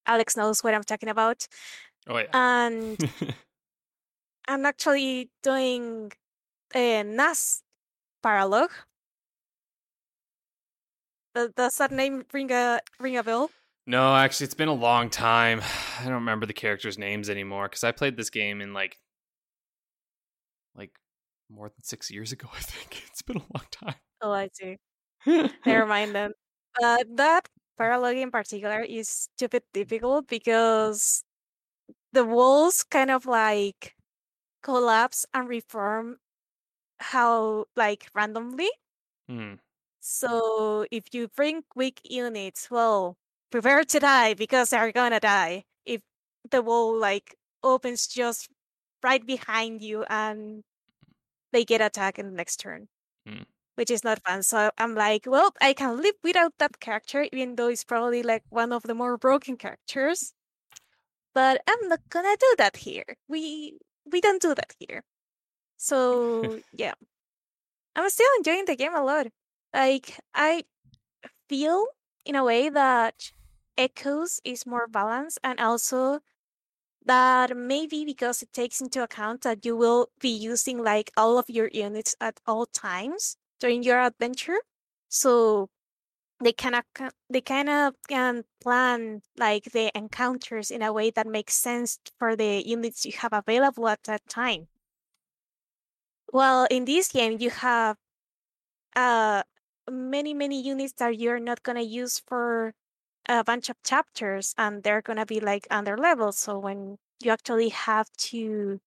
Alex 0.06 0.36
knows 0.36 0.62
what 0.66 0.74
I'm 0.74 0.84
talking 0.84 1.08
about. 1.08 1.48
Oh 2.10 2.18
yeah. 2.18 2.28
And 2.34 3.10
I'm 4.50 4.66
actually 4.66 5.30
doing 5.41 6.12
a 6.76 7.02
Nah's 7.04 7.64
paralogue. 8.22 8.74
Does 11.34 11.78
that 11.78 11.91
name 11.91 12.26
ring 12.34 12.52
a 12.52 12.82
ring 13.00 13.16
a 13.16 13.24
bell? 13.24 13.50
no, 13.88 14.16
actually, 14.16 14.46
it's 14.46 14.54
been 14.56 14.68
a 14.68 14.74
long 14.74 15.10
time. 15.10 15.62
I 16.02 16.04
don't 16.04 16.16
remember 16.16 16.46
the 16.46 16.54
characters' 16.54 16.98
names 16.98 17.30
anymore 17.30 17.70
because 17.70 17.86
I 17.86 17.93
played 17.93 18.18
this 18.18 18.30
game 18.30 18.60
in 18.60 18.74
like 18.74 19.00
more 21.50 21.70
than 21.70 21.84
six 21.84 22.10
years 22.12 22.32
ago. 22.32 22.48
I 22.56 22.60
think 22.60 23.04
it's 23.08 23.22
been 23.22 23.38
a 23.38 23.54
long 23.54 23.66
time. 23.72 23.96
Oh, 24.22 24.32
I 24.32 24.50
see. 24.54 24.78
Never 25.66 25.86
mind 25.86 26.16
then. 26.16 26.32
But 26.80 27.08
that 27.18 27.48
paralogue 27.78 28.18
in 28.18 28.32
particular 28.32 28.82
is 28.82 29.08
stupid 29.10 29.64
difficult 29.74 30.28
because 30.28 31.24
the 32.14 32.26
walls 32.26 32.84
kind 32.84 33.12
of 33.12 33.26
like 33.26 33.96
collapse 34.64 35.26
and 35.34 35.48
reform 35.48 36.18
how 37.00 37.66
like 37.76 38.08
randomly. 38.14 38.70
Hmm. 39.28 39.56
So 40.00 40.86
if 40.91 41.06
you 41.14 41.28
bring 41.36 41.64
weak 41.76 42.00
units, 42.04 42.70
well, 42.70 43.18
prepare 43.52 43.84
to 43.84 44.00
die 44.00 44.34
because 44.34 44.70
they're 44.70 44.91
gonna 44.91 45.20
die. 45.20 45.66
If 45.86 46.02
the 46.50 46.62
wall 46.62 46.98
like 46.98 47.36
opens 47.64 48.08
just 48.08 48.50
right 49.04 49.26
behind 49.26 49.82
you 49.82 50.04
and 50.10 50.64
they 51.56 51.64
get 51.64 51.80
attacked 51.80 52.20
in 52.20 52.26
the 52.28 52.36
next 52.36 52.58
turn. 52.58 52.89
Hmm. 53.26 53.43
Which 53.76 53.89
is 53.89 54.03
not 54.03 54.22
fun. 54.24 54.43
So 54.43 54.72
I'm 54.78 54.93
like, 54.93 55.24
well, 55.26 55.51
I 55.62 55.74
can 55.74 56.01
live 56.01 56.16
without 56.24 56.53
that 56.60 56.80
character, 56.82 57.28
even 57.32 57.56
though 57.56 57.70
it's 57.70 57.84
probably 57.86 58.24
like 58.24 58.43
one 58.49 58.72
of 58.74 58.84
the 58.84 58.93
more 58.93 59.18
broken 59.18 59.56
characters. 59.58 60.34
But 61.34 61.62
I'm 61.68 61.88
not 61.88 62.01
gonna 62.10 62.36
do 62.39 62.56
that 62.58 62.78
here. 62.78 63.18
We 63.28 63.80
we 64.12 64.22
don't 64.22 64.41
do 64.41 64.53
that 64.56 64.74
here. 64.80 65.03
So 65.78 66.62
yeah. 66.74 66.93
I'm 67.95 68.10
still 68.10 68.28
enjoying 68.38 68.66
the 68.66 68.76
game 68.76 68.95
a 68.95 69.03
lot. 69.03 69.28
Like 69.74 70.20
I 70.34 70.64
feel 71.49 71.86
in 72.26 72.36
a 72.36 72.43
way 72.43 72.70
that 72.70 73.32
Echoes 73.78 74.39
is 74.43 74.66
more 74.66 74.88
balanced 74.88 75.39
and 75.43 75.60
also 75.60 76.22
that 77.06 77.56
maybe 77.56 78.06
because 78.06 78.41
it 78.41 78.51
takes 78.53 78.82
into 78.82 79.03
account 79.03 79.41
that 79.43 79.66
you 79.66 79.76
will 79.78 80.10
be 80.20 80.30
using 80.30 80.84
like 80.84 81.12
all 81.18 81.38
of 81.38 81.49
your 81.49 81.70
units 81.74 82.16
at 82.20 82.39
all 82.47 82.66
times 82.66 83.38
during 83.60 83.84
your 83.84 83.99
adventure. 84.01 84.58
So 85.10 85.70
they 86.43 86.53
kind 86.53 86.76
of 86.76 86.84
they 87.30 87.41
kind 87.41 87.70
of 87.70 87.95
can 88.08 88.43
plan 88.62 89.22
like 89.38 89.66
the 89.72 89.91
encounters 89.97 90.72
in 90.72 90.82
a 90.82 90.93
way 90.93 91.12
that 91.12 91.28
makes 91.28 91.56
sense 91.56 91.99
for 92.20 92.36
the 92.36 92.64
units 92.66 93.06
you 93.06 93.14
have 93.20 93.34
available 93.34 93.88
at 93.88 94.03
that 94.03 94.28
time. 94.30 94.68
Well, 96.32 96.68
in 96.70 96.86
this 96.86 97.08
game 97.12 97.38
you 97.39 97.49
have 97.49 97.97
uh 98.95 99.43
many 99.89 100.34
many 100.34 100.62
units 100.62 100.93
that 100.93 101.18
you're 101.20 101.39
not 101.39 101.64
gonna 101.64 101.82
use 101.82 102.20
for 102.20 102.74
a 103.28 103.43
bunch 103.43 103.69
of 103.69 103.82
chapters 103.84 104.53
and 104.57 104.84
they're 104.84 105.01
gonna 105.01 105.26
be 105.26 105.39
like 105.39 105.67
under 105.71 105.97
level. 105.97 106.32
So 106.32 106.59
when 106.59 106.97
you 107.21 107.32
actually 107.32 107.69
have 107.69 108.11
to 108.32 108.80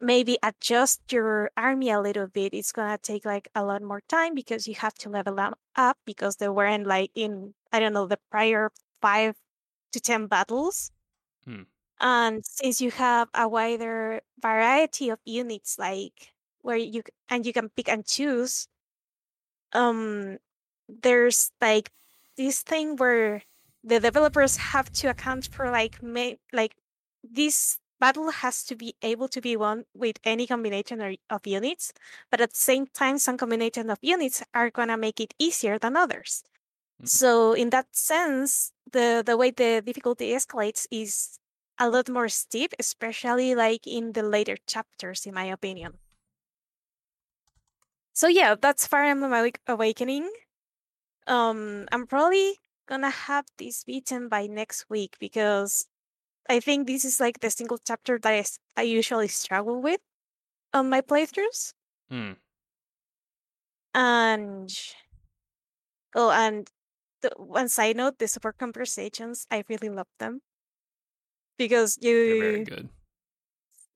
maybe 0.00 0.38
adjust 0.42 1.00
your 1.12 1.50
army 1.56 1.90
a 1.90 2.00
little 2.00 2.26
bit, 2.28 2.54
it's 2.54 2.72
gonna 2.72 2.98
take 2.98 3.24
like 3.24 3.48
a 3.54 3.64
lot 3.64 3.82
more 3.82 4.02
time 4.08 4.34
because 4.34 4.66
you 4.68 4.74
have 4.76 4.94
to 4.94 5.10
level 5.10 5.40
up 5.40 5.58
up 5.76 5.98
because 6.06 6.36
they 6.36 6.48
weren't 6.48 6.86
like 6.86 7.10
in 7.14 7.54
I 7.72 7.80
don't 7.80 7.92
know 7.92 8.06
the 8.06 8.18
prior 8.30 8.70
five 9.02 9.36
to 9.92 10.00
ten 10.00 10.26
battles. 10.26 10.90
Hmm. 11.44 11.64
And 12.00 12.44
since 12.46 12.80
you 12.80 12.90
have 12.92 13.28
a 13.34 13.48
wider 13.48 14.20
variety 14.40 15.10
of 15.10 15.18
units, 15.24 15.78
like 15.78 16.32
where 16.62 16.76
you 16.76 17.02
and 17.28 17.46
you 17.46 17.52
can 17.52 17.70
pick 17.70 17.88
and 17.88 18.04
choose, 18.06 18.68
um, 19.72 20.38
there's 20.88 21.52
like 21.60 21.90
this 22.36 22.62
thing 22.62 22.96
where 22.96 23.42
the 23.86 24.00
developers 24.00 24.58
have 24.74 24.92
to 24.92 25.08
account 25.10 25.48
for 25.52 25.70
like 25.70 25.98
like 26.52 26.76
this 27.24 27.78
battle 28.00 28.30
has 28.30 28.64
to 28.64 28.76
be 28.76 28.94
able 29.02 29.28
to 29.28 29.40
be 29.40 29.56
won 29.56 29.84
with 29.94 30.18
any 30.24 30.46
combination 30.46 31.00
of 31.30 31.46
units, 31.46 31.92
but 32.30 32.40
at 32.42 32.50
the 32.52 32.56
same 32.56 32.86
time, 32.88 33.18
some 33.18 33.38
combination 33.38 33.90
of 33.90 33.98
units 34.02 34.42
are 34.54 34.70
gonna 34.70 34.98
make 34.98 35.20
it 35.20 35.34
easier 35.38 35.78
than 35.78 35.96
others. 35.96 36.44
Mhm. 37.00 37.08
So 37.08 37.52
in 37.54 37.70
that 37.70 37.94
sense, 37.96 38.72
the 38.90 39.22
the 39.26 39.36
way 39.36 39.50
the 39.52 39.82
difficulty 39.84 40.32
escalates 40.32 40.86
is 40.90 41.38
a 41.78 41.90
lot 41.90 42.08
more 42.10 42.28
steep, 42.30 42.74
especially 42.80 43.54
like 43.54 43.86
in 43.86 44.12
the 44.14 44.22
later 44.24 44.56
chapters, 44.66 45.26
in 45.26 45.34
my 45.34 45.46
opinion. 45.46 46.00
So 48.12 48.26
yeah, 48.28 48.54
that's 48.60 48.86
Fire 48.86 49.04
Emblem 49.04 49.52
Awakening. 49.68 50.30
Um, 51.26 51.88
I'm 51.92 52.06
probably 52.06 52.60
gonna 52.86 53.10
have 53.10 53.46
this 53.58 53.84
beaten 53.84 54.28
by 54.28 54.46
next 54.46 54.86
week 54.90 55.16
because 55.20 55.86
I 56.48 56.60
think 56.60 56.86
this 56.86 57.04
is 57.04 57.20
like 57.20 57.40
the 57.40 57.50
single 57.50 57.78
chapter 57.78 58.18
that 58.20 58.58
I 58.76 58.82
usually 58.82 59.28
struggle 59.28 59.82
with 59.82 60.00
on 60.74 60.90
my 60.90 61.00
playthroughs. 61.02 61.74
Hmm. 62.10 62.32
And 63.94 64.70
oh, 66.14 66.30
and 66.30 66.68
the 67.22 67.30
one 67.36 67.68
side 67.68 67.96
note, 67.96 68.18
the 68.18 68.28
support 68.28 68.58
conversations, 68.58 69.46
I 69.50 69.64
really 69.68 69.88
love 69.88 70.08
them 70.18 70.42
because 71.58 71.98
you 72.00 72.12
They're 72.12 72.38
very 72.52 72.64
good. 72.64 72.88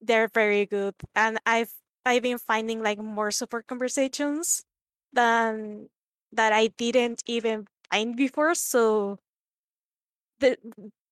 they're 0.00 0.28
very 0.28 0.66
good 0.66 0.94
and 1.14 1.38
i've 1.46 1.72
i've 2.04 2.22
been 2.22 2.38
finding 2.38 2.82
like 2.82 2.98
more 2.98 3.30
support 3.30 3.66
conversations 3.66 4.64
than 5.12 5.88
that 6.32 6.52
i 6.52 6.68
didn't 6.68 7.22
even 7.26 7.66
find 7.90 8.16
before 8.16 8.54
so 8.54 9.18
the, 10.40 10.56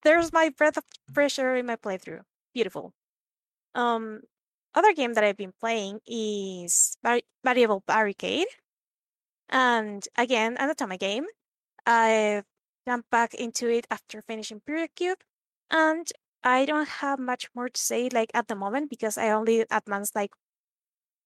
there's 0.04 0.32
my 0.32 0.50
breath 0.50 0.76
of 0.76 0.84
fresh 1.12 1.38
air 1.38 1.56
in 1.56 1.66
my 1.66 1.76
playthrough. 1.76 2.22
Beautiful. 2.54 2.92
Um 3.74 4.20
other 4.74 4.92
game 4.92 5.14
that 5.14 5.24
i've 5.24 5.36
been 5.36 5.54
playing 5.60 5.98
is 6.06 6.96
Vari- 7.02 7.24
variable 7.44 7.82
barricade. 7.86 8.46
And 9.48 10.06
again 10.16 10.56
an 10.58 10.70
Otomate 10.70 11.00
game. 11.00 11.26
I've 11.86 12.44
jumped 12.86 13.10
back 13.10 13.34
into 13.34 13.68
it 13.68 13.86
after 13.90 14.22
finishing 14.22 14.60
period 14.60 14.90
cube 14.94 15.18
and 15.70 16.06
I 16.44 16.64
don't 16.64 16.88
have 16.88 17.18
much 17.18 17.48
more 17.54 17.68
to 17.68 17.80
say 17.80 18.08
like 18.12 18.30
at 18.34 18.48
the 18.48 18.54
moment 18.54 18.90
because 18.90 19.18
I 19.18 19.30
only 19.30 19.64
advanced 19.70 20.14
like 20.14 20.32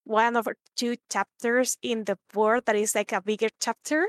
one 0.05 0.37
or 0.37 0.57
two 0.77 0.97
chapters 1.11 1.77
in 1.83 2.05
the 2.05 2.19
board 2.33 2.67
that 2.67 2.77
is 2.77 2.95
like 2.95 3.13
a 3.13 3.21
bigger 3.21 3.49
chapter. 3.61 4.09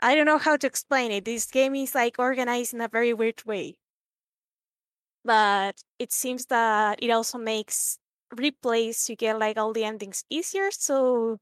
I 0.00 0.16
don't 0.16 0.26
know 0.26 0.38
how 0.38 0.56
to 0.56 0.66
explain 0.66 1.12
it. 1.12 1.24
This 1.24 1.46
game 1.46 1.76
is 1.76 1.94
like 1.94 2.18
organized 2.18 2.74
in 2.74 2.80
a 2.80 2.88
very 2.88 3.14
weird 3.14 3.44
way. 3.44 3.78
But 5.24 5.80
it 5.98 6.12
seems 6.12 6.46
that 6.46 7.02
it 7.02 7.10
also 7.10 7.38
makes 7.38 7.98
replays 8.34 9.04
to 9.06 9.16
get 9.16 9.38
like 9.38 9.56
all 9.56 9.72
the 9.72 9.84
endings 9.84 10.24
easier, 10.30 10.70
so 10.70 11.38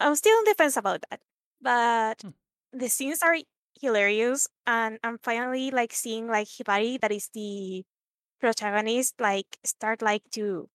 I'm 0.00 0.14
still 0.14 0.36
on 0.36 0.44
the 0.44 0.54
fence 0.54 0.76
about 0.76 1.04
that. 1.10 1.20
But 1.60 2.22
Hmm. 2.22 2.30
the 2.72 2.88
scenes 2.88 3.22
are 3.22 3.36
hilarious 3.80 4.46
and 4.66 4.98
I'm 5.02 5.18
finally 5.18 5.70
like 5.70 5.92
seeing 5.92 6.28
like 6.28 6.48
Hibari 6.48 7.00
that 7.00 7.12
is 7.12 7.28
the 7.34 7.84
protagonist 8.40 9.20
like 9.20 9.58
start 9.64 10.02
like 10.02 10.22
to 10.32 10.68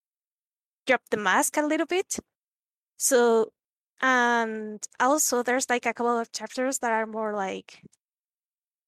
drop 0.87 1.03
the 1.11 1.17
mask 1.17 1.57
a 1.57 1.63
little 1.63 1.87
bit. 1.87 2.19
So 2.97 3.53
and 4.01 4.85
also 4.99 5.43
there's 5.43 5.69
like 5.69 5.85
a 5.85 5.93
couple 5.93 6.17
of 6.19 6.31
chapters 6.31 6.79
that 6.79 6.91
are 6.91 7.05
more 7.05 7.33
like 7.35 7.81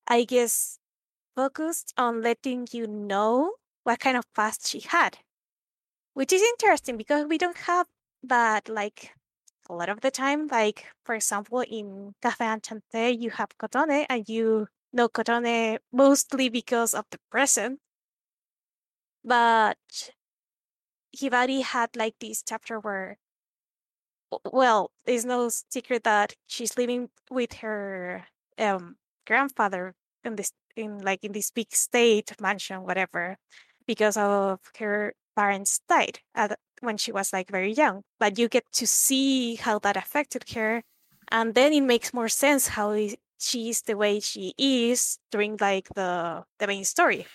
I 0.07 0.23
guess 0.23 0.79
focused 1.35 1.93
on 1.97 2.21
letting 2.21 2.67
you 2.71 2.87
know 2.87 3.55
what 3.83 3.99
kind 3.99 4.17
of 4.17 4.25
past 4.33 4.67
she 4.67 4.81
had. 4.81 5.17
Which 6.13 6.33
is 6.33 6.41
interesting 6.41 6.97
because 6.97 7.25
we 7.27 7.37
don't 7.37 7.57
have 7.57 7.87
that 8.23 8.69
like 8.69 9.13
a 9.69 9.73
lot 9.73 9.89
of 9.89 10.01
the 10.01 10.11
time. 10.11 10.47
Like 10.47 10.85
for 11.05 11.15
example 11.15 11.61
in 11.61 12.13
Cafe 12.21 12.45
Enchanté 12.45 13.19
you 13.19 13.31
have 13.31 13.57
Kotone 13.57 14.05
and 14.09 14.27
you 14.29 14.67
know 14.93 15.09
Kotone 15.09 15.79
mostly 15.91 16.49
because 16.49 16.93
of 16.93 17.05
the 17.11 17.19
present. 17.31 17.79
But 19.23 19.77
Hibari 21.15 21.63
had 21.63 21.95
like 21.95 22.19
this 22.19 22.43
chapter 22.43 22.79
where 22.79 23.17
well, 24.51 24.91
it's 25.05 25.25
no 25.25 25.49
secret 25.49 26.03
that 26.03 26.33
she's 26.47 26.77
living 26.77 27.09
with 27.29 27.53
her 27.55 28.25
um 28.59 28.95
grandfather 29.25 29.93
in 30.23 30.35
this 30.35 30.51
in 30.75 30.99
like 30.99 31.23
in 31.23 31.31
this 31.33 31.51
big 31.51 31.71
state 31.73 32.33
mansion, 32.41 32.83
whatever, 32.83 33.37
because 33.87 34.17
of 34.17 34.59
her 34.79 35.13
parents 35.35 35.81
died 35.89 36.19
at, 36.35 36.57
when 36.81 36.97
she 36.97 37.11
was 37.11 37.33
like 37.33 37.49
very 37.49 37.73
young. 37.73 38.03
But 38.19 38.37
you 38.37 38.47
get 38.49 38.65
to 38.73 38.87
see 38.87 39.55
how 39.55 39.79
that 39.79 39.97
affected 39.97 40.49
her, 40.55 40.83
and 41.31 41.55
then 41.55 41.73
it 41.73 41.81
makes 41.81 42.13
more 42.13 42.29
sense 42.29 42.69
how 42.69 42.95
she 43.39 43.69
is 43.69 43.81
the 43.81 43.97
way 43.97 44.19
she 44.19 44.53
is 44.57 45.17
during 45.31 45.57
like 45.59 45.89
the 45.95 46.43
the 46.59 46.67
main 46.67 46.85
story, 46.85 47.25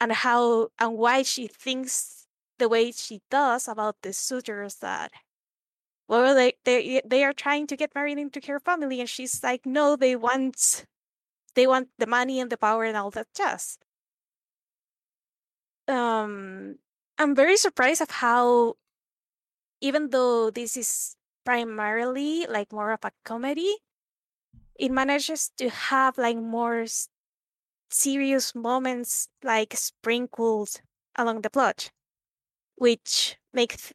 and 0.00 0.12
how 0.12 0.68
and 0.78 0.96
why 0.96 1.22
she 1.22 1.46
thinks 1.48 2.26
the 2.58 2.68
way 2.68 2.92
she 2.92 3.20
does 3.30 3.68
about 3.68 3.96
the 4.02 4.12
suitors 4.12 4.76
that 4.76 5.10
well 6.08 6.34
they 6.34 6.54
they 6.64 7.00
they 7.04 7.24
are 7.24 7.32
trying 7.32 7.66
to 7.66 7.76
get 7.76 7.94
married 7.94 8.18
into 8.18 8.40
her 8.46 8.60
family 8.60 9.00
and 9.00 9.08
she's 9.08 9.42
like 9.42 9.64
no 9.66 9.96
they 9.96 10.16
want 10.16 10.86
they 11.54 11.66
want 11.66 11.88
the 11.98 12.06
money 12.06 12.40
and 12.40 12.50
the 12.50 12.56
power 12.58 12.84
and 12.84 12.96
all 12.96 13.10
that 13.10 13.28
jazz. 13.36 13.78
Um 15.88 16.76
i'm 17.18 17.34
very 17.34 17.56
surprised 17.56 18.00
of 18.00 18.10
how 18.10 18.74
even 19.80 20.10
though 20.10 20.50
this 20.50 20.76
is 20.76 21.16
primarily 21.44 22.46
like 22.46 22.72
more 22.72 22.92
of 22.92 23.04
a 23.04 23.12
comedy, 23.24 23.76
it 24.78 24.90
manages 24.90 25.50
to 25.58 25.68
have 25.68 26.18
like 26.18 26.38
more 26.38 26.86
serious 27.90 28.54
moments 28.54 29.28
like 29.42 29.74
sprinkled 29.76 30.80
along 31.16 31.42
the 31.42 31.50
plot, 31.50 31.90
which 32.76 33.36
makes 33.52 33.92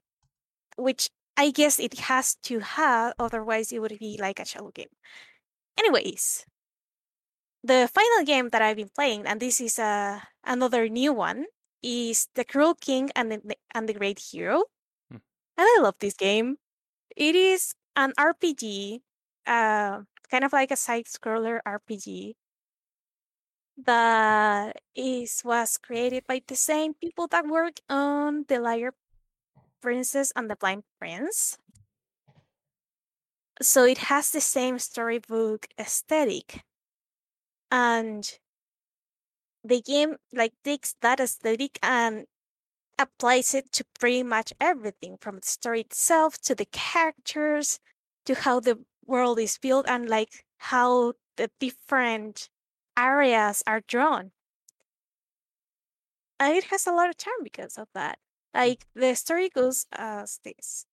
which 0.78 1.10
I 1.40 1.52
guess 1.52 1.80
it 1.80 2.12
has 2.12 2.36
to 2.52 2.60
have, 2.60 3.14
otherwise 3.18 3.72
it 3.72 3.80
would 3.80 3.98
be 3.98 4.20
like 4.20 4.42
a 4.42 4.46
shallow 4.46 4.72
game. 4.72 4.92
Anyways, 5.80 6.46
the 7.64 7.88
final 7.88 8.26
game 8.26 8.50
that 8.50 8.62
I've 8.62 8.76
been 8.76 8.92
playing, 8.94 9.26
and 9.26 9.40
this 9.40 9.62
is 9.62 9.80
a 9.80 10.22
another 10.44 10.90
new 10.90 11.14
one, 11.14 11.46
is 11.82 12.28
The 12.36 12.44
Cruel 12.44 12.76
King 12.76 13.10
and 13.16 13.32
the 13.32 13.56
and 13.74 13.88
the 13.88 13.96
Great 13.96 14.20
Hero. 14.20 14.68
Hmm. 15.08 15.24
And 15.56 15.64
I 15.64 15.80
love 15.80 15.96
this 16.04 16.20
game. 16.20 16.58
It 17.16 17.36
is 17.36 17.74
an 17.96 18.12
RPG, 18.20 19.00
uh, 19.48 20.04
kind 20.30 20.44
of 20.44 20.52
like 20.52 20.72
a 20.72 20.76
side 20.76 21.08
scroller 21.08 21.62
RPG 21.66 22.36
that 23.86 24.76
is 24.94 25.40
was 25.46 25.78
created 25.78 26.28
by 26.28 26.42
the 26.46 26.60
same 26.60 26.96
people 27.00 27.28
that 27.32 27.48
work 27.48 27.80
on 27.88 28.44
The 28.50 28.60
Liar 28.60 28.92
Princess 29.82 30.32
and 30.36 30.50
the 30.50 30.56
Blind 30.56 30.84
Prince. 31.00 31.58
So 33.62 33.84
it 33.84 33.98
has 34.10 34.32
the 34.32 34.42
same 34.42 34.80
storybook 34.80 35.68
aesthetic. 35.78 36.64
And 37.72 38.40
the 39.64 39.82
game 39.82 40.16
like 40.34 40.54
takes 40.64 40.96
that 41.02 41.20
aesthetic 41.20 41.78
and 41.84 42.26
applies 42.98 43.54
it 43.54 43.72
to 43.72 43.86
pretty 44.00 44.24
much 44.24 44.54
everything 44.60 45.18
from 45.20 45.38
the 45.38 45.48
story 45.48 45.82
itself 45.82 46.40
to 46.42 46.56
the 46.56 46.66
characters 46.66 47.80
to 48.26 48.36
how 48.36 48.60
the 48.60 48.80
world 49.06 49.40
is 49.40 49.58
built 49.58 49.86
and 49.88 50.10
like 50.10 50.46
how 50.58 51.14
the 51.38 51.50
different 51.60 52.50
areas 52.98 53.64
are 53.66 53.82
drawn. 53.88 54.32
And 56.40 56.56
it 56.56 56.66
has 56.66 56.88
a 56.88 56.92
lot 56.92 57.10
of 57.10 57.18
charm 57.18 57.44
because 57.44 57.78
of 57.78 57.88
that. 57.94 58.20
Like 58.54 58.86
the 58.96 59.16
story 59.16 59.50
goes 59.50 59.86
as 59.92 60.40
this. 60.44 60.86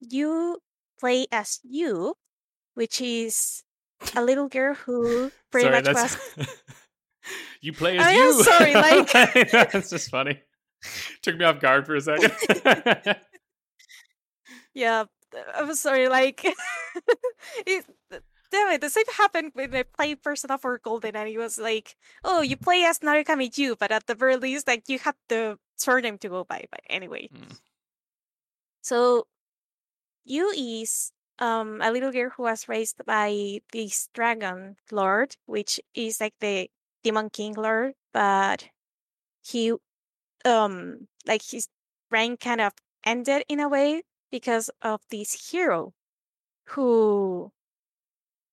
You 0.00 0.58
play 1.00 1.26
as 1.32 1.60
you, 1.62 2.14
which 2.74 3.00
is 3.00 3.62
a 4.14 4.22
little 4.22 4.48
girl 4.48 4.74
who 4.74 5.30
pretty 5.50 5.68
Sorry, 5.68 5.82
much 5.82 5.94
was 5.94 6.18
you 7.60 7.72
play 7.72 7.98
oh, 7.98 8.00
as 8.00 8.06
I 8.06 8.12
am 8.12 8.18
you. 8.18 8.42
sorry, 8.44 8.74
like- 8.74 9.12
that's 9.72 9.90
just 9.90 10.10
funny. 10.10 10.40
Took 11.22 11.36
me 11.38 11.44
off 11.44 11.60
guard 11.60 11.86
for 11.86 11.96
a 11.96 12.00
second. 12.00 12.32
Yeah, 14.74 15.04
I'm 15.54 15.74
sorry. 15.74 16.08
Like, 16.08 16.44
it, 17.66 17.84
damn 18.50 18.72
it, 18.72 18.80
the 18.82 18.90
same 18.90 19.06
happened 19.16 19.52
when 19.54 19.74
I 19.74 19.84
played 19.84 20.22
Persona 20.22 20.58
4 20.58 20.78
Golden, 20.84 21.16
and 21.16 21.28
it 21.28 21.38
was 21.38 21.58
like, 21.58 21.96
oh, 22.22 22.42
you 22.42 22.56
play 22.56 22.84
as 22.84 22.98
Narukami 23.00 23.56
Yu, 23.56 23.76
but 23.76 23.90
at 23.90 24.06
the 24.06 24.14
very 24.14 24.36
least, 24.36 24.68
like, 24.68 24.84
you 24.88 24.98
had 24.98 25.14
the 25.28 25.58
surname 25.76 26.18
to 26.18 26.28
go 26.28 26.44
by. 26.44 26.66
But 26.70 26.80
anyway, 26.88 27.28
Mm. 27.32 27.58
so 28.82 29.26
Yu 30.24 30.48
is 30.50 31.12
um 31.38 31.80
a 31.82 31.90
little 31.92 32.12
girl 32.12 32.30
who 32.30 32.44
was 32.44 32.68
raised 32.68 33.04
by 33.04 33.60
this 33.72 34.08
dragon 34.14 34.76
lord, 34.90 35.36
which 35.46 35.80
is 35.94 36.20
like 36.20 36.34
the 36.40 36.70
demon 37.04 37.30
king 37.30 37.54
lord, 37.54 37.94
but 38.12 38.68
he 39.42 39.72
um 40.44 41.08
like 41.26 41.42
his 41.42 41.68
reign 42.10 42.36
kind 42.36 42.60
of 42.60 42.72
ended 43.04 43.44
in 43.48 43.60
a 43.60 43.68
way 43.68 44.02
because 44.30 44.70
of 44.82 45.00
this 45.10 45.50
hero 45.50 45.92
who 46.74 47.52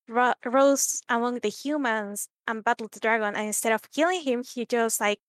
ro- 0.07 0.33
rose 0.45 1.01
among 1.09 1.39
the 1.39 1.49
humans 1.49 2.27
and 2.47 2.63
battled 2.63 2.91
the 2.91 2.99
dragon 2.99 3.35
and 3.35 3.47
instead 3.47 3.71
of 3.73 3.89
killing 3.91 4.21
him 4.21 4.43
he 4.43 4.65
just 4.65 4.99
like 5.01 5.21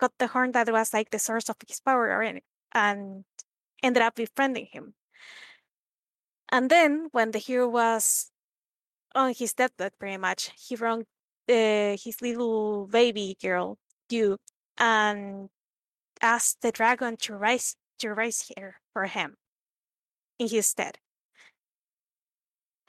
got 0.00 0.12
the 0.18 0.28
horn 0.28 0.52
that 0.52 0.72
was 0.72 0.92
like 0.94 1.10
the 1.10 1.18
source 1.18 1.48
of 1.48 1.56
his 1.68 1.80
power 1.80 2.22
and, 2.22 2.40
and 2.72 3.24
ended 3.82 4.02
up 4.02 4.14
befriending 4.14 4.66
him 4.72 4.94
and 6.50 6.70
then 6.70 7.08
when 7.12 7.30
the 7.30 7.38
hero 7.38 7.68
was 7.68 8.30
on 9.14 9.34
his 9.36 9.52
deathbed 9.52 9.92
pretty 9.98 10.16
much 10.16 10.50
he 10.56 10.76
wronged 10.76 11.06
uh, 11.48 11.96
his 12.02 12.16
little 12.22 12.86
baby 12.86 13.36
girl 13.42 13.76
Yu 14.10 14.36
and 14.78 15.48
asked 16.20 16.62
the 16.62 16.72
dragon 16.72 17.16
to 17.18 17.34
rise 17.34 17.76
to 17.98 18.10
rise 18.10 18.52
here 18.54 18.80
for 18.92 19.06
him 19.06 19.36
in 20.38 20.48
his 20.48 20.66
stead. 20.66 20.98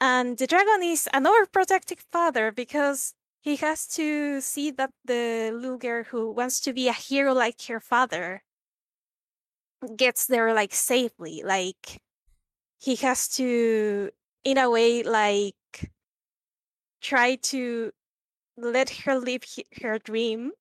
And 0.00 0.36
the 0.36 0.46
dragon 0.46 0.82
is 0.82 1.08
an 1.12 1.24
overprotective 1.24 2.00
father 2.10 2.50
because 2.50 3.14
he 3.42 3.56
has 3.56 3.88
to 3.88 4.40
see 4.40 4.70
that 4.70 4.92
the 5.04 5.50
little 5.52 5.76
girl 5.76 6.04
who 6.04 6.30
wants 6.30 6.60
to 6.60 6.72
be 6.72 6.86
a 6.88 6.92
hero 6.92 7.34
like 7.34 7.60
her 7.66 7.80
father 7.80 8.42
gets 9.96 10.26
there 10.26 10.54
like 10.54 10.72
safely. 10.72 11.42
Like 11.44 12.00
he 12.78 12.94
has 12.96 13.28
to 13.36 14.10
in 14.44 14.58
a 14.58 14.70
way 14.70 15.02
like 15.02 15.90
try 17.00 17.34
to 17.34 17.90
let 18.56 18.90
her 18.90 19.18
live 19.18 19.42
he- 19.42 19.66
her 19.82 19.98
dream 19.98 20.52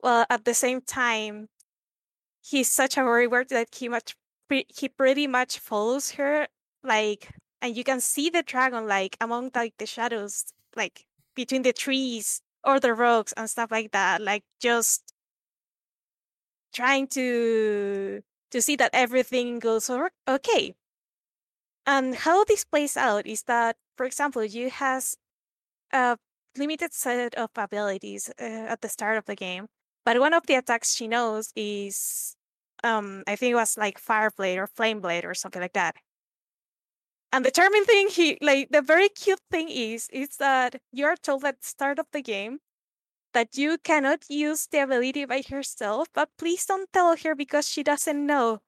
while 0.00 0.26
at 0.28 0.44
the 0.44 0.54
same 0.54 0.80
time 0.80 1.48
he's 2.42 2.70
such 2.70 2.96
a 2.96 3.00
worrywart 3.00 3.48
that 3.48 3.72
he 3.72 3.88
much 3.88 4.16
pre- 4.48 4.66
he 4.68 4.88
pretty 4.88 5.28
much 5.28 5.58
follows 5.58 6.12
her 6.12 6.48
like 6.82 7.30
and 7.62 7.76
you 7.76 7.84
can 7.84 8.00
see 8.00 8.28
the 8.30 8.42
dragon 8.42 8.88
like 8.88 9.16
among 9.20 9.50
like 9.54 9.74
the 9.78 9.86
shadows 9.86 10.52
like 10.74 11.06
between 11.40 11.62
the 11.62 11.72
trees 11.72 12.42
or 12.64 12.78
the 12.78 12.92
rocks 12.92 13.32
and 13.36 13.48
stuff 13.48 13.70
like 13.70 13.90
that 13.92 14.20
like 14.20 14.44
just 14.60 15.14
trying 16.74 17.06
to 17.06 18.20
to 18.50 18.60
see 18.60 18.76
that 18.76 18.90
everything 18.92 19.58
goes 19.58 19.88
okay 20.28 20.74
and 21.86 22.14
how 22.14 22.44
this 22.44 22.64
plays 22.64 22.96
out 22.96 23.26
is 23.26 23.42
that 23.44 23.76
for 23.96 24.04
example 24.04 24.44
Yu 24.44 24.68
has 24.68 25.16
a 25.92 26.18
limited 26.58 26.92
set 26.92 27.34
of 27.36 27.50
abilities 27.56 28.30
uh, 28.38 28.68
at 28.72 28.82
the 28.82 28.88
start 28.88 29.16
of 29.16 29.24
the 29.24 29.36
game 29.36 29.66
but 30.04 30.20
one 30.20 30.34
of 30.34 30.46
the 30.46 30.56
attacks 30.56 30.94
she 30.94 31.08
knows 31.08 31.52
is 31.56 32.36
um 32.84 33.22
I 33.26 33.36
think 33.36 33.52
it 33.52 33.62
was 33.64 33.78
like 33.78 33.98
Fire 33.98 34.30
Blade 34.36 34.58
or 34.58 34.66
Flame 34.66 35.00
Blade 35.00 35.24
or 35.24 35.34
something 35.34 35.62
like 35.62 35.74
that. 35.74 35.96
And 37.32 37.44
the 37.44 37.50
charming 37.50 37.84
thing 37.84 38.08
he 38.08 38.38
like 38.40 38.70
the 38.70 38.82
very 38.82 39.08
cute 39.08 39.40
thing 39.50 39.68
is 39.68 40.08
is 40.12 40.36
that 40.38 40.80
you're 40.92 41.16
told 41.16 41.44
at 41.44 41.60
the 41.60 41.66
start 41.66 41.98
of 41.98 42.06
the 42.12 42.22
game 42.22 42.58
that 43.32 43.56
Yu 43.56 43.78
cannot 43.78 44.24
use 44.28 44.66
the 44.66 44.80
ability 44.82 45.24
by 45.24 45.42
herself, 45.48 46.08
but 46.12 46.28
please 46.36 46.66
don't 46.66 46.92
tell 46.92 47.16
her 47.16 47.34
because 47.36 47.68
she 47.68 47.84
doesn't 47.84 48.26
know. 48.26 48.58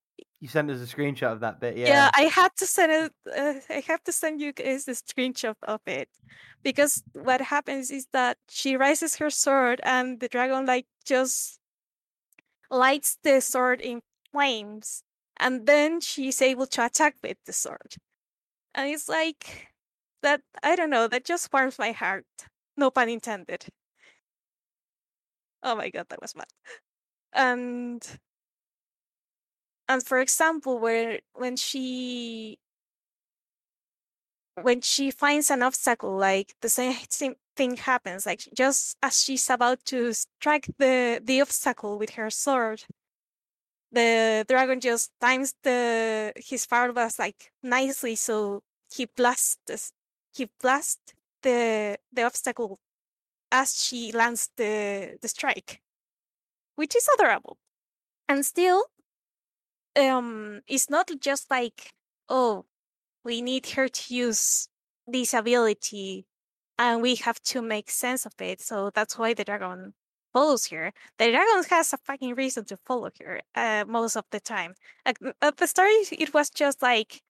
You 0.40 0.48
sent 0.48 0.70
us 0.70 0.80
a 0.80 0.96
screenshot 0.96 1.32
of 1.32 1.40
that 1.40 1.60
bit, 1.60 1.76
yeah. 1.76 1.88
Yeah, 1.88 2.10
I 2.16 2.22
had 2.22 2.50
to 2.56 2.66
send 2.66 2.92
it. 2.92 3.12
Uh, 3.26 3.54
I 3.68 3.82
have 3.86 4.02
to 4.04 4.12
send 4.12 4.40
you 4.40 4.52
guys 4.52 4.84
the 4.84 4.92
screenshot 4.92 5.56
of 5.62 5.80
it 5.86 6.08
because 6.62 7.02
what 7.12 7.40
happens 7.40 7.90
is 7.90 8.06
that 8.12 8.38
she 8.48 8.76
raises 8.76 9.16
her 9.16 9.30
sword 9.30 9.80
and 9.84 10.20
the 10.20 10.28
dragon 10.28 10.66
like 10.66 10.86
just 11.04 11.58
lights 12.70 13.18
the 13.22 13.40
sword 13.40 13.80
in 13.80 14.02
flames, 14.32 15.02
and 15.38 15.66
then 15.66 16.00
she's 16.00 16.40
able 16.40 16.66
to 16.66 16.86
attack 16.86 17.16
with 17.22 17.36
the 17.46 17.52
sword. 17.52 17.96
And 18.74 18.90
it's 18.90 19.08
like 19.08 19.68
that. 20.22 20.42
I 20.62 20.76
don't 20.76 20.90
know. 20.90 21.08
That 21.08 21.24
just 21.24 21.52
warms 21.52 21.78
my 21.78 21.92
heart. 21.92 22.26
No 22.76 22.90
pun 22.90 23.08
intended. 23.08 23.66
Oh 25.62 25.74
my 25.76 25.90
god, 25.90 26.06
that 26.08 26.20
was 26.20 26.32
bad. 26.34 26.46
And 27.32 28.06
and 29.88 30.02
for 30.04 30.18
example 30.20 30.78
where 30.78 31.20
when 31.34 31.56
she 31.56 32.58
when 34.62 34.80
she 34.80 35.10
finds 35.10 35.50
an 35.50 35.62
obstacle 35.62 36.16
like 36.16 36.54
the 36.60 36.68
same, 36.68 36.96
same 37.08 37.34
thing 37.56 37.76
happens 37.76 38.26
like 38.26 38.40
just 38.56 38.96
as 39.02 39.22
she's 39.22 39.48
about 39.50 39.84
to 39.84 40.12
strike 40.12 40.66
the 40.78 41.20
the 41.22 41.40
obstacle 41.40 41.98
with 41.98 42.10
her 42.10 42.30
sword 42.30 42.84
the 43.92 44.44
dragon 44.48 44.80
just 44.80 45.12
times 45.20 45.54
the 45.62 46.32
his 46.36 46.66
fireballs 46.66 47.18
like 47.18 47.52
nicely 47.62 48.16
so 48.16 48.62
he 48.94 49.06
blasts 49.06 49.92
he 50.34 50.48
blasts 50.60 51.14
the 51.42 51.98
the 52.12 52.22
obstacle 52.22 52.78
as 53.52 53.74
she 53.82 54.12
lands 54.12 54.50
the 54.56 55.18
the 55.22 55.28
strike 55.28 55.82
which 56.76 56.96
is 56.96 57.08
adorable. 57.14 57.58
And 58.28 58.44
still 58.46 58.86
um 59.96 60.62
it's 60.66 60.88
not 60.90 61.10
just 61.20 61.50
like 61.50 61.92
oh 62.28 62.64
we 63.24 63.42
need 63.42 63.66
her 63.70 63.88
to 63.88 64.14
use 64.14 64.68
this 65.06 65.34
ability 65.34 66.26
and 66.78 67.02
we 67.02 67.16
have 67.16 67.40
to 67.42 67.62
make 67.62 67.90
sense 67.90 68.26
of 68.26 68.34
it. 68.40 68.60
So 68.60 68.90
that's 68.94 69.18
why 69.18 69.34
the 69.34 69.44
dragon 69.44 69.94
follows 70.32 70.66
her, 70.68 70.92
the 71.18 71.30
dragon 71.30 71.64
has 71.70 71.92
a 71.92 71.98
fucking 71.98 72.34
reason 72.34 72.64
to 72.66 72.76
follow 72.86 73.10
her 73.20 73.40
uh, 73.54 73.84
most 73.86 74.16
of 74.16 74.24
the 74.30 74.40
time. 74.40 74.74
At 75.04 75.16
the 75.56 75.66
start, 75.66 75.90
it 76.12 76.32
was 76.34 76.50
just 76.50 76.82
like, 76.82 77.22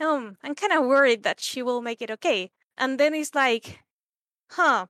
um, 0.00 0.36
I'm 0.42 0.54
kind 0.54 0.72
of 0.72 0.86
worried 0.86 1.22
that 1.22 1.40
she 1.40 1.62
will 1.62 1.80
make 1.80 2.02
it 2.02 2.10
okay. 2.10 2.50
And 2.76 2.98
then 2.98 3.14
it's 3.14 3.34
like, 3.34 3.80
huh, 4.50 4.86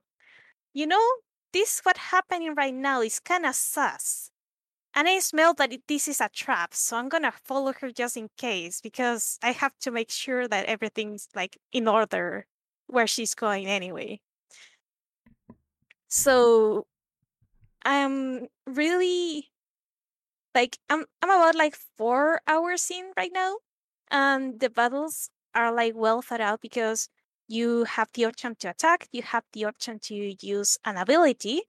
you 0.73 0.87
know, 0.87 1.05
this 1.53 1.79
what 1.83 1.97
happening 1.97 2.53
right 2.55 2.73
now 2.73 3.01
is 3.01 3.19
kind 3.19 3.45
of 3.45 3.55
sus. 3.55 4.31
And 4.93 5.09
I 5.09 5.19
smell 5.19 5.53
that 5.55 5.73
it, 5.73 5.81
this 5.87 6.07
is 6.07 6.21
a 6.21 6.29
trap, 6.29 6.73
so 6.73 6.97
I'm 6.97 7.09
gonna 7.09 7.33
follow 7.43 7.73
her 7.81 7.91
just 7.91 8.15
in 8.17 8.29
case 8.37 8.79
because 8.81 9.37
I 9.43 9.51
have 9.51 9.77
to 9.81 9.91
make 9.91 10.09
sure 10.09 10.47
that 10.47 10.65
everything's 10.67 11.27
like 11.35 11.57
in 11.73 11.87
order 11.87 12.45
where 12.87 13.07
she's 13.07 13.35
going 13.35 13.67
anyway. 13.67 14.21
So 16.07 16.87
I'm 17.85 18.47
really 18.67 19.51
like 20.53 20.77
I'm 20.89 21.05
I'm 21.21 21.29
about 21.29 21.55
like 21.55 21.75
four 21.97 22.41
hours 22.47 22.89
in 22.91 23.11
right 23.17 23.31
now, 23.33 23.57
and 24.11 24.59
the 24.59 24.69
battles 24.69 25.29
are 25.53 25.73
like 25.73 25.93
well 25.95 26.21
thought 26.21 26.41
out 26.41 26.61
because 26.61 27.09
you 27.47 27.83
have 27.85 28.09
the 28.13 28.25
option 28.25 28.55
to 28.59 28.69
attack, 28.69 29.07
you 29.11 29.21
have 29.23 29.43
the 29.53 29.65
option 29.65 29.99
to 29.99 30.35
use 30.41 30.77
an 30.85 30.97
ability 30.97 31.63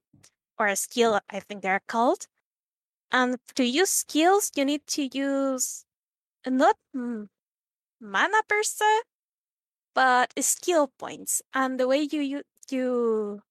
or 0.59 0.67
a 0.67 0.75
skill, 0.77 1.21
I 1.29 1.39
think 1.41 1.63
they're 1.63 1.81
called. 1.87 2.27
And 3.11 3.37
to 3.55 3.63
use 3.65 3.91
skills, 3.91 4.51
you 4.55 4.65
need 4.65 4.87
to 4.89 5.09
use 5.13 5.85
not 6.47 6.77
mana 6.93 8.41
per 8.47 8.63
se, 8.63 9.01
but 9.93 10.33
skill 10.43 10.87
points. 10.99 11.41
And 11.53 11.79
the 11.79 11.87
way 11.87 12.01
you 12.01 12.21
you 12.21 12.43
you 12.69 13.41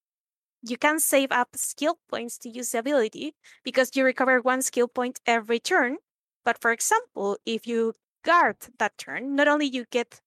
you 0.63 0.77
can 0.77 0.99
save 1.01 1.33
up 1.33 1.51
skill 1.57 1.99
points 2.09 2.39
to 2.39 2.49
use 2.49 2.73
the 2.73 2.79
ability 2.79 3.35
because 3.65 3.91
you 3.95 4.05
recover 4.05 4.41
one 4.41 4.63
skill 4.63 4.89
point 4.89 5.21
every 5.27 5.61
turn. 5.61 5.99
But 6.45 6.59
for 6.61 6.73
example, 6.73 7.39
if 7.47 7.67
you 7.67 7.95
guard 8.25 8.57
that 8.79 8.99
turn, 8.99 9.35
not 9.37 9.49
only 9.49 9.67
you 9.67 9.85
get 9.91 10.21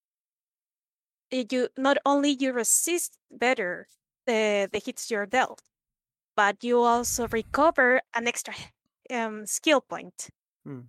you 1.32 1.70
not 1.78 1.98
only 2.06 2.32
you 2.40 2.52
resist 2.54 3.18
better 3.32 3.88
the 4.26 4.70
the 4.72 4.80
hits 4.84 5.10
you're 5.12 5.26
dealt, 5.26 5.62
but 6.36 6.64
you 6.64 6.80
also 6.82 7.28
recover 7.28 8.02
an 8.16 8.28
extra 8.28 8.54
um, 9.12 9.46
skill 9.46 9.82
point. 9.82 10.30
Hmm. 10.66 10.82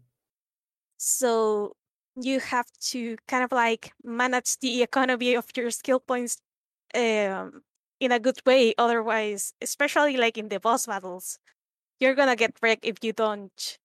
So 0.98 1.76
you 2.16 2.40
have 2.40 2.66
to 2.90 3.16
kind 3.26 3.44
of 3.44 3.52
like 3.52 3.92
manage 4.04 4.58
the 4.58 4.82
economy 4.82 5.34
of 5.34 5.46
your 5.56 5.70
skill 5.70 6.00
points 6.00 6.38
um, 6.94 7.62
in 8.00 8.12
a 8.12 8.20
good 8.20 8.40
way. 8.46 8.74
Otherwise, 8.78 9.52
especially 9.62 10.16
like 10.16 10.38
in 10.38 10.48
the 10.48 10.60
boss 10.60 10.86
battles, 10.86 11.38
you're 12.00 12.14
gonna 12.16 12.36
get 12.36 12.56
wrecked 12.62 12.84
if 12.86 12.96
you 13.02 13.12
don't 13.12 13.78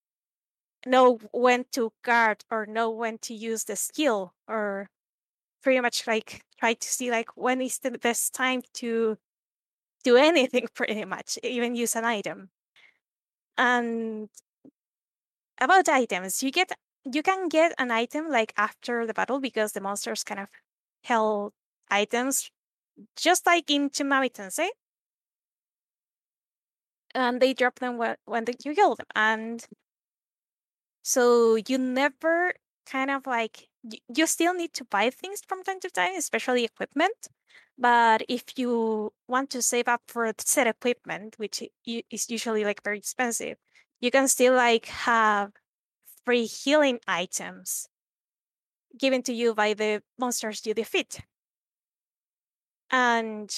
know 0.86 1.20
when 1.32 1.66
to 1.72 1.92
guard 2.04 2.44
or 2.52 2.66
know 2.66 2.90
when 2.90 3.18
to 3.20 3.34
use 3.34 3.64
the 3.66 3.76
skill 3.76 4.34
or 4.48 4.88
pretty 5.64 5.82
much 5.82 6.08
like 6.08 6.44
try 6.60 6.74
to 6.74 6.88
see 6.90 7.12
like 7.12 7.30
when 7.38 7.62
is 7.62 7.80
the 7.80 7.92
best 7.92 8.34
time 8.34 8.62
to 8.74 9.18
do 10.04 10.18
anything 10.18 10.68
pretty 10.76 11.06
much 11.06 11.40
even 11.44 11.76
use 11.76 11.96
an 11.96 12.06
item 12.06 12.50
and 13.58 14.30
about 15.60 15.88
items 15.90 16.42
you 16.44 16.52
get 16.52 16.72
you 17.12 17.22
can 17.22 17.48
get 17.48 17.74
an 17.78 17.92
item 17.92 18.30
like 18.30 18.54
after 18.58 19.06
the 19.06 19.14
battle 19.14 19.40
because 19.40 19.72
the 19.74 19.82
monsters 19.82 20.24
kind 20.24 20.40
of 20.40 20.48
held 21.04 21.54
items 21.90 22.50
just 23.15 23.45
like 23.45 23.69
in 23.69 23.89
Tensei. 23.89 24.67
And 27.13 27.41
they 27.41 27.53
drop 27.53 27.80
them 27.80 27.97
when, 27.97 28.15
when 28.26 28.45
you 28.63 28.76
kill 28.76 28.95
them. 28.95 29.05
And 29.15 29.65
so 31.01 31.55
you 31.55 31.77
never 31.77 32.53
kind 32.85 33.09
of 33.09 33.26
like, 33.26 33.69
you, 33.84 33.99
you 34.13 34.27
still 34.27 34.53
need 34.53 34.73
to 34.73 34.84
buy 34.85 35.09
things 35.09 35.41
from 35.47 35.63
time 35.63 35.80
to 35.81 35.89
time, 35.89 36.15
especially 36.17 36.65
equipment. 36.65 37.15
But 37.77 38.23
if 38.30 38.43
you 38.57 39.11
want 39.27 39.49
to 39.51 39.61
save 39.61 39.88
up 39.88 40.01
for 40.07 40.31
set 40.39 40.67
equipment, 40.67 41.35
which 41.38 41.63
is 41.85 42.30
usually 42.30 42.63
like 42.63 42.84
very 42.84 42.97
expensive, 42.97 43.57
you 43.99 44.11
can 44.11 44.27
still 44.27 44.53
like 44.53 44.85
have 44.85 45.51
free 46.26 46.45
healing 46.45 46.99
items 47.07 47.88
given 48.97 49.22
to 49.23 49.34
you 49.34 49.53
by 49.53 49.73
the 49.73 50.01
monsters 50.17 50.65
you 50.65 50.73
defeat. 50.73 51.19
And 52.91 53.49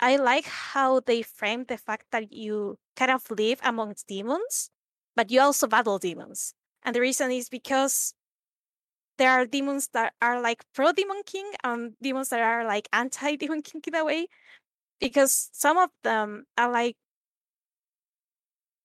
I 0.00 0.16
like 0.16 0.46
how 0.46 1.00
they 1.00 1.22
frame 1.22 1.64
the 1.68 1.78
fact 1.78 2.06
that 2.10 2.32
you 2.32 2.78
kind 2.96 3.10
of 3.10 3.30
live 3.30 3.60
amongst 3.62 4.08
demons, 4.08 4.70
but 5.14 5.30
you 5.30 5.40
also 5.40 5.66
battle 5.66 5.98
demons. 5.98 6.54
And 6.82 6.94
the 6.94 7.00
reason 7.00 7.30
is 7.30 7.48
because 7.48 8.14
there 9.18 9.30
are 9.30 9.46
demons 9.46 9.88
that 9.92 10.14
are 10.20 10.40
like 10.40 10.64
pro 10.74 10.92
Demon 10.92 11.22
King 11.24 11.52
and 11.62 11.94
demons 12.02 12.30
that 12.30 12.40
are 12.40 12.64
like 12.66 12.88
anti 12.92 13.36
Demon 13.36 13.62
King 13.62 13.80
in 13.86 13.94
a 13.94 14.04
way. 14.04 14.26
Because 15.00 15.50
some 15.52 15.78
of 15.78 15.90
them 16.02 16.46
are 16.56 16.70
like 16.70 16.96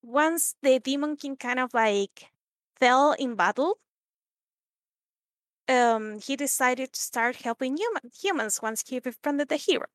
once 0.02 0.54
the 0.62 0.78
Demon 0.78 1.16
King 1.16 1.36
kind 1.36 1.58
of 1.58 1.74
like 1.74 2.30
fell 2.78 3.12
in 3.12 3.34
battle, 3.34 3.78
um, 5.68 6.20
he 6.20 6.36
decided 6.36 6.92
to 6.92 7.00
start 7.00 7.36
helping 7.36 7.76
human, 7.76 8.10
humans 8.20 8.60
once 8.62 8.82
he 8.86 8.98
befriended 9.00 9.48
the 9.48 9.56
hero. 9.56 9.86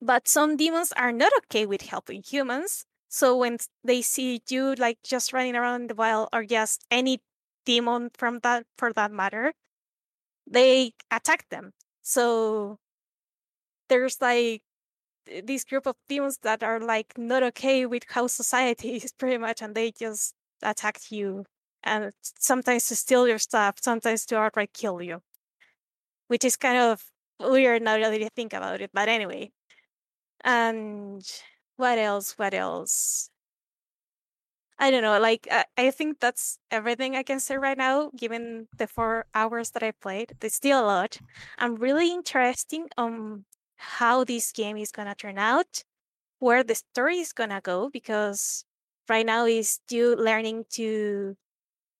But 0.00 0.26
some 0.28 0.56
demons 0.56 0.92
are 0.92 1.12
not 1.12 1.32
okay 1.38 1.66
with 1.66 1.82
helping 1.82 2.22
humans. 2.22 2.86
So 3.08 3.36
when 3.36 3.58
they 3.84 4.02
see 4.02 4.42
you 4.48 4.74
like 4.74 4.98
just 5.02 5.32
running 5.32 5.54
around 5.56 5.82
in 5.82 5.86
the 5.88 5.94
wild 5.94 6.28
or 6.32 6.44
just 6.44 6.84
any 6.90 7.20
demon 7.64 8.10
from 8.14 8.40
that 8.40 8.66
for 8.78 8.92
that 8.94 9.10
matter, 9.12 9.52
they 10.46 10.92
attack 11.10 11.48
them. 11.50 11.72
So 12.02 12.78
there's 13.88 14.20
like 14.20 14.62
this 15.44 15.64
group 15.64 15.86
of 15.86 15.96
demons 16.08 16.38
that 16.42 16.62
are 16.62 16.80
like 16.80 17.18
not 17.18 17.42
okay 17.42 17.86
with 17.86 18.04
how 18.10 18.26
society 18.26 18.96
is 19.04 19.12
pretty 19.12 19.38
much 19.38 19.62
and 19.62 19.74
they 19.74 19.92
just 19.92 20.34
attack 20.62 20.98
you 21.10 21.44
and 21.86 22.12
sometimes 22.22 22.86
to 22.88 22.96
steal 22.96 23.26
your 23.28 23.38
stuff, 23.38 23.76
sometimes 23.80 24.26
to 24.26 24.36
outright 24.36 24.72
kill 24.74 25.00
you. 25.00 25.22
Which 26.28 26.44
is 26.44 26.56
kind 26.56 26.78
of 26.78 27.04
weird 27.40 27.82
now 27.82 27.96
that 27.98 28.12
I 28.12 28.28
think 28.34 28.52
about 28.52 28.80
it. 28.80 28.90
But 28.92 29.08
anyway. 29.08 29.52
And 30.44 31.22
what 31.76 31.98
else? 31.98 32.34
What 32.36 32.54
else? 32.54 33.30
I 34.78 34.90
don't 34.90 35.02
know. 35.02 35.18
Like 35.18 35.48
I, 35.50 35.64
I 35.78 35.90
think 35.90 36.20
that's 36.20 36.58
everything 36.70 37.16
I 37.16 37.22
can 37.22 37.40
say 37.40 37.56
right 37.56 37.78
now, 37.78 38.10
given 38.14 38.68
the 38.76 38.86
four 38.86 39.26
hours 39.34 39.70
that 39.70 39.82
I 39.82 39.92
played. 39.92 40.34
It's 40.42 40.56
still 40.56 40.80
a 40.80 40.84
lot. 40.84 41.18
I'm 41.58 41.76
really 41.76 42.12
interested 42.12 42.82
on 42.98 43.44
how 43.76 44.24
this 44.24 44.52
game 44.52 44.76
is 44.76 44.92
gonna 44.92 45.14
turn 45.14 45.38
out, 45.38 45.84
where 46.40 46.62
the 46.62 46.74
story 46.74 47.18
is 47.18 47.32
gonna 47.32 47.60
go, 47.62 47.88
because 47.90 48.64
right 49.08 49.24
now 49.24 49.46
is 49.46 49.70
still 49.70 50.16
learning 50.16 50.64
to 50.70 51.36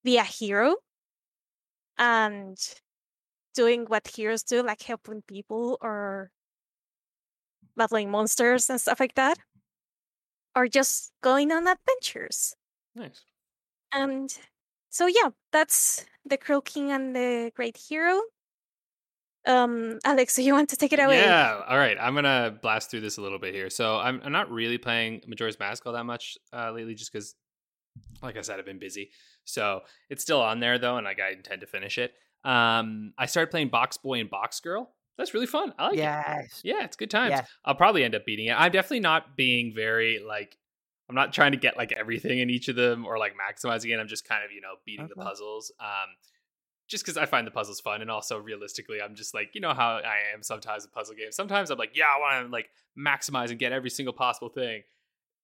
be 0.07 0.17
a 0.19 0.25
hero 0.25 0.77
and 1.99 2.57
doing 3.55 3.87
what 3.87 4.07
heroes 4.07 4.45
do, 4.45 4.63
like 4.63 4.83
helping 4.83 5.23
people 5.23 5.79
or 5.83 6.31
battling 7.77 8.11
monsters 8.11 8.71
and 8.71 8.81
stuff 8.81 9.01
like 9.01 9.17
that, 9.17 9.37
or 10.55 10.69
just 10.69 11.13
going 11.23 11.51
on 11.51 11.67
adventures. 11.67 12.55
Nice. 12.95 13.25
And 13.93 14.31
so 14.91 15.07
yeah, 15.07 15.31
that's 15.53 16.05
the 16.25 16.37
Cruel 16.37 16.61
King 16.61 16.93
and 16.93 17.15
the 17.15 17.51
Great 17.57 17.77
Hero. 17.77 18.21
Um, 19.45 19.99
Alex, 20.05 20.35
so 20.37 20.43
you 20.43 20.53
want 20.53 20.69
to 20.71 20.77
take 20.77 20.93
it 20.93 21.01
away? 21.01 21.19
Yeah. 21.19 21.63
All 21.69 21.79
right. 21.79 21.97
I'm 22.01 22.15
gonna 22.15 22.57
blast 22.63 22.91
through 22.91 23.01
this 23.01 23.19
a 23.19 23.23
little 23.23 23.41
bit 23.41 23.55
here. 23.55 23.71
So 23.71 23.97
I'm 23.97 24.21
I'm 24.25 24.33
not 24.33 24.51
really 24.53 24.79
playing 24.79 25.23
Majora's 25.27 25.59
Mask 25.59 25.85
all 25.85 25.93
that 25.95 26.05
much 26.05 26.39
uh, 26.53 26.71
lately, 26.71 26.95
just 26.95 27.13
because, 27.13 27.35
like 28.23 28.37
I 28.37 28.41
said, 28.41 28.59
I've 28.59 28.67
been 28.67 28.79
busy. 28.79 29.11
So 29.45 29.83
it's 30.11 30.23
still 30.23 30.41
on 30.41 30.61
there 30.61 30.79
though, 30.79 30.97
and 30.97 31.05
like 31.05 31.21
I 31.21 31.33
intend 31.33 31.61
to 31.61 31.67
finish 31.67 31.99
it. 31.99 32.15
Um, 32.45 33.13
I 33.19 33.27
started 33.27 33.51
playing 33.51 33.69
Box 33.69 33.97
Boy 33.97 34.21
and 34.21 34.31
Box 34.31 34.61
Girl. 34.61 34.91
That's 35.19 35.33
really 35.35 35.47
fun. 35.47 35.73
I 35.79 35.89
like 35.89 35.97
yes. 35.97 36.61
it. 36.65 36.69
Yeah, 36.69 36.85
it's 36.85 36.97
good 36.97 37.11
times. 37.11 37.31
Yes. 37.31 37.49
I'll 37.65 37.75
probably 37.75 38.05
end 38.05 38.15
up 38.15 38.27
beating 38.27 38.47
it. 38.47 38.55
I'm 38.59 38.71
definitely 38.71 39.01
not 39.01 39.37
being 39.37 39.73
very 39.75 40.21
like 40.21 40.59
I'm 41.09 41.15
not 41.15 41.33
trying 41.33 41.53
to 41.53 41.59
get 41.59 41.77
like 41.77 41.93
everything 41.93 42.41
in 42.41 42.51
each 42.51 42.69
of 42.69 42.77
them 42.77 43.07
or 43.07 43.19
like 43.19 43.33
maximizing 43.33 43.95
it. 43.95 44.01
I'm 44.01 44.09
just 44.09 44.29
kind 44.29 44.45
of, 44.45 44.53
you 44.53 44.61
know, 44.61 44.75
beating 44.85 45.09
the 45.09 45.23
puzzles. 45.23 45.73
Um 45.81 46.17
just 46.89 47.05
because 47.05 47.17
I 47.17 47.27
find 47.27 47.47
the 47.47 47.51
puzzles 47.51 47.81
fun 47.81 48.03
and 48.03 48.11
also 48.11 48.39
realistically 48.39 49.01
I'm 49.01 49.15
just 49.15 49.35
like, 49.35 49.51
you 49.55 49.61
know 49.61 49.75
how 49.75 49.97
I 49.97 50.19
am 50.35 50.43
sometimes 50.43 50.85
in 50.85 50.91
puzzle 50.91 51.15
games. 51.17 51.35
Sometimes 51.35 51.71
I'm 51.71 51.79
like, 51.79 51.97
yeah, 51.97 52.05
I 52.15 52.21
want 52.21 52.47
to 52.47 52.53
like 52.53 52.69
maximize 52.99 53.51
and 53.51 53.59
get 53.59 53.73
every 53.73 53.91
single 53.91 54.13
possible 54.13 54.51
thing. 54.51 54.83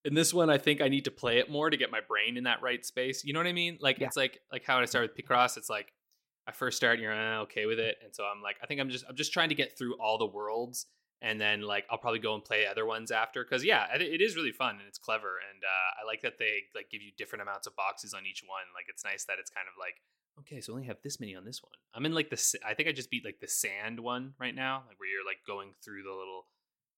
In 0.05 0.15
this 0.15 0.35
one, 0.35 0.51
I 0.51 0.59
think 0.59 0.81
I 0.81 0.89
need 0.89 1.05
to 1.05 1.11
play 1.11 1.39
it 1.39 1.51
more 1.51 1.71
to 1.71 1.77
get 1.77 1.91
my 1.91 2.01
brain 2.01 2.37
in 2.37 2.45
that 2.45 2.61
right 2.63 2.85
space. 2.85 3.25
You 3.25 3.33
know 3.33 3.41
what 3.41 3.47
I 3.47 3.53
mean? 3.53 3.79
Like 3.81 3.99
Yeah. 3.99 4.07
it's 4.07 4.17
like 4.17 4.41
like 4.51 4.65
how 4.65 4.79
I 4.81 4.85
start 4.87 5.09
with 5.09 5.17
Picross, 5.17 5.57
it's 5.57 5.71
like 5.71 5.93
I 6.47 6.53
first 6.53 6.77
start 6.77 6.95
and 6.95 7.03
you're 7.03 7.13
uh, 7.13 7.43
okay 7.43 7.67
with 7.67 7.79
it, 7.79 7.97
and 8.03 8.13
so 8.15 8.25
I'm 8.25 8.43
like, 8.43 8.57
I 8.63 8.67
think 8.67 8.81
I'm 8.81 8.91
just 8.91 9.05
I'm 9.09 9.17
just 9.17 9.33
trying 9.33 9.51
to 9.51 9.55
get 9.55 9.79
through 9.79 9.95
all 10.01 10.19
the 10.19 10.27
worlds 10.27 10.87
and 11.23 11.41
then 11.41 11.63
like 11.63 11.85
I'll 11.89 11.99
probably 11.99 12.19
go 12.19 12.35
and 12.35 12.45
play 12.45 12.67
other 12.67 12.85
ones 12.85 13.13
after 13.13 13.45
because 13.45 13.65
yeah, 13.65 13.87
it, 13.95 14.03
it 14.03 14.21
is 14.21 14.35
really 14.35 14.51
fun 14.51 14.75
and 14.77 14.89
it's 14.89 14.99
clever, 14.99 15.39
and 15.51 15.63
uh, 15.63 16.03
I 16.03 16.07
like 16.07 16.21
that 16.23 16.39
they 16.39 16.65
like 16.75 16.91
give 16.91 17.01
you 17.01 17.13
different 17.17 17.43
amounts 17.43 17.69
of 17.69 17.77
boxes 17.77 18.13
on 18.13 18.27
each 18.27 18.43
one. 18.45 18.65
Like 18.75 18.87
it's 18.89 19.05
nice 19.05 19.25
that 19.27 19.37
it's 19.39 19.51
kind 19.51 19.67
of 19.69 19.75
like 19.79 19.95
okay, 20.41 20.61
so 20.61 20.73
I 20.73 20.75
only 20.75 20.87
have 20.89 20.97
this 21.05 21.21
many 21.21 21.37
on 21.37 21.45
this 21.45 21.63
one. 21.63 21.73
I'm 21.95 22.05
in 22.05 22.13
like 22.13 22.29
the 22.31 22.59
I 22.67 22.75
think 22.75 22.89
I 22.89 22.93
just 22.93 23.11
beat 23.11 23.25
like 23.25 23.39
the 23.41 23.49
sand 23.49 24.01
one 24.01 24.35
right 24.41 24.55
now, 24.55 24.83
like 24.89 24.99
where 24.99 25.09
you're 25.09 25.25
like 25.25 25.39
going 25.47 25.75
through 25.85 26.03
the 26.03 26.11
little, 26.11 26.47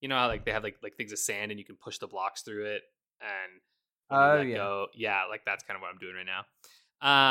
you 0.01 0.09
know 0.09 0.17
how 0.17 0.29
like 0.29 0.47
they 0.47 0.53
have 0.53 0.65
like 0.65 0.79
like 0.83 0.97
things 0.97 1.13
of 1.13 1.19
sand 1.19 1.51
and 1.51 1.61
you 1.61 1.67
can 1.67 1.77
push 1.77 1.99
the 1.99 2.07
blocks 2.09 2.41
through 2.41 2.65
it 2.65 2.83
and 3.21 3.61
Oh, 4.11 4.41
yeah. 4.43 4.57
go, 4.57 4.87
yeah, 4.95 5.25
like 5.31 5.43
that's 5.47 5.65
kind 5.65 5.77
of 5.77 5.81
what 5.83 5.91
I'm 5.91 5.99
doing 5.99 6.15
right 6.15 6.27
now. 6.27 6.45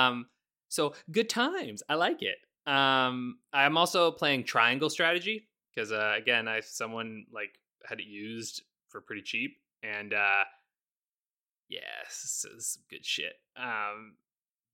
Um, 0.10 0.28
so 0.70 0.94
good 1.12 1.30
times, 1.30 1.84
I 1.88 1.96
like 1.96 2.22
it. 2.22 2.38
Um, 2.66 3.38
I'm 3.52 3.78
also 3.78 4.12
playing 4.12 4.44
Triangle 4.46 4.90
Strategy 4.90 5.48
because 5.74 5.92
uh, 5.92 6.14
again, 6.18 6.48
I 6.48 6.62
someone 6.62 7.26
like 7.32 7.60
had 7.86 8.00
it 8.00 8.06
used 8.08 8.64
for 8.90 9.02
pretty 9.02 9.22
cheap 9.22 9.58
and 9.84 10.14
uh 10.14 10.44
yeah, 11.70 11.80
this 12.08 12.46
is 12.56 12.78
good 12.90 13.06
shit. 13.06 13.34
Um 13.58 14.16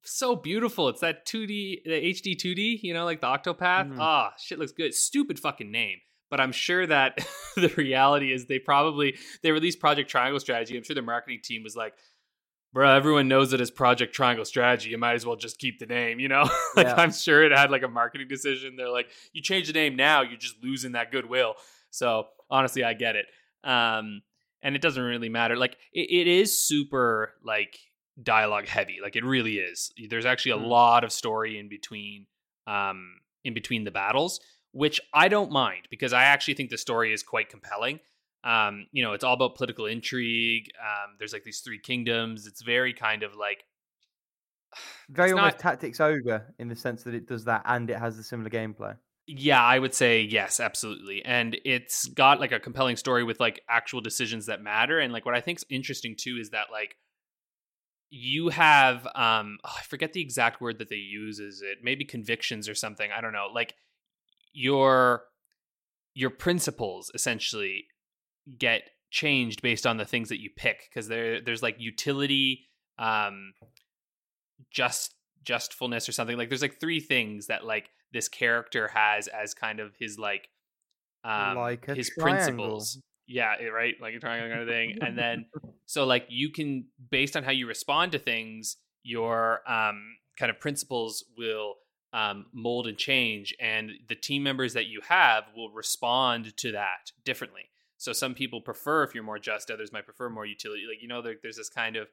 so 0.03 0.36
beautiful. 0.36 0.88
It's 0.90 1.02
that 1.02 1.26
2D 1.26 1.84
the 1.84 1.91
HD 1.91 2.36
2D, 2.36 2.84
you 2.84 2.94
know, 2.94 3.06
like 3.06 3.22
the 3.22 3.27
Octopath. 3.27 3.90
Mhm. 3.91 3.98
Ah, 3.99 4.34
shit 4.38 4.60
looks 4.60 4.72
good. 4.72 4.94
Stupid 4.94 5.40
fucking 5.40 5.72
name. 5.72 5.99
But 6.30 6.39
I'm 6.39 6.51
sure 6.51 6.85
that 6.85 7.26
the 7.56 7.69
reality 7.77 8.31
is 8.31 8.45
they 8.45 8.60
probably 8.60 9.18
they 9.41 9.51
released 9.51 9.80
Project 9.80 10.10
Triangle 10.10 10.39
Strategy. 10.39 10.77
I'm 10.77 10.84
sure 10.84 10.93
the 10.95 11.01
marketing 11.01 11.39
team 11.43 11.64
was 11.64 11.76
like, 11.76 11.93
"Bro, 12.73 12.91
everyone 12.95 13.27
knows 13.27 13.51
it 13.53 13.61
as 13.61 13.72
Project 13.72 14.14
Triangle 14.14 14.45
Strategy. 14.45 14.89
You 14.91 14.97
might 14.97 15.14
as 15.15 15.26
well 15.26 15.35
just 15.35 15.57
keep 15.57 15.80
the 15.80 15.85
name, 15.88 16.19
you 16.19 16.27
know? 16.27 16.43
like 16.76 16.85
Yeah. 16.88 16.95
I'm 16.95 17.11
sure 17.11 17.43
it 17.43 17.51
had 17.51 17.72
like 17.72 17.84
a 17.84 17.88
marketing 17.88 18.27
decision. 18.27 18.76
They're 18.76 18.89
like, 18.91 19.07
you 19.34 19.41
change 19.41 19.68
the 19.68 19.73
name 19.73 19.95
now, 19.95 20.22
you're 20.22 20.38
just 20.38 20.61
losing 20.64 20.91
that 20.91 21.11
goodwill. 21.11 21.56
So 21.89 22.27
honestly, 22.49 22.84
I 22.84 22.93
get 22.93 23.15
it. 23.15 23.26
Um, 23.64 24.22
and 24.61 24.76
it 24.76 24.81
doesn't 24.81 25.01
really 25.01 25.30
matter. 25.30 25.56
Like 25.56 25.77
it, 25.93 26.11
it 26.11 26.27
is 26.27 26.64
super 26.64 27.34
like 27.43 27.77
dialogue 28.22 28.68
heavy. 28.68 28.97
Like 29.01 29.15
it 29.15 29.23
really 29.23 29.57
is. 29.57 29.91
There's 30.10 30.26
actually 30.26 30.51
a 30.51 30.57
Mm. 30.57 30.68
lot 30.68 31.03
of 31.03 31.11
story 31.11 31.57
in 31.57 31.69
between 31.69 32.27
um 32.68 33.15
in 33.45 33.53
between 33.53 33.84
the 33.85 33.91
battles, 33.91 34.41
which 34.72 35.00
I 35.14 35.28
don't 35.28 35.52
mind 35.52 35.88
because 35.90 36.14
I 36.14 36.24
actually 36.24 36.54
think 36.56 36.70
the 36.70 36.78
story 36.78 37.14
is 37.14 37.24
quite 37.24 37.50
compelling. 37.50 38.00
Um, 38.44 38.88
you 38.91 39.04
know, 39.04 39.14
it's 39.14 39.24
all 39.24 39.34
about 39.34 39.56
political 39.56 39.86
intrigue. 39.86 40.70
Um, 40.80 41.16
there's 41.18 41.34
like 41.34 41.44
these 41.44 41.60
three 41.60 41.80
kingdoms. 41.80 42.48
It's 42.48 42.62
very 42.62 42.94
kind 42.94 43.24
of 43.24 43.36
like 43.36 43.66
Very 45.10 45.32
almost 45.32 45.56
not- 45.56 45.60
Tactics 45.60 46.00
Ogre 46.00 46.54
in 46.60 46.68
the 46.68 46.76
sense 46.76 47.04
that 47.04 47.14
it 47.14 47.28
does 47.28 47.46
that 47.46 47.64
and 47.66 47.90
it 47.90 47.98
has 47.98 48.18
the 48.18 48.24
similar 48.24 48.50
gameplay. 48.50 48.96
Yeah, 49.32 49.64
I 49.64 49.78
would 49.78 49.94
say 49.94 50.22
yes, 50.22 50.60
absolutely. 50.60 51.24
And 51.24 51.60
it's 51.64 52.08
got 52.08 52.40
like 52.40 52.52
a 52.52 52.60
compelling 52.60 52.96
story 52.96 53.24
with 53.24 53.40
like 53.40 53.62
actual 53.70 54.02
decisions 54.02 54.48
that 54.48 54.60
matter. 54.62 55.00
And 55.00 55.14
like 55.14 55.24
what 55.24 55.36
I 55.36 55.41
think's 55.41 55.64
interesting 55.70 56.16
too 56.18 56.38
is 56.41 56.50
that 56.50 56.68
like 56.72 56.96
you 58.10 58.50
have 58.50 59.06
um 59.14 59.60
oh, 59.64 59.76
I 59.78 59.84
forget 59.84 60.14
the 60.14 60.22
exact 60.22 60.62
word 60.62 60.80
that 60.80 60.90
they 60.90 60.96
use 60.96 61.40
is 61.40 61.62
it 61.62 61.80
maybe 61.84 62.06
convictions 62.06 62.68
or 62.68 62.74
something. 62.74 63.12
I 63.16 63.22
don't 63.22 63.34
know. 63.34 63.50
Like 63.54 63.76
your 64.54 65.24
your 66.14 66.30
principles 66.30 67.12
essentially 67.14 67.86
get 68.58 68.82
changed 69.12 69.62
based 69.62 69.86
on 69.88 69.98
the 69.98 70.06
things 70.06 70.30
that 70.30 70.42
you 70.42 70.50
pick 70.56 70.90
because 70.90 71.08
there 71.08 71.42
there's 71.42 71.64
like 71.64 71.76
utility 71.80 72.68
um 72.98 73.54
just 74.72 75.16
justfulness 75.44 76.08
or 76.08 76.12
something 76.12 76.38
like 76.38 76.50
there's 76.50 76.62
like 76.62 76.80
three 76.80 77.00
things 77.00 77.48
that 77.48 77.66
like 77.66 77.90
this 78.12 78.28
character 78.28 78.90
has 78.94 79.28
as 79.28 79.54
kind 79.54 79.80
of 79.80 79.94
his 80.00 80.20
like 80.20 80.50
um 81.24 81.56
Like 81.58 81.86
his 81.86 82.10
triangle. 82.10 82.42
principles 82.44 83.02
yeah 83.28 83.56
right 83.74 83.96
like 84.02 84.14
a 84.16 84.20
triangle 84.20 84.50
kind 84.50 84.62
of 84.62 84.68
thing 84.68 84.98
and 85.02 85.18
then 85.18 85.46
so 85.86 86.06
like 86.06 86.26
you 86.30 86.52
can 86.52 86.86
based 87.10 87.36
on 87.38 87.44
how 87.44 87.52
you 87.52 87.68
respond 87.68 88.12
to 88.12 88.20
things 88.20 88.78
your 89.04 89.62
um 89.70 90.16
kind 90.38 90.50
of 90.50 90.60
principles 90.60 91.24
will 91.38 91.76
um, 92.14 92.48
mold 92.53 92.88
and 92.88 92.98
change 92.98 93.56
and 93.60 93.91
the 94.07 94.15
team 94.15 94.44
members 94.44 94.73
that 94.73 94.88
you 94.88 95.02
have 95.07 95.45
will 95.56 95.72
respond 95.72 96.56
to 96.57 96.72
that 96.72 97.11
differently. 97.23 97.69
So 97.98 98.14
some 98.14 98.34
people 98.34 98.61
prefer 98.61 99.03
if 99.03 99.14
you're 99.14 99.23
more 99.23 99.40
just 99.40 99.69
others 99.69 99.91
might 99.91 100.06
prefer 100.06 100.30
more 100.30 100.45
utility. 100.45 100.84
Like 100.88 101.02
you 101.02 101.07
know 101.07 101.22
there, 101.22 101.36
there's 101.41 101.57
this 101.57 101.69
kind 101.69 101.95
of 101.95 102.07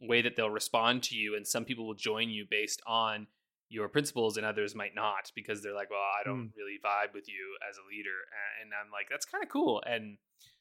way 0.00 0.22
that 0.22 0.36
they'll 0.36 0.50
respond 0.50 1.02
to 1.04 1.16
you 1.16 1.36
and 1.36 1.46
some 1.46 1.64
people 1.64 1.86
will 1.86 1.94
join 1.94 2.30
you 2.30 2.46
based 2.48 2.80
on 2.86 3.26
your 3.68 3.88
principles 3.88 4.36
and 4.36 4.44
others 4.44 4.74
might 4.74 4.94
not 4.94 5.30
because 5.34 5.62
they're 5.62 5.74
like 5.74 5.90
well 5.90 6.00
i 6.00 6.24
don't 6.24 6.50
really 6.56 6.78
vibe 6.84 7.14
with 7.14 7.28
you 7.28 7.56
as 7.68 7.76
a 7.76 7.88
leader 7.88 8.16
and 8.60 8.72
i'm 8.74 8.90
like 8.90 9.06
that's 9.10 9.26
kind 9.26 9.44
of 9.44 9.50
cool 9.50 9.82
and 9.86 10.16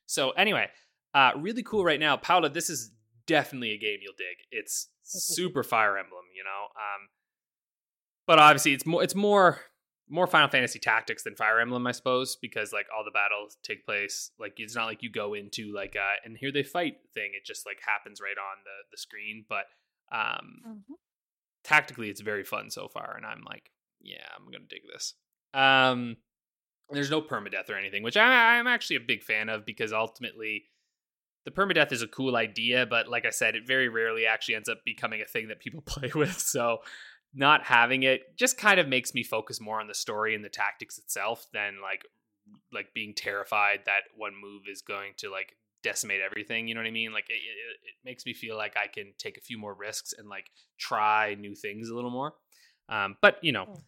so 0.06 0.32
anyway 0.32 0.68
uh 1.14 1.32
really 1.38 1.64
cool 1.64 1.84
right 1.84 2.00
now. 2.00 2.18
Paula 2.18 2.50
this 2.50 2.70
is 2.70 2.92
definitely 3.26 3.72
a 3.72 3.78
game 3.78 4.00
you'll 4.02 4.14
dig. 4.18 4.46
It's 4.52 4.90
super 5.04 5.64
fire 5.64 5.98
emblem 5.98 6.26
you 6.36 6.44
know? 6.44 6.66
Um 6.76 7.10
but 8.30 8.38
obviously 8.40 8.74
it's 8.74 8.86
more 8.86 9.04
it's 9.04 9.16
more 9.16 9.60
more 10.08 10.28
final 10.28 10.48
fantasy 10.50 10.78
tactics 10.80 11.24
than 11.24 11.36
fire 11.36 11.60
emblem 11.60 11.86
i 11.88 11.92
suppose 11.92 12.36
because 12.42 12.72
like 12.72 12.86
all 12.96 13.04
the 13.04 13.12
battles 13.12 13.58
take 13.64 13.86
place 13.86 14.32
like 14.40 14.54
it's 14.58 14.76
not 14.76 14.86
like 14.86 15.02
you 15.04 15.12
go 15.12 15.34
into 15.34 15.74
like 15.74 15.96
uh 15.96 16.16
and 16.24 16.38
here 16.38 16.52
they 16.52 16.64
fight 16.64 16.98
thing 17.14 17.32
it 17.36 17.44
just 17.46 17.66
like 17.66 17.80
happens 17.86 18.22
right 18.22 18.38
on 18.38 18.58
the 18.64 18.78
the 18.92 18.98
screen 18.98 19.46
but 19.50 19.66
um 20.12 20.62
Mhm. 20.68 20.96
tactically 21.64 22.10
it's 22.10 22.22
very 22.22 22.44
fun 22.44 22.70
so 22.70 22.88
far 22.88 23.16
and 23.18 23.26
i'm 23.26 23.44
like 23.46 23.72
yeah 24.02 24.26
i'm 24.38 24.46
gonna 24.46 24.64
dig 24.70 24.82
this 24.92 25.14
um 25.54 26.18
there's 26.92 27.12
no 27.12 27.22
permadeath 27.22 27.70
or 27.70 27.76
anything 27.76 28.04
which 28.04 28.18
I, 28.18 28.58
i'm 28.58 28.68
actually 28.68 28.96
a 28.98 29.02
big 29.02 29.24
fan 29.24 29.50
of 29.50 29.66
because 29.66 29.92
ultimately 29.94 30.66
the 31.46 31.52
permadeath 31.52 31.92
is 31.92 32.02
a 32.02 32.08
cool 32.08 32.36
idea 32.36 32.86
but 32.86 33.08
like 33.08 33.26
i 33.26 33.30
said 33.30 33.56
it 33.56 33.68
very 33.68 33.90
rarely 33.90 34.26
actually 34.26 34.56
ends 34.56 34.70
up 34.70 34.80
becoming 34.86 35.22
a 35.22 35.26
thing 35.26 35.48
that 35.50 35.60
people 35.60 35.82
play 35.86 36.12
with 36.16 36.40
so 36.40 36.80
not 37.34 37.64
having 37.64 38.04
it 38.04 38.36
just 38.38 38.58
kind 38.58 38.80
of 38.80 38.88
makes 38.88 39.14
me 39.14 39.24
focus 39.24 39.62
more 39.62 39.80
on 39.80 39.88
the 39.88 39.94
story 39.94 40.34
and 40.36 40.44
the 40.44 40.50
tactics 40.50 40.98
itself 40.98 41.46
than 41.54 41.76
like 41.82 42.04
like 42.74 42.88
being 42.94 43.14
terrified 43.14 43.80
that 43.86 44.02
one 44.16 44.34
move 44.40 44.64
is 44.72 44.82
going 44.82 45.12
to 45.18 45.30
like 45.30 45.56
decimate 45.84 46.20
everything 46.22 46.68
you 46.68 46.74
know 46.74 46.82
what 46.82 46.88
i 46.88 46.92
mean 46.92 47.14
like 47.14 47.26
it, 47.30 47.34
it, 47.34 47.38
it 47.38 47.96
makes 48.04 48.26
me 48.26 48.34
feel 48.34 48.58
like 48.58 48.76
i 48.76 48.88
can 48.88 49.14
take 49.18 49.38
a 49.38 49.42
few 49.42 49.58
more 49.58 49.74
risks 49.74 50.14
and 50.18 50.28
like 50.28 50.48
try 50.80 51.36
new 51.36 51.56
things 51.56 51.90
a 51.90 51.96
little 51.96 52.10
more 52.12 52.34
um 52.90 53.16
but 53.22 53.38
you 53.44 53.52
know 53.52 53.66
Mhm. 53.66 53.82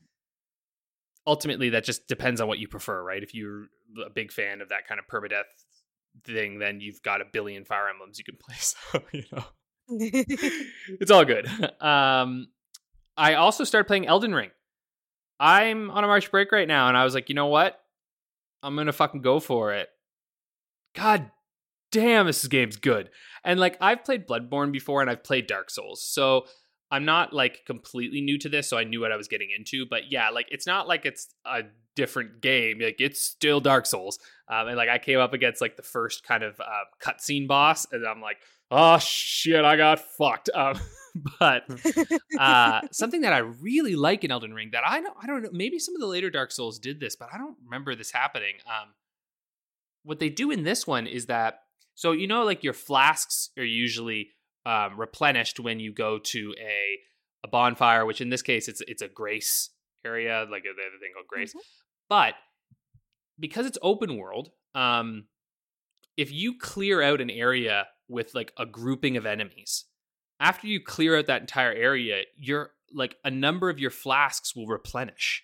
ultimately 1.27 1.69
that 1.69 1.83
just 1.83 2.07
depends 2.07 2.39
on 2.41 2.47
what 2.47 2.59
you 2.59 2.67
prefer 2.67 3.03
right 3.03 3.23
if 3.23 3.33
you're 3.33 3.65
a 4.05 4.09
big 4.09 4.31
fan 4.31 4.61
of 4.61 4.69
that 4.69 4.87
kind 4.87 4.99
of 4.99 5.07
permadeath 5.07 5.43
thing 6.25 6.59
then 6.59 6.79
you've 6.79 7.01
got 7.01 7.21
a 7.21 7.25
billion 7.31 7.65
fire 7.65 7.89
emblems 7.89 8.17
you 8.17 8.23
can 8.23 8.37
play 8.37 8.55
so 8.59 9.01
you 9.11 9.23
know 9.31 9.43
it's 9.93 11.11
all 11.11 11.25
good. 11.25 11.47
Um, 11.81 12.47
I 13.17 13.35
also 13.35 13.63
started 13.63 13.87
playing 13.87 14.07
Elden 14.07 14.33
Ring. 14.33 14.51
I'm 15.39 15.89
on 15.89 16.03
a 16.03 16.07
March 16.07 16.29
break 16.31 16.51
right 16.51 16.67
now, 16.67 16.87
and 16.87 16.97
I 16.97 17.03
was 17.03 17.13
like, 17.13 17.29
you 17.29 17.35
know 17.35 17.47
what? 17.47 17.79
I'm 18.63 18.75
gonna 18.75 18.93
fucking 18.93 19.21
go 19.21 19.39
for 19.39 19.73
it. 19.73 19.89
God 20.95 21.31
damn, 21.91 22.25
this 22.25 22.45
game's 22.47 22.77
good. 22.77 23.09
And 23.43 23.59
like, 23.59 23.77
I've 23.81 24.03
played 24.03 24.27
Bloodborne 24.27 24.71
before, 24.71 25.01
and 25.01 25.09
I've 25.09 25.23
played 25.23 25.47
Dark 25.47 25.69
Souls, 25.69 26.03
so 26.03 26.45
I'm 26.91 27.05
not 27.05 27.33
like 27.33 27.61
completely 27.65 28.21
new 28.21 28.37
to 28.39 28.49
this. 28.49 28.67
So 28.67 28.77
I 28.77 28.83
knew 28.83 28.99
what 28.99 29.11
I 29.11 29.15
was 29.15 29.29
getting 29.29 29.49
into. 29.57 29.85
But 29.89 30.11
yeah, 30.11 30.29
like, 30.29 30.47
it's 30.51 30.67
not 30.67 30.87
like 30.87 31.05
it's 31.05 31.33
a 31.45 31.61
different 31.95 32.41
game. 32.41 32.79
Like, 32.81 32.97
it's 32.99 33.21
still 33.21 33.61
Dark 33.61 33.85
Souls. 33.85 34.19
Um, 34.49 34.67
and 34.67 34.77
like, 34.77 34.89
I 34.89 34.97
came 34.97 35.19
up 35.19 35.33
against 35.33 35.61
like 35.61 35.77
the 35.77 35.83
first 35.83 36.25
kind 36.25 36.43
of 36.43 36.59
uh, 36.59 36.83
cutscene 37.01 37.47
boss, 37.47 37.87
and 37.91 38.05
I'm 38.05 38.21
like, 38.21 38.37
oh 38.69 38.97
shit, 38.99 39.63
I 39.63 39.77
got 39.77 39.99
fucked. 39.99 40.49
Um, 40.53 40.79
but 41.39 41.63
uh, 42.39 42.81
something 42.91 43.21
that 43.21 43.33
I 43.33 43.39
really 43.39 43.95
like 43.95 44.23
in 44.23 44.31
Elden 44.31 44.53
Ring 44.53 44.69
that 44.73 44.83
I 44.85 45.01
don't, 45.01 45.15
I 45.21 45.27
don't 45.27 45.43
know, 45.43 45.49
maybe 45.51 45.79
some 45.79 45.95
of 45.95 46.01
the 46.01 46.07
later 46.07 46.29
Dark 46.29 46.51
Souls 46.51 46.79
did 46.79 46.99
this, 46.99 47.15
but 47.15 47.29
I 47.33 47.37
don't 47.37 47.57
remember 47.63 47.95
this 47.95 48.11
happening. 48.11 48.55
Um, 48.65 48.89
what 50.03 50.19
they 50.19 50.29
do 50.29 50.51
in 50.51 50.63
this 50.63 50.87
one 50.87 51.07
is 51.07 51.27
that, 51.27 51.61
so 51.95 52.11
you 52.11 52.27
know, 52.27 52.43
like 52.43 52.63
your 52.63 52.73
flasks 52.73 53.49
are 53.57 53.63
usually 53.63 54.29
um, 54.65 54.99
replenished 54.99 55.59
when 55.59 55.79
you 55.79 55.93
go 55.93 56.19
to 56.19 56.53
a 56.59 56.97
a 57.43 57.47
bonfire, 57.47 58.05
which 58.05 58.21
in 58.21 58.29
this 58.29 58.41
case 58.41 58.67
it's 58.67 58.81
it's 58.87 59.01
a 59.01 59.07
grace 59.07 59.69
area, 60.05 60.45
like 60.49 60.63
they 60.63 60.69
have 60.69 60.93
a 60.95 60.99
thing 60.99 61.11
called 61.13 61.27
grace. 61.27 61.53
Mhm. 61.53 61.59
But 62.09 62.35
because 63.39 63.65
it's 63.65 63.77
open 63.81 64.17
world, 64.17 64.51
um, 64.75 65.25
if 66.17 66.31
you 66.31 66.57
clear 66.57 67.01
out 67.01 67.21
an 67.21 67.29
area 67.29 67.87
with 68.07 68.35
like 68.35 68.53
a 68.57 68.65
grouping 68.65 69.17
of 69.17 69.25
enemies, 69.25 69.85
after 70.41 70.67
you 70.67 70.81
clear 70.81 71.17
out 71.17 71.27
that 71.27 71.41
entire 71.41 71.71
area, 71.71 72.23
your 72.35 72.71
like 72.93 73.15
a 73.23 73.31
number 73.31 73.69
of 73.69 73.79
your 73.79 73.91
flasks 73.91 74.55
will 74.55 74.67
replenish. 74.67 75.43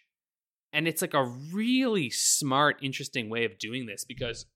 And 0.74 0.88
it's 0.88 1.02
like 1.02 1.14
a 1.14 1.24
really 1.24 2.10
smart, 2.10 2.78
interesting 2.82 3.30
way 3.30 3.46
of 3.46 3.58
doing 3.58 3.86
this 3.86 4.04
because 4.04 4.48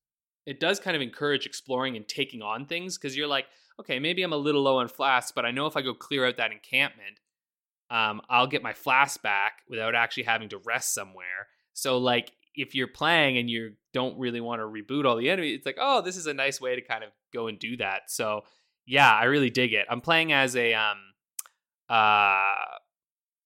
it 0.46 0.60
does 0.60 0.80
kind 0.80 0.96
of 0.96 1.02
encourage 1.02 1.46
exploring 1.46 1.96
and 1.96 2.06
taking 2.06 2.42
on 2.42 2.66
things 2.66 2.98
because 2.98 3.16
you're 3.16 3.28
like, 3.28 3.46
okay, 3.80 4.00
maybe 4.00 4.24
I'm 4.24 4.34
a 4.34 4.38
little 4.38 4.64
low 4.64 4.80
on 4.80 4.88
flasks, 4.88 5.32
but 5.34 5.46
I 5.46 5.52
know 5.52 5.68
if 5.68 5.78
I 5.78 5.82
go 5.82 5.94
clear 5.94 6.26
out 6.26 6.38
that 6.38 6.52
encampment, 6.52 7.20
um, 7.90 8.22
I'll 8.30 8.48
get 8.48 8.64
my 8.64 8.74
flask 8.74 9.22
back 9.22 9.60
without 9.70 9.96
actually 9.96 10.24
having 10.24 10.50
to 10.50 10.58
rest 10.66 10.94
somewhere. 10.94 11.48
So 11.74 11.98
like 12.00 12.32
if 12.56 12.76
you're 12.76 12.88
playing 12.88 13.38
and 13.38 13.50
you 13.50 13.74
don't 13.94 14.20
really 14.20 14.42
want 14.42 14.60
to 14.60 14.66
reboot 14.66 15.06
all 15.06 15.16
the 15.16 15.30
enemies, 15.30 15.58
it's 15.58 15.66
like, 15.66 15.78
oh, 15.80 16.02
this 16.02 16.18
is 16.18 16.26
a 16.26 16.34
nice 16.34 16.60
way 16.60 16.76
to 16.76 16.82
kind 16.82 17.04
of 17.04 17.12
go 17.32 17.48
and 17.48 17.60
do 17.60 17.78
that. 17.78 18.10
So 18.10 18.42
yeah, 18.86 19.12
I 19.14 19.26
really 19.26 19.50
dig 19.50 19.74
it. 19.74 19.86
I'm 19.90 20.02
playing 20.02 20.32
as 20.34 20.56
a 20.56 20.74
um 20.74 20.98
uh 21.90 22.54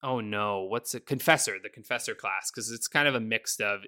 oh 0.04 0.20
no, 0.20 0.64
what's 0.70 0.94
a 0.94 1.00
Confessor, 1.00 1.58
the 1.64 1.70
Confessor 1.70 2.14
class, 2.16 2.52
because 2.52 2.72
it's 2.72 2.88
kind 2.88 3.08
of 3.08 3.16
a 3.16 3.20
mix 3.20 3.60
of. 3.60 3.82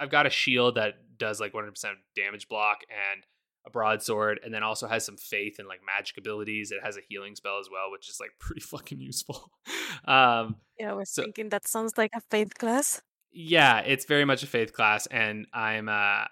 I've 0.00 0.10
got 0.10 0.26
a 0.26 0.30
shield 0.30 0.76
that 0.76 0.94
does 1.18 1.40
like 1.40 1.52
100% 1.52 1.74
damage 2.16 2.48
block 2.48 2.78
and 2.90 3.22
a 3.66 3.70
broadsword, 3.70 4.40
and 4.44 4.52
then 4.52 4.62
also 4.62 4.88
has 4.88 5.04
some 5.04 5.16
faith 5.16 5.58
and 5.58 5.68
like 5.68 5.80
magic 5.86 6.16
abilities. 6.16 6.72
It 6.72 6.80
has 6.82 6.96
a 6.96 7.00
healing 7.08 7.36
spell 7.36 7.58
as 7.60 7.68
well, 7.70 7.90
which 7.92 8.08
is 8.08 8.18
like 8.18 8.30
pretty 8.40 8.62
fucking 8.62 9.00
useful. 9.00 9.50
um, 10.06 10.56
Yeah, 10.78 10.90
I 10.90 10.94
was 10.94 11.10
So- 11.10 11.22
thinking 11.22 11.50
that 11.50 11.68
sounds 11.68 11.96
like 11.98 12.10
a 12.14 12.20
faith 12.30 12.54
class. 12.58 13.02
yeah, 13.30 13.80
it's 13.80 14.04
very 14.06 14.24
much 14.24 14.42
a 14.42 14.46
faith 14.46 14.72
class, 14.72 15.06
and 15.06 15.46
I'm 15.52 15.88
uh, 15.88 16.24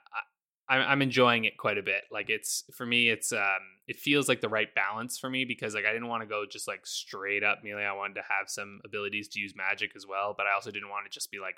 I'm 0.70 0.82
I'm 0.82 1.02
enjoying 1.02 1.44
it 1.44 1.58
quite 1.58 1.78
a 1.78 1.82
bit. 1.82 2.04
Like 2.12 2.30
it's 2.30 2.64
for 2.72 2.86
me, 2.86 3.10
it's 3.10 3.32
um, 3.32 3.60
it 3.88 3.96
feels 3.96 4.28
like 4.28 4.40
the 4.40 4.48
right 4.48 4.72
balance 4.74 5.18
for 5.18 5.28
me 5.28 5.44
because 5.44 5.74
like 5.74 5.84
I 5.84 5.92
didn't 5.92 6.08
want 6.08 6.22
to 6.22 6.28
go 6.28 6.44
just 6.48 6.68
like 6.68 6.86
straight 6.86 7.42
up 7.42 7.58
melee. 7.64 7.84
I 7.84 7.92
wanted 7.92 8.14
to 8.14 8.22
have 8.22 8.48
some 8.48 8.80
abilities 8.84 9.28
to 9.28 9.40
use 9.40 9.54
magic 9.56 9.92
as 9.96 10.06
well, 10.06 10.32
but 10.36 10.46
I 10.46 10.54
also 10.54 10.70
didn't 10.70 10.88
want 10.88 11.04
to 11.06 11.10
just 11.10 11.32
be 11.32 11.40
like 11.40 11.56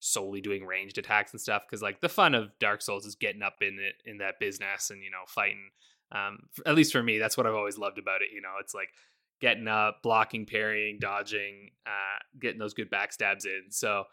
solely 0.00 0.40
doing 0.40 0.66
ranged 0.66 0.98
attacks 0.98 1.30
and 1.32 1.40
stuff 1.40 1.62
because 1.66 1.80
like 1.80 2.00
the 2.00 2.08
fun 2.08 2.34
of 2.34 2.50
Dark 2.58 2.82
Souls 2.82 3.06
is 3.06 3.14
getting 3.14 3.42
up 3.42 3.56
in 3.60 3.78
it 3.78 4.02
in 4.04 4.18
that 4.18 4.40
business 4.40 4.90
and 4.90 5.02
you 5.02 5.10
know 5.10 5.24
fighting. 5.28 5.70
Um, 6.12 6.48
at 6.66 6.74
least 6.74 6.90
for 6.90 7.04
me, 7.04 7.18
that's 7.18 7.36
what 7.36 7.46
I've 7.46 7.54
always 7.54 7.78
loved 7.78 7.98
about 7.98 8.20
it. 8.20 8.34
You 8.34 8.42
know, 8.42 8.54
it's 8.60 8.74
like 8.74 8.88
getting 9.40 9.68
up, 9.68 10.02
blocking, 10.02 10.44
parrying, 10.44 10.98
dodging, 10.98 11.70
uh, 11.86 12.18
getting 12.40 12.58
those 12.58 12.74
good 12.74 12.90
backstabs 12.90 13.46
in. 13.46 13.70
So, 13.70 14.04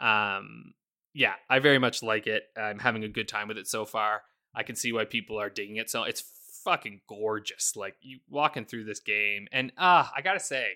um, 0.00 0.72
yeah, 1.14 1.34
I 1.50 1.58
very 1.58 1.78
much 1.78 2.02
like 2.02 2.26
it. 2.26 2.44
I'm 2.56 2.78
having 2.78 3.04
a 3.04 3.08
good 3.08 3.28
time 3.28 3.48
with 3.48 3.58
it 3.58 3.66
so 3.66 3.84
far. 3.84 4.22
I 4.54 4.62
can 4.62 4.76
see 4.76 4.92
why 4.92 5.04
people 5.04 5.38
are 5.40 5.50
digging 5.50 5.76
it. 5.76 5.88
So 5.90 6.02
it's 6.04 6.22
fucking 6.64 7.00
gorgeous. 7.08 7.74
Like 7.76 7.96
you 8.00 8.20
walking 8.28 8.64
through 8.64 8.84
this 8.84 9.00
game, 9.00 9.46
and 9.52 9.72
ah, 9.78 10.12
I 10.16 10.22
gotta 10.22 10.40
say, 10.40 10.66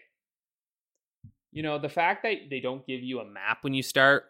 you 1.52 1.62
know, 1.62 1.78
the 1.78 1.88
fact 1.88 2.22
that 2.22 2.50
they 2.50 2.60
don't 2.60 2.86
give 2.86 3.02
you 3.02 3.20
a 3.20 3.24
map 3.24 3.58
when 3.62 3.74
you 3.74 3.82
start 3.82 4.24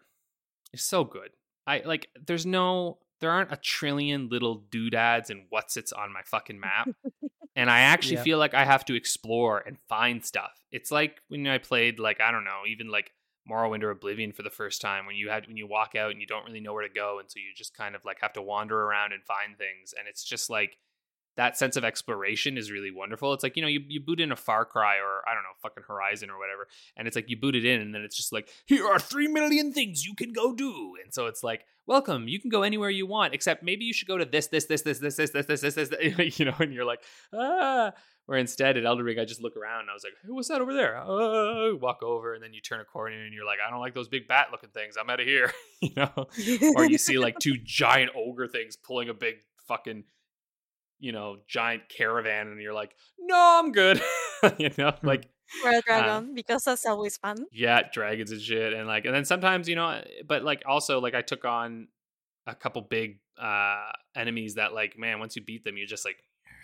is 0.73 0.83
so 0.83 1.05
good. 1.05 1.31
I 1.66 1.83
like. 1.85 2.09
There's 2.27 2.47
no. 2.47 2.99
There 3.20 3.31
aren't 3.31 3.51
a 3.53 3.57
trillion 3.57 4.28
little 4.28 4.57
doodads 4.70 5.31
and 5.31 5.47
what's 5.49 5.78
it's 5.78 5.91
on 5.93 6.12
my 6.12 6.20
fucking 6.27 6.61
map. 6.61 6.89
and 7.57 7.70
I 7.70 7.81
actually 7.81 8.16
Yeah. 8.16 8.23
feel 8.24 8.39
like 8.39 8.53
I 8.53 8.65
have 8.66 8.85
to 8.85 8.95
explore 8.95 9.59
and 9.66 9.78
find 9.89 10.23
stuff. 10.23 10.53
It's 10.70 10.91
like 10.91 11.23
when 11.28 11.47
I 11.47 11.57
played 11.59 11.99
like 11.99 12.20
I 12.20 12.31
don't 12.31 12.45
know, 12.45 12.62
even 12.69 12.91
like 12.91 13.11
Morrowind 13.51 13.82
or 13.82 13.90
Oblivion 13.90 14.32
for 14.32 14.43
the 14.43 14.51
first 14.51 14.81
time 14.81 15.06
when 15.06 15.16
you 15.16 15.28
had 15.28 15.47
when 15.47 15.56
you 15.56 15.66
walk 15.66 15.94
out 15.94 16.10
and 16.10 16.20
you 16.20 16.27
don't 16.27 16.44
really 16.44 16.60
know 16.60 16.73
where 16.73 16.86
to 16.86 16.93
go 16.93 17.18
and 17.18 17.31
so 17.31 17.39
you 17.39 17.55
just 17.55 17.77
kind 17.77 17.94
of 17.94 18.05
like 18.05 18.18
have 18.20 18.32
to 18.35 18.43
wander 18.43 18.81
around 18.81 19.12
and 19.12 19.23
find 19.24 19.56
things 19.56 19.94
and 19.98 20.09
it's 20.09 20.24
just 20.24 20.51
like 20.51 20.78
that 21.36 21.56
sense 21.56 21.77
of 21.77 21.85
exploration 21.85 22.56
is 22.56 22.70
really 22.70 22.90
wonderful. 22.90 23.32
It's 23.35 23.43
like, 23.43 23.56
you 23.56 23.62
know, 23.62 23.68
you, 23.68 23.81
you 23.86 24.01
boot 24.01 24.20
in 24.20 24.32
a 24.32 24.36
Far 24.36 24.64
Cry 24.64 24.97
or 24.97 25.23
I 25.28 25.35
don't 25.35 25.43
know, 25.43 25.51
fucking 25.62 25.85
Horizon 25.86 26.31
or 26.31 26.39
whatever, 26.39 26.66
and 26.97 27.06
it's 27.06 27.14
like 27.14 27.28
you 27.28 27.39
boot 27.39 27.55
it 27.55 27.64
in 27.64 27.81
and 27.81 27.94
then 27.94 28.02
it's 28.02 28.16
just 28.16 28.32
like, 28.32 28.48
here 28.66 28.86
are 28.86 28.98
three 28.98 29.28
million 29.28 29.73
things 29.73 30.05
you 30.05 30.14
can 30.14 30.32
go 30.32 30.55
do. 30.55 30.94
And 31.02 31.12
so 31.12 31.27
it's 31.27 31.43
like, 31.43 31.64
welcome, 31.86 32.27
you 32.27 32.40
can 32.40 32.51
go 32.51 32.62
anywhere 32.62 32.90
you 32.90 33.06
want, 33.06 33.35
except 33.35 33.62
maybe 33.62 33.85
you 33.85 33.93
should 33.93 34.09
go 34.09 34.16
to 34.16 34.24
this, 34.24 34.47
this, 34.47 34.64
this, 34.64 34.82
this, 34.82 34.98
this, 34.98 35.16
this, 35.16 35.31
this, 35.31 35.47
this, 35.47 35.60
this, 35.74 35.89
this, 35.89 36.39
you 36.39 36.47
know, 36.47 36.56
and 36.59 36.73
you're 36.73 36.86
like, 36.86 37.02
ah. 37.35 37.93
Where 38.27 38.39
instead 38.39 38.77
at 38.77 38.85
Elden 38.85 39.05
Ring, 39.05 39.20
I 39.20 39.24
just 39.24 39.40
look 39.40 39.57
around 39.57 39.82
and 39.82 39.90
I 39.90 39.94
was 39.94 40.03
like, 40.03 40.15
hey, 40.20 40.31
what's 40.31 40.48
that 40.48 40.61
over 40.61 40.74
there? 40.74 40.98
Uh, 40.98 41.77
walk 41.77 42.03
over 42.03 42.35
and 42.35 42.43
then 42.43 42.53
you 42.53 42.61
turn 42.61 42.81
a 42.81 42.85
corner 42.85 43.15
and 43.24 43.32
you're 43.32 43.47
like, 43.47 43.59
I 43.65 43.70
don't 43.70 43.78
like 43.78 43.94
those 43.94 44.09
big 44.09 44.27
bat 44.27 44.48
looking 44.51 44.70
things. 44.70 44.97
I'm 45.01 45.09
out 45.09 45.20
of 45.20 45.27
here, 45.27 45.53
you 45.81 45.93
know? 45.97 46.27
or 46.74 46.85
you 46.85 46.98
see 46.98 47.19
like 47.19 47.39
two 47.39 47.57
giant 47.65 48.11
ogre 48.16 48.48
things 48.48 48.77
pulling 48.77 49.09
a 49.09 49.15
big 49.15 49.36
fucking 49.69 50.05
you 50.98 51.12
know 51.12 51.36
giant 51.47 51.82
caravan 51.89 52.48
and 52.48 52.61
you're 52.61 52.73
like 52.73 52.94
no 53.19 53.61
i'm 53.62 53.73
good 53.73 54.01
you 54.59 54.70
know 54.78 54.93
like 55.03 55.28
or 55.65 55.70
a 55.70 55.82
dragon, 55.82 56.35
because 56.35 56.65
that's 56.65 56.86
always 56.86 57.16
fun. 57.19 57.47
yeah 57.53 57.82
dragons 57.93 58.32
and 58.32 58.40
shit 58.40 58.73
and 58.73 58.86
like 58.86 59.05
and 59.05 59.15
then 59.15 59.24
sometimes 59.24 59.69
you 59.69 59.77
know 59.77 60.03
but 60.27 60.43
like 60.43 60.62
also 60.66 61.01
like 61.01 61.15
i 61.15 61.23
took 61.23 61.44
on 61.44 61.89
a 62.47 62.55
couple 62.55 62.82
big 62.82 63.19
uh 63.40 63.90
enemies 64.15 64.55
that 64.55 64.73
like 64.73 64.98
man 64.98 65.19
once 65.19 65.36
you 65.36 65.43
beat 65.43 65.65
them 65.65 65.77
you're 65.77 65.86
just 65.86 66.05
like 66.05 66.16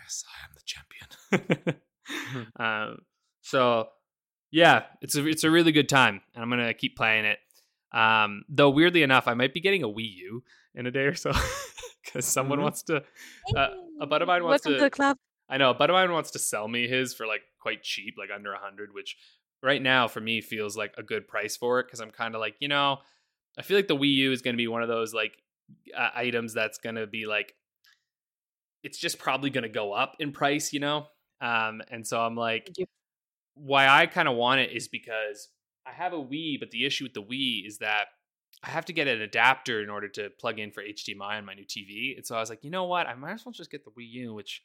yes 0.03 0.25
i 0.29 0.45
am 0.45 0.51
the 0.55 0.63
champion 0.67 1.77
um 2.59 2.99
so 3.41 3.89
yeah 4.51 4.83
it's 5.01 5.15
a 5.17 5.27
it's 5.27 5.45
a 5.45 5.51
really 5.51 5.73
good 5.73 5.89
time 5.89 6.21
and 6.35 6.43
i'm 6.43 6.51
gonna 6.51 6.75
keep 6.75 6.97
playing 6.97 7.25
it 7.25 7.39
um 7.93 8.43
though 8.49 8.71
weirdly 8.71 9.03
enough 9.03 9.29
i 9.29 9.35
might 9.35 9.55
be 9.55 9.61
getting 9.61 9.83
a 9.83 9.89
wii 9.89 10.15
u 10.17 10.43
in 10.75 10.87
a 10.87 10.91
day 10.91 11.05
or 11.05 11.15
so 11.15 11.33
because 12.05 12.27
someone 12.27 12.59
Mhm. 12.59 12.63
wants 12.63 12.83
to 12.85 13.03
Uh, 13.57 13.69
a 14.01 14.07
buddy 14.07 14.23
of 14.23 14.27
mine 14.29 14.43
wants 14.45 14.65
Welcome 14.65 14.73
to- 14.73 14.79
to 14.79 14.85
the 14.85 14.91
club. 14.91 15.17
I 15.49 15.59
know 15.59 15.71
a 15.71 15.75
buddy 15.75 15.93
of 15.93 15.95
mine 15.95 16.13
wants 16.13 16.31
to 16.33 16.39
sell 16.39 16.67
me 16.67 16.89
his 16.89 17.13
for 17.15 17.27
like 17.27 17.43
quite 17.61 17.83
cheap, 17.83 18.15
like 18.19 18.31
under 18.35 18.53
a 18.53 18.59
hundred, 18.59 18.93
which 18.95 19.17
right 19.63 19.81
now 19.83 20.09
for 20.09 20.21
me 20.21 20.41
feels 20.41 20.77
like 20.77 20.95
a 20.97 21.03
good 21.03 21.29
price 21.29 21.57
for 21.57 21.79
it 21.81 21.85
because 21.87 22.01
I'm 22.01 22.11
kind 22.11 22.35
of 22.35 22.41
like, 22.41 22.57
you 22.59 22.69
know, 22.69 22.99
I 23.59 23.63
feel 23.63 23.77
like 23.77 23.87
the 23.89 23.97
Wii 23.97 24.15
U 24.15 24.33
is 24.33 24.41
going 24.43 24.55
to 24.55 24.59
be 24.65 24.67
one 24.69 24.83
of 24.83 24.89
those 24.89 25.13
like 25.13 25.35
uh, 25.97 26.09
items 26.15 26.55
that's 26.55 26.79
going 26.79 26.95
to 26.97 27.07
be 27.07 27.27
like, 27.27 27.55
it's 28.83 28.99
just 28.99 29.19
probably 29.19 29.51
going 29.51 29.63
to 29.63 29.69
go 29.69 29.93
up 29.93 30.17
in 30.19 30.33
price, 30.33 30.73
you 30.73 30.81
know. 30.81 31.07
Um, 31.41 31.83
and 31.91 32.07
so 32.07 32.21
I'm 32.21 32.37
like, 32.37 32.71
why 33.55 33.89
I 33.89 34.07
kind 34.07 34.29
of 34.29 34.37
want 34.37 34.61
it 34.61 34.73
is 34.73 34.89
because 34.89 35.49
I 35.87 35.93
have 35.93 36.13
a 36.13 36.23
Wii, 36.23 36.61
but 36.61 36.71
the 36.71 36.87
issue 36.87 37.05
with 37.05 37.15
the 37.15 37.23
Wii 37.23 37.67
is 37.67 37.79
that 37.79 38.07
I 38.63 38.71
have 38.71 38.85
to 38.87 38.93
get 38.93 39.09
an 39.09 39.21
adapter 39.21 39.83
in 39.83 39.91
order 39.91 40.09
to 40.09 40.31
plug 40.39 40.59
in 40.59 40.71
for 40.71 40.83
HDMI 40.83 41.39
on 41.39 41.45
my 41.45 41.55
new 41.55 41.65
TV. 41.65 42.17
And 42.17 42.25
so 42.25 42.37
I 42.37 42.41
was 42.41 42.51
like, 42.51 42.63
you 42.63 42.71
know 42.71 42.85
what? 42.85 43.09
I 43.09 43.15
might 43.15 43.33
as 43.33 43.45
well 43.45 43.53
just 43.53 43.71
get 43.71 43.85
the 43.85 43.91
Wii 43.91 44.09
U, 44.11 44.35
which 44.35 44.63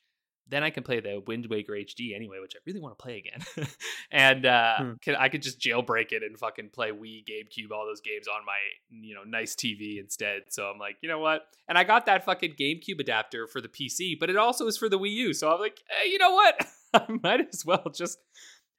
then 0.49 0.63
I 0.63 0.69
can 0.69 0.83
play 0.83 0.99
the 0.99 1.21
Wind 1.27 1.47
Waker 1.49 1.73
HD 1.73 2.15
anyway, 2.15 2.37
which 2.41 2.53
I 2.55 2.59
really 2.65 2.79
want 2.79 2.97
to 2.97 3.01
play 3.03 3.17
again. 3.17 3.67
and 4.11 4.45
uh, 4.45 4.77
Hmm. 4.77 4.91
can, 5.01 5.15
I 5.15 5.29
could 5.29 5.41
just 5.41 5.59
jailbreak 5.59 6.11
it 6.11 6.23
and 6.23 6.37
fucking 6.37 6.69
play 6.73 6.91
Wii, 6.91 7.23
GameCube, 7.25 7.71
all 7.71 7.85
those 7.85 8.01
games 8.01 8.27
on 8.27 8.45
my 8.45 8.57
you 8.89 9.13
know 9.15 9.23
nice 9.25 9.55
TV 9.55 9.99
instead. 9.99 10.43
So 10.49 10.65
I'm 10.65 10.79
like, 10.79 10.97
you 11.01 11.09
know 11.09 11.19
what? 11.19 11.43
And 11.67 11.77
I 11.77 11.83
got 11.83 12.05
that 12.05 12.23
fucking 12.25 12.53
GameCube 12.59 12.99
adapter 12.99 13.47
for 13.47 13.59
the 13.61 13.67
PC, 13.67 14.17
but 14.19 14.29
it 14.29 14.37
also 14.37 14.67
is 14.67 14.77
for 14.77 14.89
the 14.89 14.97
Wii 14.99 15.11
U. 15.11 15.33
So 15.33 15.51
I'm 15.51 15.59
like, 15.59 15.79
hey, 15.89 16.09
you 16.09 16.17
know 16.17 16.31
what? 16.33 16.65
I 16.93 17.05
might 17.23 17.41
as 17.53 17.65
well 17.65 17.83
just 17.93 18.19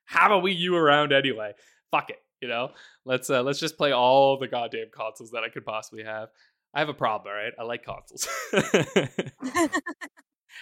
have 0.07 0.31
a 0.31 0.41
Wii 0.41 0.57
U 0.59 0.77
around 0.77 1.13
anyway. 1.13 1.53
Fuck 1.91 2.11
it, 2.11 2.23
you 2.41 2.49
know. 2.49 2.71
Let's 3.05 3.29
uh, 3.31 3.43
let's 3.43 3.59
just 3.61 3.77
play 3.77 3.93
all 3.93 4.39
the 4.39 4.49
goddamn 4.49 4.89
consoles 4.95 5.33
that 5.33 5.45
I 5.45 5.49
could 5.51 5.65
possibly 5.67 6.05
have. 6.05 6.29
I 6.75 6.81
have 6.81 6.89
a 6.89 6.95
problem, 6.95 7.33
all 7.33 7.39
right? 7.43 7.53
I 7.59 7.63
like 7.65 7.85
consoles. 7.85 8.29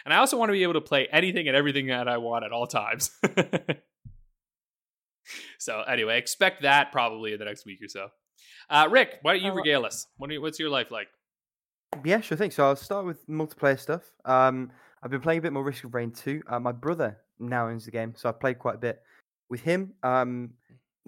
and 0.05 0.15
I 0.15 0.19
also 0.19 0.37
want 0.37 0.51
to 0.51 0.53
be 0.53 0.63
able 0.63 0.75
to 0.75 0.81
play 0.81 1.09
anything 1.13 1.49
and 1.49 1.57
everything 1.57 1.87
that 1.87 2.09
I 2.09 2.19
want 2.19 2.45
at 2.45 2.53
all 2.53 2.67
times. 2.67 3.11
so 5.59 5.83
anyway, 5.83 6.19
expect 6.19 6.63
that 6.63 6.93
probably 6.93 7.33
in 7.33 7.39
the 7.39 7.45
next 7.45 7.67
week 7.67 7.83
or 7.83 7.89
so. 7.89 8.09
Uh, 8.69 8.89
Rick, 8.91 9.19
why 9.23 9.35
don't 9.35 9.43
you 9.43 9.53
Uh, 9.53 9.57
regale 9.57 9.87
us? 9.87 10.07
What 10.17 10.31
you, 10.31 10.41
what's 10.41 10.59
your 10.59 10.71
life 10.71 10.91
like? 10.91 11.09
Yeah, 12.05 12.21
sure 12.21 12.37
thing. 12.37 12.51
So 12.51 12.65
I'll 12.65 12.77
start 12.77 13.07
with 13.07 13.27
multiplayer 13.29 13.79
stuff. 13.79 14.03
Um, 14.25 14.71
I've 15.03 15.11
been 15.11 15.21
playing 15.21 15.39
a 15.39 15.43
bit 15.43 15.53
more 15.53 15.65
Risk 15.65 15.85
of 15.85 15.95
Rain 15.95 16.11
2. 16.11 16.43
Uh, 16.49 16.61
my 16.61 16.73
brother 16.73 17.19
now 17.39 17.69
owns 17.69 17.85
the 17.85 17.91
game, 17.91 18.15
so 18.17 18.29
I've 18.29 18.41
played 18.41 18.59
quite 18.59 18.77
a 18.77 18.79
bit 18.79 19.03
with 19.49 19.61
him. 19.61 19.93
Um, 20.03 20.51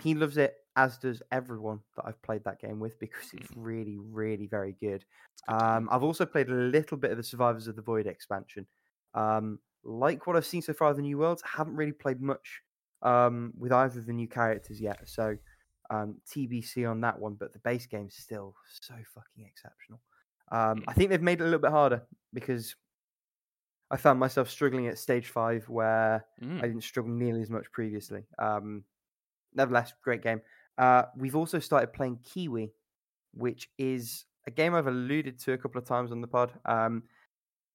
he 0.02 0.14
loves 0.14 0.36
it, 0.36 0.54
as 0.78 0.96
does 0.96 1.20
everyone 1.32 1.80
that 1.96 2.04
I've 2.06 2.22
played 2.22 2.44
that 2.44 2.60
game 2.60 2.78
with, 2.80 2.98
because 3.00 3.32
it's 3.34 3.50
really, 3.56 3.98
really 3.98 4.46
very 4.46 4.76
good. 4.80 5.04
It's 5.32 5.42
good 5.46 5.58
to 5.58 5.64
hear. 5.66 5.74
Um, 5.76 5.88
I've 5.90 6.02
also 6.04 6.24
played 6.24 6.48
a 6.48 6.54
little 6.54 6.96
bit 6.96 7.10
of 7.10 7.16
the 7.16 7.22
Survivors 7.22 7.66
of 7.66 7.76
the 7.76 7.82
Void 7.82 8.06
expansion. 8.06 8.66
Um, 9.14 9.58
like 9.84 10.26
what 10.26 10.36
I've 10.36 10.46
seen 10.46 10.62
so 10.62 10.72
far 10.72 10.90
of 10.90 10.96
the 10.96 11.02
New 11.02 11.18
Worlds, 11.18 11.42
I 11.44 11.56
haven't 11.58 11.76
really 11.76 11.92
played 11.92 12.20
much 12.20 12.62
um, 13.02 13.52
with 13.58 13.72
either 13.72 13.98
of 13.98 14.06
the 14.06 14.12
new 14.12 14.28
characters 14.28 14.80
yet. 14.80 15.00
So 15.08 15.36
um, 15.90 16.16
TBC 16.32 16.88
on 16.88 17.00
that 17.00 17.18
one, 17.18 17.34
but 17.34 17.52
the 17.52 17.58
base 17.60 17.86
game's 17.86 18.14
still 18.16 18.54
so 18.80 18.94
fucking 19.14 19.44
exceptional. 19.46 20.00
Um, 20.52 20.84
I 20.86 20.94
think 20.94 21.10
they've 21.10 21.20
made 21.22 21.40
it 21.40 21.44
a 21.44 21.46
little 21.46 21.60
bit 21.60 21.70
harder 21.70 22.02
because 22.32 22.74
I 23.90 23.96
found 23.96 24.20
myself 24.20 24.48
struggling 24.50 24.86
at 24.86 24.98
stage 24.98 25.28
five 25.28 25.68
where 25.68 26.24
Mm. 26.42 26.58
I 26.58 26.66
didn't 26.68 26.82
struggle 26.84 27.10
nearly 27.10 27.42
as 27.42 27.50
much 27.50 27.70
previously. 27.72 28.24
Um, 28.38 28.84
nevertheless, 29.54 29.92
great 30.02 30.22
game. 30.22 30.40
Uh, 30.78 31.02
we've 31.16 31.36
also 31.36 31.58
started 31.58 31.92
playing 31.92 32.18
KeyWe, 32.18 32.70
which 33.34 33.68
is 33.78 34.24
a 34.46 34.50
game 34.50 34.74
I've 34.74 34.86
alluded 34.86 35.38
to 35.40 35.52
a 35.52 35.58
couple 35.58 35.80
of 35.80 35.86
times 35.86 36.12
on 36.12 36.20
the 36.20 36.26
pod. 36.26 36.52
Um, 36.64 37.02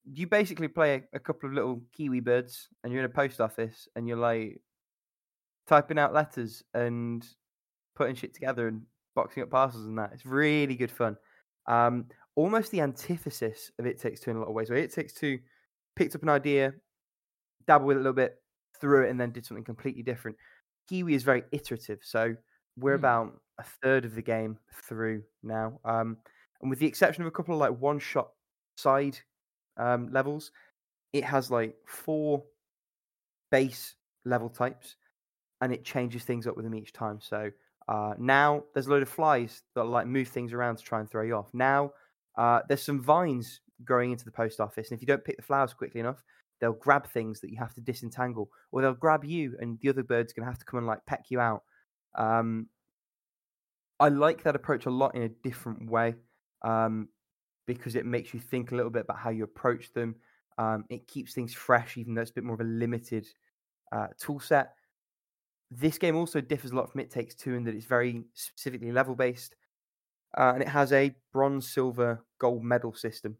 you 0.05 0.25
basically 0.25 0.67
play 0.67 0.95
a, 0.95 1.17
a 1.17 1.19
couple 1.19 1.47
of 1.47 1.53
little 1.53 1.81
Kiwi 1.95 2.21
birds, 2.21 2.69
and 2.83 2.91
you're 2.91 3.03
in 3.03 3.09
a 3.09 3.13
post 3.13 3.39
office, 3.39 3.87
and 3.95 4.07
you're 4.07 4.17
like 4.17 4.59
typing 5.67 5.99
out 5.99 6.13
letters 6.13 6.63
and 6.73 7.25
putting 7.95 8.15
shit 8.15 8.33
together 8.33 8.67
and 8.67 8.81
boxing 9.15 9.43
up 9.43 9.49
parcels 9.49 9.85
and 9.85 9.97
that. 9.97 10.11
It's 10.13 10.25
really 10.25 10.75
good 10.75 10.91
fun. 10.91 11.17
Um, 11.67 12.05
almost 12.35 12.71
the 12.71 12.81
antithesis 12.81 13.71
of 13.79 13.85
It 13.85 13.99
Takes 13.99 14.19
Two 14.19 14.31
in 14.31 14.37
a 14.37 14.39
lot 14.39 14.49
of 14.49 14.55
ways. 14.55 14.69
Where 14.69 14.79
It 14.79 14.93
Takes 14.93 15.13
Two 15.13 15.39
picked 15.95 16.15
up 16.15 16.23
an 16.23 16.29
idea, 16.29 16.73
dabbled 17.67 17.87
with 17.87 17.97
it 17.97 17.99
a 17.99 18.03
little 18.03 18.13
bit, 18.13 18.41
threw 18.79 19.05
it, 19.05 19.09
and 19.09 19.19
then 19.19 19.31
did 19.31 19.45
something 19.45 19.63
completely 19.63 20.03
different. 20.03 20.37
KeyWe 20.89 21.13
is 21.13 21.23
very 21.23 21.43
iterative, 21.51 21.99
so 22.01 22.35
we're 22.77 22.93
Hmm. 22.93 22.95
about 22.95 23.41
a 23.59 23.63
third 23.63 24.05
of 24.05 24.15
the 24.15 24.21
game 24.21 24.59
through 24.73 25.23
now. 25.43 25.79
Um, 25.85 26.17
and 26.61 26.69
with 26.69 26.79
the 26.79 26.87
exception 26.87 27.23
of 27.23 27.27
a 27.27 27.31
couple 27.31 27.53
of 27.53 27.59
like 27.59 27.79
one 27.79 27.99
shot 27.99 28.31
side 28.77 29.19
um, 29.77 30.11
levels, 30.11 30.51
it 31.13 31.23
has 31.25 31.51
like 31.51 31.77
four 31.87 32.45
base 33.51 33.95
level 34.25 34.49
types, 34.49 34.95
and 35.61 35.73
it 35.73 35.85
changes 35.85 36.23
things 36.25 36.47
up 36.47 36.55
with 36.55 36.65
them 36.65 36.75
each 36.75 36.93
time. 36.93 37.19
So 37.21 37.51
uh, 37.87 38.15
now 38.19 38.65
there's 38.73 38.87
a 38.87 38.91
load 38.91 39.03
of 39.03 39.09
flies 39.09 39.63
that 39.75 39.83
like 39.85 40.07
move 40.07 40.27
things 40.29 40.53
around 40.53 40.77
to 40.77 40.83
try 40.83 40.99
and 40.99 41.09
throw 41.09 41.23
you 41.23 41.35
off. 41.35 41.53
Now 41.53 41.93
uh, 42.37 42.61
there's 42.67 42.83
some 42.83 43.01
vines 43.01 43.61
growing 43.83 44.11
into 44.11 44.25
the 44.25 44.31
post 44.31 44.59
office, 44.59 44.91
and 44.91 44.97
if 44.97 45.01
you 45.01 45.07
don't 45.07 45.25
pick 45.25 45.37
the 45.37 45.43
flowers 45.43 45.73
quickly 45.73 46.01
enough, 46.01 46.23
they'll 46.61 46.73
grab 46.73 47.07
things 47.07 47.41
that 47.41 47.51
you 47.51 47.57
have 47.57 47.73
to 47.75 47.81
disentangle, 47.81 48.49
or 48.71 48.81
they'll 48.81 48.93
grab 48.93 49.25
you, 49.25 49.57
and 49.59 49.79
the 49.81 49.89
other 49.89 50.03
bird's 50.03 50.33
gonna 50.33 50.47
have 50.47 50.59
to 50.59 50.65
come 50.65 50.79
and 50.79 50.87
like 50.87 51.05
peck 51.05 51.25
you 51.29 51.39
out. 51.39 51.63
Um, 52.15 52.67
I 53.99 54.09
like 54.09 54.43
that 54.43 54.55
approach 54.55 54.85
a 54.85 54.91
lot 54.91 55.15
in 55.15 55.23
a 55.23 55.29
different 55.29 55.89
way 55.89 56.15
um, 56.61 57.07
because 57.67 57.95
it 57.95 58.05
makes 58.05 58.33
you 58.33 58.39
think 58.39 58.71
a 58.71 58.75
little 58.75 58.91
bit 58.91 59.03
about 59.03 59.19
how 59.19 59.29
you 59.29 59.43
approach 59.43 59.93
them. 59.93 60.15
Um, 60.57 60.85
it 60.89 61.07
keeps 61.07 61.33
things 61.33 61.53
fresh, 61.53 61.97
even 61.97 62.13
though 62.13 62.21
it's 62.21 62.31
a 62.31 62.33
bit 62.33 62.43
more 62.43 62.55
of 62.55 62.61
a 62.61 62.65
limited 62.65 63.27
uh, 63.91 64.07
tool 64.19 64.39
set. 64.39 64.73
This 65.71 65.97
game 65.97 66.15
also 66.15 66.41
differs 66.41 66.71
a 66.71 66.75
lot 66.75 66.91
from 66.91 67.01
It 67.01 67.09
Takes 67.09 67.33
Two 67.33 67.55
in 67.55 67.63
that 67.63 67.75
it's 67.75 67.85
very 67.85 68.23
specifically 68.33 68.91
level 68.91 69.15
based, 69.15 69.55
uh, 70.37 70.51
and 70.53 70.61
it 70.61 70.67
has 70.67 70.91
a 70.91 71.15
bronze, 71.31 71.67
silver, 71.67 72.23
gold 72.39 72.63
medal 72.63 72.93
system 72.93 73.37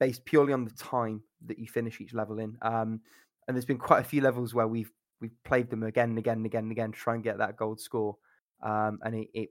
based 0.00 0.24
purely 0.24 0.52
on 0.52 0.64
the 0.64 0.72
time 0.72 1.22
that 1.46 1.58
you 1.58 1.66
finish 1.66 2.00
each 2.00 2.12
level 2.12 2.38
in. 2.38 2.56
Um, 2.62 3.00
and 3.46 3.56
there's 3.56 3.64
been 3.64 3.78
quite 3.78 4.00
a 4.00 4.08
few 4.08 4.20
levels 4.20 4.54
where 4.54 4.66
we've 4.66 4.90
we've 5.20 5.44
played 5.44 5.70
them 5.70 5.82
again 5.82 6.10
and 6.10 6.18
again 6.18 6.38
and 6.38 6.46
again 6.46 6.64
and 6.64 6.72
again 6.72 6.92
to 6.92 6.98
try 6.98 7.14
and 7.14 7.24
get 7.24 7.38
that 7.38 7.56
gold 7.56 7.80
score. 7.80 8.16
Um, 8.62 8.98
and 9.02 9.14
it, 9.14 9.28
it 9.34 9.48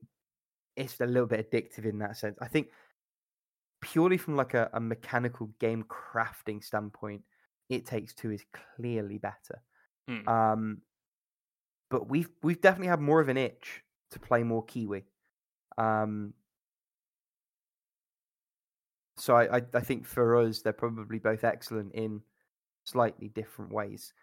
it's 0.76 1.00
a 1.00 1.06
little 1.06 1.28
bit 1.28 1.50
addictive 1.50 1.86
in 1.86 2.00
that 2.00 2.18
sense. 2.18 2.38
I 2.42 2.48
think 2.48 2.68
purely 3.82 4.18
from 4.18 4.36
like 4.36 4.54
a, 4.54 4.70
a 4.74 4.80
mechanical 4.80 5.50
game 5.60 5.84
crafting 5.84 6.64
standpoint, 6.64 7.22
it 7.70 7.86
takes 7.86 8.14
two 8.14 8.32
is 8.32 8.44
clearly 8.76 9.18
better. 9.18 9.62
Hmm. 10.08 10.28
Um, 10.28 10.82
but 11.90 12.10
we've 12.10 12.30
we've 12.44 12.62
definitely 12.62 12.90
had 12.90 13.00
more 13.00 13.22
of 13.22 13.30
an 13.30 13.38
itch 13.38 13.84
to 14.12 14.20
play 14.20 14.44
more 14.44 14.66
KeyWe. 14.66 15.04
Um, 15.78 16.34
so 19.18 19.36
I, 19.36 19.58
I, 19.58 19.62
I 19.74 19.80
think 19.80 20.06
for 20.06 20.38
us 20.38 20.62
they're 20.62 20.74
probably 20.74 21.20
both 21.20 21.44
excellent 21.44 21.94
in 21.94 22.22
slightly 22.84 23.30
different 23.30 23.72
ways. 23.72 24.14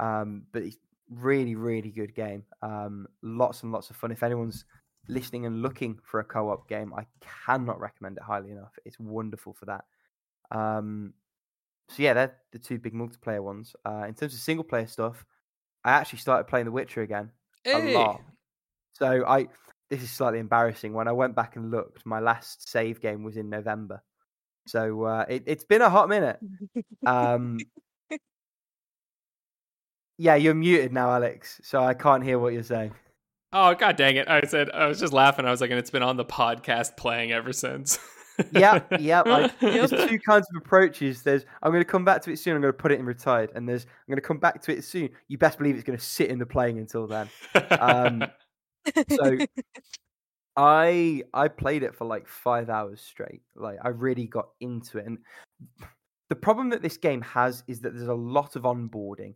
Um, 0.00 0.42
but 0.52 0.62
it's 0.62 0.76
really 1.14 1.54
really 1.54 1.90
good 1.90 2.14
game. 2.14 2.44
Um, 2.62 3.06
lots 3.22 3.62
and 3.62 3.72
lots 3.72 3.90
of 3.90 3.96
fun. 3.96 4.12
If 4.12 4.22
anyone's 4.22 4.64
listening 5.08 5.46
and 5.46 5.62
looking 5.62 5.98
for 6.04 6.20
a 6.20 6.24
co-op 6.24 6.68
game, 6.68 6.92
I 6.94 7.06
cannot 7.20 7.80
recommend 7.80 8.16
it 8.16 8.22
highly 8.22 8.50
enough. 8.50 8.78
It's 8.84 8.98
wonderful 8.98 9.52
for 9.52 9.66
that. 9.66 9.84
Um, 10.50 11.14
so 11.88 12.02
yeah, 12.02 12.14
they're 12.14 12.36
the 12.52 12.58
two 12.58 12.78
big 12.78 12.94
multiplayer 12.94 13.42
ones. 13.42 13.74
Uh, 13.84 14.04
in 14.08 14.14
terms 14.14 14.34
of 14.34 14.40
single 14.40 14.64
player 14.64 14.86
stuff, 14.86 15.24
I 15.84 15.92
actually 15.92 16.20
started 16.20 16.44
playing 16.44 16.66
The 16.66 16.72
Witcher 16.72 17.02
again 17.02 17.30
Hey. 17.64 17.94
a 17.94 17.98
lot. 17.98 18.20
So 18.94 19.24
I 19.26 19.48
this 19.90 20.02
is 20.02 20.10
slightly 20.10 20.38
embarrassing. 20.38 20.92
When 20.94 21.08
I 21.08 21.12
went 21.12 21.34
back 21.34 21.56
and 21.56 21.70
looked, 21.70 22.06
my 22.06 22.20
last 22.20 22.68
save 22.68 23.00
game 23.00 23.24
was 23.24 23.36
in 23.36 23.50
November. 23.50 24.02
So 24.66 25.02
uh, 25.04 25.26
it, 25.28 25.42
it's 25.46 25.64
been 25.64 25.82
a 25.82 25.90
hot 25.90 26.08
minute. 26.08 26.38
Um, 27.04 27.58
yeah, 30.22 30.36
you're 30.36 30.54
muted 30.54 30.92
now, 30.92 31.10
Alex. 31.10 31.60
So 31.64 31.82
I 31.82 31.94
can't 31.94 32.22
hear 32.22 32.38
what 32.38 32.52
you're 32.52 32.62
saying. 32.62 32.94
Oh 33.52 33.74
god 33.74 33.96
dang 33.96 34.16
it! 34.16 34.28
I 34.28 34.42
said 34.46 34.70
I 34.70 34.86
was 34.86 35.00
just 35.00 35.12
laughing. 35.12 35.44
I 35.44 35.50
was 35.50 35.60
like, 35.60 35.70
and 35.70 35.78
it's 35.78 35.90
been 35.90 36.02
on 36.02 36.16
the 36.16 36.24
podcast 36.24 36.96
playing 36.96 37.32
ever 37.32 37.52
since. 37.52 37.98
Yeah, 38.52 38.80
yeah. 39.00 39.22
Like, 39.22 39.58
there's 39.58 39.90
two 39.90 40.18
kinds 40.20 40.46
of 40.50 40.56
approaches. 40.56 41.22
There's 41.22 41.44
I'm 41.62 41.72
going 41.72 41.82
to 41.82 41.90
come 41.90 42.04
back 42.04 42.22
to 42.22 42.30
it 42.30 42.38
soon. 42.38 42.54
I'm 42.54 42.62
going 42.62 42.72
to 42.72 42.78
put 42.78 42.92
it 42.92 43.00
in 43.00 43.04
retired, 43.04 43.50
and 43.56 43.68
there's 43.68 43.82
I'm 43.82 44.12
going 44.12 44.16
to 44.16 44.26
come 44.26 44.38
back 44.38 44.62
to 44.62 44.72
it 44.72 44.84
soon. 44.84 45.10
You 45.26 45.38
best 45.38 45.58
believe 45.58 45.74
it's 45.74 45.84
going 45.84 45.98
to 45.98 46.04
sit 46.04 46.30
in 46.30 46.38
the 46.38 46.46
playing 46.46 46.78
until 46.78 47.08
then. 47.08 47.28
Um, 47.80 48.24
so 49.10 49.38
I 50.56 51.24
I 51.34 51.48
played 51.48 51.82
it 51.82 51.96
for 51.96 52.06
like 52.06 52.28
five 52.28 52.70
hours 52.70 53.00
straight. 53.00 53.42
Like 53.56 53.78
I 53.82 53.88
really 53.88 54.28
got 54.28 54.50
into 54.60 54.98
it, 54.98 55.06
and 55.06 55.18
the 56.30 56.36
problem 56.36 56.70
that 56.70 56.80
this 56.80 56.96
game 56.96 57.22
has 57.22 57.64
is 57.66 57.80
that 57.80 57.94
there's 57.94 58.08
a 58.08 58.14
lot 58.14 58.56
of 58.56 58.62
onboarding, 58.62 59.34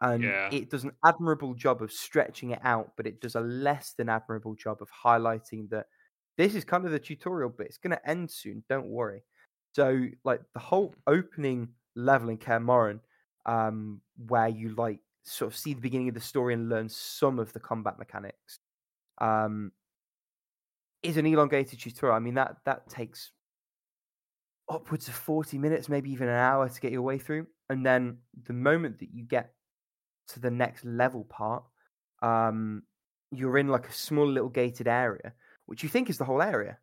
and 0.00 0.36
Yeah. 0.36 0.50
it 0.50 0.70
does 0.70 0.84
an 0.84 0.92
admirable 1.04 1.54
job 1.54 1.82
of 1.82 1.92
stretching 1.92 2.50
it 2.52 2.60
out, 2.62 2.92
but 2.96 3.06
it 3.06 3.20
does 3.20 3.34
a 3.34 3.40
less 3.40 3.94
than 3.94 4.08
admirable 4.08 4.54
job 4.54 4.80
of 4.82 4.90
highlighting 4.90 5.68
that 5.70 5.86
this 6.36 6.54
is 6.54 6.64
kind 6.64 6.84
of 6.84 6.92
the 6.92 7.00
tutorial 7.00 7.50
bit. 7.50 7.66
It's 7.68 7.78
going 7.78 7.92
to 7.96 8.08
end 8.08 8.30
soon. 8.30 8.64
Don't 8.68 8.88
worry. 8.88 9.24
So 9.74 10.06
like 10.24 10.40
the 10.54 10.60
whole 10.60 10.94
opening 11.06 11.74
level 11.96 12.28
in 12.28 12.38
Kaer 12.38 12.60
Morhen, 12.60 13.00
um, 13.46 14.00
where 14.16 14.48
you 14.48 14.74
like 14.74 15.00
sort 15.24 15.52
of 15.52 15.58
see 15.58 15.74
the 15.74 15.80
beginning 15.80 16.08
of 16.08 16.14
the 16.14 16.20
story 16.20 16.54
and 16.54 16.68
learn 16.68 16.88
some 16.88 17.38
of 17.38 17.52
the 17.52 17.60
combat 17.60 17.98
mechanics 17.98 18.60
um, 19.20 19.72
is 21.02 21.16
an 21.16 21.26
elongated 21.26 21.80
tutorial. 21.80 22.16
I 22.16 22.20
mean 22.20 22.34
that 22.34 22.56
that 22.64 22.88
takes 22.88 23.32
upwards 24.68 25.08
of 25.08 25.14
forty 25.14 25.58
minutes, 25.58 25.88
maybe 25.88 26.10
even 26.10 26.28
an 26.28 26.34
hour 26.34 26.68
to 26.68 26.80
get 26.80 26.92
your 26.92 27.02
way 27.02 27.18
through. 27.18 27.46
And 27.70 27.84
then 27.84 28.18
the 28.44 28.52
moment 28.52 28.98
that 29.00 29.12
you 29.12 29.24
get 29.24 29.54
to 30.28 30.40
the 30.40 30.50
next 30.50 30.84
level 30.84 31.24
part, 31.24 31.64
um, 32.22 32.82
you're 33.30 33.58
in 33.58 33.68
like 33.68 33.88
a 33.88 33.92
small 33.92 34.26
little 34.26 34.48
gated 34.48 34.88
area, 34.88 35.32
which 35.66 35.82
you 35.82 35.88
think 35.88 36.10
is 36.10 36.18
the 36.18 36.24
whole 36.24 36.42
area. 36.42 36.78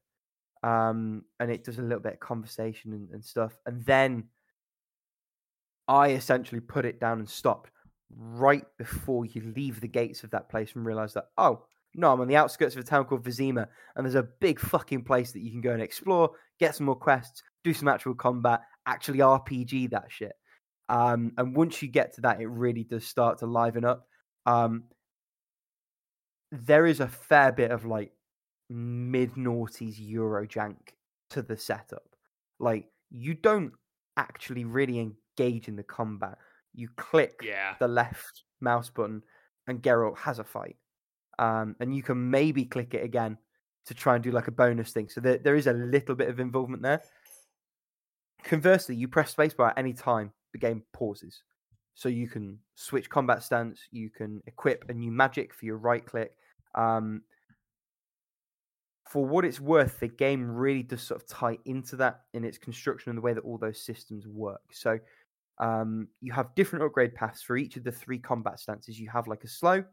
Um, 0.63 1.23
and 1.39 1.51
it 1.51 1.63
does 1.63 1.77
a 1.77 1.84
little 1.84 1.99
bit 1.99 2.13
of 2.13 2.19
conversation 2.19 2.93
and, 2.93 3.09
and 3.11 3.23
stuff. 3.23 3.57
And 3.65 3.85
then 3.85 4.26
I 5.88 6.09
essentially 6.09 6.61
put 6.61 6.85
it 6.85 6.99
down 6.99 7.19
and 7.19 7.30
stopped 7.30 7.69
right 8.15 8.65
before 8.77 9.26
you 9.26 9.53
leave 9.55 9.81
the 9.81 9.88
gates 9.88 10.23
of 10.23 10.31
that 10.31 10.49
place 10.49 10.72
and 10.76 10.85
realize 10.85 11.13
that, 11.13 11.26
oh, 11.38 11.63
no, 11.93 12.11
I'm 12.11 12.22
on 12.22 12.27
the 12.27 12.35
outskirts 12.35 12.76
of 12.76 12.81
a 12.81 12.85
town 12.85 13.05
called 13.05 13.23
Vizima, 13.23 13.67
and 13.95 14.05
there's 14.05 14.15
a 14.15 14.23
big 14.23 14.59
fucking 14.59 15.03
place 15.03 15.31
that 15.31 15.41
you 15.41 15.51
can 15.51 15.61
go 15.61 15.72
and 15.72 15.81
explore, 15.81 16.31
get 16.59 16.76
some 16.76 16.85
more 16.85 16.95
quests, 16.95 17.41
do 17.63 17.73
some 17.73 17.88
actual 17.88 18.13
combat, 18.13 18.61
actually 18.85 19.19
RPG 19.19 19.91
that 19.91 20.05
shit. 20.09 20.34
Um, 20.90 21.32
and 21.38 21.56
once 21.56 21.82
you 21.82 21.88
get 21.88 22.14
to 22.16 22.22
that, 22.22 22.41
it 22.41 22.48
really 22.48 22.84
does 22.84 23.06
start 23.06 23.40
to 23.40 23.45
liven 23.45 23.86
up. 23.86 24.07
Um, 24.45 24.84
there 26.52 26.86
is 26.86 26.99
a 26.99 27.07
fair 27.07 27.52
bit 27.52 27.72
of 27.72 27.86
like 27.86 28.12
mid 28.70 29.34
noughties 29.34 29.99
Eurojank 29.99 30.78
to 31.32 31.41
the 31.41 31.57
setup. 31.57 32.16
Like 32.60 32.88
you 33.10 33.34
don't 33.34 33.74
actually 34.18 34.66
really 34.66 34.99
engage 34.99 35.68
in 35.68 35.76
the 35.76 35.84
combat. 35.84 36.38
You 36.74 36.90
click 36.98 37.40
yeah. 37.41 37.76
the 37.80 37.88
left 37.88 38.44
mouse 38.62 38.90
button, 38.90 39.24
and 39.68 39.82
Geralt 39.82 40.18
has 40.18 40.40
a 40.40 40.44
fight. 40.44 40.76
Um, 41.40 41.76
and 41.80 41.95
you 41.95 42.03
can 42.03 42.30
maybe 42.30 42.66
click 42.66 42.94
it 42.94 43.03
again 43.03 43.38
to 43.86 43.94
try 43.94 44.16
and 44.16 44.24
do 44.24 44.32
like 44.32 44.48
a 44.48 44.52
bonus 44.52 44.91
thing. 44.91 45.10
So 45.10 45.22
there, 45.22 45.38
there 45.38 45.56
is 45.56 45.68
a 45.68 45.74
little 45.74 46.16
bit 46.16 46.30
of 46.30 46.40
involvement 46.40 46.82
there. 46.82 47.02
Conversely, 48.44 48.95
you 48.95 49.07
press 49.07 49.34
spacebar 49.34 49.70
at 49.70 49.78
any 49.78 49.94
time, 49.94 50.32
the 50.56 50.68
game 50.68 50.84
pauses. 50.94 51.44
So 51.95 52.10
you 52.10 52.27
can 52.27 52.60
switch 52.76 53.10
combat 53.10 53.44
stance, 53.44 53.82
you 53.91 54.10
can 54.10 54.41
equip 54.48 54.90
a 54.90 54.94
new 54.94 55.11
magic 55.11 55.53
for 55.53 55.65
your 55.65 55.77
right 55.77 56.06
click. 56.06 56.32
Um, 56.73 57.22
for 59.10 59.26
what 59.26 59.45
it's 59.45 59.60
worth, 59.60 59.99
the 59.99 60.07
game 60.07 60.49
really 60.49 60.84
does 60.84 61.02
sort 61.02 61.22
of 61.22 61.27
tie 61.27 61.57
into 61.65 61.95
that 61.98 62.22
in 62.34 62.44
its 62.44 62.57
construction 62.57 63.10
and 63.11 63.18
the 63.18 63.22
way 63.22 63.34
that 63.34 63.44
all 63.44 63.57
those 63.57 63.82
systems 63.82 64.27
work. 64.27 64.61
So 64.72 64.98
um, 65.60 66.07
you 66.22 66.34
have 66.34 66.56
different 66.56 66.84
upgrade 66.84 67.15
paths 67.15 67.41
for 67.41 67.56
each 67.56 67.77
of 67.77 67.84
the 67.84 67.91
three 67.91 68.19
combat 68.19 68.60
stances. 68.60 68.99
You 68.99 69.10
have 69.10 69.27
like 69.27 69.44
a 69.44 69.48
slow, 69.48 69.84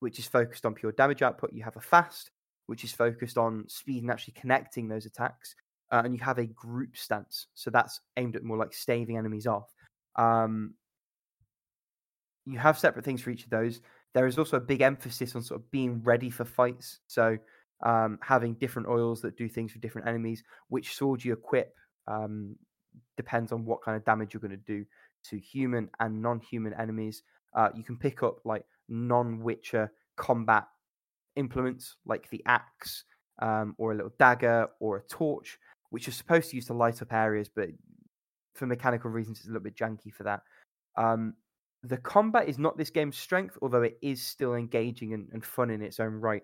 which 0.00 0.18
is 0.18 0.26
focused 0.26 0.66
on 0.66 0.74
pure 0.74 0.92
damage 0.92 1.22
output. 1.22 1.52
You 1.52 1.62
have 1.62 1.76
a 1.76 1.80
fast, 1.80 2.30
which 2.66 2.84
is 2.84 2.92
focused 2.92 3.38
on 3.38 3.64
speed 3.68 4.02
and 4.02 4.12
actually 4.12 4.34
connecting 4.34 4.88
those 4.88 5.06
attacks. 5.06 5.54
Uh, 5.90 6.02
and 6.04 6.14
you 6.14 6.20
have 6.20 6.38
a 6.38 6.46
group 6.46 6.96
stance, 6.96 7.48
so 7.54 7.68
that's 7.68 8.00
aimed 8.16 8.34
at 8.34 8.42
more 8.42 8.56
like 8.56 8.72
staving 8.72 9.18
enemies 9.18 9.46
off. 9.46 9.68
Um, 10.16 10.74
you 12.44 12.58
have 12.58 12.78
separate 12.78 13.04
things 13.04 13.22
for 13.22 13.30
each 13.30 13.44
of 13.44 13.50
those. 13.50 13.80
There 14.14 14.26
is 14.26 14.38
also 14.38 14.56
a 14.56 14.60
big 14.60 14.80
emphasis 14.80 15.34
on 15.34 15.42
sort 15.42 15.60
of 15.60 15.70
being 15.70 16.02
ready 16.02 16.28
for 16.28 16.44
fights. 16.44 16.98
So 17.06 17.38
um, 17.84 18.18
having 18.22 18.54
different 18.54 18.88
oils 18.88 19.20
that 19.22 19.36
do 19.36 19.48
things 19.48 19.72
for 19.72 19.78
different 19.78 20.08
enemies. 20.08 20.42
Which 20.68 20.94
sword 20.94 21.24
you 21.24 21.32
equip 21.32 21.74
um, 22.06 22.56
depends 23.16 23.52
on 23.52 23.64
what 23.64 23.82
kind 23.82 23.96
of 23.96 24.04
damage 24.04 24.34
you're 24.34 24.40
going 24.40 24.50
to 24.50 24.56
do 24.56 24.84
to 25.24 25.38
human 25.38 25.88
and 26.00 26.20
non-human 26.20 26.74
enemies. 26.74 27.22
Uh, 27.54 27.68
you 27.74 27.84
can 27.84 27.96
pick 27.96 28.22
up 28.22 28.38
like 28.44 28.64
non-Witcher 28.88 29.92
combat 30.16 30.66
implements 31.36 31.96
like 32.04 32.28
the 32.30 32.42
axe 32.46 33.04
um, 33.40 33.74
or 33.78 33.92
a 33.92 33.94
little 33.94 34.12
dagger 34.18 34.68
or 34.80 34.98
a 34.98 35.02
torch, 35.02 35.58
which 35.90 36.08
are 36.08 36.12
supposed 36.12 36.50
to 36.50 36.56
use 36.56 36.66
to 36.66 36.74
light 36.74 37.00
up 37.02 37.12
areas, 37.12 37.48
but 37.48 37.68
for 38.54 38.66
mechanical 38.66 39.10
reasons, 39.10 39.38
it's 39.38 39.46
a 39.46 39.50
little 39.50 39.62
bit 39.62 39.76
janky 39.76 40.12
for 40.12 40.24
that. 40.24 40.42
Um, 40.96 41.34
the 41.82 41.96
combat 41.96 42.48
is 42.48 42.58
not 42.58 42.76
this 42.76 42.90
game's 42.90 43.16
strength, 43.16 43.58
although 43.60 43.82
it 43.82 43.98
is 44.02 44.22
still 44.22 44.54
engaging 44.54 45.14
and, 45.14 45.28
and 45.32 45.44
fun 45.44 45.70
in 45.70 45.82
its 45.82 45.98
own 45.98 46.14
right. 46.14 46.42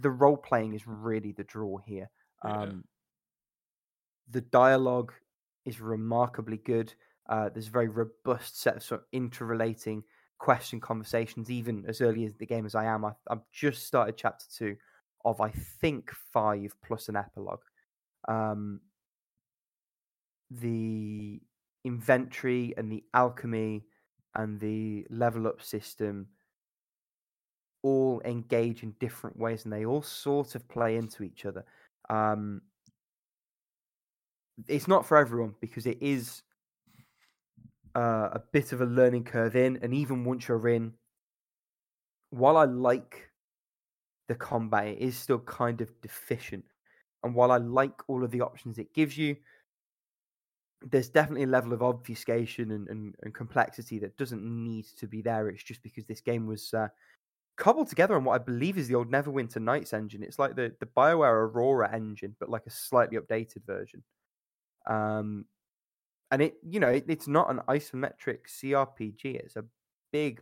The 0.00 0.10
role 0.10 0.36
playing 0.36 0.74
is 0.74 0.86
really 0.86 1.32
the 1.32 1.44
draw 1.44 1.78
here. 1.78 2.10
Yeah. 2.44 2.62
Um, 2.62 2.84
the 4.30 4.40
dialogue 4.40 5.12
is 5.64 5.80
remarkably 5.80 6.58
good. 6.58 6.92
Uh, 7.28 7.48
there's 7.48 7.68
a 7.68 7.72
very 7.72 7.88
robust 7.88 8.60
set 8.60 8.76
of 8.76 8.82
sort 8.82 9.02
of 9.02 9.06
interrelating 9.12 10.02
question 10.38 10.80
conversations, 10.80 11.50
even 11.50 11.84
as 11.88 12.00
early 12.00 12.24
as 12.24 12.34
the 12.34 12.46
game 12.46 12.66
as 12.66 12.74
I 12.74 12.86
am. 12.86 13.04
I, 13.04 13.12
I've 13.28 13.48
just 13.52 13.86
started 13.86 14.16
chapter 14.16 14.44
two 14.56 14.76
of 15.24 15.40
I 15.40 15.50
think 15.80 16.10
five 16.32 16.74
plus 16.84 17.08
an 17.08 17.16
epilogue. 17.16 17.62
Um, 18.28 18.80
the 20.50 21.40
inventory 21.84 22.74
and 22.76 22.90
the 22.90 23.04
alchemy 23.14 23.84
and 24.34 24.60
the 24.60 25.06
level 25.10 25.46
up 25.46 25.62
system 25.62 26.26
all 27.82 28.20
engage 28.24 28.82
in 28.82 28.94
different 28.98 29.38
ways 29.38 29.64
and 29.64 29.72
they 29.72 29.84
all 29.84 30.02
sort 30.02 30.54
of 30.54 30.68
play 30.68 30.96
into 30.96 31.22
each 31.22 31.44
other. 31.46 31.64
Um, 32.10 32.62
it's 34.68 34.88
not 34.88 35.06
for 35.06 35.16
everyone 35.16 35.54
because 35.60 35.86
it 35.86 35.98
is 36.00 36.42
uh, 37.94 38.28
a 38.32 38.42
bit 38.52 38.72
of 38.72 38.80
a 38.80 38.86
learning 38.86 39.24
curve 39.24 39.56
in, 39.56 39.78
and 39.82 39.94
even 39.94 40.24
once 40.24 40.48
you're 40.48 40.68
in, 40.68 40.92
while 42.30 42.56
I 42.56 42.64
like 42.64 43.30
the 44.28 44.34
combat, 44.34 44.88
it 44.88 44.98
is 44.98 45.16
still 45.16 45.38
kind 45.38 45.80
of 45.80 45.90
deficient. 46.02 46.64
And 47.22 47.34
while 47.34 47.50
I 47.50 47.56
like 47.58 48.02
all 48.08 48.24
of 48.24 48.30
the 48.30 48.42
options 48.42 48.78
it 48.78 48.92
gives 48.94 49.16
you, 49.16 49.36
there's 50.90 51.08
definitely 51.08 51.44
a 51.44 51.48
level 51.48 51.72
of 51.72 51.82
obfuscation 51.82 52.70
and, 52.70 52.88
and, 52.88 53.14
and 53.22 53.34
complexity 53.34 53.98
that 53.98 54.16
doesn't 54.16 54.42
need 54.42 54.86
to 54.98 55.06
be 55.06 55.20
there. 55.20 55.48
It's 55.48 55.62
just 55.62 55.82
because 55.82 56.04
this 56.04 56.20
game 56.20 56.46
was 56.46 56.72
uh, 56.72 56.88
cobbled 57.56 57.88
together 57.88 58.14
on 58.14 58.24
what 58.24 58.40
I 58.40 58.44
believe 58.44 58.78
is 58.78 58.86
the 58.88 58.94
old 58.94 59.10
Neverwinter 59.10 59.60
Nights 59.60 59.92
engine. 59.92 60.22
It's 60.22 60.38
like 60.38 60.54
the, 60.54 60.72
the 60.78 60.86
BioWare 60.86 61.48
Aurora 61.48 61.92
engine, 61.92 62.36
but 62.38 62.50
like 62.50 62.66
a 62.66 62.70
slightly 62.70 63.18
updated 63.18 63.64
version. 63.66 64.02
Um, 64.86 65.46
and 66.30 66.42
it, 66.42 66.54
you 66.62 66.78
know, 66.78 66.88
it, 66.88 67.04
it's 67.08 67.28
not 67.28 67.50
an 67.50 67.60
isometric 67.68 68.38
CRPG. 68.48 69.24
It's 69.24 69.56
a 69.56 69.64
big 70.12 70.40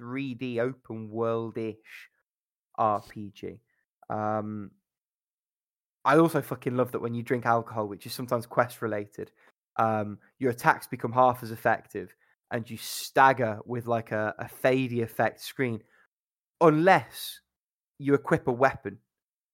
3D 0.00 0.58
open 0.58 1.10
world 1.10 1.58
ish 1.58 2.08
RPG. 2.78 3.58
Um, 4.10 4.72
I 6.04 6.18
also 6.18 6.42
fucking 6.42 6.76
love 6.76 6.92
that 6.92 7.00
when 7.00 7.14
you 7.14 7.22
drink 7.22 7.46
alcohol, 7.46 7.88
which 7.88 8.06
is 8.06 8.12
sometimes 8.12 8.46
quest 8.46 8.82
related, 8.82 9.30
um, 9.76 10.18
your 10.38 10.50
attacks 10.50 10.86
become 10.86 11.12
half 11.12 11.42
as 11.42 11.50
effective 11.50 12.14
and 12.50 12.68
you 12.68 12.76
stagger 12.76 13.58
with 13.66 13.86
like 13.86 14.12
a, 14.12 14.34
a 14.38 14.44
fadey 14.44 15.02
effect 15.02 15.40
screen, 15.40 15.82
unless 16.60 17.40
you 17.98 18.14
equip 18.14 18.46
a 18.46 18.52
weapon, 18.52 18.98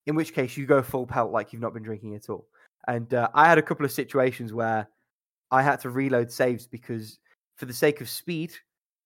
in 0.07 0.15
which 0.15 0.35
case 0.35 0.57
you 0.57 0.67
go 0.67 0.83
full 0.83 1.07
pelt 1.07 1.33
like 1.33 1.53
you've 1.53 1.63
not 1.63 1.75
been 1.75 1.83
drinking 1.83 2.15
at 2.15 2.29
all. 2.29 2.47
And 2.89 3.13
uh, 3.15 3.29
I 3.35 3.49
had 3.49 3.59
a 3.59 3.63
couple 3.63 3.85
of 3.85 3.93
situations 3.93 4.53
where 4.53 4.89
I 5.51 5.63
had 5.63 5.81
to 5.81 5.91
reload 5.91 6.31
saves 6.31 6.67
because, 6.67 7.19
for 7.57 7.67
the 7.67 7.73
sake 7.73 8.01
of 8.01 8.09
speed, 8.09 8.53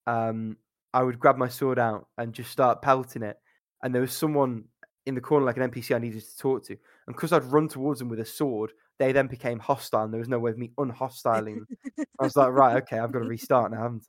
um, 0.07 0.57
I 0.93 1.03
would 1.03 1.19
grab 1.19 1.37
my 1.37 1.49
sword 1.49 1.79
out 1.79 2.09
and 2.19 2.33
just 2.33 2.51
start 2.51 2.83
pelting 2.83 3.23
it. 3.23 3.37
And 3.83 3.95
there 3.95 4.03
was 4.03 4.13
someone 4.13 4.65
in 5.07 5.15
the 5.15 5.21
corner, 5.21 5.45
like 5.45 5.57
an 5.57 5.71
NPC, 5.71 5.95
I 5.95 5.99
needed 5.99 6.23
to 6.23 6.39
talk 6.39 6.65
to. 6.67 6.77
And 7.07 7.15
because 7.15 7.33
I'd 7.33 7.45
run 7.45 7.69
towards 7.69 7.99
them 7.99 8.09
with 8.09 8.21
a 8.21 8.25
sword, 8.25 8.73
they 8.99 9.13
then 9.13 9.27
became 9.27 9.59
hostile, 9.59 10.05
and 10.05 10.13
there 10.13 10.21
was 10.21 10.29
no 10.29 10.39
way 10.39 10.51
of 10.51 10.59
me 10.59 10.73
unhostiling. 10.79 11.65
I 11.99 12.25
was 12.25 12.37
like, 12.37 12.53
right, 12.53 12.77
okay, 12.83 12.99
I've 12.99 13.13
got 13.13 13.21
to 13.21 13.25
restart 13.29 13.73
now, 13.73 13.83
haven't 13.83 14.07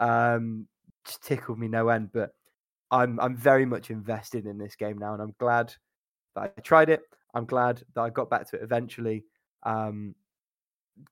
I? 0.00 0.34
Um, 0.34 0.66
just 1.04 1.22
tickled 1.22 1.58
me 1.58 1.68
no 1.68 1.88
end. 1.88 2.10
But 2.12 2.30
I'm 2.90 3.20
I'm 3.20 3.36
very 3.36 3.66
much 3.66 3.90
invested 3.90 4.46
in 4.46 4.58
this 4.58 4.76
game 4.76 4.98
now, 4.98 5.12
and 5.12 5.22
I'm 5.22 5.34
glad 5.38 5.72
that 6.34 6.52
I 6.56 6.60
tried 6.60 6.90
it. 6.90 7.02
I'm 7.34 7.46
glad 7.46 7.82
that 7.94 8.00
I 8.00 8.10
got 8.10 8.30
back 8.30 8.48
to 8.50 8.56
it 8.56 8.62
eventually. 8.62 9.24
Um, 9.62 10.14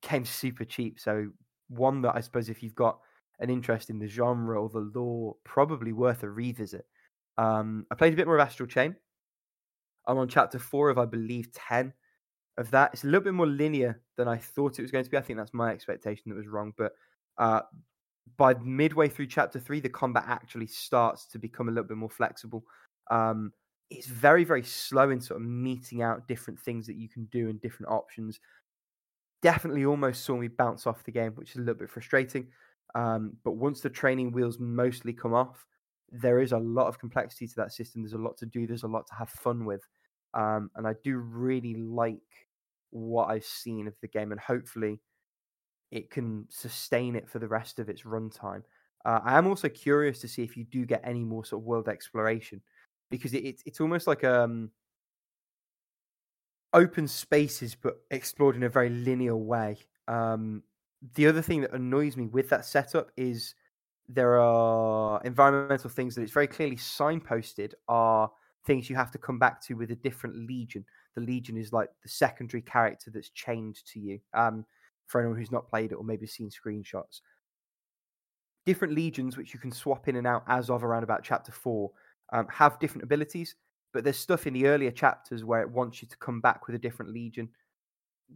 came 0.00 0.24
super 0.24 0.64
cheap, 0.64 0.98
so 0.98 1.28
one 1.68 2.02
that 2.02 2.16
I 2.16 2.20
suppose 2.20 2.48
if 2.48 2.62
you've 2.62 2.74
got 2.74 2.98
an 3.40 3.50
interest 3.50 3.90
in 3.90 3.98
the 3.98 4.06
genre 4.06 4.60
or 4.60 4.68
the 4.68 4.90
lore, 4.94 5.36
probably 5.44 5.92
worth 5.92 6.22
a 6.22 6.30
revisit. 6.30 6.86
Um, 7.36 7.86
I 7.90 7.94
played 7.96 8.12
a 8.12 8.16
bit 8.16 8.26
more 8.26 8.36
of 8.38 8.46
Astral 8.46 8.68
Chain. 8.68 8.94
I'm 10.06 10.18
on 10.18 10.28
chapter 10.28 10.58
four 10.58 10.90
of, 10.90 10.98
I 10.98 11.06
believe, 11.06 11.52
10 11.52 11.92
of 12.56 12.70
that. 12.70 12.90
It's 12.92 13.04
a 13.04 13.06
little 13.06 13.20
bit 13.20 13.34
more 13.34 13.46
linear 13.46 14.00
than 14.16 14.28
I 14.28 14.36
thought 14.36 14.78
it 14.78 14.82
was 14.82 14.90
going 14.90 15.04
to 15.04 15.10
be. 15.10 15.16
I 15.16 15.22
think 15.22 15.38
that's 15.38 15.54
my 15.54 15.70
expectation 15.70 16.24
that 16.28 16.36
was 16.36 16.46
wrong. 16.46 16.72
But 16.76 16.92
uh, 17.38 17.60
by 18.36 18.54
midway 18.54 19.08
through 19.08 19.26
chapter 19.26 19.58
three, 19.58 19.80
the 19.80 19.88
combat 19.88 20.24
actually 20.26 20.66
starts 20.66 21.26
to 21.28 21.38
become 21.38 21.68
a 21.68 21.72
little 21.72 21.88
bit 21.88 21.96
more 21.96 22.10
flexible. 22.10 22.64
Um, 23.10 23.52
it's 23.90 24.06
very, 24.06 24.44
very 24.44 24.62
slow 24.62 25.10
in 25.10 25.20
sort 25.20 25.40
of 25.40 25.46
meting 25.46 26.02
out 26.02 26.26
different 26.26 26.58
things 26.58 26.86
that 26.86 26.96
you 26.96 27.08
can 27.08 27.26
do 27.26 27.48
and 27.48 27.60
different 27.60 27.92
options. 27.92 28.40
Definitely 29.42 29.84
almost 29.84 30.24
saw 30.24 30.36
me 30.36 30.48
bounce 30.48 30.86
off 30.86 31.04
the 31.04 31.12
game, 31.12 31.32
which 31.32 31.50
is 31.50 31.56
a 31.56 31.60
little 31.60 31.74
bit 31.74 31.90
frustrating. 31.90 32.48
Um, 32.94 33.36
but 33.44 33.52
once 33.52 33.80
the 33.80 33.90
training 33.90 34.32
wheels 34.32 34.58
mostly 34.58 35.12
come 35.12 35.34
off, 35.34 35.66
there 36.10 36.40
is 36.40 36.52
a 36.52 36.58
lot 36.58 36.86
of 36.86 36.98
complexity 36.98 37.46
to 37.48 37.56
that 37.56 37.72
system. 37.72 38.02
There's 38.02 38.12
a 38.14 38.18
lot 38.18 38.36
to 38.38 38.46
do. 38.46 38.66
There's 38.66 38.84
a 38.84 38.88
lot 38.88 39.06
to 39.08 39.14
have 39.14 39.30
fun 39.30 39.64
with, 39.64 39.82
um, 40.34 40.70
and 40.76 40.86
I 40.86 40.94
do 41.02 41.16
really 41.16 41.74
like 41.74 42.18
what 42.90 43.26
I've 43.26 43.44
seen 43.44 43.86
of 43.88 43.94
the 44.00 44.08
game, 44.08 44.32
and 44.32 44.40
hopefully, 44.40 45.00
it 45.90 46.10
can 46.10 46.46
sustain 46.48 47.16
it 47.16 47.28
for 47.28 47.38
the 47.38 47.48
rest 47.48 47.78
of 47.78 47.88
its 47.88 48.02
runtime. 48.02 48.62
Uh, 49.04 49.20
I 49.24 49.38
am 49.38 49.46
also 49.46 49.68
curious 49.68 50.20
to 50.20 50.28
see 50.28 50.42
if 50.42 50.56
you 50.56 50.64
do 50.64 50.86
get 50.86 51.02
any 51.04 51.24
more 51.24 51.44
sort 51.44 51.62
of 51.62 51.66
world 51.66 51.88
exploration, 51.88 52.60
because 53.10 53.34
it, 53.34 53.44
it's 53.44 53.62
it's 53.66 53.80
almost 53.80 54.06
like 54.06 54.24
um 54.24 54.70
open 56.72 57.06
spaces, 57.06 57.74
but 57.74 57.98
explored 58.10 58.56
in 58.56 58.64
a 58.64 58.68
very 58.68 58.90
linear 58.90 59.36
way. 59.36 59.78
Um, 60.08 60.62
the 61.14 61.26
other 61.26 61.42
thing 61.42 61.60
that 61.60 61.72
annoys 61.72 62.16
me 62.16 62.26
with 62.26 62.48
that 62.48 62.64
setup 62.64 63.12
is 63.16 63.54
there 64.08 64.40
are 64.40 65.22
environmental 65.24 65.88
things 65.88 66.14
that 66.14 66.22
it's 66.22 66.32
very 66.32 66.46
clearly 66.46 66.76
signposted 66.76 67.72
are 67.88 68.30
things 68.64 68.88
you 68.88 68.96
have 68.96 69.10
to 69.12 69.18
come 69.18 69.38
back 69.38 69.60
to 69.66 69.74
with 69.74 69.90
a 69.90 69.96
different 69.96 70.46
legion. 70.46 70.84
The 71.14 71.20
legion 71.20 71.56
is 71.56 71.72
like 71.72 71.90
the 72.02 72.08
secondary 72.08 72.62
character 72.62 73.10
that's 73.10 73.30
chained 73.30 73.76
to 73.92 74.00
you. 74.00 74.20
Um, 74.32 74.64
for 75.06 75.20
anyone 75.20 75.38
who's 75.38 75.52
not 75.52 75.68
played 75.68 75.92
it 75.92 75.96
or 75.96 76.04
maybe 76.04 76.26
seen 76.26 76.50
screenshots, 76.50 77.20
different 78.64 78.94
legions 78.94 79.36
which 79.36 79.52
you 79.52 79.60
can 79.60 79.70
swap 79.70 80.08
in 80.08 80.16
and 80.16 80.26
out 80.26 80.44
as 80.48 80.70
of 80.70 80.82
around 80.82 81.02
about 81.02 81.22
chapter 81.22 81.52
four 81.52 81.90
um, 82.32 82.46
have 82.48 82.78
different 82.78 83.04
abilities. 83.04 83.56
But 83.92 84.02
there's 84.02 84.16
stuff 84.16 84.46
in 84.46 84.54
the 84.54 84.66
earlier 84.66 84.90
chapters 84.90 85.44
where 85.44 85.60
it 85.60 85.70
wants 85.70 86.02
you 86.02 86.08
to 86.08 86.16
come 86.16 86.40
back 86.40 86.66
with 86.66 86.74
a 86.74 86.78
different 86.78 87.12
legion. 87.12 87.48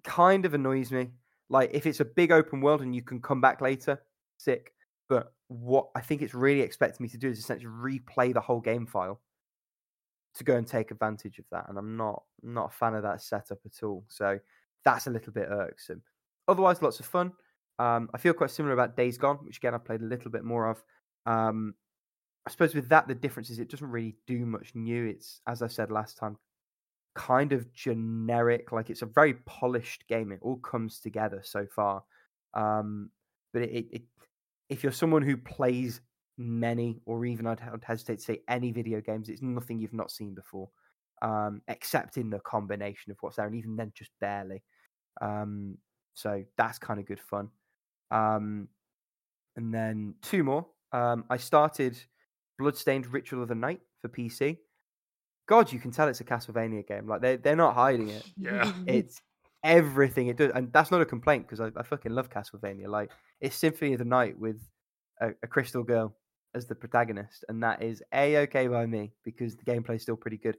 Kind 0.05 0.45
of 0.45 0.55
annoys 0.55 0.93
me. 0.93 1.09
Like 1.49 1.71
if 1.73 1.87
it's 1.87 2.01
a 2.01 2.05
big 2.05 2.31
open 2.31 2.61
world 2.61 2.83
and 2.83 2.95
you 2.95 3.03
can 3.03 3.21
come 3.21 3.41
back 3.41 3.61
later, 3.61 4.01
sick. 4.37 4.73
But 5.09 5.33
what 5.49 5.89
I 5.97 6.01
think 6.01 6.23
it's 6.23 6.35
really 6.35 6.61
expecting 6.61 7.03
me 7.03 7.09
to 7.09 7.19
do 7.19 7.29
is 7.29 7.39
essentially 7.39 7.73
replay 7.73 8.33
the 8.35 8.41
whole 8.41 8.61
game 8.61 8.87
file 8.87 9.21
to 10.35 10.45
go 10.45 10.57
and 10.57 10.67
take 10.67 10.91
advantage 10.91 11.39
of 11.39 11.45
that. 11.51 11.67
And 11.69 11.79
I'm 11.79 11.97
not 11.97 12.23
not 12.43 12.67
a 12.73 12.77
fan 12.77 12.95
of 12.95 13.03
that 13.03 13.23
setup 13.23 13.59
at 13.65 13.83
all. 13.83 14.05
So 14.09 14.39
that's 14.85 15.07
a 15.07 15.11
little 15.11 15.33
bit 15.33 15.49
irksome. 15.51 16.03
Otherwise, 16.47 16.83
lots 16.83 17.01
of 17.01 17.07
fun. 17.07 17.33
Um, 17.79 18.09
I 18.15 18.19
feel 18.19 18.33
quite 18.33 18.51
similar 18.51 18.75
about 18.75 18.97
Days 18.97 19.19
Gone, 19.19 19.39
which 19.43 19.59
again 19.59 19.75
I 19.75 19.79
played 19.79 20.01
a 20.01 20.07
little 20.07 20.31
bit 20.31 20.45
more 20.45 20.69
of. 20.69 20.83
Um, 21.27 21.75
I 22.47 22.51
suppose 22.51 22.75
with 22.75 22.89
that, 22.89 23.07
the 23.07 23.15
difference 23.15 23.51
is 23.51 23.59
it 23.59 23.71
doesn't 23.71 23.91
really 23.91 24.17
do 24.27 24.47
much 24.47 24.75
new. 24.75 25.07
It's 25.07 25.41
as 25.47 25.63
I 25.63 25.67
said 25.67 25.91
last 25.91 26.17
time, 26.17 26.37
kind 27.15 27.53
of 27.53 27.73
generic. 27.73 28.73
Like 28.73 28.91
it's 28.91 29.03
a 29.03 29.07
very 29.07 29.35
polished 29.35 30.07
game. 30.09 30.33
It 30.33 30.41
all 30.43 30.57
comes 30.57 31.01
together 31.01 31.43
so 31.45 31.67
far. 31.67 32.03
Um, 32.55 33.11
but 33.53 33.63
it, 33.63 33.87
it, 33.91 34.03
if 34.69 34.83
you're 34.83 34.93
someone 34.93 35.23
who 35.23 35.37
plays 35.37 36.01
many, 36.39 37.01
or 37.05 37.27
even 37.27 37.47
I'd, 37.47 37.61
I'd 37.61 37.85
hesitate 37.85 38.19
to 38.19 38.25
say 38.25 38.41
any 38.49 38.71
video 38.73 39.01
games, 39.01 39.29
it's 39.29 39.43
nothing 39.43 39.79
you've 39.79 39.93
not 39.93 40.11
seen 40.11 40.35
before, 40.35 40.69
um, 41.21 41.61
except 41.69 42.17
in 42.17 42.31
the 42.31 42.39
combination 42.41 43.11
of 43.11 43.19
what's 43.21 43.37
there, 43.37 43.47
and 43.47 43.57
even 43.57 43.77
then, 43.77 43.93
just 43.95 44.13
barely. 44.21 44.63
Um, 45.21 45.79
so 46.15 46.45
that's 46.57 46.79
kind 46.79 47.01
of 47.01 47.07
good 47.07 47.21
fun. 47.21 47.49
Um, 48.11 48.69
and 49.57 49.75
then 49.75 50.15
two 50.23 50.45
more. 50.45 50.67
Um, 50.93 51.25
I 51.29 51.37
started 51.37 51.99
Bloodstained 52.59 53.13
Ritual 53.13 53.43
of 53.43 53.49
the 53.49 53.55
Night 53.55 53.81
for 54.01 54.09
PC. 54.09 54.59
God, 55.49 55.73
you 55.73 55.81
can 55.81 55.91
tell 55.91 56.09
it's 56.09 56.21
a 56.21 56.25
Castlevania 56.25 56.87
game. 56.87 57.09
Like 57.09 57.21
they 57.21 57.37
they're 57.37 57.57
not 57.57 57.75
hiding 57.83 58.09
it. 58.09 58.25
Yeah. 58.37 58.73
It's 58.87 59.21
everything 59.65 60.29
it 60.29 60.37
does, 60.37 60.53
and 60.55 60.73
that's 60.73 60.91
not 60.91 61.01
a 61.01 61.07
complaint 61.07 61.47
because 61.47 61.61
I, 61.61 61.71
I 61.77 61.83
fucking 61.83 62.13
love 62.13 62.31
Castlevania. 62.31 62.87
Like 62.89 63.11
it's 63.41 63.57
Symphony 63.57 63.95
of 63.95 63.99
the 63.99 64.05
Night 64.05 64.39
with 64.39 64.61
a, 65.21 65.31
a 65.43 65.47
crystal 65.47 65.83
girl 65.83 66.15
as 66.55 66.67
the 66.67 66.75
protagonist, 66.75 67.45
and 67.49 67.63
that 67.63 67.83
is 67.83 68.03
a 68.13 68.39
okay 68.39 68.69
by 68.69 68.87
me 68.87 69.13
because 69.25 69.57
the 69.57 69.65
gameplay 69.65 69.97
is 69.97 70.03
still 70.03 70.17
pretty 70.17 70.39
good. 70.39 70.57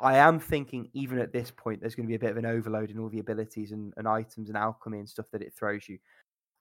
I 0.00 0.16
am 0.16 0.40
thinking, 0.40 0.90
even 0.94 1.18
at 1.18 1.32
this 1.32 1.50
point, 1.50 1.80
there's 1.80 1.94
going 1.94 2.06
to 2.06 2.10
be 2.10 2.16
a 2.16 2.18
bit 2.18 2.32
of 2.32 2.36
an 2.36 2.46
overload 2.46 2.90
in 2.90 2.98
all 2.98 3.08
the 3.08 3.20
abilities 3.20 3.70
and, 3.70 3.94
and 3.96 4.08
items 4.08 4.48
and 4.48 4.56
alchemy 4.56 4.98
and 4.98 5.08
stuff 5.08 5.26
that 5.32 5.42
it 5.42 5.54
throws 5.56 5.88
you. 5.88 5.98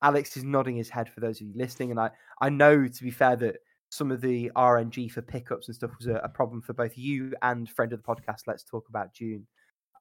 Alex 0.03 0.37
is 0.37 0.43
nodding 0.43 0.75
his 0.75 0.89
head 0.89 1.09
for 1.09 1.21
those 1.21 1.41
of 1.41 1.47
you 1.47 1.53
listening, 1.55 1.91
and 1.91 1.99
I, 1.99 2.11
I 2.39 2.49
know 2.49 2.87
to 2.87 3.03
be 3.03 3.11
fair 3.11 3.35
that 3.37 3.57
some 3.89 4.09
of 4.09 4.21
the 4.21 4.49
RNG 4.55 5.11
for 5.11 5.21
pickups 5.21 5.67
and 5.67 5.75
stuff 5.75 5.91
was 5.97 6.07
a, 6.07 6.15
a 6.15 6.29
problem 6.29 6.61
for 6.61 6.73
both 6.73 6.97
you 6.97 7.33
and 7.41 7.69
friend 7.69 7.91
of 7.91 8.01
the 8.01 8.07
podcast. 8.07 8.47
Let's 8.47 8.63
talk 8.63 8.87
about 8.89 9.13
June. 9.13 9.45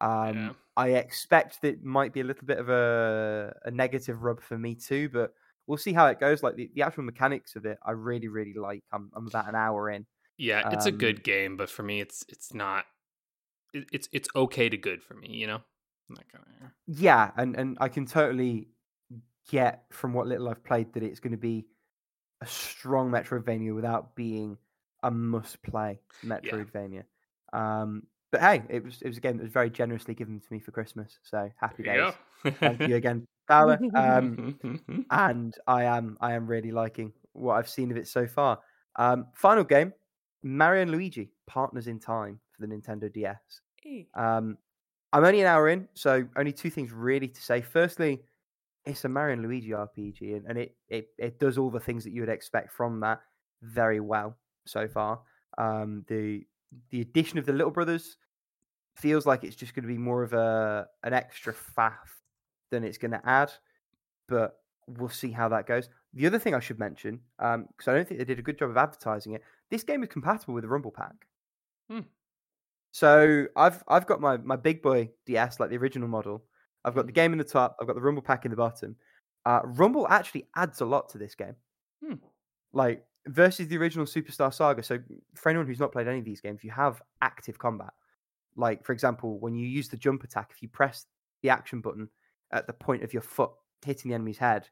Um, 0.01 0.37
Yeah. 0.37 0.51
I 0.77 0.89
expect 0.91 1.61
that 1.63 1.85
might 1.85 2.13
be 2.13 2.21
a 2.21 2.25
little 2.25 2.47
bit 2.47 2.59
of 2.59 2.69
a, 2.69 3.55
a 3.65 3.71
negative 3.71 4.23
rub 4.23 4.41
for 4.41 4.57
me 4.57 4.75
too, 4.75 5.09
but 5.11 5.35
we'll 5.71 5.79
see 5.79 5.93
how 5.93 6.09
it 6.09 6.19
goes. 6.19 6.43
Like 6.43 6.57
the, 6.57 6.69
the 6.75 6.83
actual 6.83 7.05
mechanics 7.05 7.55
of 7.55 7.65
it, 7.65 7.79
I 7.85 7.93
really, 7.93 8.27
really 8.27 8.55
like. 8.55 8.83
I'm, 8.93 9.11
I'm 9.15 9.29
about 9.29 9.49
an 9.49 9.55
hour 9.55 9.89
in. 9.89 10.05
Yeah, 10.37 10.69
it's 10.73 10.87
a 10.87 10.91
Um, 10.91 10.99
good 10.99 11.23
game, 11.23 11.57
but 11.57 11.71
for 11.71 11.85
me, 11.85 12.01
it's 12.01 12.25
it's 12.29 12.53
not. 12.53 12.87
It, 13.73 13.87
it's 13.93 14.09
it's 14.13 14.29
okay 14.35 14.69
to 14.69 14.77
good 14.77 15.03
for 15.03 15.15
me. 15.15 15.29
You 15.31 15.47
know, 15.47 15.61
gonna. 16.09 16.73
Yeah, 16.89 17.31
and, 17.37 17.57
and 17.57 17.79
I 17.81 17.89
can 17.89 18.05
totally 18.05 18.69
get 19.49 19.85
from 19.91 20.13
what 20.13 20.27
little 20.27 20.49
I've 20.49 20.65
played 20.65 20.93
that 20.95 21.03
it's 21.03 21.21
going 21.21 21.33
to 21.33 21.39
be 21.39 21.67
a 22.41 22.47
strong 22.47 23.11
Metroidvania 23.11 23.75
without 23.75 24.17
being 24.17 24.59
a 25.03 25.11
must 25.11 25.63
play 25.63 26.01
Metroidvania. 26.25 27.05
Um, 27.53 28.05
but 28.33 28.41
hey, 28.41 28.63
it 28.69 28.85
was 28.85 29.03
it 29.03 29.09
was 29.09 29.19
a 29.19 29.21
game 29.21 29.37
that 29.37 29.43
was 29.45 29.53
very 29.53 29.71
generously 29.71 30.15
given 30.15 30.41
to 30.41 30.53
me 30.53 30.59
for 30.59 30.73
Christmas, 30.73 31.19
so 31.23 31.51
happy 31.57 31.83
days. 31.83 32.13
Thank 32.45 32.81
you 32.81 32.97
again, 32.97 33.27
Paula. 33.51 33.79
Um, 33.95 35.05
and 35.11 35.57
I 35.67 35.85
am 35.85 36.17
I 36.21 36.35
am 36.35 36.47
really 36.47 36.71
liking 36.71 37.13
what 37.33 37.55
I've 37.55 37.69
seen 37.69 37.91
of 37.91 37.97
it 37.97 38.09
so 38.09 38.27
far. 38.27 38.59
Um, 38.97 39.27
final 39.35 39.65
game, 39.65 39.93
Mario 40.43 40.83
and 40.83 40.91
Luigi 40.91 41.31
Partners 41.47 41.87
in 41.87 41.99
Time 41.99 42.41
for 42.53 42.67
the 42.67 42.73
Nintendo 42.73 43.13
DS. 43.13 43.61
Um, 44.15 44.57
I'm 45.13 45.25
only 45.25 45.41
an 45.41 45.47
hour 45.47 45.69
in, 45.69 45.89
so 45.95 46.27
only 46.37 46.53
two 46.53 46.71
things 46.71 46.93
really 46.93 47.29
to 47.29 47.43
say. 47.43 47.61
Firstly, 47.61 48.23
it's 48.87 49.05
a 49.05 49.09
Mario 49.09 49.35
and 49.35 49.43
Luigi 49.43 49.71
RPG, 49.71 50.37
and, 50.37 50.47
and 50.47 50.59
it, 50.59 50.77
it 50.89 51.09
it 51.19 51.39
does 51.39 51.59
all 51.59 51.71
the 51.71 51.81
things 51.81 52.05
that 52.05 52.11
you 52.11 52.23
would 52.23 52.31
expect 52.31 52.73
from 52.73 53.01
that 53.01 53.21
very 53.63 54.01
well 54.01 54.37
so 54.67 54.87
far. 54.89 55.21
Um, 55.59 56.05
the 56.09 56.47
the 56.91 57.01
addition 57.01 57.39
of 57.39 57.47
the 57.47 57.53
little 57.53 57.73
brothers 57.73 58.17
feels 58.97 59.27
like 59.27 59.45
it's 59.45 59.57
just 59.57 59.75
going 59.75 59.83
to 59.83 59.89
be 59.89 59.99
more 59.99 60.23
of 60.23 60.33
a 60.33 60.87
an 61.03 61.13
extra 61.13 61.53
faff 61.53 62.20
than 62.71 62.85
it's 62.85 62.99
going 62.99 63.11
to 63.13 63.29
add, 63.29 63.53
but 64.29 64.61
we'll 64.87 65.09
see 65.09 65.31
how 65.31 65.49
that 65.49 65.67
goes. 65.67 65.89
The 66.15 66.27
other 66.27 66.39
thing 66.39 66.55
I 66.55 66.61
should 66.61 66.79
mention, 66.79 67.21
because 67.39 67.89
I 67.89 67.95
don't 67.95 68.07
think 68.07 68.19
they 68.19 68.25
did 68.25 68.39
a 68.39 68.43
good 68.43 68.59
job 68.59 68.71
of 68.71 68.77
advertising 68.77 69.35
it, 69.35 69.43
this 69.71 69.85
game 69.85 70.03
is 70.03 70.09
compatible 70.09 70.55
with 70.55 70.63
the 70.65 70.69
Rumble 70.69 70.91
Pack. 70.91 71.27
Hmm. 71.89 72.01
So 72.93 73.47
I've 73.55 73.85
I've 73.87 74.07
got 74.07 74.21
my 74.21 74.37
my 74.39 74.57
big 74.57 74.83
boy 74.83 75.11
DS, 75.27 75.61
like 75.61 75.71
the 75.71 75.77
original 75.77 76.09
model. 76.09 76.45
I've 76.85 76.95
got 76.95 77.07
the 77.07 77.13
game 77.13 77.33
in 77.33 77.39
the 77.39 77.45
top. 77.45 77.77
I've 77.81 77.87
got 77.87 77.95
the 77.95 78.03
Rumble 78.03 78.23
Pack 78.23 78.45
in 78.45 78.51
the 78.51 78.57
bottom. 78.57 78.97
Uh, 79.47 79.61
Rumble 79.65 80.09
actually 80.09 80.49
adds 80.57 80.81
a 80.81 80.85
lot 80.85 81.09
to 81.11 81.19
this 81.19 81.35
game. 81.35 81.55
Hmm. 82.05 82.15
Like 82.73 83.05
versus 83.27 83.69
the 83.69 83.77
original 83.77 84.07
Superstar 84.07 84.53
Saga. 84.53 84.83
So 84.83 84.99
for 85.35 85.51
anyone 85.51 85.67
who's 85.67 85.79
not 85.79 85.93
played 85.93 86.09
any 86.09 86.19
of 86.19 86.25
these 86.25 86.41
games, 86.41 86.65
you 86.65 86.71
have 86.71 87.03
active 87.23 87.59
combat. 87.59 87.93
Like 88.57 88.85
for 88.85 88.93
example, 88.93 89.39
when 89.39 89.55
you 89.55 89.67
use 89.67 89.89
the 89.89 89.97
jump 89.97 90.25
attack, 90.25 90.51
if 90.51 90.63
you 90.63 90.69
press 90.69 91.07
the 91.43 91.51
action 91.51 91.81
button 91.81 92.09
at 92.53 92.67
the 92.67 92.73
point 92.73 93.03
of 93.03 93.13
your 93.13 93.23
foot 93.23 93.51
hitting 93.85 94.11
the 94.11 94.15
enemy's 94.15 94.39
head, 94.39 94.69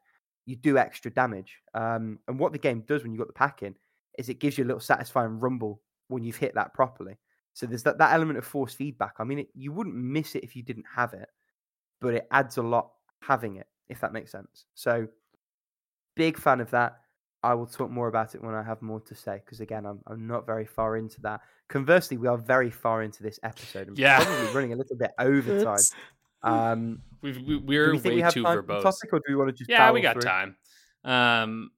you 0.47 0.57
do 0.57 0.79
extra 0.79 1.11
damage. 1.11 1.59
Um, 1.75 2.19
and 2.29 2.39
what 2.39 2.53
the 2.53 2.59
game 2.59 2.83
does 2.87 3.03
when 3.03 3.13
you 3.13 3.19
got 3.19 3.27
the 3.27 3.33
pack 3.33 3.63
in 3.63 3.75
is 4.19 4.29
it 4.29 4.41
gives 4.41 4.59
you 4.59 4.65
a 4.65 4.67
little 4.67 4.81
satisfying 4.81 5.39
rumble 5.39 5.81
when 6.09 6.25
you've 6.25 6.37
hit 6.37 6.55
that 6.55 6.75
properly. 6.75 7.19
So 7.53 7.67
there's 7.67 7.83
that, 7.85 7.99
that 7.99 8.13
element 8.15 8.39
of 8.39 8.45
force 8.47 8.73
feedback. 8.75 9.15
I 9.19 9.25
mean, 9.25 9.41
it, 9.41 9.49
you 9.55 9.73
wouldn't 9.73 9.97
miss 9.97 10.35
it 10.35 10.45
if 10.45 10.57
you 10.57 10.63
didn't 10.63 10.87
have 10.95 11.13
it, 11.13 11.29
but 12.01 12.15
it 12.15 12.27
adds 12.31 12.57
a 12.57 12.63
lot 12.63 12.91
having 13.21 13.57
it, 13.57 13.67
if 13.89 14.01
that 14.01 14.13
makes 14.13 14.31
sense. 14.33 14.67
So 14.75 15.09
big 16.17 16.39
fan 16.39 16.61
of 16.61 16.71
that. 16.71 17.01
I 17.45 17.55
will 17.55 17.67
talk 17.67 17.91
more 17.91 18.09
about 18.09 18.35
it 18.35 18.43
when 18.43 18.55
I 18.55 18.63
have 18.65 18.83
more 18.83 19.01
to 19.03 19.15
say, 19.15 19.41
because 19.45 19.61
again, 19.61 19.87
I'm, 19.87 20.01
I'm 20.09 20.27
not 20.27 20.45
very 20.45 20.67
far 20.67 20.97
into 20.97 21.21
that. 21.21 21.41
Conversely, 21.69 22.17
we 22.17 22.27
are 22.27 22.37
very 22.37 22.71
far 22.71 23.03
into 23.03 23.23
this 23.23 23.39
episode 23.45 23.87
and 23.89 23.97
Yeah. 23.99 24.25
probably 24.25 24.55
running 24.55 24.73
a 24.73 24.77
little 24.77 24.97
bit 24.97 25.13
over 25.21 25.63
time. 25.63 25.79
Um, 26.43 27.03
We've, 27.21 27.41
we, 27.45 27.57
we're 27.57 27.93
we 27.93 27.99
way 27.99 28.15
we 28.15 28.21
have 28.21 28.33
too 28.33 28.45
verbose. 28.45 28.83
topic, 28.83 29.13
or 29.13 29.19
do 29.19 29.25
we 29.29 29.35
want 29.35 29.49
to 29.49 29.53
just 29.53 29.69
Yeah, 29.69 29.91
we 29.91 30.01
got 30.01 30.15
through? 30.15 30.23
time. 30.23 30.57
Um, 31.05 31.71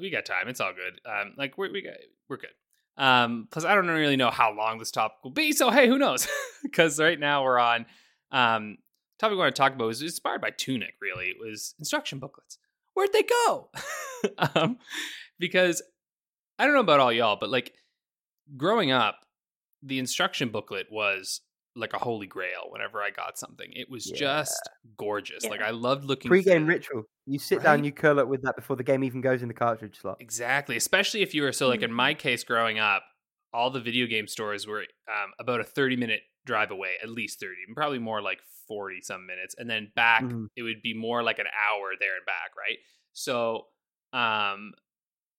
we 0.00 0.10
got 0.10 0.24
time. 0.24 0.48
It's 0.48 0.60
all 0.60 0.72
good. 0.72 1.00
Um, 1.10 1.34
like 1.36 1.58
we 1.58 1.70
we 1.70 1.82
got 1.82 1.94
we're 2.28 2.36
good. 2.36 2.50
Um, 2.96 3.48
plus 3.50 3.64
I 3.64 3.74
don't 3.74 3.88
really 3.88 4.16
know 4.16 4.30
how 4.30 4.52
long 4.52 4.78
this 4.78 4.92
topic 4.92 5.16
will 5.24 5.32
be. 5.32 5.52
So 5.52 5.70
hey, 5.70 5.88
who 5.88 5.98
knows? 5.98 6.28
Because 6.62 6.98
right 6.98 7.20
now 7.20 7.44
we're 7.44 7.58
on 7.58 7.84
um 8.32 8.78
topic 9.18 9.32
we 9.32 9.38
want 9.38 9.54
to 9.54 9.60
talk 9.60 9.74
about 9.74 9.86
was 9.86 10.00
inspired 10.00 10.40
by 10.40 10.50
Tunic. 10.50 10.94
Really, 11.00 11.26
it 11.26 11.36
was 11.38 11.74
instruction 11.78 12.18
booklets. 12.18 12.58
Where'd 12.94 13.12
they 13.12 13.24
go? 13.24 13.70
um, 14.54 14.78
because 15.38 15.82
I 16.58 16.64
don't 16.64 16.74
know 16.74 16.80
about 16.80 17.00
all 17.00 17.12
y'all, 17.12 17.36
but 17.38 17.50
like 17.50 17.74
growing 18.56 18.92
up, 18.92 19.26
the 19.82 19.98
instruction 19.98 20.48
booklet 20.48 20.86
was 20.90 21.40
like 21.76 21.92
a 21.92 21.98
holy 21.98 22.26
grail 22.26 22.66
whenever 22.70 23.02
I 23.02 23.10
got 23.10 23.38
something. 23.38 23.68
It 23.72 23.90
was 23.90 24.06
Yeah. 24.10 24.16
just 24.16 24.68
gorgeous. 24.96 25.44
Like 25.44 25.60
I 25.60 25.70
loved 25.70 26.04
looking 26.04 26.28
Pre-game 26.30 26.66
ritual. 26.66 27.04
You 27.26 27.38
sit 27.38 27.62
down, 27.62 27.84
you 27.84 27.92
curl 27.92 28.20
up 28.20 28.28
with 28.28 28.42
that 28.42 28.54
before 28.56 28.76
the 28.76 28.84
game 28.84 29.02
even 29.02 29.20
goes 29.20 29.42
in 29.42 29.48
the 29.48 29.54
cartridge 29.54 29.98
slot. 29.98 30.18
Exactly, 30.20 30.76
especially 30.76 31.22
if 31.22 31.34
you 31.34 31.42
were 31.42 31.52
so 31.52 31.68
like 31.68 31.82
in 31.82 31.92
my 31.92 32.14
case 32.14 32.44
growing 32.44 32.78
up, 32.78 33.02
all 33.52 33.70
the 33.70 33.80
video 33.80 34.06
game 34.06 34.26
stores 34.26 34.66
were 34.66 34.80
um, 35.08 35.32
about 35.38 35.60
a 35.60 35.64
30 35.64 35.96
minute 35.96 36.20
drive 36.44 36.70
away, 36.70 36.94
at 37.02 37.08
least 37.08 37.40
30, 37.40 37.54
and 37.66 37.76
probably 37.76 37.98
more 37.98 38.20
like 38.20 38.40
40 38.68 39.00
some 39.02 39.26
minutes. 39.26 39.54
And 39.58 39.68
then 39.68 39.90
back 39.96 40.22
Mhm. 40.24 40.48
it 40.56 40.62
would 40.62 40.82
be 40.82 40.94
more 40.94 41.22
like 41.22 41.38
an 41.38 41.46
hour 41.46 41.92
there 41.98 42.16
and 42.16 42.26
back, 42.26 42.50
right? 42.56 42.78
So 43.12 43.66
um 44.12 44.72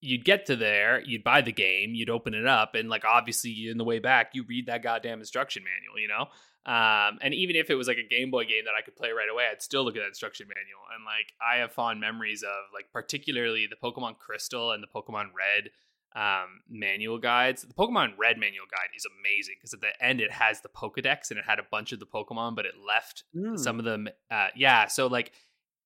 you'd 0.06 0.24
get 0.26 0.46
to 0.46 0.56
there, 0.56 1.02
you'd 1.06 1.24
buy 1.24 1.42
the 1.42 1.52
game, 1.52 1.94
you'd 1.96 2.10
open 2.10 2.34
it 2.34 2.46
up, 2.46 2.76
and 2.76 2.88
like 2.90 3.04
obviously 3.06 3.68
in 3.70 3.78
the 3.78 3.84
way 3.84 4.00
back, 4.00 4.32
you 4.34 4.44
read 4.48 4.68
that 4.68 4.84
goddamn 4.84 5.20
instruction 5.20 5.64
manual, 5.64 6.00
you 6.00 6.08
know? 6.08 6.28
Um, 6.72 7.20
and 7.22 7.34
even 7.34 7.56
if 7.56 7.70
it 7.70 7.76
was 7.76 7.88
like 7.88 7.98
a 7.98 8.08
Game 8.08 8.32
Boy 8.32 8.46
game 8.46 8.64
that 8.66 8.74
I 8.78 8.82
could 8.82 8.96
play 8.96 9.12
right 9.12 9.30
away, 9.32 9.46
I'd 9.52 9.62
still 9.62 9.84
look 9.84 9.96
at 9.96 10.00
that 10.00 10.08
instruction 10.08 10.48
manual. 10.48 10.82
And 10.96 11.06
like 11.06 11.34
I 11.40 11.58
have 11.60 11.72
fond 11.72 12.00
memories 12.00 12.42
of 12.42 12.74
like 12.74 12.86
particularly 12.92 13.68
the 13.70 13.76
Pokemon 13.76 14.18
Crystal 14.18 14.72
and 14.72 14.82
the 14.82 14.88
Pokemon 14.88 15.26
Red 15.38 15.70
um, 16.16 16.62
manual 16.70 17.20
guides. 17.20 17.62
The 17.62 17.74
Pokemon 17.76 18.14
Red 18.18 18.40
manual 18.40 18.66
guide 18.72 18.90
is 18.98 19.06
amazing 19.20 19.56
because 19.60 19.74
at 19.76 19.82
the 19.82 19.92
end 20.04 20.22
it 20.22 20.32
has 20.32 20.62
the 20.62 20.70
Pokedex 20.70 21.30
and 21.30 21.38
it 21.38 21.46
had 21.46 21.60
a 21.60 21.66
bunch 21.70 21.92
of 21.92 22.00
the 22.00 22.06
Pokemon, 22.08 22.56
but 22.56 22.66
it 22.66 22.74
left 22.84 23.26
Mm. 23.36 23.60
some 23.60 23.78
of 23.78 23.86
them. 23.86 24.08
Uh, 24.32 24.48
yeah, 24.56 24.88
so 24.88 25.06
like 25.06 25.34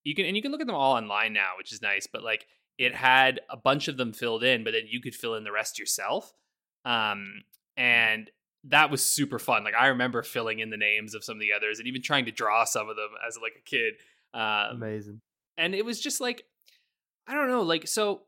you 0.06 0.16
can 0.16 0.26
and 0.26 0.36
you 0.38 0.42
can 0.42 0.52
look 0.52 0.62
at 0.62 0.68
them 0.68 0.78
all 0.78 0.96
online 0.96 1.34
now, 1.34 1.52
which 1.58 1.74
is 1.74 1.82
nice. 1.82 2.08
But 2.08 2.24
like 2.24 2.48
it 2.80 2.96
had 2.96 3.42
a 3.50 3.58
bunch 3.58 3.90
of 3.90 3.98
them 3.98 4.14
filled 4.14 4.44
in, 4.44 4.64
but 4.64 4.72
then 4.72 4.86
you 4.88 5.02
could 5.02 5.14
fill 5.14 5.36
in 5.36 5.44
the 5.44 5.52
rest 5.52 5.78
yourself. 5.78 6.34
Um, 6.86 7.44
and 7.76 8.32
that 8.64 8.90
was 8.90 9.06
super 9.06 9.38
fun. 9.38 9.66
Like 9.66 9.76
I 9.78 9.88
remember 9.88 10.24
filling 10.24 10.60
in 10.60 10.70
the 10.70 10.78
names 10.78 11.14
of 11.14 11.24
some 11.24 11.36
of 11.36 11.42
the 11.42 11.52
others 11.54 11.80
and 11.80 11.88
even 11.88 12.02
trying 12.02 12.26
to 12.26 12.32
draw 12.32 12.64
some 12.64 12.90
of 12.90 12.96
them 12.96 13.10
as 13.28 13.38
like 13.42 13.54
a 13.58 13.70
kid. 13.70 13.96
Um, 14.34 14.82
Amazing. 14.82 15.22
and 15.58 15.76
it 15.76 15.84
was 15.84 16.00
just 16.00 16.22
like 16.22 16.44
I 17.28 17.34
don't 17.34 17.50
know, 17.50 17.62
like 17.62 17.88
so 17.88 18.22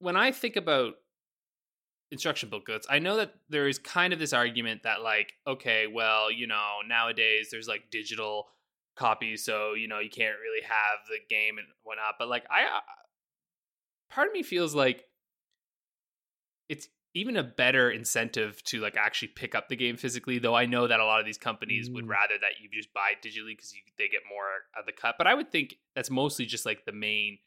when 0.00 0.16
I 0.16 0.32
think 0.32 0.56
about 0.56 0.94
instruction 2.10 2.50
booklets, 2.50 2.86
I 2.88 2.98
know 2.98 3.16
that 3.16 3.34
there 3.48 3.68
is 3.68 3.78
kind 3.78 4.12
of 4.12 4.18
this 4.18 4.32
argument 4.32 4.82
that 4.82 5.02
like, 5.02 5.32
okay, 5.46 5.86
well, 5.86 6.30
you 6.30 6.46
know, 6.46 6.76
nowadays 6.86 7.48
there's 7.50 7.68
like 7.68 7.90
digital 7.90 8.48
copies, 8.96 9.44
so 9.44 9.72
you 9.74 9.88
know 9.88 9.98
you 9.98 10.10
can't 10.10 10.36
really 10.42 10.62
have 10.62 11.06
the 11.08 11.18
game 11.34 11.56
and 11.56 11.66
whatnot. 11.84 12.14
But 12.18 12.28
like, 12.28 12.44
I 12.50 12.80
part 14.10 14.26
of 14.28 14.32
me 14.32 14.42
feels 14.42 14.74
like 14.74 15.04
it's 16.68 16.88
even 17.14 17.36
a 17.36 17.42
better 17.42 17.90
incentive 17.90 18.62
to 18.64 18.80
like 18.80 18.96
actually 18.96 19.28
pick 19.28 19.54
up 19.54 19.68
the 19.68 19.76
game 19.76 19.96
physically 19.96 20.38
though 20.38 20.54
i 20.54 20.66
know 20.66 20.86
that 20.86 21.00
a 21.00 21.04
lot 21.04 21.18
of 21.20 21.26
these 21.26 21.38
companies 21.38 21.90
would 21.90 22.04
Mm. 22.04 22.10
rather 22.10 22.34
that 22.40 22.60
you 22.62 22.68
just 22.72 22.92
buy 22.92 23.12
digitally 23.22 23.56
because 23.56 23.72
they 23.96 24.08
get 24.08 24.20
more 24.28 24.44
of 24.78 24.86
the 24.86 24.92
cut 24.92 25.14
but 25.18 25.26
i 25.26 25.34
would 25.34 25.50
think 25.50 25.74
that's 25.94 26.10
mostly 26.10 26.44
just 26.46 26.66
like 26.66 26.84
the 26.84 26.92
main 26.92 27.38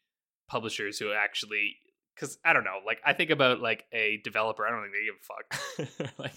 publishers 0.50 0.98
who 1.00 1.14
actually 1.14 1.76
because 2.16 2.38
i 2.44 2.52
don't 2.54 2.64
know 2.64 2.80
like 2.86 3.00
i 3.06 3.14
think 3.14 3.30
about 3.30 3.62
like 3.62 3.86
a 3.94 4.20
developer 4.24 4.66
i 4.66 4.72
don't 4.72 4.82
think 4.82 4.94
they 4.94 5.06
give 5.06 5.16
a 5.16 5.24
fuck. 5.24 6.12
Like 6.20 6.34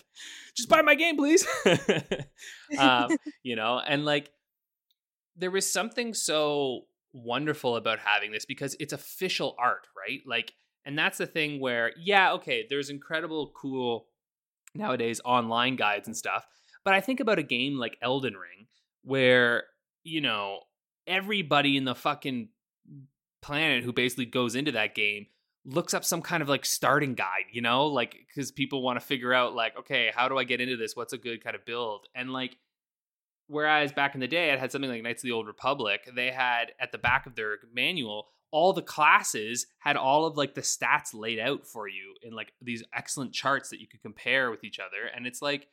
just 0.56 0.68
buy 0.68 0.82
my 0.82 0.94
game 0.94 1.16
please. 1.16 1.46
Um, 2.78 3.16
you 3.42 3.56
know 3.56 3.80
and 3.80 4.04
like 4.04 4.30
there 5.36 5.50
was 5.50 5.70
something 5.70 6.14
so 6.14 6.82
wonderful 7.14 7.76
about 7.76 8.00
having 8.00 8.32
this 8.32 8.44
because 8.44 8.76
it's 8.78 8.92
official 8.92 9.54
art 9.58 9.86
right? 9.96 10.20
Like 10.26 10.52
and 10.84 10.98
that's 10.98 11.18
the 11.18 11.26
thing 11.26 11.60
where 11.60 11.92
yeah 11.96 12.32
okay 12.32 12.66
there's 12.68 12.90
incredible 12.90 13.52
cool 13.54 14.06
nowadays 14.74 15.20
online 15.24 15.76
guides 15.76 16.06
and 16.06 16.16
stuff 16.16 16.46
but 16.84 16.94
i 16.94 17.00
think 17.00 17.20
about 17.20 17.38
a 17.38 17.42
game 17.42 17.78
like 17.78 17.96
elden 18.02 18.34
ring 18.34 18.66
where 19.02 19.64
you 20.02 20.20
know 20.20 20.60
everybody 21.06 21.76
in 21.76 21.84
the 21.84 21.94
fucking 21.94 22.48
planet 23.42 23.84
who 23.84 23.92
basically 23.92 24.26
goes 24.26 24.54
into 24.54 24.72
that 24.72 24.94
game 24.94 25.26
looks 25.66 25.94
up 25.94 26.04
some 26.04 26.20
kind 26.20 26.42
of 26.42 26.48
like 26.48 26.64
starting 26.64 27.14
guide 27.14 27.44
you 27.52 27.62
know? 27.62 27.86
Like 27.86 28.16
because 28.26 28.52
people 28.52 28.82
want 28.82 29.00
to 29.00 29.06
figure 29.06 29.32
out 29.32 29.54
like 29.54 29.78
okay 29.78 30.10
how 30.14 30.28
do 30.28 30.38
i 30.38 30.44
get 30.44 30.60
into 30.60 30.76
this? 30.76 30.94
What's 30.94 31.12
a 31.12 31.18
good 31.18 31.42
kind 31.42 31.56
of 31.56 31.64
build? 31.64 32.06
And 32.14 32.32
like 32.32 32.56
Whereas 33.54 33.92
back 33.92 34.14
in 34.14 34.20
the 34.20 34.26
day, 34.26 34.50
it 34.50 34.58
had 34.58 34.72
something 34.72 34.90
like 34.90 35.04
Knights 35.04 35.22
of 35.22 35.28
the 35.28 35.32
Old 35.32 35.46
Republic. 35.46 36.10
They 36.12 36.32
had 36.32 36.72
at 36.80 36.90
the 36.90 36.98
back 36.98 37.24
of 37.24 37.36
their 37.36 37.58
manual, 37.72 38.26
all 38.50 38.72
the 38.72 38.82
classes 38.82 39.68
had 39.78 39.96
all 39.96 40.26
of 40.26 40.36
like 40.36 40.56
the 40.56 40.60
stats 40.60 41.14
laid 41.14 41.38
out 41.38 41.64
for 41.64 41.86
you 41.86 42.16
in 42.20 42.32
like 42.32 42.52
these 42.60 42.82
excellent 42.92 43.32
charts 43.32 43.68
that 43.68 43.80
you 43.80 43.86
could 43.86 44.02
compare 44.02 44.50
with 44.50 44.64
each 44.64 44.80
other. 44.80 45.08
And 45.14 45.24
it's 45.24 45.40
like, 45.40 45.68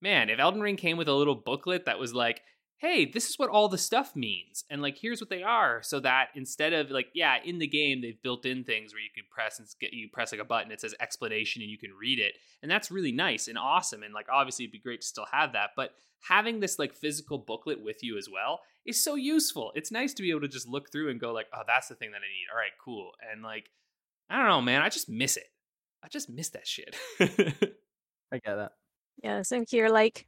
man, 0.00 0.30
if 0.30 0.38
Elden 0.38 0.60
Ring 0.60 0.76
came 0.76 0.96
with 0.96 1.08
a 1.08 1.14
little 1.14 1.34
booklet 1.34 1.86
that 1.86 1.98
was 1.98 2.14
like, 2.14 2.42
hey, 2.84 3.06
this 3.06 3.30
is 3.30 3.38
what 3.38 3.48
all 3.48 3.66
the 3.66 3.78
stuff 3.78 4.14
means, 4.14 4.64
and 4.68 4.82
like 4.82 4.98
here's 4.98 5.18
what 5.18 5.30
they 5.30 5.42
are, 5.42 5.82
so 5.82 6.00
that 6.00 6.28
instead 6.34 6.74
of 6.74 6.90
like, 6.90 7.06
yeah, 7.14 7.36
in 7.42 7.58
the 7.58 7.66
game 7.66 8.02
they've 8.02 8.22
built 8.22 8.44
in 8.44 8.62
things 8.62 8.92
where 8.92 9.00
you 9.00 9.08
can 9.14 9.24
press 9.30 9.58
and 9.58 9.66
get 9.80 9.94
you 9.94 10.06
press 10.12 10.32
like 10.32 10.40
a 10.40 10.44
button, 10.44 10.70
it 10.70 10.82
says 10.82 10.94
explanation 11.00 11.62
and 11.62 11.70
you 11.70 11.78
can 11.78 11.92
read 11.98 12.18
it, 12.18 12.34
and 12.62 12.70
that's 12.70 12.90
really 12.90 13.10
nice 13.10 13.48
and 13.48 13.56
awesome, 13.56 14.02
and 14.02 14.12
like 14.12 14.26
obviously 14.30 14.66
it'd 14.66 14.72
be 14.72 14.78
great 14.78 15.00
to 15.00 15.06
still 15.06 15.26
have 15.32 15.52
that, 15.54 15.70
but 15.74 15.92
having 16.28 16.60
this 16.60 16.78
like 16.78 16.94
physical 16.94 17.38
booklet 17.38 17.82
with 17.82 18.02
you 18.02 18.18
as 18.18 18.28
well 18.30 18.60
is 18.84 19.02
so 19.02 19.14
useful. 19.14 19.72
It's 19.74 19.90
nice 19.90 20.12
to 20.14 20.22
be 20.22 20.30
able 20.30 20.42
to 20.42 20.48
just 20.48 20.68
look 20.68 20.92
through 20.92 21.10
and 21.10 21.18
go 21.18 21.32
like, 21.32 21.46
oh, 21.54 21.62
that's 21.66 21.88
the 21.88 21.94
thing 21.94 22.10
that 22.10 22.18
I 22.18 22.28
need. 22.28 22.46
All 22.52 22.58
right, 22.58 22.72
cool, 22.84 23.12
and 23.32 23.42
like, 23.42 23.70
I 24.28 24.36
don't 24.36 24.48
know, 24.48 24.60
man, 24.60 24.82
I 24.82 24.90
just 24.90 25.08
miss 25.08 25.38
it. 25.38 25.48
I 26.02 26.08
just 26.08 26.28
miss 26.28 26.50
that 26.50 26.66
shit. 26.66 26.94
I 27.20 28.38
get 28.38 28.56
that. 28.56 28.72
Yeah, 29.22 29.40
same 29.40 29.64
here. 29.66 29.88
Like, 29.88 30.26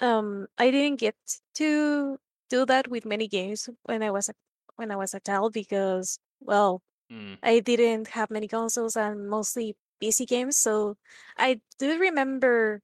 um, 0.00 0.46
I 0.58 0.70
didn't 0.70 1.00
get 1.00 1.16
to 1.56 2.18
do 2.50 2.66
that 2.66 2.88
with 2.88 3.04
many 3.04 3.28
games 3.28 3.68
when 3.84 4.02
I 4.02 4.10
was 4.10 4.28
a 4.28 4.34
when 4.76 4.90
I 4.90 4.96
was 4.96 5.14
a 5.14 5.20
child 5.20 5.52
because, 5.54 6.18
well, 6.40 6.82
Mm. 7.10 7.38
I 7.42 7.60
didn't 7.60 8.08
have 8.08 8.30
many 8.30 8.48
consoles 8.48 8.96
and 8.96 9.28
mostly 9.30 9.76
PC 10.00 10.26
games. 10.26 10.56
So 10.58 10.96
I 11.38 11.60
do 11.78 11.98
remember 11.98 12.82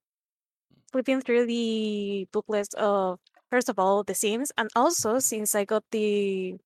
flipping 0.93 1.21
through 1.21 1.47
the 1.47 2.27
booklets 2.33 2.75
of 2.75 3.19
first 3.51 3.69
of 3.69 3.79
all 3.79 4.03
The 4.05 4.15
Sims, 4.15 4.53
and 4.57 4.71
also 4.77 5.19
since 5.19 5.55
I 5.55 5.65
got 5.65 5.85
the 5.91 6.57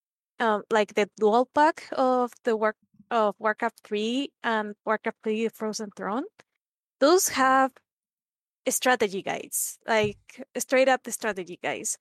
um 0.40 0.62
like 0.70 0.94
the 0.94 1.09
dual 1.18 1.46
pack 1.55 1.88
of 1.92 2.32
the 2.44 2.56
work 2.56 2.76
of 3.10 3.34
Warcraft 3.38 3.80
3 3.84 4.30
and 4.42 4.74
Warcraft 4.84 5.18
3 5.24 5.48
Frozen 5.48 5.90
Throne, 5.96 6.24
those 7.00 7.30
have 7.30 7.72
strategy 8.70 9.22
guides, 9.22 9.78
like 9.86 10.18
straight 10.58 10.88
up 10.88 11.04
the 11.04 11.12
strategy 11.12 11.58
guides. 11.62 11.98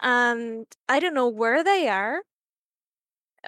And 0.00 0.66
I 0.88 1.00
don't 1.00 1.14
know 1.14 1.28
where 1.28 1.64
they 1.64 1.88
are 1.88 2.22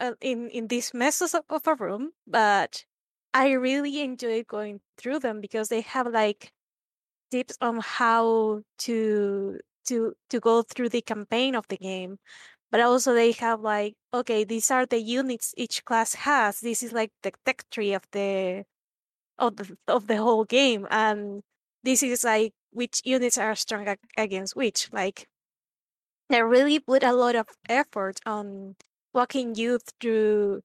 uh, 0.00 0.14
in 0.20 0.48
in 0.50 0.68
these 0.68 0.94
messes 0.94 1.34
of, 1.34 1.44
of 1.50 1.66
a 1.66 1.74
room, 1.74 2.12
but 2.26 2.84
I 3.34 3.52
really 3.52 4.00
enjoy 4.00 4.44
going 4.44 4.80
through 4.98 5.20
them 5.20 5.40
because 5.40 5.68
they 5.68 5.80
have 5.82 6.06
like 6.08 6.52
tips 7.30 7.56
on 7.60 7.80
how 7.80 8.62
to 8.80 9.60
to 9.86 10.14
to 10.30 10.40
go 10.40 10.62
through 10.62 10.90
the 10.90 11.02
campaign 11.02 11.54
of 11.54 11.66
the 11.68 11.76
game. 11.78 12.18
But 12.70 12.80
also 12.80 13.14
they 13.14 13.32
have 13.32 13.60
like, 13.60 13.94
okay, 14.14 14.44
these 14.44 14.70
are 14.70 14.86
the 14.86 15.00
units 15.00 15.54
each 15.56 15.84
class 15.84 16.14
has. 16.14 16.60
This 16.60 16.82
is 16.82 16.92
like 16.92 17.12
the 17.22 17.32
tech 17.46 17.64
tree 17.70 17.94
of 17.94 18.04
the 18.12 18.64
of 19.38 19.56
the 19.56 19.76
of 19.88 20.06
the 20.08 20.16
whole 20.18 20.44
game, 20.44 20.86
and 20.90 21.42
this 21.82 22.02
is 22.02 22.24
like 22.24 22.54
which 22.70 23.00
units 23.04 23.38
are 23.38 23.54
strong 23.54 23.88
ag- 23.88 23.98
against 24.16 24.56
which. 24.56 24.88
Like 24.92 25.28
they 26.28 26.42
really 26.42 26.80
put 26.80 27.02
a 27.02 27.12
lot 27.12 27.36
of 27.36 27.48
effort 27.68 28.18
on 28.26 28.76
walking 29.14 29.54
you 29.54 29.78
through 30.00 30.62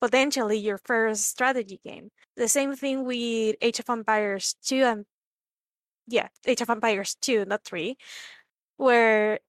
potentially 0.00 0.58
your 0.58 0.78
first 0.78 1.24
strategy 1.26 1.80
game. 1.84 2.10
The 2.36 2.48
same 2.48 2.74
thing 2.76 3.04
with 3.04 3.56
Age 3.60 3.78
of 3.80 3.90
Empires 3.90 4.56
2 4.62 4.82
and 4.82 5.06
yeah, 6.06 6.28
Age 6.46 6.60
of 6.60 6.70
Empires 6.70 7.16
2, 7.20 7.44
not 7.44 7.64
3, 7.64 7.96
where 8.76 9.40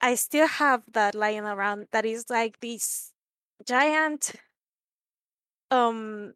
I 0.00 0.14
still 0.16 0.46
have 0.48 0.82
that 0.92 1.14
lying 1.14 1.44
around 1.44 1.88
that 1.92 2.04
is 2.04 2.30
like 2.30 2.58
this 2.60 3.12
giant 3.66 4.34
um 5.70 6.34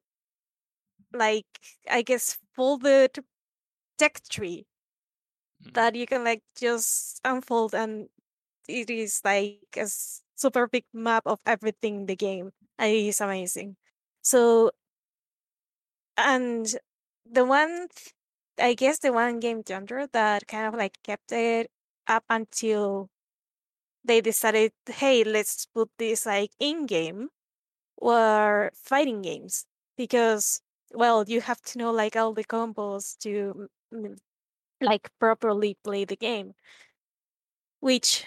like 1.14 1.46
I 1.90 2.02
guess 2.02 2.38
folded 2.54 3.18
tech 3.98 4.22
tree 4.28 4.66
Mm. 5.62 5.74
that 5.74 5.94
you 5.94 6.06
can 6.06 6.24
like 6.24 6.42
just 6.56 7.20
unfold 7.24 7.74
and 7.74 8.08
it 8.68 8.90
is 8.90 9.20
like 9.24 9.60
a 9.76 9.86
super 10.36 10.66
big 10.68 10.84
map 10.92 11.22
of 11.26 11.40
everything 11.46 11.96
in 12.02 12.06
the 12.06 12.16
game 12.16 12.52
and 12.78 12.90
it 12.92 13.06
is 13.06 13.20
amazing 13.20 13.76
so 14.22 14.70
and 16.16 16.76
the 17.30 17.44
one 17.44 17.88
i 18.60 18.74
guess 18.74 18.98
the 19.00 19.12
one 19.12 19.40
game 19.40 19.62
genre 19.66 20.08
that 20.12 20.46
kind 20.46 20.66
of 20.66 20.74
like 20.74 20.98
kept 21.02 21.32
it 21.32 21.70
up 22.06 22.24
until 22.30 23.08
they 24.04 24.20
decided 24.20 24.72
hey 24.88 25.24
let's 25.24 25.66
put 25.66 25.90
this 25.98 26.26
like 26.26 26.52
in 26.60 26.86
game 26.86 27.28
were 28.00 28.70
fighting 28.74 29.22
games 29.22 29.66
because 29.96 30.62
well 30.94 31.24
you 31.26 31.40
have 31.40 31.60
to 31.62 31.78
know 31.78 31.90
like 31.92 32.16
all 32.16 32.32
the 32.34 32.44
combos 32.44 33.16
to 33.18 33.68
mm, 33.92 34.16
like 34.80 35.10
properly 35.20 35.76
play 35.84 36.04
the 36.04 36.16
game. 36.16 36.54
Which 37.80 38.26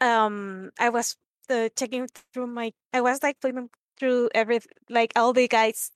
um 0.00 0.70
i 0.78 0.88
was 0.88 1.16
uh, 1.50 1.68
checking 1.76 2.08
through 2.32 2.46
my 2.46 2.72
i 2.92 3.00
was 3.00 3.22
like 3.22 3.36
flipping 3.40 3.70
through 3.98 4.30
every 4.34 4.60
like 4.88 5.12
all 5.16 5.32
the 5.32 5.48
guides 5.48 5.92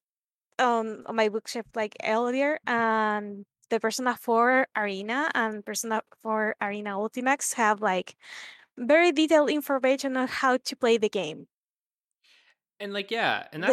on 0.58 1.04
on 1.06 1.16
my 1.16 1.28
bookshelf 1.28 1.66
like 1.74 1.96
earlier 2.04 2.58
and 2.66 3.44
the 3.70 3.80
persona 3.80 4.16
4 4.16 4.68
arena 4.76 5.30
and 5.34 5.64
persona 5.64 6.02
4 6.22 6.56
arena 6.60 6.90
ultimax 6.90 7.54
have 7.54 7.82
like 7.82 8.16
very 8.78 9.12
detailed 9.12 9.50
information 9.50 10.16
on 10.16 10.28
how 10.28 10.56
to 10.56 10.76
play 10.76 10.98
the 10.98 11.08
game. 11.08 11.46
And 12.80 12.92
like, 12.92 13.10
yeah, 13.10 13.46
and 13.52 13.62
that 13.62 13.70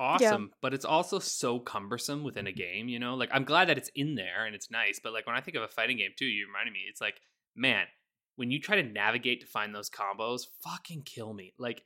Awesome, 0.00 0.50
but 0.62 0.72
it's 0.72 0.86
also 0.86 1.18
so 1.18 1.58
cumbersome 1.58 2.24
within 2.24 2.46
a 2.46 2.50
mm-hmm. 2.50 2.58
game, 2.58 2.88
you 2.88 2.98
know? 2.98 3.14
Like, 3.16 3.28
I'm 3.32 3.44
glad 3.44 3.68
that 3.68 3.76
it's 3.76 3.90
in 3.94 4.14
there 4.14 4.46
and 4.46 4.54
it's 4.54 4.70
nice, 4.70 4.98
but 5.02 5.12
like, 5.12 5.26
when 5.26 5.36
I 5.36 5.42
think 5.42 5.58
of 5.58 5.62
a 5.62 5.68
fighting 5.68 5.98
game 5.98 6.12
too, 6.18 6.24
you 6.24 6.46
reminded 6.46 6.72
me, 6.72 6.80
it's 6.88 7.02
like, 7.02 7.20
man, 7.54 7.84
when 8.36 8.50
you 8.50 8.60
try 8.60 8.80
to 8.80 8.82
navigate 8.82 9.42
to 9.42 9.46
find 9.46 9.74
those 9.74 9.90
combos, 9.90 10.46
fucking 10.64 11.02
kill 11.02 11.34
me. 11.34 11.52
Like, 11.58 11.82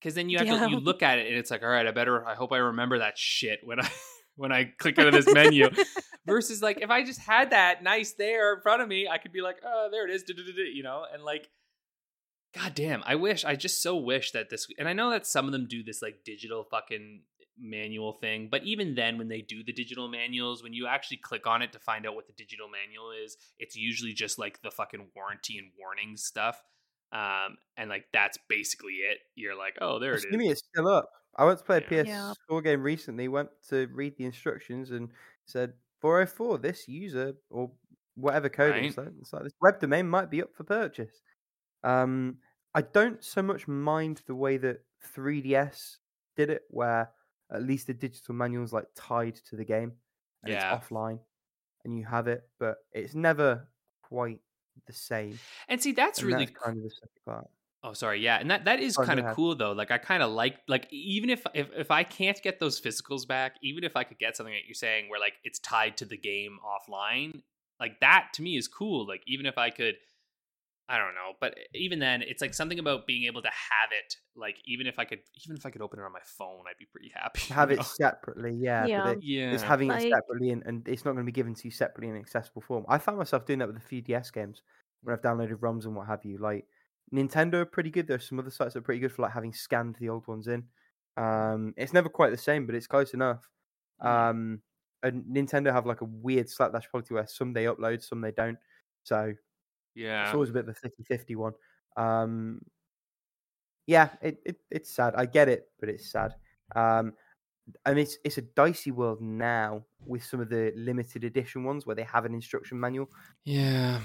because 0.00 0.16
then 0.16 0.28
you 0.28 0.38
have 0.38 0.48
Yeah. 0.48 0.66
to, 0.66 0.70
you 0.70 0.80
look 0.80 1.04
at 1.04 1.20
it 1.20 1.28
and 1.28 1.36
it's 1.36 1.52
like, 1.52 1.62
all 1.62 1.68
right, 1.68 1.86
I 1.86 1.92
better, 1.92 2.26
I 2.26 2.34
hope 2.34 2.52
I 2.52 2.56
remember 2.56 2.98
that 2.98 3.16
shit 3.16 3.60
when 3.62 3.78
I, 3.78 3.88
when 4.36 4.50
I 4.50 4.64
click 4.64 4.98
out 4.98 5.06
of 5.06 5.12
this 5.14 5.32
menu. 5.32 5.70
Versus 6.26 6.60
like, 6.60 6.80
if 6.80 6.90
I 6.90 7.04
just 7.04 7.20
had 7.20 7.50
that 7.50 7.84
nice 7.84 8.14
there 8.14 8.54
in 8.54 8.62
front 8.62 8.82
of 8.82 8.88
me, 8.88 9.06
I 9.06 9.18
could 9.18 9.32
be 9.32 9.42
like, 9.42 9.58
oh, 9.64 9.88
there 9.92 10.08
it 10.08 10.12
is, 10.12 10.24
you 10.74 10.82
know? 10.82 11.04
And 11.12 11.22
like, 11.22 11.48
God 12.54 12.74
damn, 12.74 13.02
I 13.04 13.16
wish, 13.16 13.44
I 13.44 13.56
just 13.56 13.82
so 13.82 13.96
wish 13.96 14.30
that 14.30 14.48
this, 14.48 14.66
and 14.78 14.88
I 14.88 14.92
know 14.92 15.10
that 15.10 15.26
some 15.26 15.46
of 15.46 15.52
them 15.52 15.66
do 15.68 15.82
this 15.82 16.00
like 16.00 16.24
digital 16.24 16.64
fucking 16.70 17.22
manual 17.58 18.12
thing, 18.14 18.48
but 18.50 18.64
even 18.64 18.94
then, 18.94 19.18
when 19.18 19.28
they 19.28 19.40
do 19.42 19.62
the 19.64 19.72
digital 19.72 20.08
manuals, 20.08 20.62
when 20.62 20.72
you 20.74 20.86
actually 20.86 21.18
click 21.18 21.46
on 21.46 21.62
it 21.62 21.72
to 21.72 21.78
find 21.78 22.06
out 22.06 22.14
what 22.14 22.26
the 22.26 22.32
digital 22.34 22.68
manual 22.68 23.10
is, 23.12 23.36
it's 23.58 23.76
usually 23.76 24.12
just 24.12 24.38
like 24.38 24.62
the 24.62 24.70
fucking 24.70 25.10
warranty 25.14 25.58
and 25.58 25.70
warning 25.78 26.16
stuff. 26.16 26.62
Um, 27.12 27.58
and 27.76 27.88
like 27.90 28.06
that's 28.12 28.38
basically 28.48 28.94
it. 28.94 29.18
You're 29.36 29.56
like, 29.56 29.78
oh, 29.80 29.98
there 30.00 30.18
it 30.18 30.24
is. 30.24 30.36
Assuming 30.36 30.50
it's 30.50 30.62
still 30.72 30.88
up. 30.88 31.10
I 31.36 31.44
went 31.44 31.58
to 31.58 31.64
play 31.64 31.78
a 31.78 31.80
Yeah. 31.80 31.82
PS4 31.82 32.04
Yeah. 32.04 32.32
game 32.62 32.82
recently, 32.82 33.28
went 33.28 33.50
to 33.68 33.86
read 33.88 34.16
the 34.16 34.24
instructions 34.24 34.90
and 34.90 35.10
said 35.46 35.74
404, 36.00 36.58
this 36.58 36.86
user 36.88 37.34
or 37.50 37.72
whatever 38.14 38.48
code 38.48 38.76
Right. 38.76 38.84
it's 38.84 38.96
like, 38.96 39.08
it's 39.20 39.32
like 39.32 39.42
this 39.44 39.52
web 39.60 39.80
domain 39.80 40.06
might 40.08 40.30
be 40.30 40.42
up 40.42 40.54
for 40.54 40.62
purchase. 40.64 41.20
Um, 41.84 42.38
I 42.74 42.82
don't 42.82 43.22
so 43.24 43.42
much 43.42 43.68
mind 43.68 44.22
the 44.26 44.34
way 44.34 44.56
that 44.58 44.84
3DS 45.02 45.98
did 46.36 46.50
it, 46.50 46.64
where 46.70 47.12
at 47.54 47.62
least 47.62 47.86
the 47.86 47.94
digital 47.94 48.34
manual's 48.34 48.72
like 48.72 48.86
tied 48.94 49.36
to 49.36 49.56
the 49.56 49.64
game 49.64 49.92
and 50.42 50.52
Yeah. 50.52 50.74
it's 50.76 50.86
offline 50.88 51.20
and 51.84 51.96
you 51.98 52.04
have 52.04 52.28
it, 52.28 52.42
but 52.58 52.76
it's 52.92 53.14
never 53.14 53.68
quite 54.02 54.40
the 54.86 54.92
same. 54.92 55.38
And 55.68 55.80
see, 55.80 55.92
that's 55.92 56.18
and 56.18 56.28
really 56.28 56.46
that's 56.46 56.58
kind 56.58 56.76
of 56.78 56.82
the 56.84 56.90
second 56.90 57.24
part. 57.26 57.48
Oh, 57.82 57.92
sorry. 57.92 58.20
Yeah, 58.20 58.38
and 58.40 58.50
that 58.50 58.64
that 58.64 58.80
is 58.80 58.96
Oh, 58.98 59.04
kind 59.04 59.20
of 59.20 59.34
cool 59.36 59.54
though. 59.54 59.72
Like 59.72 59.90
I 59.90 59.98
kind 59.98 60.22
of 60.22 60.30
like 60.32 60.56
like 60.68 60.86
even 60.90 61.28
if 61.28 61.46
if 61.52 61.68
if 61.76 61.90
I 61.90 62.02
can't 62.02 62.40
get 62.42 62.58
those 62.58 62.80
physicals 62.80 63.28
back, 63.28 63.56
even 63.62 63.84
if 63.84 63.94
I 63.94 64.04
could 64.04 64.18
get 64.18 64.36
something 64.36 64.54
that 64.54 64.64
you're 64.66 64.74
saying 64.74 65.10
where 65.10 65.20
like 65.20 65.34
it's 65.44 65.58
tied 65.58 65.98
to 65.98 66.06
the 66.06 66.16
game 66.16 66.58
offline, 66.64 67.42
like 67.78 68.00
that 68.00 68.28
to 68.34 68.42
me 68.42 68.56
is 68.56 68.68
cool. 68.68 69.06
Like 69.06 69.22
even 69.26 69.44
if 69.44 69.58
I 69.58 69.68
could 69.68 69.96
I 70.86 70.98
don't 70.98 71.14
know, 71.14 71.32
but 71.40 71.54
even 71.74 71.98
then 71.98 72.20
it's 72.20 72.42
like 72.42 72.52
something 72.52 72.78
about 72.78 73.06
being 73.06 73.24
able 73.24 73.40
to 73.40 73.48
have 73.48 73.90
it 73.90 74.16
like 74.36 74.56
even 74.66 74.86
if 74.86 74.98
I 74.98 75.04
could 75.04 75.20
even 75.42 75.56
if 75.56 75.64
I 75.64 75.70
could 75.70 75.80
open 75.80 75.98
it 75.98 76.02
on 76.02 76.12
my 76.12 76.20
phone, 76.24 76.64
I'd 76.68 76.76
be 76.78 76.84
pretty 76.84 77.10
happy. 77.14 77.40
you 77.48 77.54
Have 77.54 77.70
it 77.70 77.82
separately, 77.82 78.52
yeah. 78.52 78.84
Yeah. 78.86 79.04
But 79.04 79.16
it, 79.18 79.24
Yeah. 79.24 79.52
it's 79.52 79.62
having 79.62 79.88
Like- 79.88 80.04
it 80.04 80.12
separately 80.12 80.50
and, 80.50 80.62
and 80.66 80.86
it's 80.86 81.04
not 81.06 81.12
going 81.12 81.24
to 81.24 81.30
be 81.30 81.32
given 81.32 81.54
to 81.54 81.64
you 81.64 81.70
separately 81.70 82.10
in 82.10 82.16
accessible 82.16 82.60
form. 82.60 82.84
I 82.88 82.98
found 82.98 83.16
myself 83.16 83.46
doing 83.46 83.60
that 83.60 83.68
with 83.68 83.78
a 83.78 83.80
few 83.80 84.02
DS 84.02 84.30
games 84.30 84.60
when 85.02 85.14
I've 85.14 85.22
downloaded 85.22 85.58
ROMs 85.60 85.84
and 85.86 85.96
what 85.96 86.06
have 86.06 86.24
you. 86.24 86.36
Like 86.36 86.66
Nintendo 87.14 87.54
are 87.54 87.64
pretty 87.64 87.90
good. 87.90 88.06
There's 88.06 88.28
some 88.28 88.38
other 88.38 88.50
sites 88.50 88.74
that 88.74 88.80
are 88.80 88.82
pretty 88.82 89.00
good 89.00 89.12
for 89.12 89.22
like 89.22 89.32
having 89.32 89.54
scanned 89.54 89.96
the 89.98 90.10
old 90.10 90.26
ones 90.26 90.48
in. 90.48 90.64
Um, 91.16 91.72
it's 91.76 91.92
never 91.92 92.08
quite 92.08 92.30
the 92.30 92.36
same, 92.36 92.66
but 92.66 92.74
it's 92.74 92.86
close 92.86 93.14
enough. 93.14 93.48
Mm. 94.02 94.30
Um, 94.30 94.60
and 95.02 95.24
Nintendo 95.24 95.72
have 95.72 95.86
like 95.86 96.00
a 96.00 96.06
weird 96.06 96.50
slapdash 96.50 96.90
policy 96.90 97.14
where 97.14 97.26
some 97.26 97.52
they 97.52 97.64
upload, 97.64 98.02
some 98.02 98.20
they 98.20 98.32
don't. 98.32 98.58
So 99.04 99.34
yeah. 99.94 100.24
it's 100.26 100.34
always 100.34 100.50
a 100.50 100.52
bit 100.52 100.64
of 100.64 100.68
a 100.70 100.74
50 100.74 101.02
50 101.04 101.36
one. 101.36 101.52
Um, 101.96 102.60
yeah, 103.86 104.10
it, 104.22 104.38
it, 104.46 104.56
it's 104.70 104.90
sad. 104.90 105.14
I 105.16 105.26
get 105.26 105.48
it, 105.48 105.68
but 105.78 105.88
it's 105.88 106.10
sad. 106.10 106.34
Um, 106.74 107.12
and 107.86 107.98
it's 107.98 108.18
it's 108.24 108.38
a 108.38 108.42
dicey 108.42 108.90
world 108.90 109.20
now 109.22 109.84
with 110.04 110.22
some 110.24 110.40
of 110.40 110.50
the 110.50 110.72
limited 110.76 111.24
edition 111.24 111.64
ones 111.64 111.86
where 111.86 111.96
they 111.96 112.02
have 112.02 112.24
an 112.26 112.34
instruction 112.34 112.78
manual. 112.78 113.08
Yeah. 113.44 114.00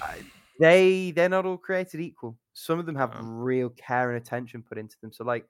They 0.59 1.11
they're 1.11 1.29
not 1.29 1.45
all 1.45 1.57
created 1.57 2.01
equal. 2.01 2.37
Some 2.53 2.79
of 2.79 2.85
them 2.85 2.95
have 2.95 3.13
Oh. 3.15 3.21
real 3.21 3.69
care 3.69 4.09
and 4.11 4.17
attention 4.21 4.63
put 4.63 4.77
into 4.77 4.97
them. 5.01 5.11
So 5.11 5.23
like 5.23 5.45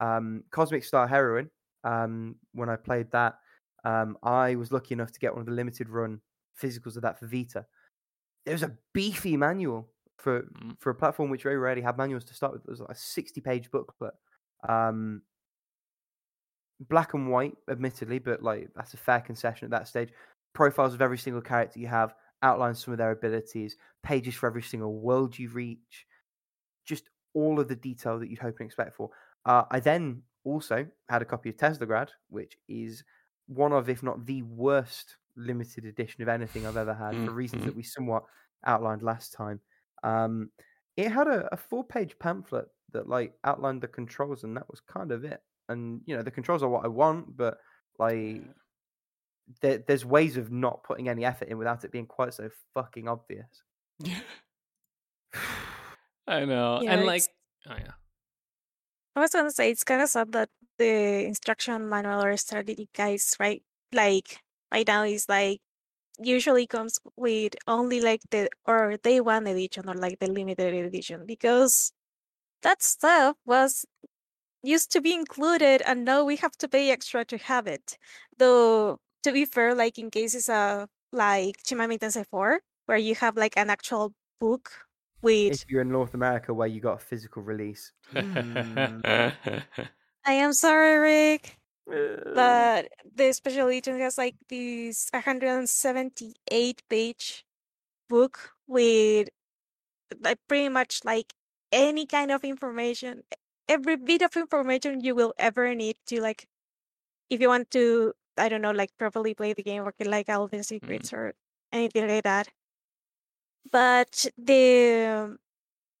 um, 0.00 0.44
Cosmic 0.50 0.84
Star 0.84 1.06
Heroine, 1.06 1.50
um, 1.84 2.36
when 2.52 2.68
I 2.70 2.76
played 2.76 3.10
that, 3.12 3.38
um, 3.84 4.16
I 4.22 4.54
was 4.56 4.72
lucky 4.72 4.94
enough 4.94 5.12
to 5.12 5.20
get 5.20 5.32
one 5.32 5.40
of 5.40 5.46
the 5.46 5.52
limited 5.52 5.88
run 5.88 6.20
physicals 6.60 6.96
of 6.96 7.02
that 7.02 7.18
for 7.18 7.26
Vita. 7.26 7.66
There's 8.44 8.62
a 8.62 8.76
beefy 8.92 9.36
manual 9.36 9.88
for 10.18 10.42
Mm. 10.42 10.78
for 10.80 10.90
a 10.90 10.94
platform 10.94 11.30
which 11.30 11.42
very 11.42 11.58
rarely 11.58 11.82
had 11.82 11.96
manuals 11.96 12.24
to 12.24 12.34
start 12.34 12.52
with. 12.52 12.64
It 12.64 12.70
was 12.70 12.80
like 12.80 12.90
a 12.90 12.94
60 12.94 13.40
page 13.40 13.70
booklet. 13.70 14.14
Um, 14.68 15.22
black 16.80 17.14
and 17.14 17.28
white, 17.30 17.56
admittedly, 17.68 18.18
but 18.18 18.42
like 18.42 18.70
that's 18.74 18.94
a 18.94 18.98
fair 18.98 19.20
concession 19.20 19.66
at 19.66 19.70
that 19.70 19.88
stage. 19.88 20.10
Profiles 20.54 20.94
of 20.94 21.02
every 21.02 21.18
single 21.18 21.42
character 21.42 21.78
you 21.78 21.86
have, 21.86 22.14
outlines 22.42 22.82
some 22.82 22.92
of 22.92 22.98
their 22.98 23.10
abilities, 23.12 23.76
pages 24.02 24.34
for 24.34 24.46
every 24.46 24.62
single 24.62 24.98
world 24.98 25.38
you 25.38 25.48
reach, 25.50 26.06
just 26.84 27.10
all 27.34 27.60
of 27.60 27.68
the 27.68 27.76
detail 27.76 28.18
that 28.18 28.28
you'd 28.28 28.38
hope 28.38 28.56
and 28.58 28.66
expect 28.66 28.96
for. 28.96 29.10
Uh, 29.44 29.64
I 29.70 29.80
then 29.80 30.22
also 30.44 30.86
had 31.08 31.22
a 31.22 31.26
copy 31.26 31.50
of 31.50 31.56
Teslagrad, 31.56 32.08
which 32.28 32.56
is 32.68 33.04
one 33.46 33.72
of, 33.72 33.88
if 33.88 34.02
not 34.02 34.26
the 34.26 34.42
worst 34.42 35.16
limited 35.40 35.84
edition 35.84 36.22
of 36.22 36.28
anything 36.28 36.66
I've 36.66 36.76
ever 36.76 36.94
had, 36.94 37.14
for 37.14 37.32
reasons 37.32 37.64
that 37.64 37.74
we 37.76 37.82
somewhat 37.82 38.24
outlined 38.64 39.02
last 39.02 39.32
time. 39.32 39.60
Um, 40.02 40.50
it 40.96 41.10
had 41.10 41.26
a, 41.28 41.48
a 41.52 41.56
four-page 41.56 42.18
pamphlet 42.18 42.66
that 42.92 43.08
like 43.08 43.32
outlined 43.44 43.80
the 43.82 43.88
controls, 43.88 44.44
and 44.44 44.56
that 44.56 44.68
was 44.68 44.80
kind 44.80 45.12
of 45.12 45.24
it. 45.24 45.40
And 45.68 46.00
you 46.06 46.16
know, 46.16 46.22
the 46.22 46.30
controls 46.30 46.62
are 46.62 46.68
what 46.68 46.84
I 46.84 46.88
want, 46.88 47.36
but 47.36 47.58
like, 47.98 48.42
there, 49.62 49.78
there's 49.86 50.04
ways 50.04 50.36
of 50.36 50.50
not 50.50 50.84
putting 50.84 51.08
any 51.08 51.24
effort 51.24 51.48
in 51.48 51.58
without 51.58 51.84
it 51.84 51.92
being 51.92 52.06
quite 52.06 52.34
so 52.34 52.50
fucking 52.74 53.08
obvious. 53.08 53.62
I 56.26 56.44
know. 56.44 56.80
Yeah, 56.82 56.92
and 56.92 57.00
it's- 57.02 57.06
like 57.06 57.22
oh 57.68 57.76
yeah. 57.78 57.92
I 59.16 59.20
was 59.20 59.30
gonna 59.32 59.50
say 59.50 59.70
it's 59.70 59.84
kind 59.84 60.02
of 60.02 60.08
sad 60.08 60.32
that 60.32 60.48
the 60.78 61.24
instruction 61.26 61.88
manual 61.88 62.24
or 62.24 62.36
strategy 62.36 62.88
guides, 62.94 63.36
right? 63.40 63.62
Like 63.92 64.38
right 64.72 64.86
now 64.86 65.04
is 65.04 65.28
like 65.28 65.60
usually 66.18 66.66
comes 66.66 66.98
with 67.16 67.54
only 67.66 68.00
like 68.00 68.20
the 68.30 68.48
or 68.66 68.96
day 69.02 69.20
one 69.20 69.46
edition 69.46 69.88
or 69.88 69.94
like 69.94 70.18
the 70.18 70.30
limited 70.30 70.74
edition 70.74 71.24
because 71.26 71.92
that 72.62 72.82
stuff 72.82 73.36
was 73.46 73.86
used 74.62 74.92
to 74.92 75.00
be 75.00 75.14
included 75.14 75.82
and 75.86 76.04
now 76.04 76.24
we 76.24 76.36
have 76.36 76.52
to 76.58 76.68
pay 76.68 76.90
extra 76.90 77.24
to 77.24 77.38
have 77.38 77.66
it. 77.66 77.96
Though 78.38 78.98
to 79.22 79.32
be 79.32 79.44
fair, 79.44 79.74
like 79.74 79.98
in 79.98 80.10
cases 80.10 80.48
of 80.48 80.88
like 81.12 81.56
Shin 81.66 81.78
Megami 81.78 81.98
Tensei 81.98 82.26
4, 82.26 82.60
where 82.86 82.98
you 82.98 83.14
have 83.16 83.36
like 83.36 83.56
an 83.56 83.70
actual 83.70 84.12
book 84.40 84.70
with 85.22 85.52
if 85.52 85.64
you're 85.68 85.82
in 85.82 85.90
North 85.90 86.14
America 86.14 86.52
where 86.52 86.68
you 86.68 86.80
got 86.80 86.94
a 86.94 87.04
physical 87.04 87.42
release. 87.42 87.92
Mm. 88.12 89.32
I 90.26 90.32
am 90.32 90.52
sorry, 90.52 90.98
Rick. 90.98 91.59
Uh, 91.88 92.16
but 92.34 92.88
the 93.14 93.32
special 93.32 93.68
edition 93.68 93.98
has 94.00 94.16
like 94.18 94.36
this 94.48 95.08
178 95.12 96.82
page 96.88 97.44
book 98.08 98.52
with 98.66 99.28
like 100.20 100.38
pretty 100.48 100.68
much 100.68 101.00
like 101.04 101.34
any 101.72 102.06
kind 102.06 102.30
of 102.30 102.44
information 102.44 103.22
every 103.68 103.96
bit 103.96 104.22
of 104.22 104.36
information 104.36 105.00
you 105.00 105.14
will 105.14 105.34
ever 105.38 105.74
need 105.74 105.96
to 106.06 106.20
like 106.20 106.46
if 107.30 107.40
you 107.40 107.48
want 107.48 107.70
to 107.70 108.12
i 108.38 108.48
don't 108.48 108.62
know 108.62 108.72
like 108.72 108.90
properly 108.98 109.34
play 109.34 109.52
the 109.54 109.62
game 109.62 109.82
or 109.82 109.94
like 110.04 110.28
all 110.28 110.48
the 110.48 110.62
secrets 110.64 111.12
or 111.12 111.34
anything 111.72 112.08
like 112.08 112.24
that. 112.24 112.48
But 113.70 114.26
the 114.36 115.38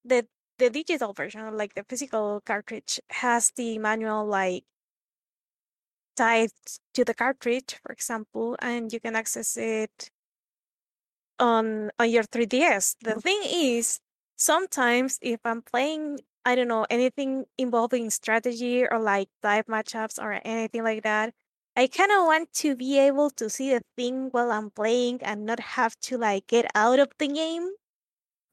the 0.04 0.28
the 0.58 0.70
digital 0.70 1.12
version 1.14 1.56
like 1.56 1.74
the 1.74 1.84
physical 1.84 2.40
cartridge 2.46 3.00
has 3.10 3.52
the 3.56 3.78
manual 3.78 4.26
like 4.26 4.64
tied 6.16 6.50
to 6.94 7.04
the 7.04 7.14
cartridge, 7.14 7.74
for 7.82 7.92
example, 7.92 8.56
and 8.60 8.92
you 8.92 9.00
can 9.00 9.16
access 9.16 9.56
it 9.56 10.10
on 11.38 11.90
on 11.98 12.10
your 12.10 12.22
3DS. 12.24 12.96
The 13.00 13.14
thing 13.20 13.40
is, 13.44 14.00
sometimes 14.36 15.18
if 15.22 15.40
I'm 15.44 15.62
playing, 15.62 16.20
I 16.44 16.54
don't 16.54 16.68
know, 16.68 16.86
anything 16.90 17.46
involving 17.58 18.10
strategy 18.10 18.84
or 18.86 18.98
like 18.98 19.28
dive 19.42 19.66
matchups 19.66 20.22
or 20.22 20.40
anything 20.44 20.84
like 20.84 21.02
that, 21.04 21.34
I 21.76 21.86
kind 21.88 22.10
of 22.12 22.26
want 22.26 22.52
to 22.64 22.76
be 22.76 22.98
able 22.98 23.30
to 23.30 23.48
see 23.50 23.70
the 23.70 23.82
thing 23.96 24.28
while 24.30 24.50
I'm 24.52 24.70
playing 24.70 25.22
and 25.22 25.46
not 25.46 25.60
have 25.60 25.96
to 26.10 26.18
like 26.18 26.46
get 26.46 26.70
out 26.74 26.98
of 26.98 27.08
the 27.18 27.28
game 27.28 27.70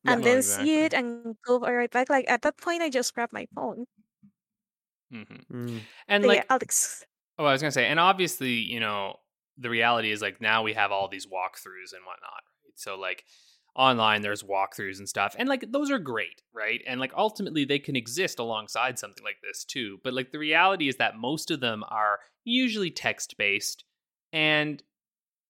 Yeah. 0.04 0.16
and 0.16 0.26
then 0.26 0.42
exactly. 0.42 0.44
see 0.44 0.86
it 0.86 0.94
and 0.96 1.38
go 1.46 1.60
right 1.60 1.92
back. 1.92 2.10
Like 2.10 2.30
at 2.30 2.44
that 2.44 2.58
point, 2.58 2.84
I 2.84 2.90
just 2.92 3.14
grab 3.16 3.32
my 3.34 3.48
phone. 3.56 3.86
hmm 5.12 5.24
mm, 5.52 5.88
And 6.08 6.24
But 6.24 6.28
like 6.28 6.44
yeah, 6.44 6.44
Alex. 6.50 7.06
Oh, 7.38 7.46
I 7.46 7.52
was 7.52 7.62
gonna 7.62 7.72
say, 7.72 7.86
and 7.86 8.00
obviously, 8.00 8.54
you 8.54 8.80
know, 8.80 9.18
the 9.58 9.70
reality 9.70 10.12
is 10.12 10.22
like 10.22 10.42
now 10.42 10.64
we 10.64 10.74
have 10.74 10.92
all 10.92 11.08
these 11.08 11.28
walkthroughs 11.28 11.94
and 11.94 12.06
whatnot. 12.06 12.44
So 12.76 12.98
like 12.98 13.26
online, 13.76 14.22
there's 14.22 14.44
walkthroughs 14.44 14.98
and 14.98 15.08
stuff, 15.08 15.36
and 15.38 15.48
like 15.48 15.72
those 15.72 15.92
are 15.92 16.00
great, 16.00 16.42
right? 16.54 16.82
And 16.88 17.00
like 17.00 17.14
ultimately, 17.16 17.66
they 17.66 17.80
can 17.80 17.96
exist 17.96 18.40
alongside 18.40 18.98
something 18.98 19.24
like 19.24 19.38
this 19.44 19.64
too. 19.64 20.00
But 20.04 20.14
like 20.14 20.32
the 20.32 20.40
reality 20.40 20.88
is 20.88 20.98
that 20.98 21.18
most 21.18 21.52
of 21.52 21.60
them 21.60 21.84
are 21.90 22.20
usually 22.44 22.92
text 22.92 23.36
based 23.38 23.84
and 24.34 24.82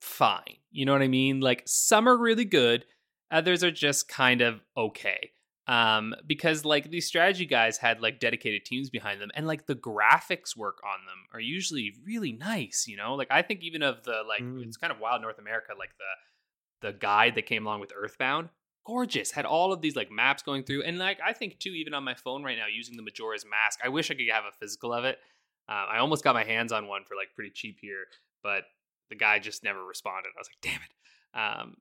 fine. 0.02 0.58
You 0.72 0.86
know 0.86 0.94
what 0.94 1.02
I 1.02 1.08
mean? 1.08 1.40
Like 1.40 1.64
some 1.66 2.08
are 2.08 2.18
really 2.18 2.46
good, 2.46 2.86
others 3.32 3.64
are 3.64 3.72
just 3.72 4.08
kind 4.10 4.42
of 4.42 4.62
okay 4.76 5.32
um 5.68 6.16
because 6.26 6.64
like 6.64 6.90
these 6.90 7.06
strategy 7.06 7.46
guys 7.46 7.78
had 7.78 8.00
like 8.02 8.20
dedicated 8.20 8.64
teams 8.66 8.90
behind 8.90 9.20
them 9.20 9.30
and 9.36 9.46
like 9.46 9.66
the 9.66 9.76
graphics 9.76 10.56
work 10.56 10.78
on 10.84 11.06
them 11.06 11.26
are 11.34 11.40
usually 11.42 11.94
really 12.06 12.32
nice 12.32 12.86
you 12.88 12.96
know 12.96 13.16
like 13.16 13.28
i 13.30 13.42
think 13.42 13.62
even 13.62 13.84
of 13.84 14.04
the 14.04 14.22
like 14.28 14.42
Mm. 14.42 14.64
it's 14.64 14.78
kind 14.78 14.92
of 14.94 15.00
wild 15.00 15.22
north 15.22 15.40
america 15.40 15.74
like 15.78 15.92
the 15.98 16.88
the 16.88 16.94
guide 16.98 17.36
that 17.36 17.46
came 17.46 17.66
along 17.66 17.82
with 17.82 17.92
earthbound 17.96 18.50
gorgeous 18.86 19.32
had 19.32 19.46
all 19.46 19.74
of 19.74 19.82
these 19.82 19.96
like 19.98 20.10
maps 20.10 20.42
going 20.42 20.64
through 20.64 20.84
and 20.84 20.98
like 20.98 21.20
i 21.26 21.34
think 21.34 21.60
too 21.60 21.72
even 21.72 21.94
on 21.94 22.04
my 22.04 22.14
phone 22.16 22.44
right 22.44 22.58
now 22.58 22.68
using 22.74 22.96
the 22.96 23.04
majora's 23.04 23.46
mask 23.46 23.80
i 23.84 23.90
wish 23.90 24.10
i 24.10 24.14
could 24.14 24.30
have 24.32 24.46
a 24.46 24.56
physical 24.60 24.94
of 24.94 25.04
it 25.04 25.18
uh, 25.68 25.86
i 25.92 25.98
almost 25.98 26.24
got 26.24 26.34
my 26.34 26.46
hands 26.46 26.72
on 26.72 26.88
one 26.88 27.04
for 27.04 27.16
like 27.16 27.28
pretty 27.36 27.52
cheap 27.54 27.80
here 27.82 28.06
but 28.42 28.64
the 29.10 29.16
guy 29.16 29.38
just 29.40 29.64
never 29.64 29.84
responded 29.84 30.30
i 30.38 30.40
was 30.40 30.48
like 30.48 30.62
damn 30.62 30.80
it 30.82 30.94
um 31.38 31.76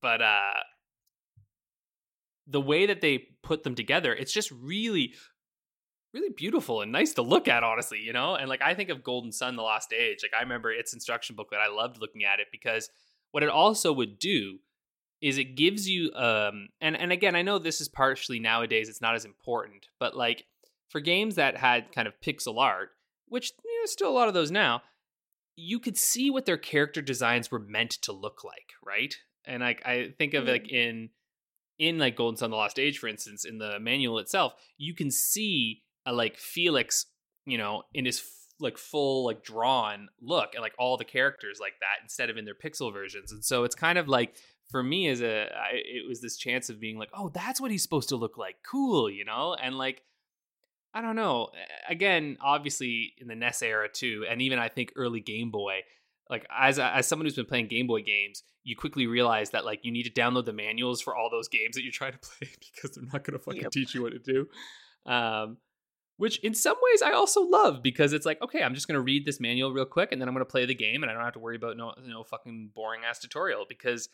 but 0.00 0.22
uh 0.22 0.52
the 2.46 2.60
way 2.60 2.86
that 2.86 3.00
they 3.00 3.28
put 3.42 3.62
them 3.62 3.74
together, 3.74 4.12
it's 4.12 4.32
just 4.32 4.50
really, 4.50 5.14
really 6.12 6.30
beautiful 6.30 6.80
and 6.82 6.92
nice 6.92 7.14
to 7.14 7.22
look 7.22 7.48
at, 7.48 7.62
honestly, 7.62 8.00
you 8.00 8.12
know? 8.12 8.34
And 8.34 8.48
like 8.48 8.62
I 8.62 8.74
think 8.74 8.90
of 8.90 9.02
Golden 9.02 9.32
Sun, 9.32 9.56
The 9.56 9.62
Lost 9.62 9.92
Age. 9.92 10.18
Like 10.22 10.38
I 10.38 10.42
remember 10.42 10.70
its 10.72 10.92
instruction 10.92 11.36
booklet. 11.36 11.60
I 11.60 11.72
loved 11.72 11.98
looking 12.00 12.24
at 12.24 12.40
it 12.40 12.48
because 12.52 12.90
what 13.30 13.42
it 13.42 13.48
also 13.48 13.92
would 13.92 14.18
do 14.18 14.58
is 15.20 15.38
it 15.38 15.54
gives 15.54 15.88
you 15.88 16.12
um 16.14 16.68
and 16.80 16.96
and 16.96 17.12
again, 17.12 17.36
I 17.36 17.42
know 17.42 17.58
this 17.58 17.80
is 17.80 17.88
partially 17.88 18.40
nowadays 18.40 18.88
it's 18.88 19.00
not 19.00 19.14
as 19.14 19.24
important, 19.24 19.86
but 20.00 20.16
like 20.16 20.44
for 20.88 21.00
games 21.00 21.36
that 21.36 21.56
had 21.56 21.92
kind 21.92 22.08
of 22.08 22.20
pixel 22.20 22.58
art, 22.58 22.90
which 23.28 23.52
you 23.64 23.80
know, 23.80 23.86
still 23.86 24.10
a 24.10 24.12
lot 24.12 24.28
of 24.28 24.34
those 24.34 24.50
now, 24.50 24.82
you 25.56 25.78
could 25.78 25.96
see 25.96 26.28
what 26.28 26.44
their 26.44 26.56
character 26.58 27.00
designs 27.00 27.50
were 27.50 27.60
meant 27.60 27.92
to 28.02 28.12
look 28.12 28.42
like, 28.42 28.72
right? 28.84 29.14
And 29.44 29.62
like 29.62 29.80
I 29.86 30.12
think 30.18 30.34
of 30.34 30.44
Mm. 30.44 30.48
like 30.48 30.68
in 30.70 31.10
in 31.78 31.98
like 31.98 32.16
Golden 32.16 32.36
Sun: 32.36 32.50
The 32.50 32.56
Lost 32.56 32.78
Age, 32.78 32.98
for 32.98 33.08
instance, 33.08 33.44
in 33.44 33.58
the 33.58 33.78
manual 33.80 34.18
itself, 34.18 34.54
you 34.78 34.94
can 34.94 35.10
see 35.10 35.82
a 36.06 36.12
like 36.12 36.36
Felix, 36.36 37.06
you 37.46 37.58
know, 37.58 37.82
in 37.94 38.04
his 38.04 38.22
like 38.60 38.78
full 38.78 39.24
like 39.24 39.42
drawn 39.42 40.08
look, 40.20 40.54
and 40.54 40.62
like 40.62 40.74
all 40.78 40.96
the 40.96 41.04
characters 41.04 41.58
like 41.60 41.74
that 41.80 42.02
instead 42.02 42.30
of 42.30 42.36
in 42.36 42.44
their 42.44 42.54
pixel 42.54 42.92
versions. 42.92 43.32
And 43.32 43.44
so 43.44 43.64
it's 43.64 43.74
kind 43.74 43.98
of 43.98 44.08
like 44.08 44.36
for 44.70 44.82
me 44.82 45.08
as 45.08 45.20
a, 45.20 45.52
I, 45.54 45.74
it 45.74 46.08
was 46.08 46.20
this 46.20 46.36
chance 46.36 46.70
of 46.70 46.80
being 46.80 46.98
like, 46.98 47.10
oh, 47.12 47.28
that's 47.28 47.60
what 47.60 47.70
he's 47.70 47.82
supposed 47.82 48.08
to 48.10 48.16
look 48.16 48.38
like, 48.38 48.56
cool, 48.68 49.10
you 49.10 49.24
know, 49.24 49.54
and 49.60 49.76
like. 49.76 50.02
I 50.94 51.00
don't 51.00 51.16
know. 51.16 51.48
Again, 51.88 52.36
obviously 52.42 53.14
in 53.16 53.26
the 53.26 53.34
NES 53.34 53.62
era 53.62 53.88
too, 53.90 54.26
and 54.28 54.42
even 54.42 54.58
I 54.58 54.68
think 54.68 54.92
early 54.94 55.20
Game 55.20 55.50
Boy, 55.50 55.80
like 56.32 56.46
as 56.50 56.78
as 56.80 57.06
someone 57.06 57.26
who's 57.26 57.36
been 57.36 57.46
playing 57.46 57.68
Game 57.68 57.86
Boy 57.86 58.02
games, 58.02 58.42
you 58.64 58.74
quickly 58.74 59.06
realize 59.06 59.50
that 59.50 59.64
like 59.64 59.80
you 59.84 59.92
need 59.92 60.04
to 60.04 60.10
download 60.10 60.46
the 60.46 60.52
manuals 60.52 61.00
for 61.00 61.14
all 61.14 61.28
those 61.30 61.46
games 61.48 61.76
that 61.76 61.82
you're 61.84 61.92
trying 61.92 62.12
to 62.12 62.18
play 62.28 62.48
because 62.74 62.96
they're 62.96 63.04
not 63.12 63.22
going 63.22 63.38
to 63.38 63.44
fucking 63.44 63.62
Yep. 63.62 63.70
teach 63.70 63.94
you 63.94 64.02
what 64.02 64.12
to 64.12 64.18
do. 64.18 64.48
Um, 65.06 65.58
which 66.16 66.38
in 66.40 66.54
some 66.54 66.76
ways 66.90 67.02
I 67.02 67.12
also 67.12 67.42
love 67.42 67.82
because 67.82 68.12
it's 68.12 68.26
like 68.26 68.40
okay, 68.42 68.62
I'm 68.62 68.74
just 68.74 68.88
going 68.88 68.96
to 68.96 69.02
read 69.02 69.24
this 69.26 69.38
manual 69.40 69.72
real 69.72 69.84
quick 69.84 70.10
and 70.10 70.20
then 70.20 70.28
I'm 70.28 70.34
going 70.34 70.44
to 70.44 70.50
play 70.50 70.66
the 70.66 70.74
game 70.74 71.02
and 71.02 71.10
I 71.10 71.14
don't 71.14 71.24
have 71.24 71.34
to 71.34 71.38
worry 71.38 71.56
about 71.56 71.76
no 71.76 71.92
no 72.04 72.24
fucking 72.24 72.70
boring 72.74 73.02
ass 73.08 73.20
tutorial 73.20 73.64
because 73.68 74.08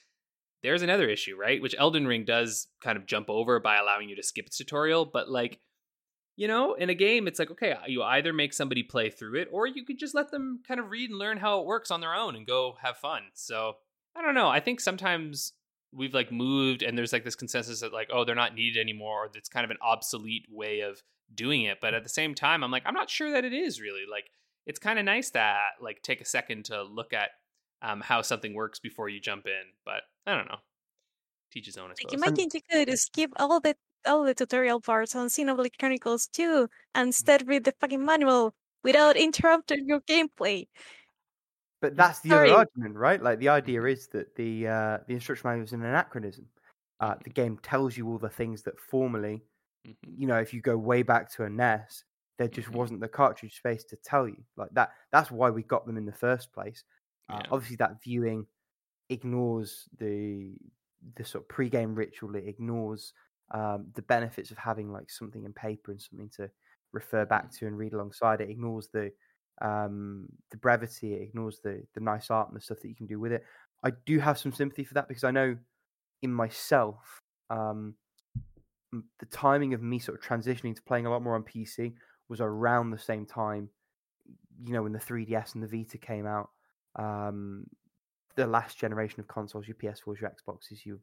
there's 0.62 0.82
another 0.82 1.08
issue, 1.08 1.36
right? 1.38 1.62
Which 1.62 1.76
Elden 1.78 2.06
Ring 2.06 2.24
does 2.24 2.66
kind 2.82 2.98
of 2.98 3.06
jump 3.06 3.30
over 3.30 3.60
by 3.60 3.76
allowing 3.76 4.08
you 4.08 4.16
to 4.16 4.24
skip 4.24 4.46
its 4.46 4.58
tutorial, 4.58 5.04
but 5.04 5.30
like 5.30 5.60
you 6.38 6.46
know, 6.46 6.74
in 6.74 6.88
a 6.88 6.94
game, 6.94 7.26
it's 7.26 7.40
like, 7.40 7.50
okay, 7.50 7.74
you 7.88 8.00
either 8.00 8.32
make 8.32 8.52
somebody 8.52 8.84
play 8.84 9.10
through 9.10 9.34
it 9.40 9.48
or 9.50 9.66
you 9.66 9.84
could 9.84 9.98
just 9.98 10.14
let 10.14 10.30
them 10.30 10.60
kind 10.66 10.78
of 10.78 10.88
read 10.88 11.10
and 11.10 11.18
learn 11.18 11.36
how 11.36 11.58
it 11.58 11.66
works 11.66 11.90
on 11.90 12.00
their 12.00 12.14
own 12.14 12.36
and 12.36 12.46
go 12.46 12.76
have 12.80 12.96
fun. 12.96 13.22
So 13.34 13.72
I 14.14 14.22
don't 14.22 14.36
know. 14.36 14.48
I 14.48 14.60
think 14.60 14.78
sometimes 14.78 15.52
we've 15.92 16.14
like 16.14 16.30
moved 16.30 16.82
and 16.84 16.96
there's 16.96 17.12
like 17.12 17.24
this 17.24 17.34
consensus 17.34 17.80
that 17.80 17.92
like, 17.92 18.10
oh, 18.12 18.24
they're 18.24 18.36
not 18.36 18.54
needed 18.54 18.80
anymore, 18.80 19.24
or 19.24 19.30
it's 19.34 19.48
kind 19.48 19.64
of 19.64 19.72
an 19.72 19.78
obsolete 19.82 20.46
way 20.48 20.78
of 20.78 21.02
doing 21.34 21.62
it. 21.62 21.78
But 21.80 21.92
at 21.92 22.04
the 22.04 22.08
same 22.08 22.36
time, 22.36 22.62
I'm 22.62 22.70
like, 22.70 22.84
I'm 22.86 22.94
not 22.94 23.10
sure 23.10 23.32
that 23.32 23.44
it 23.44 23.52
is 23.52 23.80
really. 23.80 24.04
Like, 24.08 24.30
it's 24.64 24.78
kind 24.78 25.00
of 25.00 25.04
nice 25.04 25.30
to 25.30 25.56
like 25.80 26.02
take 26.02 26.20
a 26.20 26.24
second 26.24 26.66
to 26.66 26.84
look 26.84 27.12
at 27.12 27.30
um, 27.82 28.00
how 28.00 28.22
something 28.22 28.54
works 28.54 28.78
before 28.78 29.08
you 29.08 29.18
jump 29.18 29.46
in. 29.46 29.62
But 29.84 30.02
I 30.24 30.36
don't 30.36 30.46
know. 30.46 30.58
Teach 31.50 31.66
his 31.66 31.76
own, 31.78 31.86
I 31.86 31.88
Like 31.88 31.98
suppose. 32.02 32.14
imagine 32.14 32.48
you 32.54 32.60
could 32.70 32.96
skip 32.96 33.32
all 33.40 33.58
the 33.58 33.74
all 34.06 34.24
the 34.24 34.34
tutorial 34.34 34.80
parts 34.80 35.14
on 35.16 35.28
Xenoblade 35.28 35.78
Chronicles 35.78 36.26
2 36.28 36.68
and 36.94 37.08
instead 37.08 37.48
read 37.48 37.64
the 37.64 37.74
fucking 37.80 38.04
manual 38.04 38.54
without 38.84 39.16
interrupting 39.16 39.88
your 39.88 40.00
gameplay. 40.02 40.66
But 41.80 41.96
that's 41.96 42.20
the 42.20 42.32
Sorry. 42.32 42.50
other 42.50 42.50
argument, 42.50 42.96
right? 42.96 43.22
Like 43.22 43.38
the 43.38 43.48
idea 43.50 43.84
is 43.84 44.08
that 44.08 44.34
the 44.34 44.66
uh, 44.66 44.98
the 45.06 45.14
instruction 45.14 45.48
manual 45.48 45.64
is 45.64 45.72
an 45.72 45.84
anachronism. 45.84 46.48
Uh, 47.00 47.14
the 47.22 47.30
game 47.30 47.58
tells 47.58 47.96
you 47.96 48.08
all 48.08 48.18
the 48.18 48.28
things 48.28 48.62
that 48.64 48.80
formerly, 48.80 49.44
Mhm. 49.84 50.08
you 50.08 50.26
know, 50.26 50.38
if 50.40 50.52
you 50.54 50.60
go 50.60 50.76
way 50.76 51.02
back 51.02 51.30
to 51.32 51.44
a 51.44 51.46
NES, 51.46 52.04
there 52.38 52.48
just 52.48 52.70
Mhm. 52.70 52.74
wasn't 52.74 53.00
the 53.00 53.08
cartridge 53.08 53.56
space 53.56 53.84
to 53.84 53.96
tell 53.96 54.28
you. 54.28 54.44
Like 54.56 54.70
that. 54.72 54.90
That's 55.12 55.30
why 55.30 55.50
we 55.50 55.62
got 55.62 55.86
them 55.86 55.96
in 55.98 56.06
the 56.06 56.12
first 56.12 56.52
place. 56.52 56.84
Uh, 57.28 57.42
Yeah. 57.42 57.52
Obviously, 57.52 57.76
that 57.76 58.02
viewing 58.02 58.46
ignores 59.10 59.88
the 59.98 60.56
the 61.16 61.24
sort 61.24 61.44
of 61.44 61.48
pre-game 61.48 61.94
ritual. 61.94 62.36
It 62.36 62.48
ignores 62.48 63.14
um, 63.50 63.86
the 63.94 64.02
benefits 64.02 64.50
of 64.50 64.58
having 64.58 64.92
like 64.92 65.10
something 65.10 65.44
in 65.44 65.52
paper 65.52 65.90
and 65.92 66.00
something 66.00 66.30
to 66.36 66.50
refer 66.92 67.24
back 67.24 67.52
to 67.52 67.66
and 67.66 67.78
read 67.78 67.92
alongside. 67.92 68.40
It 68.40 68.50
ignores 68.50 68.88
the 68.88 69.12
um, 69.60 70.26
the 70.50 70.56
brevity. 70.56 71.14
It 71.14 71.22
ignores 71.22 71.60
the 71.60 71.82
the 71.94 72.00
nice 72.00 72.30
art 72.30 72.48
and 72.48 72.56
the 72.56 72.60
stuff 72.60 72.80
that 72.80 72.88
you 72.88 72.94
can 72.94 73.06
do 73.06 73.20
with 73.20 73.32
it. 73.32 73.44
I 73.84 73.92
do 74.06 74.18
have 74.18 74.38
some 74.38 74.52
sympathy 74.52 74.84
for 74.84 74.94
that 74.94 75.08
because 75.08 75.24
I 75.24 75.30
know 75.30 75.56
in 76.22 76.32
myself 76.32 77.20
um, 77.50 77.94
the 78.92 79.26
timing 79.30 79.74
of 79.74 79.82
me 79.82 79.98
sort 79.98 80.18
of 80.18 80.24
transitioning 80.24 80.74
to 80.74 80.82
playing 80.82 81.06
a 81.06 81.10
lot 81.10 81.22
more 81.22 81.34
on 81.34 81.44
PC 81.44 81.94
was 82.28 82.40
around 82.40 82.90
the 82.90 82.98
same 82.98 83.26
time. 83.26 83.68
You 84.64 84.72
know, 84.72 84.82
when 84.82 84.92
the 84.92 84.98
3DS 84.98 85.54
and 85.54 85.62
the 85.62 85.68
Vita 85.68 85.98
came 85.98 86.26
out, 86.26 86.50
um, 86.96 87.66
the 88.34 88.46
last 88.46 88.78
generation 88.78 89.20
of 89.20 89.28
consoles, 89.28 89.68
your 89.68 89.76
PS4s, 89.76 90.20
your 90.20 90.30
Xboxes, 90.30 90.84
your 90.84 90.98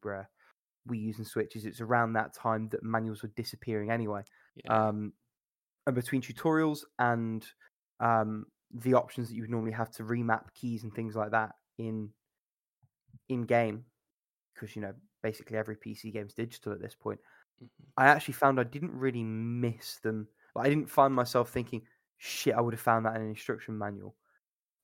uh, 0.88 0.92
Wii 0.92 1.02
U's 1.04 1.18
and 1.18 1.28
Switches. 1.28 1.66
It's 1.66 1.82
around 1.82 2.14
that 2.14 2.34
time 2.34 2.70
that 2.70 2.84
manuals 2.84 3.24
were 3.24 3.32
disappearing 3.36 3.92
anyway. 3.92 4.24
Yeah. 4.64 4.88
Um, 4.88 5.14
and 5.88 5.96
between 5.96 6.22
tutorials 6.22 6.80
and 7.00 7.46
um, 8.00 8.46
the 8.72 8.94
options 8.96 9.30
that 9.30 9.36
you 9.36 9.42
would 9.44 9.52
normally 9.52 9.72
have 9.74 9.92
to 9.92 10.04
remap 10.04 10.54
keys 10.54 10.84
and 10.84 10.94
things 10.94 11.16
like 11.16 11.32
that 11.32 11.56
in 11.78 12.12
in 13.30 13.44
game, 13.44 13.86
because 14.54 14.76
you 14.76 14.82
know 14.82 14.94
basically 15.24 15.58
every 15.58 15.76
PC 15.76 16.12
game's 16.12 16.34
digital 16.34 16.72
at 16.74 16.82
this 16.82 16.96
point. 16.96 17.20
Mhm. 17.64 17.68
I 17.98 18.08
actually 18.08 18.34
found 18.36 18.60
I 18.60 18.64
didn't 18.64 18.92
really 18.94 19.24
miss 19.24 19.98
them. 20.00 20.28
Like, 20.56 20.68
I 20.68 20.70
didn't 20.70 20.90
find 20.90 21.14
myself 21.14 21.50
thinking, 21.50 21.88
"Shit, 22.18 22.56
I 22.56 22.62
would 22.62 22.74
have 22.74 22.82
found 22.82 23.06
that 23.06 23.16
in 23.16 23.22
an 23.22 23.30
instruction 23.30 23.78
manual." 23.78 24.16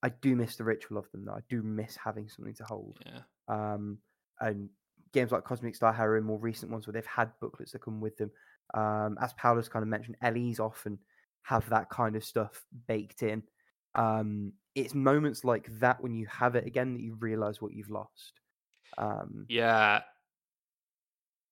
I 0.03 0.09
do 0.09 0.35
miss 0.35 0.55
the 0.55 0.63
ritual 0.63 0.97
of 0.97 1.11
them, 1.11 1.25
though. 1.25 1.33
I 1.33 1.41
do 1.47 1.61
miss 1.61 1.95
having 1.95 2.27
something 2.27 2.55
to 2.55 2.63
hold. 2.63 2.99
yeah. 3.05 3.21
Um, 3.47 3.99
and 4.39 4.69
games 5.13 5.31
like 5.31 5.43
Cosmic 5.43 5.75
Star 5.75 5.93
Hero, 5.93 6.17
and 6.17 6.25
more 6.25 6.39
recent 6.39 6.71
ones 6.71 6.87
where 6.87 6.93
they've 6.93 7.05
had 7.05 7.31
booklets 7.39 7.71
that 7.71 7.81
come 7.81 8.01
with 8.01 8.17
them. 8.17 8.31
Um, 8.73 9.17
as 9.21 9.33
Paolo's 9.33 9.69
kind 9.69 9.83
of 9.83 9.89
mentioned, 9.89 10.17
LEs 10.21 10.59
often 10.59 10.99
have 11.43 11.69
that 11.69 11.89
kind 11.89 12.15
of 12.15 12.23
stuff 12.23 12.65
baked 12.87 13.23
in. 13.23 13.43
Um, 13.95 14.53
it's 14.75 14.93
moments 14.93 15.43
like 15.43 15.67
that 15.79 16.01
when 16.01 16.13
you 16.15 16.27
have 16.27 16.55
it 16.55 16.65
again 16.65 16.93
that 16.93 17.01
you 17.01 17.15
realize 17.15 17.61
what 17.61 17.73
you've 17.73 17.89
lost. 17.89 18.39
Um, 18.97 19.47
Yeah. 19.47 20.03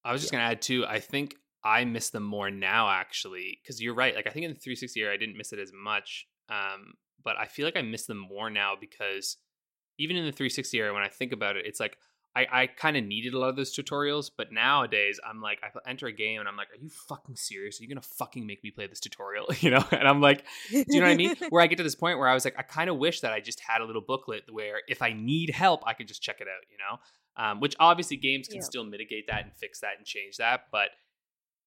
I 0.04 0.12
was 0.12 0.22
just 0.22 0.32
gonna 0.32 0.44
add 0.44 0.62
too. 0.62 0.86
I 0.86 1.00
think 1.00 1.36
I 1.64 1.84
miss 1.86 2.10
them 2.10 2.24
more 2.24 2.50
now, 2.50 2.90
actually, 2.90 3.60
because 3.62 3.82
you're 3.82 3.94
right. 3.94 4.16
Like 4.16 4.28
I 4.28 4.32
think 4.32 4.46
in 4.46 4.54
the 4.54 4.60
360 4.60 5.02
era, 5.02 5.14
I 5.14 5.18
didn't 5.18 5.38
miss 5.38 5.52
it 5.54 5.60
as 5.60 5.72
much, 5.74 6.28
um, 6.48 6.94
but 7.24 7.38
I 7.38 7.46
feel 7.46 7.66
like 7.66 7.78
I 7.78 7.82
miss 7.82 8.06
them 8.06 8.18
more 8.18 8.50
now 8.50 8.76
because 8.80 9.38
even 9.98 10.16
in 10.16 10.26
the 10.26 10.32
360 10.32 10.80
era, 10.80 10.94
when 10.94 11.04
I 11.04 11.10
think 11.10 11.34
about 11.34 11.58
it, 11.58 11.66
it's 11.66 11.80
like 11.80 11.98
I, 12.36 12.48
I 12.52 12.68
kind 12.68 12.96
of 12.96 13.04
needed 13.04 13.34
a 13.34 13.40
lot 13.40 13.50
of 13.50 13.56
those 13.56 13.76
tutorials. 13.76 14.30
But 14.36 14.52
nowadays, 14.52 15.20
I'm 15.28 15.42
like, 15.42 15.60
I 15.64 15.90
enter 15.90 16.08
a 16.08 16.12
game 16.12 16.40
and 16.40 16.48
I'm 16.48 16.56
like, 16.56 16.70
are 16.72 16.78
you 16.82 16.90
fucking 16.90 17.36
serious? 17.36 17.80
Are 17.80 17.84
you 17.84 17.90
gonna 17.90 18.02
fucking 18.02 18.46
make 18.46 18.64
me 18.64 18.72
play 18.72 18.88
this 18.88 19.00
tutorial? 19.00 19.48
You 19.60 19.72
know? 19.72 19.84
And 19.92 20.08
I'm 20.08 20.22
like, 20.22 20.46
do 20.70 20.84
you 20.88 21.00
know 21.00 21.08
what 21.08 21.12
I 21.12 21.16
mean? 21.16 21.36
Where 21.50 21.62
I 21.62 21.68
get 21.68 21.78
to 21.78 21.84
this 21.84 21.96
point 21.96 22.18
where 22.20 22.28
I 22.28 22.34
was 22.34 22.46
like, 22.46 22.56
I 22.58 22.62
kind 22.62 22.90
of 22.90 22.98
wish 22.98 23.22
that 23.22 23.34
I 23.34 23.40
just 23.40 23.60
had 23.60 23.82
a 23.82 23.86
little 23.86 24.02
booklet 24.02 24.44
where 24.50 24.82
if 24.88 25.02
I 25.02 25.14
need 25.14 25.50
help, 25.50 25.82
I 25.86 25.94
could 25.94 26.08
just 26.08 26.22
check 26.22 26.40
it 26.40 26.48
out, 26.48 26.64
you 26.72 26.78
know? 26.78 27.00
Um, 27.44 27.60
which 27.60 27.76
obviously 27.80 28.18
games 28.18 28.48
can 28.48 28.58
Yeah. 28.58 28.64
still 28.64 28.84
mitigate 28.84 29.28
that 29.28 29.44
and 29.44 29.54
fix 29.56 29.80
that 29.82 29.98
and 29.98 30.06
change 30.06 30.38
that. 30.38 30.66
But 30.72 30.90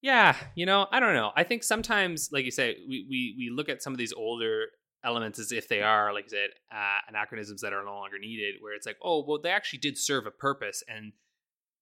yeah, 0.01 0.37
you 0.55 0.67
know, 0.67 0.87
I 0.91 1.01
don't 1.01 1.15
know. 1.15 1.33
I 1.37 1.45
think 1.45 1.63
sometimes, 1.63 2.31
like 2.33 2.45
you 2.45 2.51
say, 2.51 2.77
we, 2.89 3.07
we, 3.09 3.35
we 3.39 3.51
look 3.51 3.69
at 3.69 3.83
some 3.83 3.93
of 3.93 3.99
these 3.99 4.13
older 4.13 4.67
elements 5.05 5.39
as 5.39 5.53
if 5.53 5.69
they 5.69 5.83
are, 5.83 6.13
like 6.13 6.25
you 6.25 6.31
said, 6.31 6.51
uh, 6.73 6.99
anachronisms 7.09 7.61
that 7.63 7.73
are 7.73 7.85
no 7.85 7.95
longer 7.95 8.19
needed, 8.19 8.57
where 8.61 8.75
it's 8.75 8.87
like, 8.87 8.99
oh, 9.03 9.25
well, 9.27 9.41
they 9.41 9.51
actually 9.51 9.81
did 9.81 9.99
serve 9.99 10.27
a 10.27 10.31
purpose. 10.31 10.83
And 10.89 11.13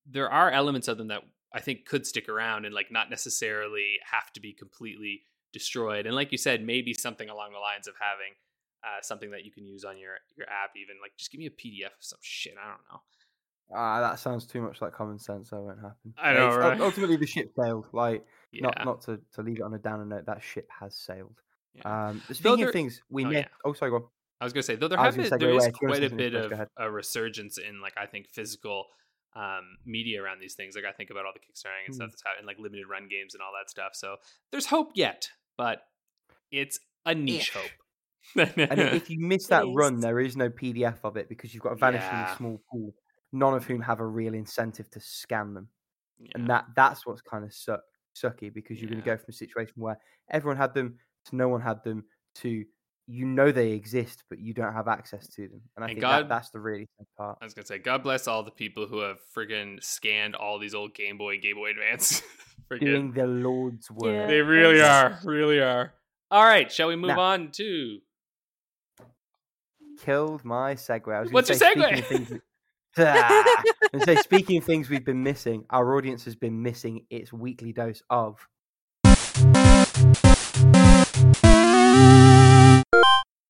there 0.09 0.29
are 0.29 0.49
elements 0.49 0.87
of 0.87 0.97
them 0.97 1.09
that 1.09 1.21
I 1.53 1.59
think 1.59 1.85
could 1.85 2.05
stick 2.07 2.29
around 2.29 2.65
and 2.65 2.73
like 2.73 2.91
not 2.91 3.09
necessarily 3.09 3.95
have 4.11 4.31
to 4.33 4.39
be 4.39 4.53
completely 4.53 5.21
destroyed. 5.53 6.05
And 6.05 6.15
like 6.15 6.31
you 6.31 6.37
said, 6.37 6.63
maybe 6.65 6.93
something 6.93 7.29
along 7.29 7.51
the 7.53 7.59
lines 7.59 7.87
of 7.87 7.93
having 7.99 8.33
uh, 8.83 9.01
something 9.01 9.31
that 9.31 9.45
you 9.45 9.51
can 9.51 9.65
use 9.65 9.83
on 9.83 9.97
your 9.97 10.15
your 10.35 10.47
app, 10.47 10.71
even 10.75 10.95
like 11.01 11.11
just 11.17 11.31
give 11.31 11.39
me 11.39 11.45
a 11.45 11.49
PDF 11.51 11.87
of 11.87 11.99
some 11.99 12.19
shit. 12.21 12.55
I 12.61 12.67
don't 12.67 12.81
know. 12.91 13.01
ah, 13.75 14.01
that 14.01 14.19
sounds 14.19 14.45
too 14.47 14.61
much 14.61 14.81
like 14.81 14.93
common 14.93 15.19
sense. 15.19 15.49
That 15.51 15.61
won't 15.61 15.79
happen. 15.79 16.13
I 16.17 16.33
know, 16.33 16.55
right? 16.55 16.79
Ultimately, 16.81 17.17
the 17.17 17.27
ship 17.27 17.51
sailed. 17.55 17.87
Like, 17.91 18.25
Yeah, 18.51 18.63
not 18.63 18.85
not 18.85 19.01
to, 19.03 19.19
to 19.35 19.41
leave 19.41 19.57
it 19.57 19.61
on 19.63 19.73
a 19.73 19.77
downer 19.77 20.05
note, 20.05 20.25
that 20.25 20.41
ship 20.41 20.67
has 20.79 20.95
sailed. 20.95 21.41
Yeah. 21.73 22.07
Um, 22.09 22.21
speaking 22.31 22.57
there- 22.57 22.67
of 22.67 22.73
things, 22.73 23.01
we 23.09 23.25
oh, 23.25 23.29
ne- 23.29 23.39
yeah. 23.39 23.47
oh 23.65 23.73
sorry, 23.73 23.91
go 23.91 23.97
on. 23.97 24.03
I 24.39 24.43
was 24.43 24.53
gonna 24.53 24.63
say 24.63 24.75
though 24.75 24.87
there 24.87 24.97
have 24.97 25.15
been, 25.15 25.29
there 25.29 25.49
is 25.51 25.65
away. 25.65 25.67
If 25.67 25.81
you 25.81 25.87
wanna 25.87 25.99
quite 25.99 26.11
a 26.11 26.15
bit 26.15 26.33
of 26.35 26.67
a 26.77 26.89
resurgence 26.91 27.57
in 27.57 27.79
like 27.81 27.93
I 27.97 28.05
think 28.07 28.27
physical 28.31 28.85
um, 29.35 29.77
media 29.85 30.21
around 30.21 30.39
these 30.41 30.55
things. 30.55 30.75
Like 30.75 30.83
I 30.85 30.91
think 30.91 31.09
about 31.09 31.25
all 31.25 31.31
the 31.33 31.39
kickstarting 31.39 31.85
and 31.87 31.93
Mm. 31.93 31.95
stuff 31.95 32.09
that's 32.11 32.23
happening, 32.25 32.47
like 32.47 32.59
limited 32.59 32.85
run 32.89 33.07
games 33.07 33.33
and 33.33 33.41
all 33.41 33.51
that 33.57 33.69
stuff. 33.69 33.91
So 33.93 34.17
there's 34.51 34.65
hope 34.65 34.91
yet, 34.95 35.29
but 35.57 35.83
it's 36.51 36.79
a 37.05 37.15
niche 37.15 37.51
hope. 37.51 37.71
And 38.35 38.79
if 38.81 39.09
you 39.09 39.19
miss 39.25 39.47
that 39.47 39.63
run, 39.73 39.99
there 40.01 40.19
is 40.19 40.35
no 40.35 40.49
PDF 40.49 40.97
of 41.05 41.15
it 41.17 41.29
because 41.29 41.53
you've 41.53 41.63
got 41.63 41.73
a 41.73 41.75
vanishingly 41.77 42.01
Yeah. 42.01 42.35
small 42.35 42.61
pool, 42.69 42.93
none 43.31 43.53
of 43.53 43.63
whom 43.65 43.81
have 43.81 43.99
a 44.01 44.05
real 44.05 44.33
incentive 44.33 44.89
to 44.91 44.99
scan 44.99 45.53
them. 45.53 45.69
Yeah. 46.19 46.31
And 46.35 46.47
that 46.49 46.65
that's 46.75 47.05
what's 47.05 47.21
kind 47.21 47.45
of 47.45 47.53
suck, 47.53 47.81
sucky 48.15 48.53
because 48.53 48.81
you're 48.81 48.89
going 48.89 49.01
to 49.01 49.05
go 49.05 49.15
from 49.17 49.27
a 49.29 49.33
situation 49.33 49.75
where 49.77 49.97
everyone 50.29 50.57
had 50.57 50.73
them 50.73 50.99
to 51.25 51.35
no 51.35 51.47
one 51.47 51.61
had 51.61 51.83
them 51.83 52.03
to 52.35 52.63
you 53.07 53.25
know 53.25 53.51
they 53.51 53.71
exist 53.71 54.23
but 54.29 54.39
you 54.39 54.53
don't 54.53 54.73
have 54.73 54.87
access 54.87 55.27
to 55.27 55.47
them. 55.47 55.61
And 55.75 55.83
I 55.83 55.87
And 55.89 55.95
think 55.95 56.01
God- 56.01 56.23
that, 56.23 56.29
that's 56.29 56.49
the 56.51 56.59
really 56.59 56.87
sad 56.97 57.07
part. 57.17 57.37
I 57.41 57.45
was 57.45 57.53
gonna 57.53 57.65
say, 57.65 57.79
God 57.79 58.03
bless 58.03 58.27
all 58.27 58.43
the 58.43 58.51
people 58.51 58.85
who 58.87 58.99
have 58.99 59.17
friggin' 59.35 59.83
scanned 59.83 60.35
all 60.35 60.59
these 60.59 60.73
old 60.75 60.93
Game 60.93 61.17
Boy, 61.17 61.37
Game 61.39 61.55
Boy 61.55 61.71
Advance. 61.71 62.21
friggin' 62.71 62.79
Doing 62.85 63.11
the 63.11 63.27
Lord's 63.27 63.89
work. 63.91 64.13
Yeah. 64.13 64.27
they 64.27 64.41
really 64.41 64.81
are, 64.81 65.19
really 65.25 65.59
are. 65.59 65.93
All 66.29 66.43
right, 66.45 66.71
shall 66.71 66.87
we 66.87 66.95
move 66.95 67.09
Now- 67.09 67.19
on 67.19 67.51
to? 67.53 67.99
Killed 69.99 70.43
my 70.43 70.75
segue. 70.75 71.13
I 71.13 71.21
was 71.21 71.31
What's 71.31 71.49
your 71.49 71.57
say, 71.57 71.71
speaking 71.73 71.89
segue? 71.95 71.99
of 71.99 72.05
things 72.07 72.29
we- 72.31 72.39
Ah! 72.97 73.63
and 73.93 74.01
say 74.03 74.15
speaking 74.17 74.57
of 74.57 74.63
things 74.63 74.89
we've 74.89 75.05
been 75.05 75.23
missing, 75.23 75.63
our 75.69 75.95
audience 75.95 76.25
has 76.25 76.35
been 76.35 76.61
missing 76.61 77.05
its 77.09 77.31
weekly 77.31 77.71
dose 77.71 78.01
of 78.09 78.45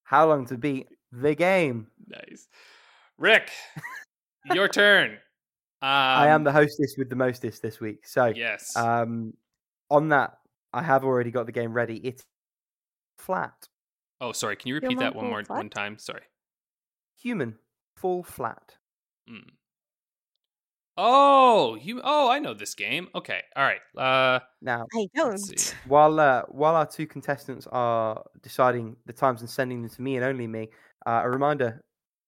how 0.03 0.27
long 0.27 0.45
to 0.47 0.57
beat 0.57 0.87
the 1.11 1.35
game. 1.35 1.87
Nice, 2.07 2.47
Rick. 3.17 3.49
your 4.53 4.67
turn. 4.69 5.11
Um, 5.83 5.89
I 5.89 6.27
am 6.27 6.43
the 6.43 6.51
hostess 6.51 6.95
with 6.97 7.09
the 7.09 7.15
mostest 7.15 7.61
this 7.61 7.79
week. 7.79 8.05
So 8.05 8.27
yes. 8.27 8.75
um, 8.75 9.33
on 9.89 10.09
that, 10.09 10.37
I 10.73 10.83
have 10.83 11.03
already 11.03 11.31
got 11.31 11.47
the 11.47 11.51
game 11.51 11.73
ready. 11.73 11.97
It's 11.97 12.23
flat, 13.17 13.67
oh, 14.21 14.31
sorry. 14.31 14.55
Can 14.55 14.69
you 14.69 14.75
repeat 14.75 14.99
that 14.99 15.15
one 15.15 15.27
more 15.27 15.43
full 15.43 15.57
one 15.57 15.69
time? 15.69 15.97
Sorry. 15.97 16.23
human, 17.19 17.55
full 17.95 18.23
flat. 18.23 18.75
Mm. 19.29 19.49
Oh, 21.03 21.75
you. 21.81 21.99
Oh, 22.03 22.29
I 22.29 22.37
know 22.37 22.53
this 22.53 22.75
game. 22.75 23.07
Okay. 23.15 23.41
All 23.55 23.63
right. 23.63 23.81
Uh, 23.97 24.39
Now, 24.61 24.85
I 24.95 25.07
let's 25.15 25.47
don't. 25.47 25.75
while 25.87 26.19
uh, 26.19 26.43
while 26.49 26.75
our 26.75 26.85
two 26.85 27.07
contestants 27.07 27.67
are 27.71 28.23
deciding 28.43 28.95
the 29.07 29.13
times 29.13 29.41
and 29.41 29.49
sending 29.49 29.81
them 29.81 29.89
to 29.89 30.01
me 30.01 30.15
and 30.15 30.23
only 30.23 30.45
me, 30.45 30.69
uh, 31.07 31.21
a 31.23 31.29
reminder 31.29 31.83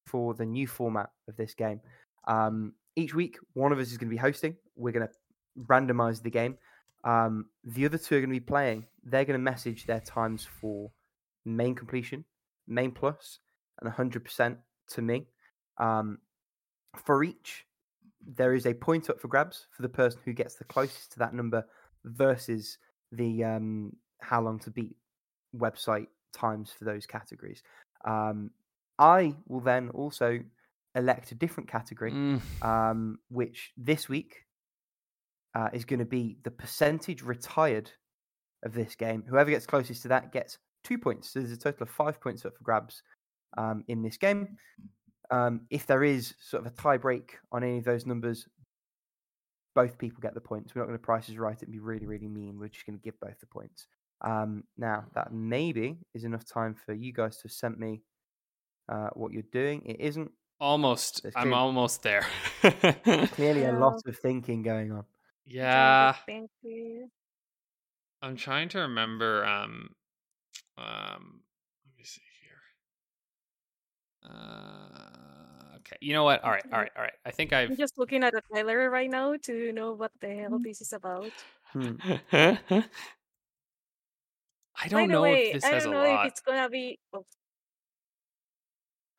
for 0.08 0.34
the 0.34 0.46
new 0.46 0.66
format 0.68 1.10
of 1.28 1.38
this 1.38 1.54
game. 1.54 1.82
Um, 2.28 2.74
each 2.96 3.14
week, 3.14 3.38
one 3.54 3.72
of 3.72 3.78
us 3.78 3.92
is 3.92 3.98
going 3.98 4.10
to 4.10 4.14
be 4.16 4.18
hosting. 4.18 4.56
We're 4.76 4.92
going 4.92 5.08
to 5.08 5.14
randomize 5.68 6.24
the 6.24 6.32
game. 6.32 6.58
Um, 7.04 7.46
the 7.64 7.86
other 7.86 8.00
two 8.00 8.16
are 8.16 8.22
going 8.22 8.30
to 8.30 8.40
be 8.40 8.40
playing. 8.40 8.88
They're 9.04 9.26
going 9.26 9.40
to 9.40 9.44
message 9.44 9.86
their 9.86 10.00
times 10.00 10.48
for 10.62 10.90
main 11.46 11.76
completion, 11.76 12.26
main 12.68 12.92
plus, 12.92 13.40
and 13.82 13.92
100% 13.94 14.58
to 14.90 15.02
me. 15.02 15.28
Um, 15.78 16.18
for 17.06 17.24
each, 17.24 17.66
there 18.26 18.54
is 18.54 18.66
a 18.66 18.74
point 18.74 19.10
up 19.10 19.20
for 19.20 19.28
grabs 19.28 19.68
for 19.72 19.82
the 19.82 19.90
person 19.90 20.20
who 20.26 20.34
gets 20.34 20.56
the 20.56 20.64
closest 20.66 21.12
to 21.14 21.20
that 21.20 21.34
number 21.34 21.66
versus 22.06 22.78
the 23.12 23.44
um, 23.44 23.96
how 24.22 24.42
long 24.42 24.60
to 24.60 24.72
beat 24.72 24.96
website 25.56 26.08
times 26.34 26.72
for 26.78 26.86
those 26.86 27.06
categories. 27.06 27.62
Um, 28.06 28.52
I 29.00 29.36
will 29.48 29.60
then 29.60 29.90
also 29.90 30.40
elect 30.96 31.32
a 31.32 31.36
different 31.36 31.70
category, 31.70 32.12
Mm. 32.12 32.42
um, 32.62 33.20
which 33.30 33.72
this 33.78 34.08
week 34.08 34.46
uh, 35.56 35.70
is 35.74 35.86
going 35.86 36.00
to 36.00 36.06
be 36.06 36.38
the 36.44 36.52
percentage 36.52 37.22
retired 37.22 37.92
of 38.64 38.74
this 38.74 38.96
game. 38.96 39.24
Whoever 39.28 39.50
gets 39.52 39.66
closest 39.66 40.04
to 40.04 40.08
that 40.10 40.32
gets 40.32 40.58
two 40.84 40.98
points. 40.98 41.30
So 41.30 41.40
there's 41.40 41.52
a 41.52 41.58
total 41.58 41.84
of 41.84 41.90
five 41.90 42.20
points 42.22 42.46
up 42.46 42.56
for 42.58 42.64
grabs 42.64 43.04
um, 43.58 43.84
in 43.88 44.02
this 44.02 44.18
game. 44.18 44.58
Um, 45.32 45.62
if 45.70 45.86
there 45.88 46.04
is 46.04 46.34
sort 46.40 46.66
of 46.66 46.72
a 46.72 46.76
tie 46.76 46.98
break 46.98 47.38
on 47.52 47.64
any 47.64 47.78
of 47.80 47.86
those 47.86 48.06
numbers, 48.06 48.48
both 49.76 49.98
people 49.98 50.20
get 50.22 50.34
the 50.36 50.42
points. 50.42 50.76
We're 50.76 50.82
not 50.82 50.88
going 50.88 51.00
to 51.00 51.04
prices 51.04 51.38
right 51.38 51.56
it 51.56 51.64
and 51.64 51.72
be 51.72 51.80
really, 51.80 52.06
really 52.06 52.28
mean. 52.28 52.60
We're 52.60 52.68
just 52.68 52.86
going 52.86 52.98
to 53.00 53.04
give 53.04 53.20
both 53.20 53.40
the 53.40 53.48
points. 53.48 53.88
Um, 54.22 54.64
now, 54.78 55.06
that 55.16 55.34
maybe 55.34 55.98
is 56.14 56.24
enough 56.24 56.46
time 56.46 56.76
for 56.86 56.94
you 56.94 57.12
guys 57.12 57.38
to 57.42 57.50
send 57.50 57.78
me 57.80 58.02
uh, 58.90 59.10
what 59.14 59.32
you're 59.34 59.44
doing. 59.52 59.82
It 59.86 60.00
isn't. 60.00 60.32
Almost. 60.60 61.24
There's 61.24 61.34
I'm 61.36 61.44
clearly- 61.44 61.58
almost 61.60 62.04
there. 62.04 62.26
Clearly, 63.34 63.66
a 63.66 63.74
lot 63.74 64.02
of 64.06 64.18
thinking 64.18 64.62
going 64.64 64.92
on. 64.92 65.06
yeah. 65.46 66.14
Thank 66.26 66.52
you. 66.62 67.08
I'm 68.22 68.36
trying 68.38 68.70
to 68.70 68.80
remember. 68.80 69.44
Um, 69.46 69.90
um, 70.78 71.42
let 71.86 71.98
me 71.98 72.04
see 72.04 72.22
here. 72.44 72.62
Uh, 74.26 75.76
okay. 75.78 75.98
You 76.02 76.14
know 76.14 76.24
what? 76.24 76.44
All 76.44 76.52
right. 76.52 76.64
All 76.72 76.80
right. 76.80 76.92
All 76.96 77.04
right. 77.04 77.14
I 77.26 77.32
think 77.32 77.54
I've. 77.54 77.70
I'm 77.70 77.78
just 77.78 77.98
looking 77.98 78.24
at 78.24 78.34
the 78.34 78.42
trailer 78.52 78.90
right 78.90 79.10
now 79.10 79.36
to 79.44 79.72
know 79.74 79.94
what 79.94 80.12
the 80.22 80.28
hell 80.34 80.52
Mm. 80.52 80.64
this 80.64 80.82
is 80.82 80.94
about. 80.94 81.32
Hmm. 81.72 81.96
I 84.76 84.88
don't 84.90 85.10
know 85.10 85.22
way, 85.24 85.48
if 85.48 85.54
this 85.54 85.64
I 85.64 85.70
has 85.76 85.84
a 85.84 85.86
don't 85.88 85.94
know 85.96 86.04
lot. 86.10 86.26
if 86.26 86.32
it's 86.32 86.42
gonna 86.42 86.70
be. 86.70 87.00
Oh. 87.14 87.26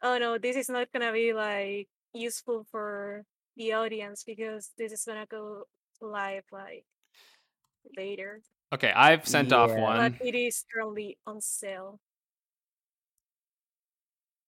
oh 0.02 0.18
no, 0.18 0.38
this 0.38 0.56
is 0.56 0.68
not 0.68 0.90
gonna 0.92 1.12
be 1.12 1.32
like 1.32 1.88
useful 2.12 2.66
for 2.70 3.24
the 3.56 3.72
audience 3.72 4.24
because 4.24 4.70
this 4.78 4.92
is 4.92 5.04
gonna 5.04 5.26
go 5.26 5.64
live 6.00 6.44
like 6.52 6.84
later. 7.96 8.40
Okay, 8.72 8.90
I've 8.92 9.26
sent 9.26 9.52
off 9.52 9.70
one. 9.72 10.16
But 10.18 10.26
it 10.26 10.34
is 10.34 10.64
currently 10.72 11.18
on 11.26 11.40
sale. 11.40 12.00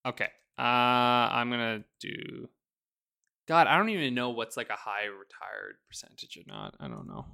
Okay. 0.04 0.28
Uh 0.58 0.62
I'm 0.62 1.50
gonna 1.50 1.84
do 2.00 2.48
God, 3.46 3.66
I 3.66 3.76
don't 3.78 3.90
even 3.90 4.14
know 4.14 4.30
what's 4.30 4.56
like 4.56 4.70
a 4.70 4.76
high 4.76 5.04
retired 5.04 5.76
percentage 5.88 6.36
or 6.36 6.42
not. 6.46 6.74
I 6.80 6.88
don't 6.88 7.06
know. 7.06 7.26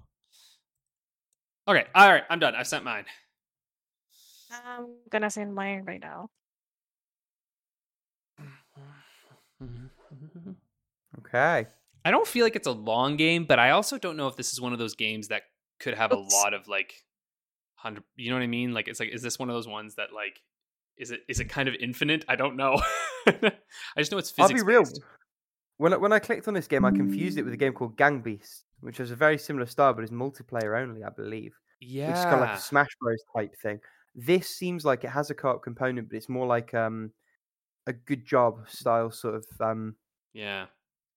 Okay, 1.67 1.85
all 1.95 2.11
right, 2.11 2.25
I'm 2.29 2.39
done. 2.39 2.55
I've 2.55 2.67
sent 2.67 2.85
mine. 2.85 3.05
I'm 4.51 4.89
gonna 5.11 5.31
send 5.31 5.55
mine 5.55 5.85
right 5.87 6.01
now. 6.01 6.29
Okay. 11.19 11.67
I 12.05 12.11
don't 12.11 12.27
feel 12.27 12.45
like 12.45 12.57
it's 12.57 12.67
a 12.67 12.73
long 12.73 13.17
game, 13.17 13.45
but 13.45 13.59
I 13.59 13.71
also 13.71 13.97
don't 13.97 14.17
know 14.17 14.27
if 14.29 14.37
this 14.37 14.53
is 14.53 14.61
one 14.61 14.73
of 14.73 14.79
those 14.79 14.95
games 14.95 15.29
that 15.29 15.43
could 15.79 15.95
have 15.95 16.11
a 16.13 16.17
lot 16.17 16.53
of 16.53 16.67
like 16.69 16.95
hundred. 17.77 18.05
You 18.17 18.31
know 18.31 18.37
what 18.37 18.43
I 18.43 18.49
mean? 18.49 18.75
Like 18.75 18.89
it's 18.89 18.99
like, 19.01 19.11
is 19.11 19.23
this 19.23 19.39
one 19.39 19.49
of 19.49 19.55
those 19.55 19.69
ones 19.69 19.95
that 19.95 20.13
like, 20.13 20.41
is 20.97 21.11
it 21.11 21.21
is 21.29 21.41
it 21.41 21.47
kind 21.47 21.69
of 21.69 21.75
infinite? 21.75 22.25
I 22.29 22.37
don't 22.37 22.57
know. 22.57 22.81
I 23.27 23.53
just 23.99 24.13
know 24.13 24.19
it's 24.19 24.33
I'll 24.39 24.49
be 24.49 24.63
real. 24.63 24.85
When 25.79 25.93
I, 25.93 25.97
when 25.97 26.13
I 26.13 26.19
clicked 26.19 26.47
on 26.49 26.55
this 26.55 26.69
game, 26.69 26.85
I 26.85 26.91
confused 26.91 27.39
it 27.39 27.43
with 27.43 27.55
a 27.55 27.57
game 27.57 27.73
called 27.73 27.97
Gang 27.97 28.21
Beast, 28.21 28.65
which 28.81 28.99
has 28.99 29.11
a 29.11 29.17
very 29.17 29.39
similar 29.39 29.67
style, 29.67 29.93
but 29.95 30.05
is 30.05 30.11
multiplayer 30.11 30.81
only, 30.81 31.03
I 31.03 31.11
believe. 31.11 31.55
Yeah. 31.81 32.09
Which 32.09 32.19
is 32.19 32.25
kind 32.25 32.35
of 32.37 32.41
like 32.43 32.59
a 32.59 32.61
Smash 32.61 32.91
Bros 33.01 33.19
type 33.35 33.57
thing. 33.61 33.81
This 34.15 34.49
seems 34.49 34.85
like 34.85 35.03
it 35.05 35.11
has 35.11 35.31
a 35.31 35.35
co-op 35.35 35.63
component, 35.63 36.09
but 36.09 36.17
it's 36.17 36.29
more 36.29 36.47
like 36.47 36.75
um 36.75 37.11
a 37.87 37.93
good 37.93 38.25
job 38.25 38.69
style 38.69 39.11
sort 39.11 39.35
of 39.35 39.47
um 39.61 39.97
yeah. 40.33 40.67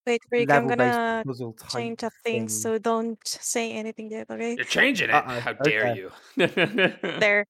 Wait, 0.07 0.21
Rick, 0.31 0.51
I'm 0.51 0.67
gonna 0.67 1.23
puzzle 1.25 1.53
type 1.53 1.71
change 1.71 2.03
a 2.03 2.11
thing, 2.23 2.41
thing. 2.41 2.49
so 2.49 2.77
don't 2.77 3.19
say 3.27 3.71
anything 3.71 4.11
yet, 4.11 4.29
okay? 4.29 4.55
You're 4.55 4.65
changing 4.65 5.09
it. 5.09 5.15
Uh-oh, 5.15 5.39
How 5.39 5.53
dare 5.53 5.87
okay. 5.87 5.99
you? 5.99 6.11
There. 7.19 7.45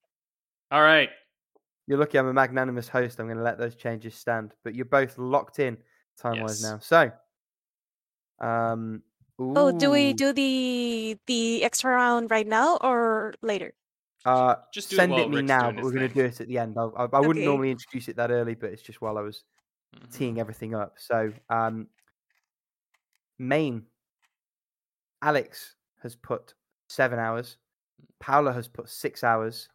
All 0.72 0.81
right. 0.81 1.10
You're 1.88 1.99
lucky 1.99 2.18
I'm 2.18 2.28
a 2.28 2.34
magnanimous 2.34 2.90
host. 2.90 3.20
I'm 3.20 3.28
going 3.28 3.38
to 3.38 3.44
let 3.44 3.57
those 3.57 3.76
changes 3.76 4.16
stand. 4.16 4.53
But 4.64 4.76
you're 4.76 4.86
both 4.86 5.18
locked 5.18 5.60
in 5.60 5.84
time 6.18 6.40
wise 6.40 6.60
Yes. 6.60 6.62
now. 6.62 6.80
So, 6.80 7.12
um, 8.40 9.03
Oh, 9.56 9.72
do 9.72 9.91
we 9.91 10.14
do 10.14 10.34
the 10.34 11.18
the 11.28 11.64
extra 11.64 11.91
round 11.91 12.30
right 12.32 12.45
now 12.48 12.78
or 12.78 13.34
later? 13.41 13.74
Uh, 14.26 14.56
Just 14.72 14.90
do 14.90 14.99
it 14.99 15.07
send 15.07 15.10
while 15.10 15.28
it 15.28 15.30
me 15.30 15.41
Rick's 15.41 15.41
now, 15.41 15.72
but 15.72 15.84
we're 15.84 15.91
going 15.91 16.07
to 16.07 16.14
do 16.14 16.26
it 16.26 16.41
at 16.41 16.48
the 16.48 16.57
end. 16.57 16.76
I, 16.78 16.84
I, 16.86 17.06
I 17.14 17.20
wouldn't 17.22 17.45
Okay. 17.45 17.45
normally 17.45 17.72
introduce 17.72 18.07
it 18.07 18.16
that 18.16 18.32
early, 18.32 18.56
but 18.56 18.72
it's 18.72 18.82
just 18.82 19.02
while 19.02 19.18
I 19.18 19.22
was 19.22 19.44
Mhm. 19.94 20.20
teeing 20.20 20.40
everything 20.40 20.76
up. 20.76 20.95
So, 20.99 21.34
um, 21.49 21.90
main 23.40 23.88
Alex 25.22 25.76
has 26.02 26.16
put 26.16 26.56
seven 26.88 27.20
hours. 27.20 27.57
Paula 28.20 28.53
has 28.53 28.68
put 28.68 28.90
six 28.90 29.24
hours. 29.24 29.70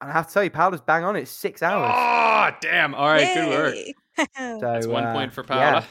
And 0.00 0.10
I 0.10 0.12
have 0.12 0.28
to 0.28 0.34
tell 0.34 0.44
you, 0.44 0.50
Paula's 0.50 0.80
bang 0.80 1.04
on 1.04 1.16
it. 1.16 1.28
Six 1.28 1.62
hours. 1.62 1.90
Oh, 1.94 2.56
damn. 2.60 2.94
All 2.94 3.06
right. 3.06 3.34
Good 3.34 3.48
work. 3.48 3.74
Yay! 3.74 3.94
So, 4.36 4.58
That's 4.60 4.86
one 4.86 5.04
uh, 5.04 5.12
point 5.12 5.32
for 5.32 5.44
yeah, 5.48 5.72
Paula. 5.72 5.86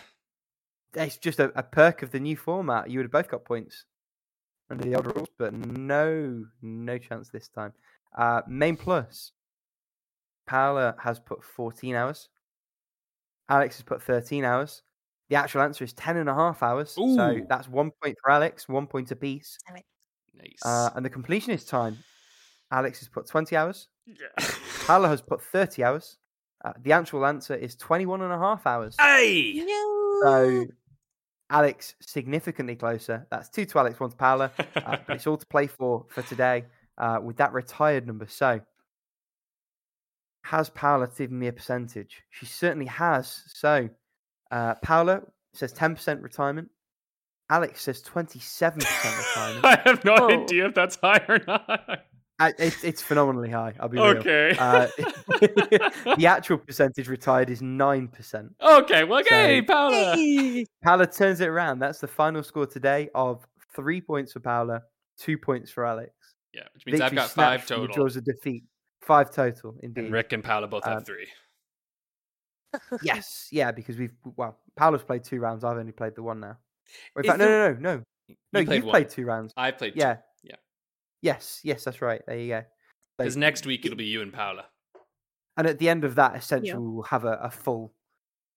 it's 1.05 1.17
just 1.17 1.39
a, 1.39 1.51
a 1.59 1.63
perk 1.63 2.03
of 2.03 2.11
the 2.11 2.19
new 2.21 2.37
format. 2.37 2.89
You 2.89 2.99
would 2.99 3.05
have 3.05 3.11
both 3.11 3.27
got 3.27 3.43
points 3.43 3.83
under 4.69 4.83
the 4.85 4.95
old 4.95 5.07
rules, 5.07 5.27
but 5.37 5.53
no, 5.53 6.45
no 6.61 6.97
chance 6.97 7.27
this 7.27 7.49
time. 7.49 7.73
Uh, 8.17 8.41
main 8.47 8.77
plus. 8.77 9.33
Paula 10.47 10.95
has 10.99 11.19
put 11.19 11.43
14 11.43 11.95
hours. 11.95 12.29
Alex 13.49 13.75
has 13.77 13.83
put 13.83 14.01
13 14.01 14.45
hours. 14.45 14.83
The 15.29 15.35
actual 15.35 15.61
answer 15.61 15.83
is 15.83 15.93
10 15.93 16.17
and 16.17 16.29
a 16.29 16.33
half 16.33 16.63
hours. 16.63 16.91
So 16.91 17.39
that's 17.49 17.67
one 17.67 17.91
point 18.01 18.17
for 18.21 18.31
Alex, 18.31 18.69
one 18.69 18.87
point 18.87 19.11
apiece. 19.11 19.57
Nice. 20.35 20.59
Uh, 20.63 20.89
and 20.95 21.05
the 21.05 21.09
completionist 21.09 21.67
time. 21.69 21.97
Alex 22.71 22.99
has 22.99 23.07
put 23.07 23.27
20 23.27 23.55
hours. 23.55 23.87
Yeah. 24.05 24.45
Paula 24.85 25.07
has 25.09 25.21
put 25.21 25.41
30 25.41 25.83
hours. 25.83 26.17
Uh, 26.63 26.73
the 26.81 26.91
actual 26.93 27.25
answer 27.25 27.55
is 27.55 27.75
21 27.75 28.21
and 28.21 28.31
a 28.31 28.37
half 28.37 28.65
hours. 28.65 28.95
hey. 28.99 29.53
No. 29.65 30.19
So 30.23 30.65
Alex 31.49 31.95
significantly 32.01 32.75
closer. 32.75 33.27
That's 33.29 33.49
two 33.49 33.65
to 33.65 33.79
Alex, 33.79 33.99
one 33.99 34.09
to 34.11 34.15
Paula. 34.15 34.51
Uh, 34.75 34.97
but 35.07 35.15
it's 35.17 35.27
all 35.27 35.37
to 35.37 35.45
play 35.45 35.67
for 35.67 36.05
for 36.09 36.21
today 36.23 36.65
uh, 36.97 37.19
with 37.21 37.37
that 37.37 37.51
retired 37.53 38.07
number. 38.07 38.27
So 38.27 38.61
has 40.45 40.69
Paula 40.69 41.07
given 41.17 41.39
me 41.39 41.47
a 41.47 41.53
percentage? 41.53 42.21
She 42.29 42.45
certainly 42.45 42.85
has. 42.87 43.43
So 43.47 43.89
uh, 44.51 44.75
Paula 44.75 45.21
says 45.53 45.73
10% 45.73 46.21
retirement. 46.21 46.69
Alex 47.49 47.81
says 47.81 48.01
27% 48.01 48.73
retirement. 48.75 49.65
I 49.65 49.81
have 49.85 50.03
no 50.05 50.15
Oh. 50.17 50.43
idea 50.43 50.67
if 50.67 50.73
that's 50.75 50.97
high 51.01 51.23
or 51.27 51.39
not. 51.45 52.05
It's, 52.39 52.83
it's 52.83 53.01
phenomenally 53.01 53.49
high. 53.49 53.73
I'll 53.79 53.87
be 53.89 53.97
real. 53.97 54.07
Okay. 54.17 54.55
Uh, 54.57 54.87
the 56.17 56.25
actual 56.27 56.57
percentage 56.57 57.07
retired 57.07 57.49
is 57.49 57.61
9%. 57.61 58.49
okay. 58.61 59.03
Well, 59.03 59.19
okay, 59.21 59.59
So- 59.61 59.65
Paula. 59.73 60.15
Hey! 60.15 60.65
Paula 60.83 61.07
turns 61.07 61.39
it 61.41 61.47
around. 61.47 61.79
That's 61.79 61.99
the 61.99 62.07
final 62.07 62.43
score 62.43 62.65
today 62.65 63.09
of 63.15 63.45
three 63.75 64.01
points 64.01 64.33
for 64.33 64.39
Paula, 64.41 64.81
two 65.17 65.37
points 65.37 65.71
for 65.71 65.85
Alex. 65.85 66.11
Yeah, 66.53 66.63
which 66.73 66.85
means 66.85 67.01
I've 67.01 67.15
got 67.15 67.29
five 67.29 67.63
from 67.63 67.81
the 67.81 67.87
total. 67.87 68.03
Jaws 68.05 68.15
of 68.17 68.25
defeat. 68.25 68.63
Five 69.01 69.31
total, 69.31 69.75
indeed. 69.81 70.05
And 70.05 70.13
Rick 70.13 70.33
and 70.33 70.43
Paula 70.43 70.67
both 70.67 70.83
have 70.85 70.97
Um, 70.99 71.03
three. 71.03 71.27
Yes, 73.03 73.47
yeah, 73.51 73.71
because 73.71 73.97
we've 73.97 74.13
well, 74.35 74.57
Paula's 74.75 75.03
played 75.03 75.23
two 75.23 75.39
rounds. 75.39 75.63
I've 75.63 75.77
only 75.77 75.91
played 75.91 76.15
the 76.15 76.23
one 76.23 76.39
now. 76.39 76.57
In 77.15 77.23
fact, 77.23 77.37
no, 77.37 77.47
no, 77.47 77.73
no, 77.73 77.79
no, 77.79 77.95
no. 77.97 78.03
You 78.27 78.35
played 78.65 78.69
You've 78.77 78.85
one. 78.85 78.91
played 78.93 79.09
two 79.09 79.25
rounds. 79.25 79.53
I 79.55 79.71
played 79.71 79.93
Yeah, 79.95 80.07
Yeah. 80.07 80.17
Yes, 81.23 81.61
yes, 81.63 81.83
that's 81.85 82.01
right. 82.01 82.21
There 82.27 82.37
you 82.37 82.49
go. 82.49 82.63
Because 83.17 83.35
next 83.37 83.65
week 83.65 83.85
it'll 83.85 83.97
be 83.97 84.05
you 84.05 84.21
and 84.21 84.31
Paula. 84.33 84.65
and 85.57 85.65
at 85.65 85.79
the 85.79 85.87
end 85.89 86.03
of 86.03 86.15
that, 86.15 86.35
essentially, 86.35 86.77
we'll 86.77 87.03
have 87.03 87.23
a, 87.25 87.39
a 87.41 87.49
full 87.49 87.93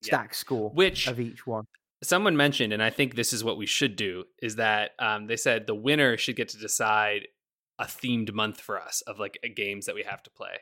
Yeah. 0.02 0.06
stack 0.08 0.34
score 0.34 0.70
Which 0.70 1.06
of 1.06 1.20
each 1.20 1.46
one. 1.46 1.64
someone 2.02 2.36
mentioned, 2.36 2.72
and 2.72 2.82
I 2.82 2.90
think 2.90 3.14
this 3.14 3.32
is 3.32 3.44
what 3.44 3.56
we 3.56 3.66
should 3.66 3.94
do, 3.96 4.24
is 4.42 4.56
that 4.56 4.90
um, 4.98 5.26
they 5.28 5.36
said 5.36 5.66
the 5.66 5.74
winner 5.74 6.16
should 6.18 6.36
get 6.36 6.48
to 6.50 6.58
decide 6.58 7.28
a 7.78 7.84
themed 7.84 8.32
month 8.32 8.60
for 8.60 8.80
us 8.80 9.00
of 9.02 9.18
like 9.18 9.38
games 9.54 9.86
that 9.86 9.94
we 9.94 10.02
have 10.02 10.22
to 10.24 10.30
play. 10.30 10.56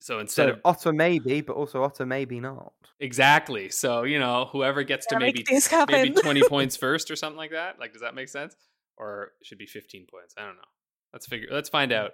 So 0.00 0.18
instead 0.20 0.48
So 0.48 0.52
of 0.54 0.60
Otter 0.64 0.92
maybe, 0.92 1.40
but 1.40 1.54
also 1.56 1.82
Otter 1.82 2.06
maybe 2.06 2.38
not. 2.38 2.72
exactly, 3.00 3.68
so 3.70 4.04
you 4.04 4.18
know 4.20 4.44
whoever 4.52 4.84
gets 4.84 5.06
to 5.06 5.14
Gotta 5.16 5.24
maybe 5.26 5.40
make 5.40 5.48
things 5.48 5.66
happen. 5.66 5.94
maybe 5.94 6.14
twenty 6.14 6.42
points 6.48 6.76
first 6.76 7.10
or 7.10 7.16
something 7.16 7.36
like 7.38 7.50
that. 7.50 7.78
Like, 7.80 7.92
does 7.92 8.02
that 8.02 8.14
make 8.14 8.28
sense? 8.28 8.54
Or 8.96 9.32
should 9.42 9.58
be 9.58 9.66
15 9.66 10.06
points. 10.10 10.34
I 10.36 10.42
don't 10.46 10.56
know. 10.56 10.62
Let's 11.12 11.26
figure. 11.26 11.48
Let's 11.50 11.68
find 11.68 11.92
out. 11.92 12.12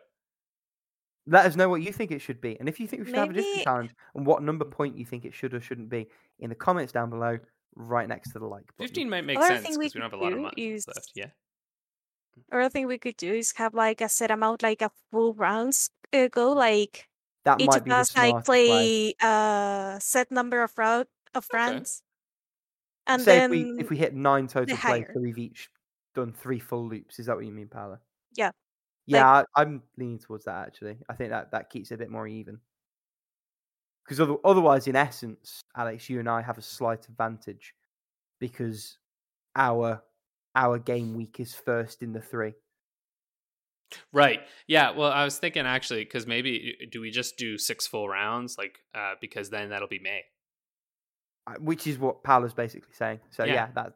Let 1.26 1.46
us 1.46 1.54
know 1.54 1.68
what 1.68 1.82
you 1.82 1.92
think 1.92 2.10
it 2.10 2.20
should 2.20 2.40
be, 2.40 2.56
and 2.59 2.68
if 2.68 2.80
you 2.80 2.88
think 2.88 3.02
we 3.02 3.06
should 3.06 3.14
have 3.16 3.30
a 3.30 3.32
different 3.32 3.62
challenge, 3.62 3.90
and 4.16 4.26
what 4.26 4.42
number 4.42 4.64
point 4.64 4.98
you 4.98 5.04
think 5.06 5.24
it 5.24 5.32
should 5.34 5.54
or 5.54 5.60
shouldn't 5.60 5.88
be 5.88 6.09
in 6.40 6.48
the 6.50 6.56
comments 6.56 6.92
down 6.92 7.10
below, 7.10 7.38
right 7.76 8.09
next 8.09 8.32
to 8.32 8.40
the 8.40 8.46
like 8.46 8.64
button. 8.76 8.88
15 8.88 9.09
might 9.09 9.24
make 9.24 9.38
Other 9.38 9.46
sense 9.46 9.62
thing 9.68 9.78
we 9.78 9.84
because 9.84 9.94
we, 9.94 10.00
don't 10.00 10.10
have 10.10 10.18
a 10.20 10.22
lot 10.22 10.32
of 10.32 10.38
do 10.38 10.42
money 10.42 10.72
is- 10.72 10.86
left. 10.88 11.12
Yeah. 11.14 11.26
Other 12.50 12.68
thing 12.70 12.86
we 12.86 12.98
could 12.98 13.16
do 13.18 13.32
is 13.32 13.52
have 13.56 13.72
like 13.74 14.00
a 14.00 14.09
set 14.09 14.30
amount, 14.30 14.62
like 14.62 14.82
a 14.82 14.90
full 15.10 15.34
rounds 15.34 15.90
uh, 16.12 16.28
go. 16.28 16.52
Like 16.52 17.09
That 17.44 17.60
each 17.60 17.68
might 17.68 17.76
of 17.76 17.84
be 17.84 17.90
us 17.92 18.16
like 18.16 18.44
play. 18.44 18.66
play 18.66 19.14
a 19.22 19.98
set 20.00 20.30
number 20.32 20.62
of 20.62 20.72
round 20.76 21.06
of 21.34 21.46
Okay. 21.52 21.56
rounds, 21.59 22.02
and 23.06 23.22
Say 23.22 23.36
then 23.38 23.44
if 23.44 23.50
we 23.50 23.80
if 23.80 23.90
we 23.90 23.96
hit 23.96 24.14
nine 24.14 24.48
total 24.48 24.76
plays, 24.76 25.04
so 25.14 25.20
we've 25.20 25.38
each 25.38 25.68
done 26.14 26.32
three 26.32 26.59
full 26.59 26.89
loops. 26.89 27.18
Is 27.18 27.26
that 27.26 27.36
what 27.36 27.44
you 27.44 27.52
mean, 27.52 27.68
Paula? 27.68 28.01
Yeah. 28.36 28.51
Yeah, 29.06 29.26
I, 29.26 29.44
I'm 29.56 29.82
leaning 29.98 30.18
towards 30.20 30.44
that 30.44 30.66
actually. 30.66 30.98
I 31.09 31.14
think 31.14 31.30
that 31.30 31.51
that 31.52 31.70
keeps 31.70 31.90
it 31.90 31.94
a 31.94 31.98
bit 31.98 32.10
more 32.10 32.26
even. 32.28 32.60
Because 34.05 34.20
other, 34.20 34.36
otherwise, 34.44 34.86
in 34.86 34.97
essence, 34.97 35.60
Alex, 35.76 36.09
you 36.10 36.20
and 36.20 36.28
I 36.28 36.43
have 36.43 36.59
a 36.59 36.62
slight 36.62 37.06
advantage 37.09 37.74
because 38.40 38.98
our 39.56 40.02
our 40.55 40.78
game 40.78 41.14
week 41.14 41.40
is 41.40 41.55
first 41.55 42.02
in 42.02 42.12
the 42.12 42.20
three. 42.20 42.55
Right. 44.12 44.40
Yeah. 44.66 44.90
Well, 44.93 45.10
I 45.12 45.24
was 45.24 45.39
thinking 45.39 45.66
actually 45.66 46.05
because 46.05 46.26
maybe 46.26 46.76
do 46.90 47.01
we 47.01 47.10
just 47.10 47.36
do 47.36 47.59
six 47.59 47.86
full 47.86 48.09
rounds, 48.09 48.56
like 48.59 48.78
uh, 48.94 49.14
because 49.20 49.51
then 49.51 49.70
that'll 49.70 49.89
be 49.89 49.98
May. 50.01 50.22
uh, 51.47 51.55
which 51.60 51.86
is 51.86 51.98
what 51.98 52.22
Paula's 52.22 52.55
basically 52.55 52.94
saying. 52.94 53.20
So 53.30 53.44
Yeah. 53.44 53.55
yeah, 53.55 53.68
that 53.74 53.94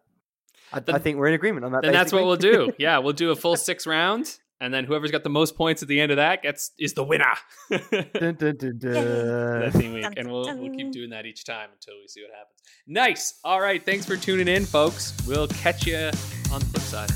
I, 0.72 0.82
I 0.88 0.98
think 0.98 1.18
we're 1.18 1.28
in 1.28 1.34
agreement 1.34 1.64
on 1.64 1.72
that. 1.72 1.82
Then 1.82 1.93
that's 1.93 2.12
what 2.12 2.24
we'll 2.24 2.36
do. 2.36 2.72
Yeah, 2.78 2.98
we'll 2.98 3.12
do 3.12 3.30
a 3.30 3.36
full 3.36 3.56
six 3.56 3.86
rounds, 3.86 4.40
and 4.60 4.72
then 4.72 4.84
whoever's 4.84 5.10
got 5.10 5.22
the 5.22 5.30
most 5.30 5.56
points 5.56 5.82
at 5.82 5.88
the 5.88 6.01
end 6.01 6.10
of 6.12 6.16
that 6.16 6.43
gets 6.43 6.72
is 6.78 6.94
the 6.94 7.05
winner. 7.05 7.24
Dun, 7.70 8.34
dun, 8.34 8.56
dun, 8.56 8.78
that 8.80 9.70
dun. 9.72 9.80
theme 9.80 9.93
week, 9.93 10.06
and 10.16 10.30
we'll 10.30 10.44
we'll 10.59 10.74
keep 10.74 10.93
doing 10.93 11.10
that 11.10 11.26
each 11.26 11.44
time 11.44 11.70
until 11.72 11.94
we 12.01 12.09
see 12.09 12.22
what 12.22 12.30
happens. 12.30 12.60
Nice. 12.86 13.38
All 13.44 13.60
right. 13.60 13.84
Thanks 13.84 14.06
for 14.06 14.16
tuning 14.16 14.48
in, 14.48 14.64
folks. 14.64 15.12
We'll 15.26 15.48
catch 15.48 15.86
you 15.86 16.10
on 16.52 16.60
the 16.60 16.66
flip 16.66 16.82
side. 16.82 17.10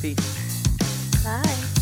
Peace. 0.00 1.24
bye. 1.24 1.77